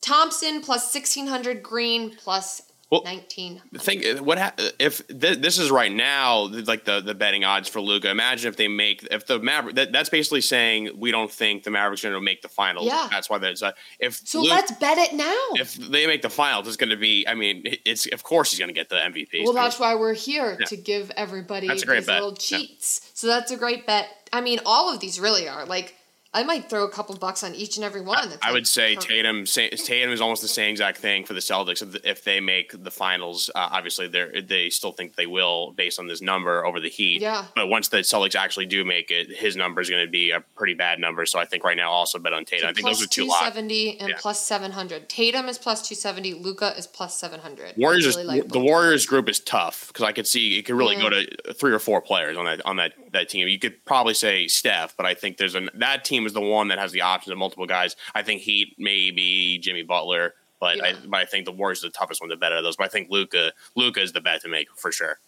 Thompson 0.00 0.62
plus 0.62 0.92
1600, 0.94 1.62
Green 1.62 2.10
plus 2.10 2.62
Well, 2.92 3.02
19. 3.04 3.62
Think 3.78 4.04
uh, 4.04 4.22
what 4.22 4.36
ha- 4.38 4.52
uh, 4.58 4.68
if 4.78 5.04
th- 5.08 5.38
this 5.38 5.58
is 5.58 5.70
right 5.70 5.90
now 5.90 6.42
like 6.66 6.84
the 6.84 7.00
the 7.00 7.14
betting 7.14 7.42
odds 7.42 7.66
for 7.68 7.80
Luka. 7.80 8.10
Imagine 8.10 8.50
if 8.50 8.56
they 8.56 8.68
make 8.68 9.02
if 9.10 9.26
the 9.26 9.38
Maverick 9.38 9.76
that, 9.76 9.92
that's 9.92 10.10
basically 10.10 10.42
saying 10.42 10.90
we 10.98 11.10
don't 11.10 11.30
think 11.32 11.62
the 11.64 11.70
Mavericks 11.70 12.04
are 12.04 12.10
going 12.10 12.20
to 12.20 12.24
make 12.24 12.42
the 12.42 12.48
finals. 12.50 12.86
Yeah. 12.86 13.08
that's 13.10 13.30
why 13.30 13.38
there's 13.38 13.62
a 13.62 13.72
if 13.98 14.20
So 14.26 14.42
Luka- 14.42 14.54
let's 14.54 14.72
bet 14.72 14.98
it 14.98 15.14
now. 15.14 15.34
if 15.54 15.74
they 15.74 16.06
make 16.06 16.20
the 16.20 16.28
finals, 16.28 16.68
it's 16.68 16.76
going 16.76 16.90
to 16.90 16.96
be. 16.98 17.26
I 17.26 17.34
mean, 17.34 17.62
it's 17.86 18.06
of 18.12 18.22
course 18.22 18.50
he's 18.50 18.58
going 18.58 18.68
to 18.68 18.74
get 18.74 18.90
the 18.90 18.96
MVP. 18.96 19.42
Well, 19.44 19.54
that's 19.54 19.80
why 19.80 19.94
we're 19.94 20.12
here 20.12 20.58
Yeah. 20.60 20.66
to 20.66 20.76
give 20.76 21.10
everybody 21.16 21.68
That's 21.68 21.78
these 21.80 21.84
a 21.84 21.86
great 21.86 22.06
bet. 22.06 22.16
little 22.22 22.36
Yeah. 22.38 22.58
cheats. 22.58 23.10
So 23.14 23.26
that's 23.26 23.50
a 23.50 23.56
great 23.56 23.86
bet. 23.86 24.08
I 24.34 24.42
mean, 24.42 24.60
all 24.66 24.92
of 24.92 25.00
these 25.00 25.18
really 25.18 25.48
are. 25.48 25.64
Like, 25.64 25.94
I 26.34 26.44
might 26.44 26.70
throw 26.70 26.84
a 26.84 26.88
couple 26.88 27.14
bucks 27.16 27.42
on 27.44 27.54
each 27.54 27.76
and 27.76 27.84
every 27.84 28.00
one. 28.00 28.30
That's 28.30 28.42
I 28.42 28.46
like 28.48 28.54
would 28.54 28.66
say 28.66 28.96
Tatum. 28.96 29.44
Tatum 29.44 30.10
is 30.12 30.20
almost 30.20 30.40
the 30.40 30.48
same 30.48 30.70
exact 30.70 30.96
thing 30.98 31.24
for 31.24 31.34
the 31.34 31.40
Celtics. 31.40 31.82
If, 32.04 32.24
they 32.24 32.40
make 32.40 32.72
the 32.84 32.90
finals, 32.90 33.50
uh, 33.54 33.68
obviously 33.72 34.06
they 34.08 34.40
they 34.40 34.70
still 34.70 34.92
think 34.92 35.16
they 35.16 35.26
will 35.26 35.72
based 35.72 35.98
on 35.98 36.06
this 36.06 36.22
number 36.22 36.64
over 36.64 36.80
the 36.80 36.88
Heat. 36.88 37.20
Yeah. 37.20 37.44
But 37.54 37.66
once 37.66 37.88
the 37.88 37.98
Celtics 37.98 38.34
actually 38.34 38.66
do 38.66 38.84
make 38.84 39.10
it, 39.10 39.28
his 39.30 39.56
number 39.56 39.80
is 39.80 39.90
going 39.90 40.04
to 40.06 40.10
be 40.10 40.30
a 40.30 40.40
pretty 40.40 40.74
bad 40.74 40.98
number. 41.00 41.26
So 41.26 41.38
I 41.38 41.44
think 41.44 41.64
right 41.64 41.76
now 41.76 41.90
also 41.90 42.18
bet 42.18 42.32
on 42.32 42.44
Tatum. 42.44 42.66
So 42.66 42.68
I 42.70 42.72
think 42.72 42.86
those 42.86 43.02
are 43.02 43.08
two 43.08 43.26
locks. 43.26 43.40
270 43.40 43.98
and 44.00 44.08
Yeah. 44.10 44.14
plus 44.18 44.46
700. 44.46 45.08
Tatum 45.08 45.48
is 45.48 45.58
plus 45.58 45.86
270. 45.88 46.34
Luka 46.34 46.74
is 46.78 46.86
plus 46.86 47.18
700. 47.18 47.74
Warriors 47.76 48.16
I 48.16 48.20
is, 48.20 48.26
like 48.26 48.48
the. 48.48 48.60
Warriors 48.60 49.04
group 49.04 49.28
is 49.28 49.40
tough 49.40 49.88
because 49.88 50.04
I 50.04 50.12
could 50.12 50.26
see 50.26 50.58
it 50.58 50.62
could 50.62 50.76
really 50.76 50.96
Yeah. 50.96 51.02
go 51.02 51.10
to 51.10 51.52
three 51.54 51.72
or 51.72 51.78
four 51.78 52.00
players 52.00 52.36
on 52.38 52.44
that 52.46 52.64
on 52.64 52.76
that 52.76 52.92
that 53.12 53.28
team. 53.28 53.48
You 53.48 53.58
could 53.58 53.84
probably 53.84 54.14
say 54.14 54.46
Steph, 54.46 54.96
but 54.96 55.04
I 55.04 55.12
think 55.14 55.36
there's 55.36 55.54
an 55.54 55.68
that 55.74 56.04
team 56.04 56.21
is 56.26 56.32
the 56.32 56.40
one 56.40 56.68
that 56.68 56.78
has 56.78 56.92
the 56.92 57.02
options 57.02 57.32
of 57.32 57.38
multiple 57.38 57.66
guys. 57.66 57.96
I 58.14 58.22
think 58.22 58.42
Heat 58.42 58.74
maybe 58.78 59.58
Jimmy 59.62 59.82
Butler, 59.82 60.34
but 60.60 60.84
I 60.84 60.94
but 61.06 61.20
I 61.20 61.24
think 61.24 61.44
the 61.44 61.52
Warriors 61.52 61.78
is 61.78 61.84
the 61.84 61.90
toughest 61.90 62.20
one 62.20 62.30
to 62.30 62.36
bet 62.36 62.52
out 62.52 62.58
of 62.58 62.64
those. 62.64 62.76
But 62.76 62.84
I 62.84 62.88
think 62.88 63.10
Luka 63.10 63.52
Luka 63.76 64.00
is 64.00 64.12
the 64.12 64.20
bet 64.20 64.42
to 64.42 64.48
make 64.48 64.68
for 64.76 64.92
sure. 64.92 65.18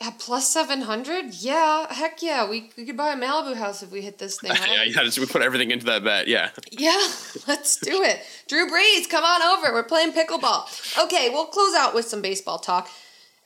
At 0.00 0.18
plus 0.18 0.48
700? 0.52 1.34
Yeah, 1.34 1.92
heck 1.92 2.20
yeah. 2.20 2.48
We, 2.48 2.70
we 2.76 2.84
could 2.84 2.96
buy 2.96 3.12
a 3.12 3.16
Malibu 3.16 3.54
house 3.54 3.82
if 3.82 3.92
we 3.92 4.02
hit 4.02 4.18
this 4.18 4.40
thing. 4.40 4.50
yeah, 4.54 4.78
right? 4.78 4.88
yeah, 4.88 5.08
so 5.08 5.20
we 5.20 5.26
put 5.26 5.40
everything 5.40 5.70
into 5.70 5.86
that 5.86 6.02
bet. 6.02 6.26
Yeah, 6.26 6.50
Yeah, 6.72 6.90
let's 7.46 7.76
do 7.76 8.02
it. 8.02 8.20
Drew 8.48 8.68
Brees, 8.68 9.08
come 9.08 9.24
on 9.24 9.40
over. 9.40 9.72
We're 9.72 9.84
playing 9.84 10.12
pickleball. 10.12 11.04
Okay, 11.04 11.30
we'll 11.30 11.46
close 11.46 11.74
out 11.74 11.94
with 11.94 12.06
some 12.06 12.20
baseball 12.20 12.58
talk. 12.58 12.90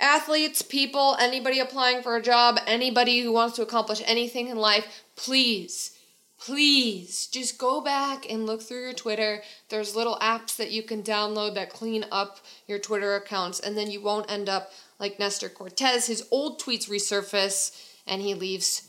Athletes, 0.01 0.63
people, 0.63 1.17
anybody 1.19 1.59
applying 1.59 2.03
for 2.03 2.17
a 2.17 2.23
job, 2.23 2.59
anybody 2.67 3.21
who 3.21 3.33
wants 3.33 3.57
to 3.57 3.63
accomplish 3.63 4.01
anything 4.07 4.49
in 4.49 4.57
life, 4.57 5.05
please, 5.17 5.98
please 6.39 7.27
just 7.27 7.59
go 7.59 7.81
back 7.81 8.31
and 8.31 8.47
look 8.47 8.63
through 8.63 8.83
your 8.83 8.93
Twitter. 8.93 9.43
There's 9.69 9.97
little 9.97 10.17
apps 10.21 10.57
that 10.57 10.71
you 10.71 10.83
can 10.83 11.03
download 11.03 11.55
that 11.55 11.71
clean 11.71 12.05
up 12.11 12.39
your 12.67 12.79
Twitter 12.79 13.17
accounts, 13.17 13.61
and 13.61 13.77
then 13.77 13.91
you 13.91 14.01
won't 14.01 14.31
end 14.31 14.49
up 14.49 14.73
like 14.99 15.19
Nestor 15.19 15.49
Cortes. 15.49 16.07
His 16.07 16.27
old 16.31 16.61
tweets 16.61 16.89
resurface, 16.89 17.73
and 18.07 18.23
he 18.23 18.35
leaves 18.35 18.89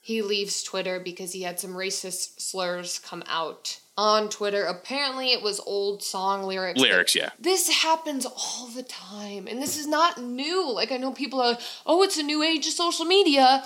he 0.00 0.22
leaves 0.22 0.62
Twitter 0.62 0.98
because 0.98 1.32
he 1.32 1.42
had 1.42 1.60
some 1.60 1.72
racist 1.72 2.40
slurs 2.40 2.98
come 2.98 3.22
out 3.26 3.78
on 3.98 4.30
Twitter. 4.30 4.64
Apparently, 4.64 5.32
it 5.32 5.42
was 5.42 5.60
old 5.60 6.02
song 6.02 6.44
lyrics. 6.44 6.80
lyrics. 6.80 7.14
Yeah, 7.14 7.30
This 7.38 7.68
happens 7.82 8.24
all 8.24 8.68
the 8.68 8.84
time, 8.84 9.46
and 9.46 9.60
this 9.60 9.76
is 9.76 9.86
not 9.86 10.18
new. 10.18 10.72
Like 10.72 10.92
I 10.92 10.96
know 10.96 11.12
people 11.12 11.42
are, 11.42 11.50
like, 11.50 11.60
oh, 11.84 12.02
it's 12.02 12.16
a 12.16 12.22
new 12.22 12.42
age 12.42 12.66
of 12.66 12.72
social 12.72 13.04
media. 13.04 13.62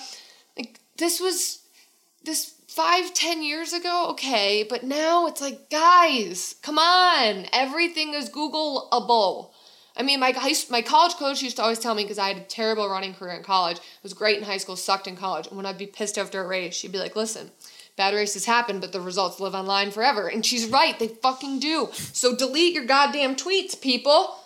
Like 0.57 0.81
this 0.97 1.21
was 1.21 1.61
this 2.25 2.55
five, 2.73 3.13
ten 3.15 3.43
years 3.43 3.73
ago, 3.73 4.07
okay, 4.11 4.65
but 4.69 4.83
now 4.83 5.27
it's 5.27 5.41
like, 5.41 5.71
guys, 5.71 6.57
come 6.63 6.79
on, 6.79 7.47
everything 7.53 8.15
is 8.15 8.31
Googleable. 8.31 9.51
I 9.97 10.03
mean, 10.03 10.21
my 10.21 10.33
high, 10.33 10.55
my 10.71 10.81
college 10.81 11.15
coach 11.15 11.43
used 11.43 11.57
to 11.57 11.63
always 11.63 11.79
tell 11.79 11.95
me 11.95 12.03
because 12.05 12.19
I 12.19 12.29
had 12.29 12.39
a 12.39 12.45
terrible 12.45 12.89
running 12.89 13.15
career 13.15 13.35
in 13.35 13.43
college. 13.43 13.77
It 13.77 14.03
was 14.03 14.15
great 14.15 14.39
in 14.39 14.45
high 14.45 14.57
school, 14.57 14.77
sucked 14.77 15.07
in 15.07 15.17
college. 15.17 15.47
And 15.47 15.57
when 15.57 15.67
I'd 15.67 15.77
be 15.79 15.87
pissed 15.87 16.17
after 16.17 16.43
a 16.43 16.47
race, 16.47 16.75
she'd 16.75 16.93
be 16.93 16.99
like, 16.99 17.15
"Listen, 17.15 17.51
bad 17.97 18.15
races 18.15 18.47
happen, 18.47 18.81
but 18.81 18.93
the 18.93 19.01
results 19.03 19.39
live 19.39 19.55
online 19.55 19.91
forever." 19.91 20.29
And 20.29 20.47
she's 20.47 20.67
right; 20.67 20.99
they 20.99 21.09
fucking 21.09 21.61
do. 21.61 21.91
So 21.93 22.35
delete 22.35 22.73
your 22.73 22.87
goddamn 22.87 23.37
tweets, 23.37 23.79
people. 23.79 24.39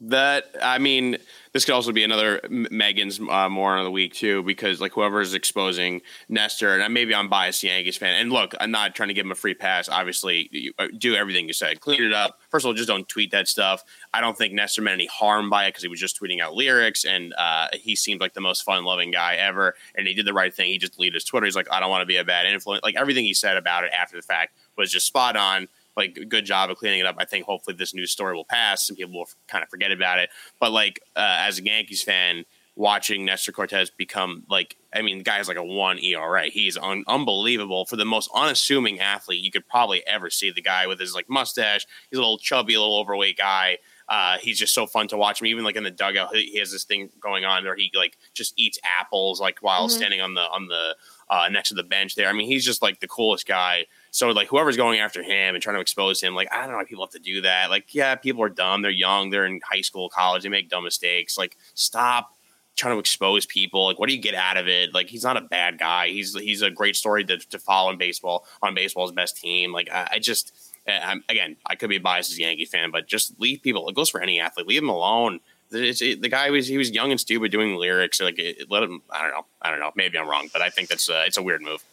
that 0.00 0.46
I 0.60 0.78
mean, 0.78 1.18
this 1.52 1.64
could 1.64 1.74
also 1.74 1.92
be 1.92 2.04
another 2.04 2.40
Megan's 2.48 3.20
uh, 3.20 3.48
more 3.48 3.76
of 3.76 3.84
the 3.84 3.90
week 3.90 4.14
too, 4.14 4.42
because 4.42 4.80
like 4.80 4.92
whoever 4.92 5.20
is 5.20 5.34
exposing 5.34 6.02
Nestor, 6.28 6.78
and 6.78 6.94
maybe 6.94 7.14
I'm 7.14 7.28
biased 7.28 7.62
Yankees 7.62 7.96
fan. 7.96 8.20
And 8.20 8.32
look, 8.32 8.54
I'm 8.60 8.70
not 8.70 8.94
trying 8.94 9.08
to 9.08 9.14
give 9.14 9.26
him 9.26 9.32
a 9.32 9.36
free 9.36 9.54
pass. 9.54 9.88
Obviously, 9.88 10.48
you, 10.52 10.72
uh, 10.78 10.88
do 10.96 11.14
everything 11.14 11.46
you 11.46 11.52
said, 11.52 11.80
clean 11.80 12.02
it 12.02 12.12
up. 12.12 12.38
First 12.50 12.64
of 12.64 12.68
all, 12.68 12.74
just 12.74 12.88
don't 12.88 13.08
tweet 13.08 13.30
that 13.30 13.48
stuff. 13.48 13.82
I 14.12 14.20
don't 14.20 14.36
think 14.36 14.54
Nestor 14.54 14.82
meant 14.82 14.94
any 14.94 15.06
harm 15.06 15.50
by 15.50 15.64
it 15.64 15.70
because 15.70 15.82
he 15.82 15.88
was 15.88 16.00
just 16.00 16.20
tweeting 16.20 16.40
out 16.40 16.54
lyrics, 16.54 17.04
and 17.04 17.34
uh, 17.38 17.68
he 17.72 17.96
seemed 17.96 18.20
like 18.20 18.34
the 18.34 18.40
most 18.40 18.62
fun-loving 18.62 19.10
guy 19.10 19.36
ever. 19.36 19.74
And 19.94 20.06
he 20.06 20.14
did 20.14 20.26
the 20.26 20.32
right 20.32 20.54
thing. 20.54 20.70
He 20.70 20.78
just 20.78 20.94
deleted 20.94 21.14
his 21.14 21.24
Twitter. 21.24 21.46
He's 21.46 21.56
like, 21.56 21.70
I 21.72 21.80
don't 21.80 21.90
want 21.90 22.02
to 22.02 22.06
be 22.06 22.16
a 22.16 22.24
bad 22.24 22.46
influence. 22.46 22.82
Like 22.82 22.96
everything 22.96 23.24
he 23.24 23.34
said 23.34 23.56
about 23.56 23.84
it 23.84 23.90
after 23.92 24.16
the 24.16 24.22
fact 24.22 24.56
was 24.76 24.90
just 24.90 25.06
spot 25.06 25.36
on 25.36 25.68
like 25.98 26.18
good 26.28 26.46
job 26.46 26.70
of 26.70 26.78
cleaning 26.78 27.00
it 27.00 27.06
up. 27.06 27.16
I 27.18 27.26
think 27.26 27.44
hopefully 27.44 27.76
this 27.76 27.92
news 27.92 28.10
story 28.10 28.34
will 28.34 28.46
pass 28.46 28.88
and 28.88 28.96
people 28.96 29.12
will 29.18 29.28
kind 29.48 29.62
of 29.62 29.68
forget 29.68 29.92
about 29.92 30.18
it. 30.18 30.30
But 30.58 30.72
like 30.72 31.00
uh, 31.16 31.36
as 31.46 31.58
a 31.58 31.64
Yankees 31.64 32.02
fan, 32.02 32.44
watching 32.76 33.24
Nestor 33.24 33.50
Cortes 33.52 33.90
become 33.90 34.44
like 34.48 34.76
I 34.94 35.02
mean, 35.02 35.18
the 35.18 35.24
guy 35.24 35.34
has 35.36 35.48
like 35.48 35.58
a 35.58 35.62
one 35.64 35.98
ERA. 35.98 36.46
He's 36.48 36.78
un- 36.78 37.04
unbelievable 37.06 37.84
for 37.84 37.96
the 37.96 38.06
most 38.06 38.30
unassuming 38.34 39.00
athlete 39.00 39.44
you 39.44 39.50
could 39.50 39.68
probably 39.68 40.02
ever 40.06 40.30
see. 40.30 40.50
The 40.50 40.62
guy 40.62 40.86
with 40.86 40.98
his 41.00 41.14
like 41.14 41.28
mustache, 41.28 41.84
he's 42.10 42.16
a 42.18 42.22
little 42.22 42.38
chubby, 42.38 42.72
a 42.74 42.80
little 42.80 42.98
overweight 42.98 43.36
guy. 43.36 43.78
Uh, 44.08 44.38
he's 44.38 44.58
just 44.58 44.72
so 44.72 44.86
fun 44.86 45.06
to 45.08 45.18
watch 45.18 45.38
him. 45.42 45.46
Even 45.48 45.64
like 45.64 45.76
in 45.76 45.84
the 45.84 45.90
dugout, 45.90 46.34
he, 46.34 46.44
he 46.52 46.58
has 46.58 46.72
this 46.72 46.84
thing 46.84 47.10
going 47.20 47.44
on 47.44 47.62
where 47.64 47.76
he 47.76 47.90
like 47.94 48.16
just 48.32 48.54
eats 48.56 48.78
apples 48.98 49.38
like 49.38 49.58
while 49.60 49.88
Mhm. 49.88 49.90
standing 49.90 50.20
on 50.22 50.32
the 50.32 50.40
on 50.42 50.68
the 50.68 50.96
uh, 51.28 51.48
next 51.50 51.68
to 51.68 51.74
the 51.74 51.82
bench 51.82 52.14
there. 52.14 52.28
I 52.28 52.32
mean, 52.32 52.46
he's 52.46 52.64
just 52.64 52.80
like 52.80 53.00
the 53.00 53.08
coolest 53.08 53.46
guy. 53.46 53.84
So 54.10 54.30
like 54.30 54.48
whoever's 54.48 54.76
going 54.76 55.00
after 55.00 55.22
him 55.22 55.54
and 55.54 55.62
trying 55.62 55.76
to 55.76 55.80
expose 55.80 56.20
him, 56.20 56.34
like 56.34 56.48
I 56.52 56.62
don't 56.62 56.72
know 56.72 56.76
why 56.76 56.84
people 56.84 57.04
have 57.04 57.12
to 57.12 57.18
do 57.18 57.42
that. 57.42 57.70
Like 57.70 57.94
yeah, 57.94 58.14
people 58.14 58.42
are 58.42 58.48
dumb. 58.48 58.82
They're 58.82 58.90
young. 58.90 59.30
They're 59.30 59.46
in 59.46 59.60
high 59.64 59.82
school, 59.82 60.08
college. 60.08 60.42
They 60.42 60.48
make 60.48 60.68
dumb 60.68 60.84
mistakes. 60.84 61.36
Like 61.36 61.56
stop 61.74 62.34
trying 62.76 62.94
to 62.94 63.00
expose 63.00 63.44
people. 63.44 63.86
Like 63.86 63.98
what 63.98 64.08
do 64.08 64.14
you 64.14 64.22
get 64.22 64.34
out 64.34 64.56
of 64.56 64.68
it? 64.68 64.94
Like 64.94 65.08
he's 65.08 65.24
not 65.24 65.36
a 65.36 65.42
bad 65.42 65.78
guy. 65.78 66.08
He's 66.08 66.34
he's 66.38 66.62
a 66.62 66.70
great 66.70 66.96
story 66.96 67.24
to, 67.24 67.36
to 67.36 67.58
follow 67.58 67.90
in 67.90 67.98
baseball 67.98 68.46
on 68.62 68.74
baseball's 68.74 69.12
best 69.12 69.36
team. 69.36 69.72
Like 69.72 69.90
I, 69.92 70.08
I 70.12 70.18
just 70.18 70.52
I'm, 70.86 71.22
again 71.28 71.56
I 71.66 71.74
could 71.74 71.90
be 71.90 71.98
biased 71.98 72.32
as 72.32 72.38
a 72.38 72.42
Yankee 72.42 72.64
fan, 72.64 72.90
but 72.90 73.06
just 73.06 73.38
leave 73.38 73.62
people. 73.62 73.88
It 73.88 73.94
goes 73.94 74.08
for 74.08 74.20
any 74.20 74.40
athlete. 74.40 74.66
Leave 74.66 74.82
him 74.82 74.88
alone. 74.88 75.40
It, 75.70 76.22
the 76.22 76.30
guy 76.30 76.48
was 76.48 76.66
he 76.66 76.78
was 76.78 76.90
young 76.90 77.10
and 77.10 77.20
stupid 77.20 77.52
doing 77.52 77.76
lyrics. 77.76 78.20
Like 78.20 78.38
it 78.38 78.70
let 78.70 78.82
him. 78.82 79.02
I 79.10 79.22
don't 79.22 79.32
know. 79.32 79.46
I 79.60 79.70
don't 79.70 79.80
know. 79.80 79.92
Maybe 79.96 80.16
I'm 80.16 80.28
wrong, 80.28 80.48
but 80.52 80.62
I 80.62 80.70
think 80.70 80.88
that's 80.88 81.10
uh, 81.10 81.24
it's 81.26 81.36
a 81.36 81.42
weird 81.42 81.60
move. 81.60 81.84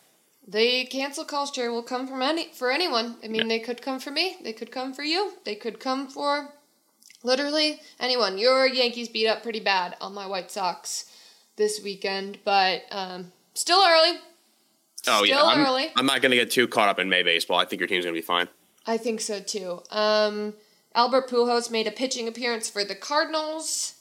The 0.48 0.86
cancel 0.86 1.26
culture 1.26 1.72
will 1.72 1.82
come 1.84 2.08
from 2.08 2.22
any 2.22 2.50
for 2.54 2.72
anyone. 2.72 3.16
I 3.24 3.28
mean, 3.28 3.48
they 3.48 3.60
could 3.60 3.82
come 3.82 4.00
for 4.00 4.12
me. 4.12 4.38
They 4.44 4.54
could 4.54 4.72
come 4.72 4.94
for 4.94 5.04
you. 5.04 5.34
They 5.44 5.56
could 5.56 5.80
come 5.80 6.08
for 6.08 6.50
literally 7.24 7.80
anyone. 8.00 8.38
Your 8.38 8.68
Yankees 8.68 9.10
beat 9.10 9.28
up 9.28 9.42
pretty 9.42 9.60
bad 9.60 9.96
on 10.00 10.14
my 10.14 10.28
White 10.28 10.52
Sox 10.52 11.10
this 11.56 11.82
weekend, 11.84 12.38
but 12.44 12.84
um, 12.92 13.32
still 13.56 13.80
early. 13.84 14.20
Oh 15.08 15.24
yeah, 15.24 15.38
Still 15.38 15.48
I'm, 15.48 15.66
early. 15.66 15.88
I'm 15.96 16.06
not 16.06 16.22
going 16.22 16.32
to 16.32 16.38
get 16.38 16.52
too 16.52 16.68
caught 16.68 16.90
up 16.90 17.00
in 17.00 17.10
May 17.10 17.24
baseball. 17.24 17.58
I 17.58 17.66
think 17.66 17.80
your 17.80 17.88
team's 17.88 18.06
going 18.06 18.16
to 18.16 18.22
be 18.22 18.26
fine. 18.26 18.48
I 18.86 18.98
think 18.98 19.22
so 19.22 19.40
too. 19.40 19.82
Um, 19.90 20.54
Albert 20.94 21.28
Pujols 21.30 21.72
made 21.72 21.88
a 21.88 21.92
pitching 21.92 22.28
appearance 22.28 22.70
for 22.70 22.84
the 22.84 22.96
Cardinals. 22.96 23.96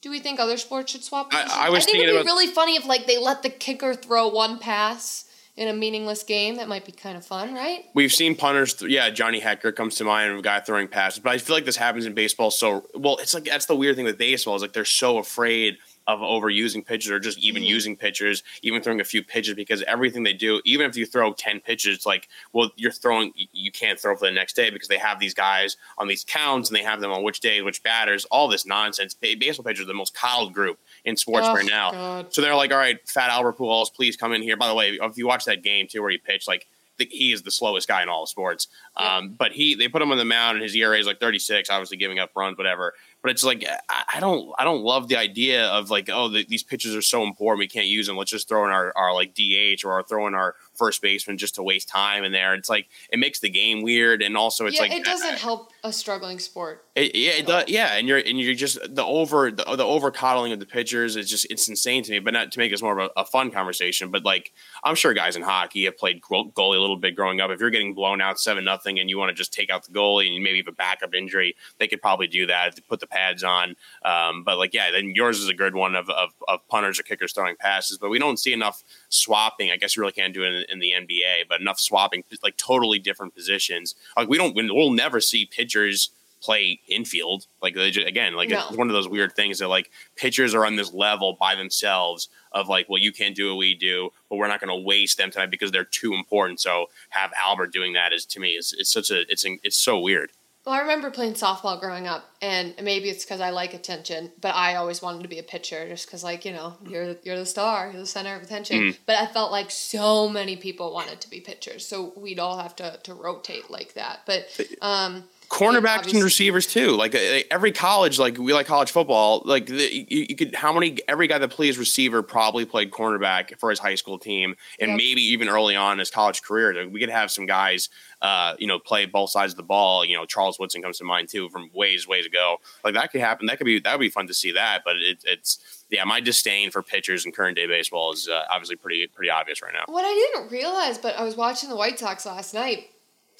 Do 0.00 0.10
we 0.10 0.18
think 0.20 0.38
other 0.40 0.56
sports 0.56 0.90
should 0.92 1.04
swap? 1.04 1.28
I- 1.32 1.66
I 1.66 1.70
was 1.70 1.84
think 1.84 1.92
thinking 1.98 2.08
it'd 2.08 2.14
be 2.14 2.16
about- 2.20 2.26
really 2.26 2.46
funny 2.48 2.74
if 2.76 2.84
like 2.84 3.06
they 3.06 3.16
let 3.18 3.42
the 3.44 3.50
kicker 3.50 3.94
throw 3.94 4.26
one 4.28 4.58
pass 4.58 5.26
in 5.56 5.68
a 5.68 5.72
meaningless 5.72 6.22
game. 6.24 6.56
That 6.56 6.68
might 6.68 6.84
be 6.84 6.92
kind 6.92 7.16
of 7.16 7.24
fun, 7.24 7.54
right? 7.54 7.84
We've 7.94 8.12
seen 8.12 8.34
punters. 8.34 8.74
Th- 8.74 8.90
yeah, 8.90 9.10
Johnny 9.10 9.40
Hekker 9.40 9.74
comes 9.74 9.94
to 9.96 10.04
mind, 10.04 10.36
a 10.38 10.42
guy 10.42 10.60
throwing 10.60 10.88
passes. 10.88 11.20
But 11.20 11.30
I 11.32 11.38
feel 11.38 11.54
like 11.56 11.64
this 11.64 11.76
happens 11.76 12.06
in 12.06 12.14
baseball. 12.14 12.50
So 12.50 12.86
well, 12.94 13.16
it's 13.18 13.34
like 13.34 13.44
that's 13.44 13.66
the 13.66 13.76
weird 13.76 13.96
thing 13.96 14.04
with 14.04 14.18
baseball 14.18 14.56
is 14.56 14.62
like 14.62 14.72
they're 14.72 14.84
so 14.84 15.18
afraid 15.18 15.76
of 16.06 16.20
overusing 16.20 16.84
pitchers 16.84 17.10
or 17.10 17.18
just 17.18 17.38
even 17.38 17.62
Mhm. 17.62 17.66
using 17.66 17.96
pitchers, 17.96 18.42
even 18.60 18.82
throwing 18.82 19.00
a 19.00 19.04
few 19.04 19.22
pitches 19.22 19.54
because 19.54 19.82
everything 19.84 20.22
they 20.22 20.34
do, 20.34 20.60
even 20.66 20.86
if 20.90 20.98
you 20.98 21.06
throw 21.06 21.32
ten 21.32 21.60
pitches, 21.60 21.96
it's 21.96 22.04
like 22.04 22.28
well, 22.52 22.70
you're 22.76 22.90
throwing 22.90 23.32
you 23.52 23.70
can't 23.72 23.98
throw 23.98 24.14
for 24.16 24.26
the 24.26 24.32
next 24.32 24.54
day 24.54 24.68
because 24.70 24.88
they 24.88 24.98
have 24.98 25.18
these 25.18 25.32
guys 25.34 25.76
on 25.96 26.06
these 26.08 26.22
counts 26.24 26.68
and 26.68 26.76
they 26.76 26.82
have 26.82 27.00
them 27.00 27.10
on 27.12 27.22
which 27.22 27.40
days, 27.40 27.62
which 27.62 27.82
batters, 27.82 28.24
all 28.26 28.48
this 28.48 28.66
nonsense. 28.66 29.14
Baseball 29.14 29.64
pitchers 29.64 29.84
are 29.84 29.86
the 29.88 29.94
most 29.94 30.14
coddled 30.14 30.52
group 30.52 30.78
in 31.04 31.16
sports 31.16 31.46
Oh, 31.48 31.54
right 31.54 31.66
now. 31.68 31.90
God. 31.92 32.34
So 32.34 32.40
they're 32.42 32.54
like, 32.54 32.72
all 32.72 32.78
right, 32.78 32.98
Fat 33.08 33.30
Albert 33.30 33.58
Pujols, 33.58 33.92
please 33.92 34.16
come 34.16 34.32
in 34.32 34.42
here. 34.42 34.56
By 34.56 34.68
the 34.68 34.74
way, 34.74 34.98
if 35.00 35.16
you 35.18 35.26
watch 35.26 35.44
that 35.44 35.62
game 35.62 35.86
too, 35.88 36.00
where 36.02 36.10
he 36.10 36.18
pitched, 36.18 36.48
like 36.48 36.66
the, 36.96 37.06
he 37.10 37.32
is 37.32 37.42
the 37.42 37.50
slowest 37.50 37.88
guy 37.88 38.02
in 38.02 38.08
all 38.08 38.22
of 38.22 38.28
sports. 38.28 38.68
Um, 38.96 39.34
but 39.36 39.52
he, 39.52 39.74
they 39.74 39.88
put 39.88 40.02
him 40.02 40.12
on 40.12 40.18
the 40.18 40.24
mound, 40.24 40.56
and 40.56 40.62
his 40.62 40.74
ERA 40.76 40.98
is 40.98 41.06
like 41.06 41.18
36, 41.18 41.68
obviously 41.68 41.96
giving 41.96 42.18
up 42.18 42.30
runs, 42.36 42.56
whatever. 42.56 42.94
but 43.22 43.30
it's 43.30 43.42
like 43.42 43.64
I, 43.88 44.04
I 44.14 44.20
don't 44.20 44.52
I 44.58 44.64
don't 44.64 44.82
love 44.82 45.08
the 45.08 45.16
idea 45.16 45.66
of 45.66 45.90
like 45.90 46.08
oh 46.12 46.28
the, 46.28 46.44
these 46.44 46.62
pitches 46.62 46.94
are 46.94 47.02
so 47.02 47.24
important 47.24 47.58
we 47.58 47.68
can't 47.68 47.86
use 47.86 48.06
them. 48.06 48.16
Let's 48.16 48.30
just 48.30 48.48
throw 48.48 48.64
in 48.64 48.70
our, 48.70 48.92
our 48.96 49.12
like 49.12 49.34
DH 49.34 49.84
or 49.84 50.02
throw 50.02 50.26
in 50.26 50.34
our 50.34 50.54
first 50.74 51.02
baseman 51.02 51.38
just 51.38 51.54
to 51.56 51.62
waste 51.62 51.88
time 51.88 52.24
in 52.24 52.32
there. 52.32 52.54
It's 52.54 52.68
like 52.68 52.88
it 53.10 53.18
makes 53.18 53.40
the 53.40 53.48
game 53.48 53.82
weird, 53.82 54.22
and 54.22 54.36
also 54.36 54.66
it's 54.66 54.76
yeah, 54.76 54.82
like 54.82 54.92
it 54.92 55.04
doesn't 55.04 55.38
help 55.38 55.72
a 55.82 55.92
struggling 55.92 56.38
sport. 56.38 56.84
It, 56.94 57.14
yeah, 57.16 57.32
it 57.32 57.46
does. 57.46 57.64
Yeah, 57.68 57.96
and 57.96 58.06
you're 58.06 58.18
and 58.18 58.38
you're 58.38 58.54
just 58.54 58.78
the 58.94 59.04
over 59.04 59.50
the, 59.50 59.64
the 59.76 59.84
over 59.84 60.10
coddling 60.10 60.52
of 60.52 60.60
the 60.60 60.66
pitchers 60.66 61.16
is 61.16 61.28
just 61.28 61.46
it's 61.50 61.68
insane 61.68 62.02
to 62.04 62.12
me. 62.12 62.18
But 62.18 62.34
not 62.34 62.52
to 62.52 62.58
make 62.58 62.70
this 62.70 62.82
more 62.82 62.98
of 62.98 63.10
a, 63.16 63.20
a, 63.20 63.24
fun 63.24 63.50
conversation. 63.50 64.10
But 64.10 64.24
like 64.24 64.52
I'm 64.84 64.94
sure 64.94 65.14
guys 65.14 65.36
in 65.36 65.42
hockey 65.42 65.86
have 65.86 65.96
played 65.96 66.20
goalie 66.22 66.76
a 66.76 66.80
little 66.80 66.96
bit 66.96 67.16
growing 67.16 67.40
up. 67.40 67.50
If 67.50 67.60
you're 67.60 67.70
getting 67.70 67.94
blown 67.94 68.20
out 68.20 68.38
seven 68.38 68.64
nothing 68.64 68.83
and 68.86 69.08
you 69.08 69.18
want 69.18 69.30
to 69.30 69.34
just 69.34 69.52
take 69.52 69.70
out 69.70 69.84
the 69.84 69.92
goalie 69.92 70.34
and 70.34 70.42
maybe 70.42 70.58
have 70.58 70.68
a 70.68 70.72
backup 70.72 71.14
injury, 71.14 71.56
they 71.78 71.88
could 71.88 72.02
probably 72.02 72.26
do 72.26 72.46
that. 72.46 72.78
Put 72.88 73.00
the 73.00 73.06
pads 73.06 73.42
on. 73.42 73.76
Um, 74.04 74.44
but 74.44 74.58
like 74.58 74.74
yeah, 74.74 74.90
then 74.90 75.12
yours 75.14 75.40
is 75.40 75.48
a 75.48 75.54
good 75.54 75.74
one 75.74 75.94
of, 75.94 76.08
of, 76.10 76.30
of 76.48 76.66
punters 76.68 76.98
or 76.98 77.02
kickers 77.02 77.32
throwing 77.32 77.56
passes. 77.56 77.98
But 77.98 78.10
we 78.10 78.18
don't 78.18 78.38
see 78.38 78.52
enough 78.52 78.82
swapping. 79.08 79.70
I 79.70 79.76
guess 79.76 79.96
you 79.96 80.00
really 80.00 80.12
can't 80.12 80.34
do 80.34 80.44
it 80.44 80.52
in, 80.52 80.64
in 80.70 80.78
the 80.78 80.92
NBA, 80.92 81.48
but 81.48 81.60
enough 81.60 81.80
swapping 81.80 82.24
like 82.42 82.56
totally 82.56 82.98
different 82.98 83.34
positions. 83.34 83.94
Like 84.16 84.28
we 84.28 84.38
don't 84.38 84.54
we'll 84.54 84.90
never 84.90 85.20
see 85.20 85.46
pitchers 85.46 86.10
play 86.44 86.80
infield. 86.88 87.46
Like 87.62 87.74
they 87.74 87.90
just, 87.90 88.06
again, 88.06 88.34
like 88.34 88.50
no. 88.50 88.66
it's 88.68 88.76
one 88.76 88.88
of 88.88 88.94
those 88.94 89.08
weird 89.08 89.32
things 89.34 89.58
that 89.60 89.68
like 89.68 89.90
pitchers 90.16 90.54
are 90.54 90.66
on 90.66 90.76
this 90.76 90.92
level 90.92 91.36
by 91.40 91.54
themselves 91.54 92.28
of 92.52 92.68
like, 92.68 92.88
well, 92.88 93.00
you 93.00 93.12
can't 93.12 93.34
do 93.34 93.48
what 93.48 93.56
we 93.56 93.74
do, 93.74 94.10
but 94.28 94.36
we're 94.36 94.48
not 94.48 94.60
going 94.60 94.68
to 94.68 94.86
waste 94.86 95.16
them 95.16 95.30
tonight 95.30 95.50
because 95.50 95.72
they're 95.72 95.84
too 95.84 96.14
important. 96.14 96.60
So 96.60 96.86
have 97.10 97.32
Albert 97.42 97.72
doing 97.72 97.94
that 97.94 98.12
is 98.12 98.26
to 98.26 98.40
me 98.40 98.50
is 98.50 98.74
it's 98.78 98.92
such 98.92 99.10
a 99.10 99.22
it's 99.30 99.44
it's 99.62 99.76
so 99.76 99.98
weird. 99.98 100.30
Well, 100.64 100.74
I 100.74 100.80
remember 100.80 101.10
playing 101.10 101.34
softball 101.34 101.78
growing 101.78 102.06
up, 102.06 102.24
and 102.40 102.74
maybe 102.82 103.10
it's 103.10 103.22
because 103.22 103.42
I 103.42 103.50
like 103.50 103.74
attention, 103.74 104.32
but 104.40 104.54
I 104.54 104.76
always 104.76 105.02
wanted 105.02 105.22
to 105.22 105.28
be 105.28 105.38
a 105.38 105.42
pitcher 105.42 105.86
just 105.88 106.06
because, 106.06 106.24
like, 106.24 106.46
you 106.46 106.52
know, 106.52 106.78
you're 106.88 107.16
you're 107.22 107.36
the 107.36 107.44
star, 107.44 107.90
you're 107.90 108.00
the 108.00 108.06
center 108.06 108.34
of 108.34 108.42
attention. 108.42 108.78
Mm. 108.78 108.98
But 109.04 109.16
I 109.16 109.26
felt 109.26 109.52
like 109.52 109.70
so 109.70 110.26
many 110.26 110.56
people 110.56 110.94
wanted 110.94 111.20
to 111.20 111.28
be 111.28 111.40
pitchers, 111.40 111.86
so 111.86 112.14
we'd 112.16 112.38
all 112.38 112.56
have 112.58 112.74
to 112.76 112.98
to 113.02 113.12
rotate 113.12 113.70
like 113.70 113.92
that. 113.92 114.20
But 114.24 114.58
um, 114.80 115.24
cornerbacks 115.54 116.12
and 116.12 116.22
receivers 116.22 116.66
too. 116.66 116.90
Like 116.90 117.14
uh, 117.14 117.40
every 117.50 117.70
college, 117.70 118.18
like 118.18 118.38
we 118.38 118.52
like 118.52 118.66
college 118.66 118.90
football. 118.90 119.42
Like 119.44 119.66
the, 119.66 119.94
you, 119.94 120.26
you, 120.28 120.36
could 120.36 120.54
how 120.54 120.72
many 120.72 120.98
every 121.06 121.28
guy 121.28 121.38
that 121.38 121.50
plays 121.50 121.78
receiver 121.78 122.22
probably 122.22 122.64
played 122.64 122.90
cornerback 122.90 123.56
for 123.58 123.70
his 123.70 123.78
high 123.78 123.94
school 123.94 124.18
team, 124.18 124.56
and 124.80 124.90
yep. 124.90 124.98
maybe 124.98 125.22
even 125.22 125.48
early 125.48 125.76
on 125.76 125.92
in 125.94 125.98
his 126.00 126.10
college 126.10 126.42
career. 126.42 126.88
We 126.88 126.98
could 126.98 127.08
have 127.08 127.30
some 127.30 127.46
guys, 127.46 127.88
uh, 128.20 128.54
you 128.58 128.66
know, 128.66 128.80
play 128.80 129.06
both 129.06 129.30
sides 129.30 129.52
of 129.52 129.56
the 129.56 129.62
ball. 129.62 130.04
You 130.04 130.16
know, 130.16 130.24
Charles 130.26 130.58
Woodson 130.58 130.82
comes 130.82 130.98
to 130.98 131.04
mind 131.04 131.28
too 131.28 131.48
from 131.50 131.70
ways 131.72 132.08
ways 132.08 132.26
ago. 132.26 132.56
Like 132.82 132.94
that 132.94 133.12
could 133.12 133.20
happen. 133.20 133.46
That 133.46 133.58
could 133.58 133.66
be 133.66 133.78
that 133.78 133.92
would 133.92 134.04
be 134.04 134.10
fun 134.10 134.26
to 134.26 134.34
see 134.34 134.50
that. 134.52 134.82
But 134.84 134.96
it, 134.96 135.18
it's 135.24 135.84
yeah, 135.88 136.02
my 136.02 136.18
disdain 136.18 136.72
for 136.72 136.82
pitchers 136.82 137.24
in 137.24 137.30
current 137.30 137.56
day 137.56 137.68
baseball 137.68 138.12
is 138.12 138.28
uh, 138.28 138.42
obviously 138.50 138.74
pretty 138.74 139.06
pretty 139.06 139.30
obvious 139.30 139.62
right 139.62 139.72
now. 139.72 139.84
What 139.86 140.04
I 140.04 140.32
didn't 140.34 140.50
realize, 140.50 140.98
but 140.98 141.16
I 141.16 141.22
was 141.22 141.36
watching 141.36 141.68
the 141.68 141.76
White 141.76 142.00
Sox 142.00 142.26
last 142.26 142.54
night 142.54 142.88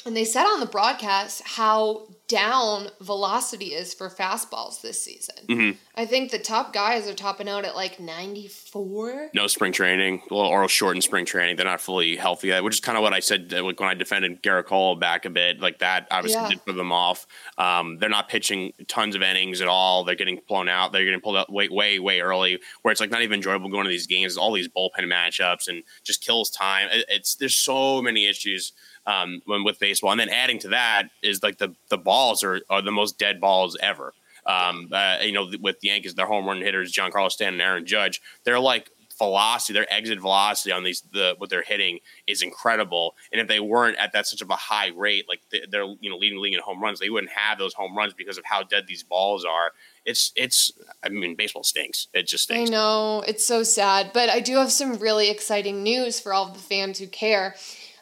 and 0.07 0.17
they 0.17 0.25
said 0.25 0.45
on 0.45 0.61
the 0.61 0.67
broadcast 0.67 1.43
how 1.45 2.07
down 2.27 2.89
velocity 3.01 3.67
is 3.67 3.93
for 3.93 4.09
fastballs 4.09 4.81
this 4.81 5.01
season. 5.01 5.37
Mm-hmm. 5.47 5.79
I 5.95 6.07
think 6.07 6.31
the 6.31 6.39
top 6.39 6.73
guys 6.73 7.09
are 7.09 7.15
topping 7.15 7.49
out 7.49 7.65
at 7.65 7.77
like 7.77 8.01
94. 8.01 9.31
No 9.35 9.47
spring 9.47 9.73
training, 9.73 10.23
or 10.31 10.65
in 10.65 11.01
spring 11.01 11.27
training. 11.27 11.57
They're 11.57 11.67
not 11.67 11.81
fully 11.81 12.17
healthy 12.17 12.49
yet, 12.49 12.65
which 12.65 12.75
is 12.75 12.81
kind 12.81 12.97
of 12.97 13.03
what 13.03 13.13
I 13.13 13.21
said 13.21 13.53
like 13.53 13.79
when 13.79 13.89
I 13.89 13.95
defended 13.95 14.43
Gerrit 14.43 14.65
Cole 14.65 14.97
back 14.97 15.27
a 15.27 15.31
bit. 15.31 15.61
Like 15.61 15.79
that 15.81 16.09
obviously 16.11 16.43
yeah. 16.43 16.49
did 16.49 16.65
put 16.65 16.77
them 16.77 16.93
off. 16.93 17.27
Um, 17.59 17.99
they're 17.99 18.09
not 18.09 18.29
pitching 18.29 18.73
tons 18.89 19.15
of 19.15 19.23
innings 19.23 19.61
at 19.61 19.69
all. 19.69 20.05
They're 20.05 20.15
getting 20.15 20.41
blown 20.49 20.69
out. 20.69 20.93
They're 20.93 21.05
getting 21.05 21.21
pulled 21.21 21.37
out 21.37 21.53
way, 21.53 21.69
way, 21.69 21.99
way 21.99 22.21
early, 22.21 22.59
where 22.83 22.93
it's 22.93 23.01
like 23.01 23.11
not 23.11 23.23
even 23.23 23.37
enjoyable 23.37 23.71
going 23.71 23.85
to 23.85 23.91
these 23.91 24.07
games. 24.07 24.37
All 24.37 24.53
these 24.53 24.69
bullpen 24.69 25.05
matchups 25.05 25.69
and 25.69 25.83
just 26.03 26.23
kills 26.23 26.51
time. 26.51 26.89
it's 26.91 27.35
there's 27.35 27.57
so 27.57 28.01
many 28.01 28.27
issues 28.27 28.73
um, 29.07 29.43
when 29.47 29.65
with 29.65 29.79
baseball. 29.79 30.11
And 30.11 30.21
then 30.21 30.31
adding 30.31 30.59
to 30.61 30.69
that 30.69 31.11
is 31.23 31.43
like 31.43 31.59
the 31.59 31.75
the 31.89 31.99
balls 31.99 32.43
are, 32.43 32.61
are 32.71 32.83
the 32.83 32.93
most 32.93 33.19
dead 33.19 33.41
balls 33.41 33.77
ever. 33.81 34.15
Um, 34.47 34.89
uh, 34.93 35.19
you 35.23 35.33
know, 35.33 35.51
with 35.61 35.81
the 35.81 35.89
Yankees, 35.89 36.15
their 36.15 36.27
home 36.27 36.47
run 36.47 36.61
hitters, 36.61 36.93
Giancarlo 36.93 37.31
Stanton 37.31 37.61
and 37.61 37.63
Aaron 37.63 37.87
Judge, 37.87 38.21
they're 38.45 38.61
like 38.61 38.91
velocity, 39.19 39.73
their 39.73 39.93
exit 39.93 40.21
velocity 40.21 40.73
on 40.73 40.85
these 40.85 41.03
the 41.13 41.35
what 41.39 41.51
they're 41.51 41.63
hitting 41.63 42.01
is 42.27 42.43
incredible. 42.43 43.15
And 43.33 43.41
if 43.41 43.49
they 43.49 43.61
weren't 43.61 43.97
at 43.99 44.13
that 44.13 44.27
such 44.27 44.43
of 44.43 44.51
a 44.51 44.57
high 44.57 44.89
rate, 44.89 45.27
like 45.29 45.41
they're 45.71 45.85
you 46.01 46.11
know 46.11 46.17
leading 46.17 46.41
league 46.41 46.55
in 46.55 46.61
home 46.61 46.83
runs, 46.83 47.01
they 47.01 47.11
wouldn't 47.11 47.33
have 47.33 47.59
those 47.59 47.75
home 47.75 47.97
runs 47.97 48.15
because 48.15 48.39
of 48.39 48.45
how 48.45 48.63
dead 48.63 48.87
these 48.87 49.03
balls 49.03 49.45
are. 49.45 49.73
It's 50.05 50.33
it's 50.37 50.73
I 51.03 51.09
mean 51.09 51.35
baseball 51.37 51.65
stinks. 51.65 52.09
It 52.13 52.27
just 52.27 52.45
stinks. 52.45 52.71
I 52.71 52.73
know 52.73 53.23
it's 53.27 53.45
so 53.45 53.63
sad, 53.63 54.11
but 54.13 54.29
I 54.29 54.41
do 54.41 54.57
have 54.57 54.73
some 54.73 54.99
really 54.99 55.31
exciting 55.31 55.83
news 55.83 56.21
for 56.21 56.35
all 56.35 56.53
the 56.53 56.59
fans 56.59 56.99
who 56.99 57.07
care 57.07 57.55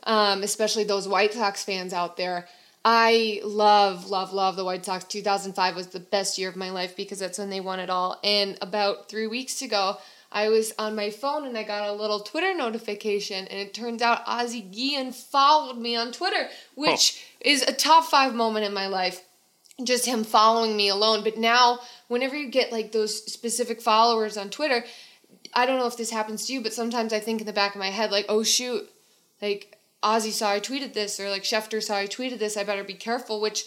um, 0.05 0.43
especially 0.43 0.85
those 0.85 1.09
White 1.09 1.35
Sox 1.35 1.65
fans 1.65 1.93
out 1.93 2.17
there. 2.17 2.47
I 2.85 3.41
love, 3.45 4.11
love, 4.11 4.33
love 4.33 4.57
the 4.57 4.65
White 4.65 4.85
Sox. 4.85 5.05
2005 5.05 5.77
was 5.77 5.89
the 5.89 6.01
best 6.01 6.37
year 6.37 6.49
of 6.49 6.57
my 6.57 6.71
life 6.71 6.97
because 6.97 7.21
that's 7.21 7.39
when 7.39 7.51
they 7.51 7.61
won 7.61 7.79
it 7.79 7.91
all. 7.91 8.19
And 8.25 8.59
about 8.61 9.09
three 9.09 9.29
weeks 9.29 9.63
ago, 9.63 9.99
I 10.33 10.49
was 10.49 10.73
on 10.79 10.97
my 10.97 11.11
phone 11.11 11.47
and 11.47 11.57
I 11.57 11.63
got 11.63 11.89
a 11.89 11.93
little 11.93 12.21
Twitter 12.21 12.55
notification, 12.55 13.47
and 13.47 13.61
it 13.61 13.75
turns 13.75 14.03
out 14.03 14.23
Ozzie 14.27 14.63
Guillen 14.63 15.13
followed 15.13 15.79
me 15.79 15.95
on 15.95 16.11
Twitter, 16.11 16.49
which 16.75 17.23
oh. 17.23 17.49
is 17.51 17.63
a 17.63 17.73
top 17.73 18.05
five 18.05 18.35
moment 18.35 18.65
in 18.65 18.73
my 18.73 18.87
life. 18.87 19.23
Just 19.85 20.07
him 20.07 20.25
following 20.25 20.77
me 20.77 20.89
alone. 20.89 21.23
But 21.23 21.39
now, 21.39 21.81
whenever 22.09 22.37
you 22.37 22.51
get 22.51 22.73
like 22.73 22.93
those 22.93 23.25
specific 23.33 23.81
followers 23.81 24.37
on 24.37 24.51
Twitter, 24.51 24.85
I 25.55 25.67
don't 25.67 25.79
know 25.79 25.87
if 25.87 25.97
this 25.97 26.11
happens 26.11 26.47
to 26.47 26.53
you, 26.53 26.63
but 26.63 26.73
sometimes 26.73 27.13
I 27.13 27.21
think 27.21 27.41
in 27.41 27.47
the 27.47 27.53
back 27.53 27.75
of 27.75 27.79
my 27.79 27.91
head, 27.91 28.11
like, 28.11 28.27
oh 28.29 28.43
shoot, 28.43 28.89
like 29.41 29.79
Ozzie 30.03 30.31
saw 30.31 30.51
I 30.51 30.61
tweeted 30.61 30.93
this 30.93 31.19
or 31.21 31.31
like 31.31 31.43
Schefter 31.43 31.83
saw 31.83 31.97
I 31.97 32.07
tweeted 32.07 32.39
this, 32.39 32.57
I 32.57 32.65
better 32.65 32.85
be 32.85 32.95
careful, 32.95 33.41
which 33.41 33.65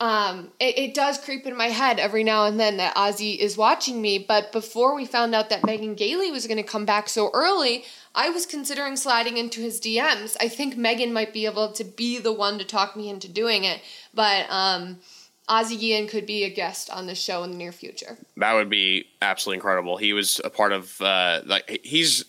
um, 0.00 0.50
it, 0.58 0.78
it 0.78 0.94
does 0.94 1.16
creep 1.16 1.46
in 1.46 1.56
my 1.56 1.68
head 1.68 2.00
every 2.00 2.24
now 2.24 2.46
and 2.46 2.58
then 2.58 2.78
that 2.78 2.96
Ozzie 2.96 3.40
is 3.40 3.56
watching 3.56 4.02
me. 4.02 4.18
But 4.18 4.50
before 4.50 4.96
we 4.96 5.06
found 5.06 5.32
out 5.32 5.48
that 5.50 5.64
Megan 5.64 5.94
Gailey 5.94 6.32
was 6.32 6.48
going 6.48 6.56
to 6.56 6.64
come 6.64 6.84
back 6.84 7.08
so 7.08 7.30
early, 7.32 7.84
I 8.14 8.28
was 8.30 8.44
considering 8.44 8.96
sliding 8.96 9.36
into 9.36 9.60
his 9.60 9.80
DMs. 9.80 10.36
I 10.40 10.48
think 10.48 10.76
Megan 10.76 11.12
might 11.12 11.32
be 11.32 11.46
able 11.46 11.70
to 11.72 11.84
be 11.84 12.18
the 12.18 12.32
one 12.32 12.58
to 12.58 12.64
talk 12.64 12.96
me 12.96 13.08
into 13.08 13.28
doing 13.28 13.62
it. 13.62 13.80
But 14.12 14.46
um, 14.50 14.98
Ozzie 15.48 15.76
Guillen 15.76 16.08
could 16.08 16.26
be 16.26 16.42
a 16.44 16.50
guest 16.50 16.90
on 16.90 17.06
the 17.06 17.14
show 17.14 17.44
in 17.44 17.52
the 17.52 17.56
near 17.56 17.72
future. 17.72 18.18
That 18.36 18.54
would 18.54 18.68
be 18.68 19.06
absolutely 19.20 19.58
incredible. 19.58 19.98
He 19.98 20.12
was 20.12 20.40
a 20.44 20.50
part 20.50 20.72
of 20.72 21.00
uh, 21.00 21.42
like 21.46 21.80
he's 21.84 22.24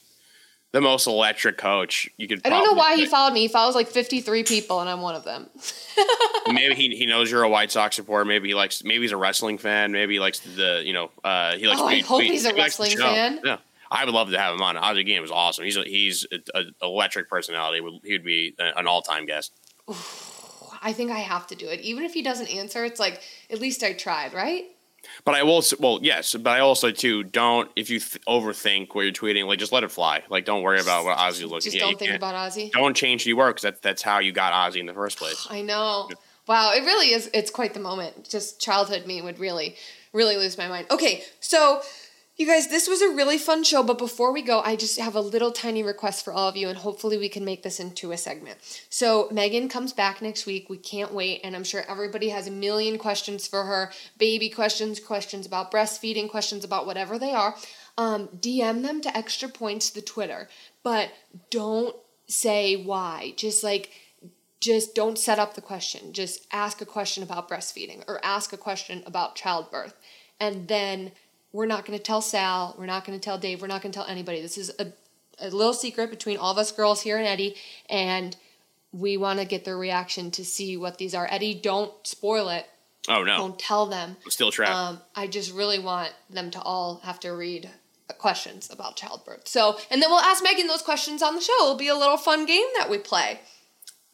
the 0.73 0.81
most 0.81 1.07
electric 1.07 1.57
coach 1.57 2.09
you 2.17 2.27
could. 2.27 2.41
I 2.43 2.49
don't 2.49 2.65
know 2.65 2.73
why 2.73 2.95
he 2.95 3.05
followed 3.05 3.33
me. 3.33 3.41
He 3.41 3.47
follows 3.47 3.75
like 3.75 3.87
fifty 3.87 4.19
three 4.19 4.43
people, 4.43 4.81
and 4.81 4.89
I'm 4.89 5.01
one 5.01 5.15
of 5.15 5.23
them. 5.23 5.49
maybe 6.51 6.75
he, 6.75 6.95
he 6.95 7.05
knows 7.05 7.31
you're 7.31 7.43
a 7.43 7.49
White 7.49 7.71
Sox 7.71 7.95
supporter. 7.95 8.25
Maybe 8.25 8.49
he 8.49 8.55
likes. 8.55 8.83
Maybe 8.83 9.01
he's 9.03 9.11
a 9.11 9.17
wrestling 9.17 9.59
fan. 9.59 9.91
Maybe 9.91 10.15
he 10.15 10.19
likes 10.19 10.39
the 10.39 10.81
you 10.83 10.91
know 10.91 11.11
uh, 11.23 11.55
he 11.55 11.67
likes. 11.67 11.79
Oh, 11.79 11.87
I 11.87 12.01
hope 12.01 12.23
he's 12.23 12.45
a 12.45 12.53
wrestling 12.53 12.97
fan. 12.97 13.39
Yeah. 13.43 13.57
I 13.91 14.05
would 14.05 14.13
love 14.15 14.31
to 14.31 14.39
have 14.39 14.55
him 14.55 14.61
on. 14.63 14.75
Ozzie 14.75 15.03
Guillen 15.03 15.21
was 15.21 15.29
awesome. 15.29 15.65
He's 15.65 15.77
a, 15.77 15.83
he's 15.83 16.25
an 16.31 16.73
electric 16.81 17.29
personality. 17.29 17.85
He 18.03 18.13
would 18.13 18.23
be 18.23 18.55
an 18.57 18.87
all 18.87 19.03
time 19.03 19.27
guest. 19.27 19.53
I 20.81 20.91
think 20.91 21.11
I 21.11 21.19
have 21.19 21.45
to 21.47 21.55
do 21.55 21.67
it. 21.67 21.79
Even 21.81 22.03
if 22.03 22.13
he 22.13 22.23
doesn't 22.23 22.47
answer, 22.47 22.83
it's 22.83 22.99
like 22.99 23.21
at 23.51 23.61
least 23.61 23.83
I 23.83 23.93
tried, 23.93 24.33
right? 24.33 24.63
But 25.25 25.35
I 25.35 25.43
will, 25.43 25.63
well, 25.79 25.99
yes, 26.01 26.35
but 26.35 26.49
I 26.49 26.59
also 26.59 26.91
too 26.91 27.23
don't 27.23 27.69
if 27.75 27.89
you 27.89 27.99
th- 27.99 28.23
overthink 28.25 28.95
what 28.95 29.01
you're 29.03 29.11
tweeting, 29.11 29.47
like 29.47 29.59
just 29.59 29.71
let 29.71 29.83
it 29.83 29.91
fly. 29.91 30.23
Like 30.29 30.45
don't 30.45 30.61
worry 30.61 30.79
about 30.79 31.05
what 31.05 31.17
Ozzie 31.17 31.45
looks. 31.45 31.65
Just 31.65 31.75
yeah, 31.75 31.83
don't 31.83 31.99
think 31.99 32.13
about 32.13 32.35
Ozzie. 32.35 32.71
Don't 32.73 32.95
change 32.95 33.23
who 33.23 33.29
you 33.29 33.37
were 33.37 33.49
because 33.49 33.63
that's 33.63 33.79
that's 33.79 34.01
how 34.01 34.19
you 34.19 34.31
got 34.31 34.53
Ozzie 34.53 34.79
in 34.79 34.85
the 34.85 34.93
first 34.93 35.17
place. 35.17 35.47
I 35.49 35.61
know. 35.61 36.09
Wow, 36.47 36.71
it 36.73 36.81
really 36.81 37.13
is. 37.13 37.29
It's 37.33 37.49
quite 37.49 37.73
the 37.73 37.79
moment. 37.79 38.27
Just 38.29 38.59
childhood 38.59 39.05
me 39.05 39.21
would 39.21 39.39
really, 39.39 39.75
really 40.11 40.35
lose 40.35 40.57
my 40.57 40.67
mind. 40.67 40.87
Okay, 40.91 41.23
so 41.39 41.81
you 42.35 42.47
guys, 42.47 42.67
this 42.67 42.87
was 42.87 43.01
a 43.01 43.09
really 43.09 43.37
fun 43.37 43.63
show, 43.63 43.83
but 43.83 43.99
before 43.99 44.33
we 44.33 44.41
go, 44.41 44.59
I 44.61 44.75
just 44.75 44.99
have 44.99 45.15
a 45.15 45.21
little 45.21 45.51
tiny 45.51 45.83
request 45.83 46.25
for 46.25 46.33
all 46.33 46.49
of 46.49 46.57
you, 46.57 46.67
and 46.67 46.77
hopefully 46.79 47.15
we 47.15 47.29
can 47.29 47.45
make 47.45 47.61
this 47.61 47.79
into 47.79 48.11
a 48.11 48.17
segment. 48.17 48.57
So, 48.89 49.27
Megan 49.31 49.69
comes 49.69 49.93
back 49.93 50.19
next 50.19 50.47
week. 50.47 50.67
We 50.67 50.77
can't 50.77 51.13
wait, 51.13 51.41
and 51.43 51.55
I'm 51.55 51.63
sure 51.63 51.83
everybody 51.87 52.29
has 52.29 52.47
a 52.47 52.51
million 52.51 52.97
questions 52.97 53.45
for 53.45 53.65
her 53.65 53.91
baby 54.17 54.49
questions, 54.49 54.99
questions 54.99 55.45
about 55.45 55.71
breastfeeding, 55.71 56.27
questions 56.27 56.65
about 56.65 56.87
whatever 56.87 57.19
they 57.19 57.33
are. 57.33 57.55
Um, 57.99 58.29
DM 58.29 58.81
them 58.81 59.01
to 59.01 59.15
Extra 59.15 59.47
Points, 59.47 59.91
the 59.91 60.01
Twitter, 60.01 60.49
but 60.81 61.11
don't 61.51 61.95
say 62.25 62.75
why. 62.75 63.33
Just 63.37 63.63
like, 63.63 63.91
just 64.59 64.95
don't 64.95 65.19
set 65.19 65.37
up 65.37 65.53
the 65.53 65.61
question. 65.61 66.13
Just 66.13 66.47
ask 66.51 66.81
a 66.81 66.85
question 66.85 67.21
about 67.21 67.47
breastfeeding 67.47 68.03
or 68.07 68.19
ask 68.23 68.53
a 68.53 68.57
question 68.57 69.03
about 69.05 69.35
childbirth. 69.35 69.93
And 70.39 70.67
then 70.67 71.11
we're 71.53 71.67
not 71.67 71.85
going 71.85 71.97
to 71.97 72.03
tell 72.03 72.21
Sal, 72.21 72.75
we're 72.77 72.87
not 72.87 73.05
going 73.05 73.17
to 73.17 73.23
tell 73.23 73.37
Dave, 73.37 73.61
we're 73.61 73.67
not 73.67 73.81
going 73.81 73.91
to 73.91 73.97
tell 73.97 74.07
anybody. 74.07 74.41
This 74.41 74.57
is 74.57 74.71
a, 74.79 74.87
a 75.39 75.49
little 75.49 75.73
secret 75.73 76.09
between 76.09 76.37
all 76.37 76.51
of 76.51 76.57
us 76.57 76.71
girls 76.71 77.01
here 77.01 77.17
and 77.17 77.27
Eddie, 77.27 77.55
and 77.89 78.35
we 78.91 79.15
want 79.15 79.39
to 79.39 79.45
get 79.45 79.63
their 79.63 79.77
reaction 79.77 80.31
to 80.31 80.43
see 80.43 80.75
what 80.75 80.97
these 80.97 81.15
are. 81.15 81.27
Eddie, 81.29 81.53
don't 81.53 81.93
spoil 82.05 82.49
it. 82.49 82.65
Oh 83.07 83.23
no! 83.23 83.37
Don't 83.37 83.59
tell 83.59 83.85
them. 83.85 84.15
Still 84.29 84.51
trapped. 84.51 84.73
Um, 84.73 85.01
I 85.13 85.27
just 85.27 85.53
really 85.53 85.79
want 85.79 86.13
them 86.29 86.51
to 86.51 86.61
all 86.61 87.01
have 87.03 87.19
to 87.21 87.31
read 87.31 87.69
questions 88.17 88.69
about 88.71 88.95
childbirth. 88.95 89.47
So, 89.47 89.77
and 89.91 90.01
then 90.01 90.09
we'll 90.09 90.19
ask 90.19 90.43
Megan 90.43 90.67
those 90.67 90.81
questions 90.81 91.21
on 91.21 91.35
the 91.35 91.41
show. 91.41 91.53
It'll 91.61 91.75
be 91.75 91.89
a 91.89 91.95
little 91.95 92.17
fun 92.17 92.45
game 92.45 92.65
that 92.77 92.89
we 92.89 92.97
play. 92.97 93.41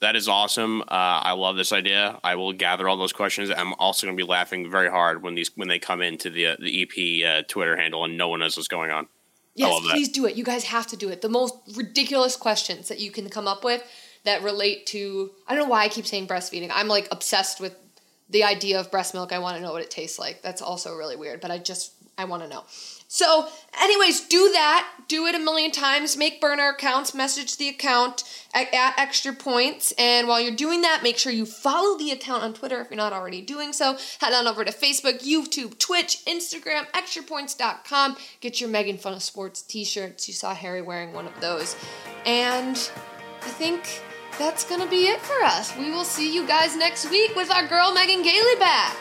That 0.02 0.16
is 0.16 0.30
awesome. 0.30 0.82
Uh, 0.82 0.86
I 0.90 1.34
love 1.34 1.58
this 1.58 1.74
idea. 1.74 2.20
I 2.24 2.36
will 2.36 2.54
gather 2.54 2.88
all 2.88 2.96
those 2.96 3.12
questions. 3.12 3.50
I'm 3.50 3.74
also 3.74 4.08
going 4.08 4.18
to 4.18 4.24
be 4.24 4.28
laughing 4.28 4.72
very 4.72 4.90
hard 4.90 5.22
when 5.22 5.36
these 5.36 5.52
when 5.56 5.68
they 5.68 5.80
come 5.80 6.02
into 6.02 6.30
the 6.30 6.48
uh, 6.48 6.56
the 6.60 6.84
EP 6.84 7.28
uh, 7.28 7.44
Twitter 7.48 7.76
handle 7.76 8.06
and 8.06 8.18
no 8.18 8.30
one 8.30 8.40
knows 8.40 8.56
what's 8.56 8.70
going 8.70 8.92
on. 8.92 9.08
Yes, 9.56 9.82
please 9.92 10.08
do 10.08 10.26
it. 10.26 10.36
You 10.36 10.46
guys 10.46 10.64
have 10.66 10.88
to 10.88 10.96
do 10.96 11.10
it. 11.10 11.22
The 11.22 11.28
most 11.28 11.56
ridiculous 11.76 12.38
questions 12.38 12.88
that 12.88 13.00
you 13.00 13.12
can 13.12 13.30
come 13.30 13.46
up 13.46 13.66
with 13.66 13.84
that 14.24 14.42
relate 14.42 14.86
to 14.88 15.32
I 15.48 15.56
don't 15.56 15.64
know 15.64 15.70
why 15.70 15.84
I 15.84 15.90
keep 15.90 16.08
saying 16.08 16.28
breastfeeding. 16.28 16.72
I'm 16.74 16.88
like 16.88 17.10
obsessed 17.12 17.60
with 17.60 17.76
the 18.30 18.46
idea 18.46 18.80
of 18.80 18.92
breast 18.92 19.14
milk. 19.14 19.34
I 19.34 19.40
want 19.40 19.58
to 19.58 19.62
know 19.62 19.74
what 19.74 19.82
it 19.82 19.92
tastes 19.92 20.18
like. 20.18 20.42
That's 20.42 20.62
also 20.62 20.96
really 20.96 21.18
weird, 21.18 21.42
but 21.42 21.52
I 21.52 21.58
just 21.58 21.94
I 22.18 22.24
want 22.26 22.44
to 22.44 22.50
know. 22.50 22.64
So, 23.12 23.48
anyways, 23.82 24.22
do 24.28 24.52
that. 24.52 24.88
Do 25.08 25.26
it 25.26 25.34
a 25.34 25.40
million 25.40 25.72
times. 25.72 26.16
Make 26.16 26.40
burner 26.40 26.70
accounts. 26.70 27.16
Message 27.16 27.58
the 27.58 27.68
account 27.68 28.24
at, 28.54 28.72
at, 28.72 29.00
extra 29.00 29.34
points. 29.34 29.92
And 29.98 30.28
while 30.28 30.40
you're 30.40 30.56
doing 30.56 30.84
that, 30.84 31.02
make 31.02 31.18
sure 31.18 31.32
you 31.32 31.48
follow 31.48 31.98
the 31.98 32.12
account 32.12 32.44
on 32.44 32.54
Twitter 32.54 32.80
if 32.82 32.92
you're 32.92 32.98
not 32.98 33.12
already 33.12 33.42
doing 33.42 33.74
so. 33.74 33.98
Head 34.22 34.34
on 34.34 34.46
over 34.46 34.64
to 34.64 34.72
Facebook, 34.72 35.24
YouTube, 35.24 35.80
Twitch, 35.80 36.24
Instagram, 36.26 36.86
extrapoints.com. 36.92 38.16
Get 38.42 38.62
your 38.62 38.70
Megan 38.70 39.00
Fun 39.00 39.14
of 39.14 39.24
Sports 39.24 39.64
t 39.64 39.84
shirts. 39.84 40.28
You 40.28 40.36
saw 40.36 40.54
Harry 40.54 40.84
wearing 40.84 41.12
one 41.12 41.26
of 41.26 41.42
those. 41.42 41.76
And 42.28 42.78
I 43.42 43.50
think 43.50 44.04
that's 44.38 44.64
going 44.64 44.82
to 44.82 44.88
be 44.88 45.08
it 45.08 45.20
for 45.22 45.44
us. 45.46 45.76
We 45.76 45.90
will 45.90 46.06
see 46.06 46.32
you 46.32 46.46
guys 46.46 46.78
next 46.78 47.10
week 47.10 47.36
with 47.36 47.50
our 47.50 47.68
girl 47.68 47.92
Megan 47.92 48.22
Gailey 48.22 48.56
back. 48.60 48.96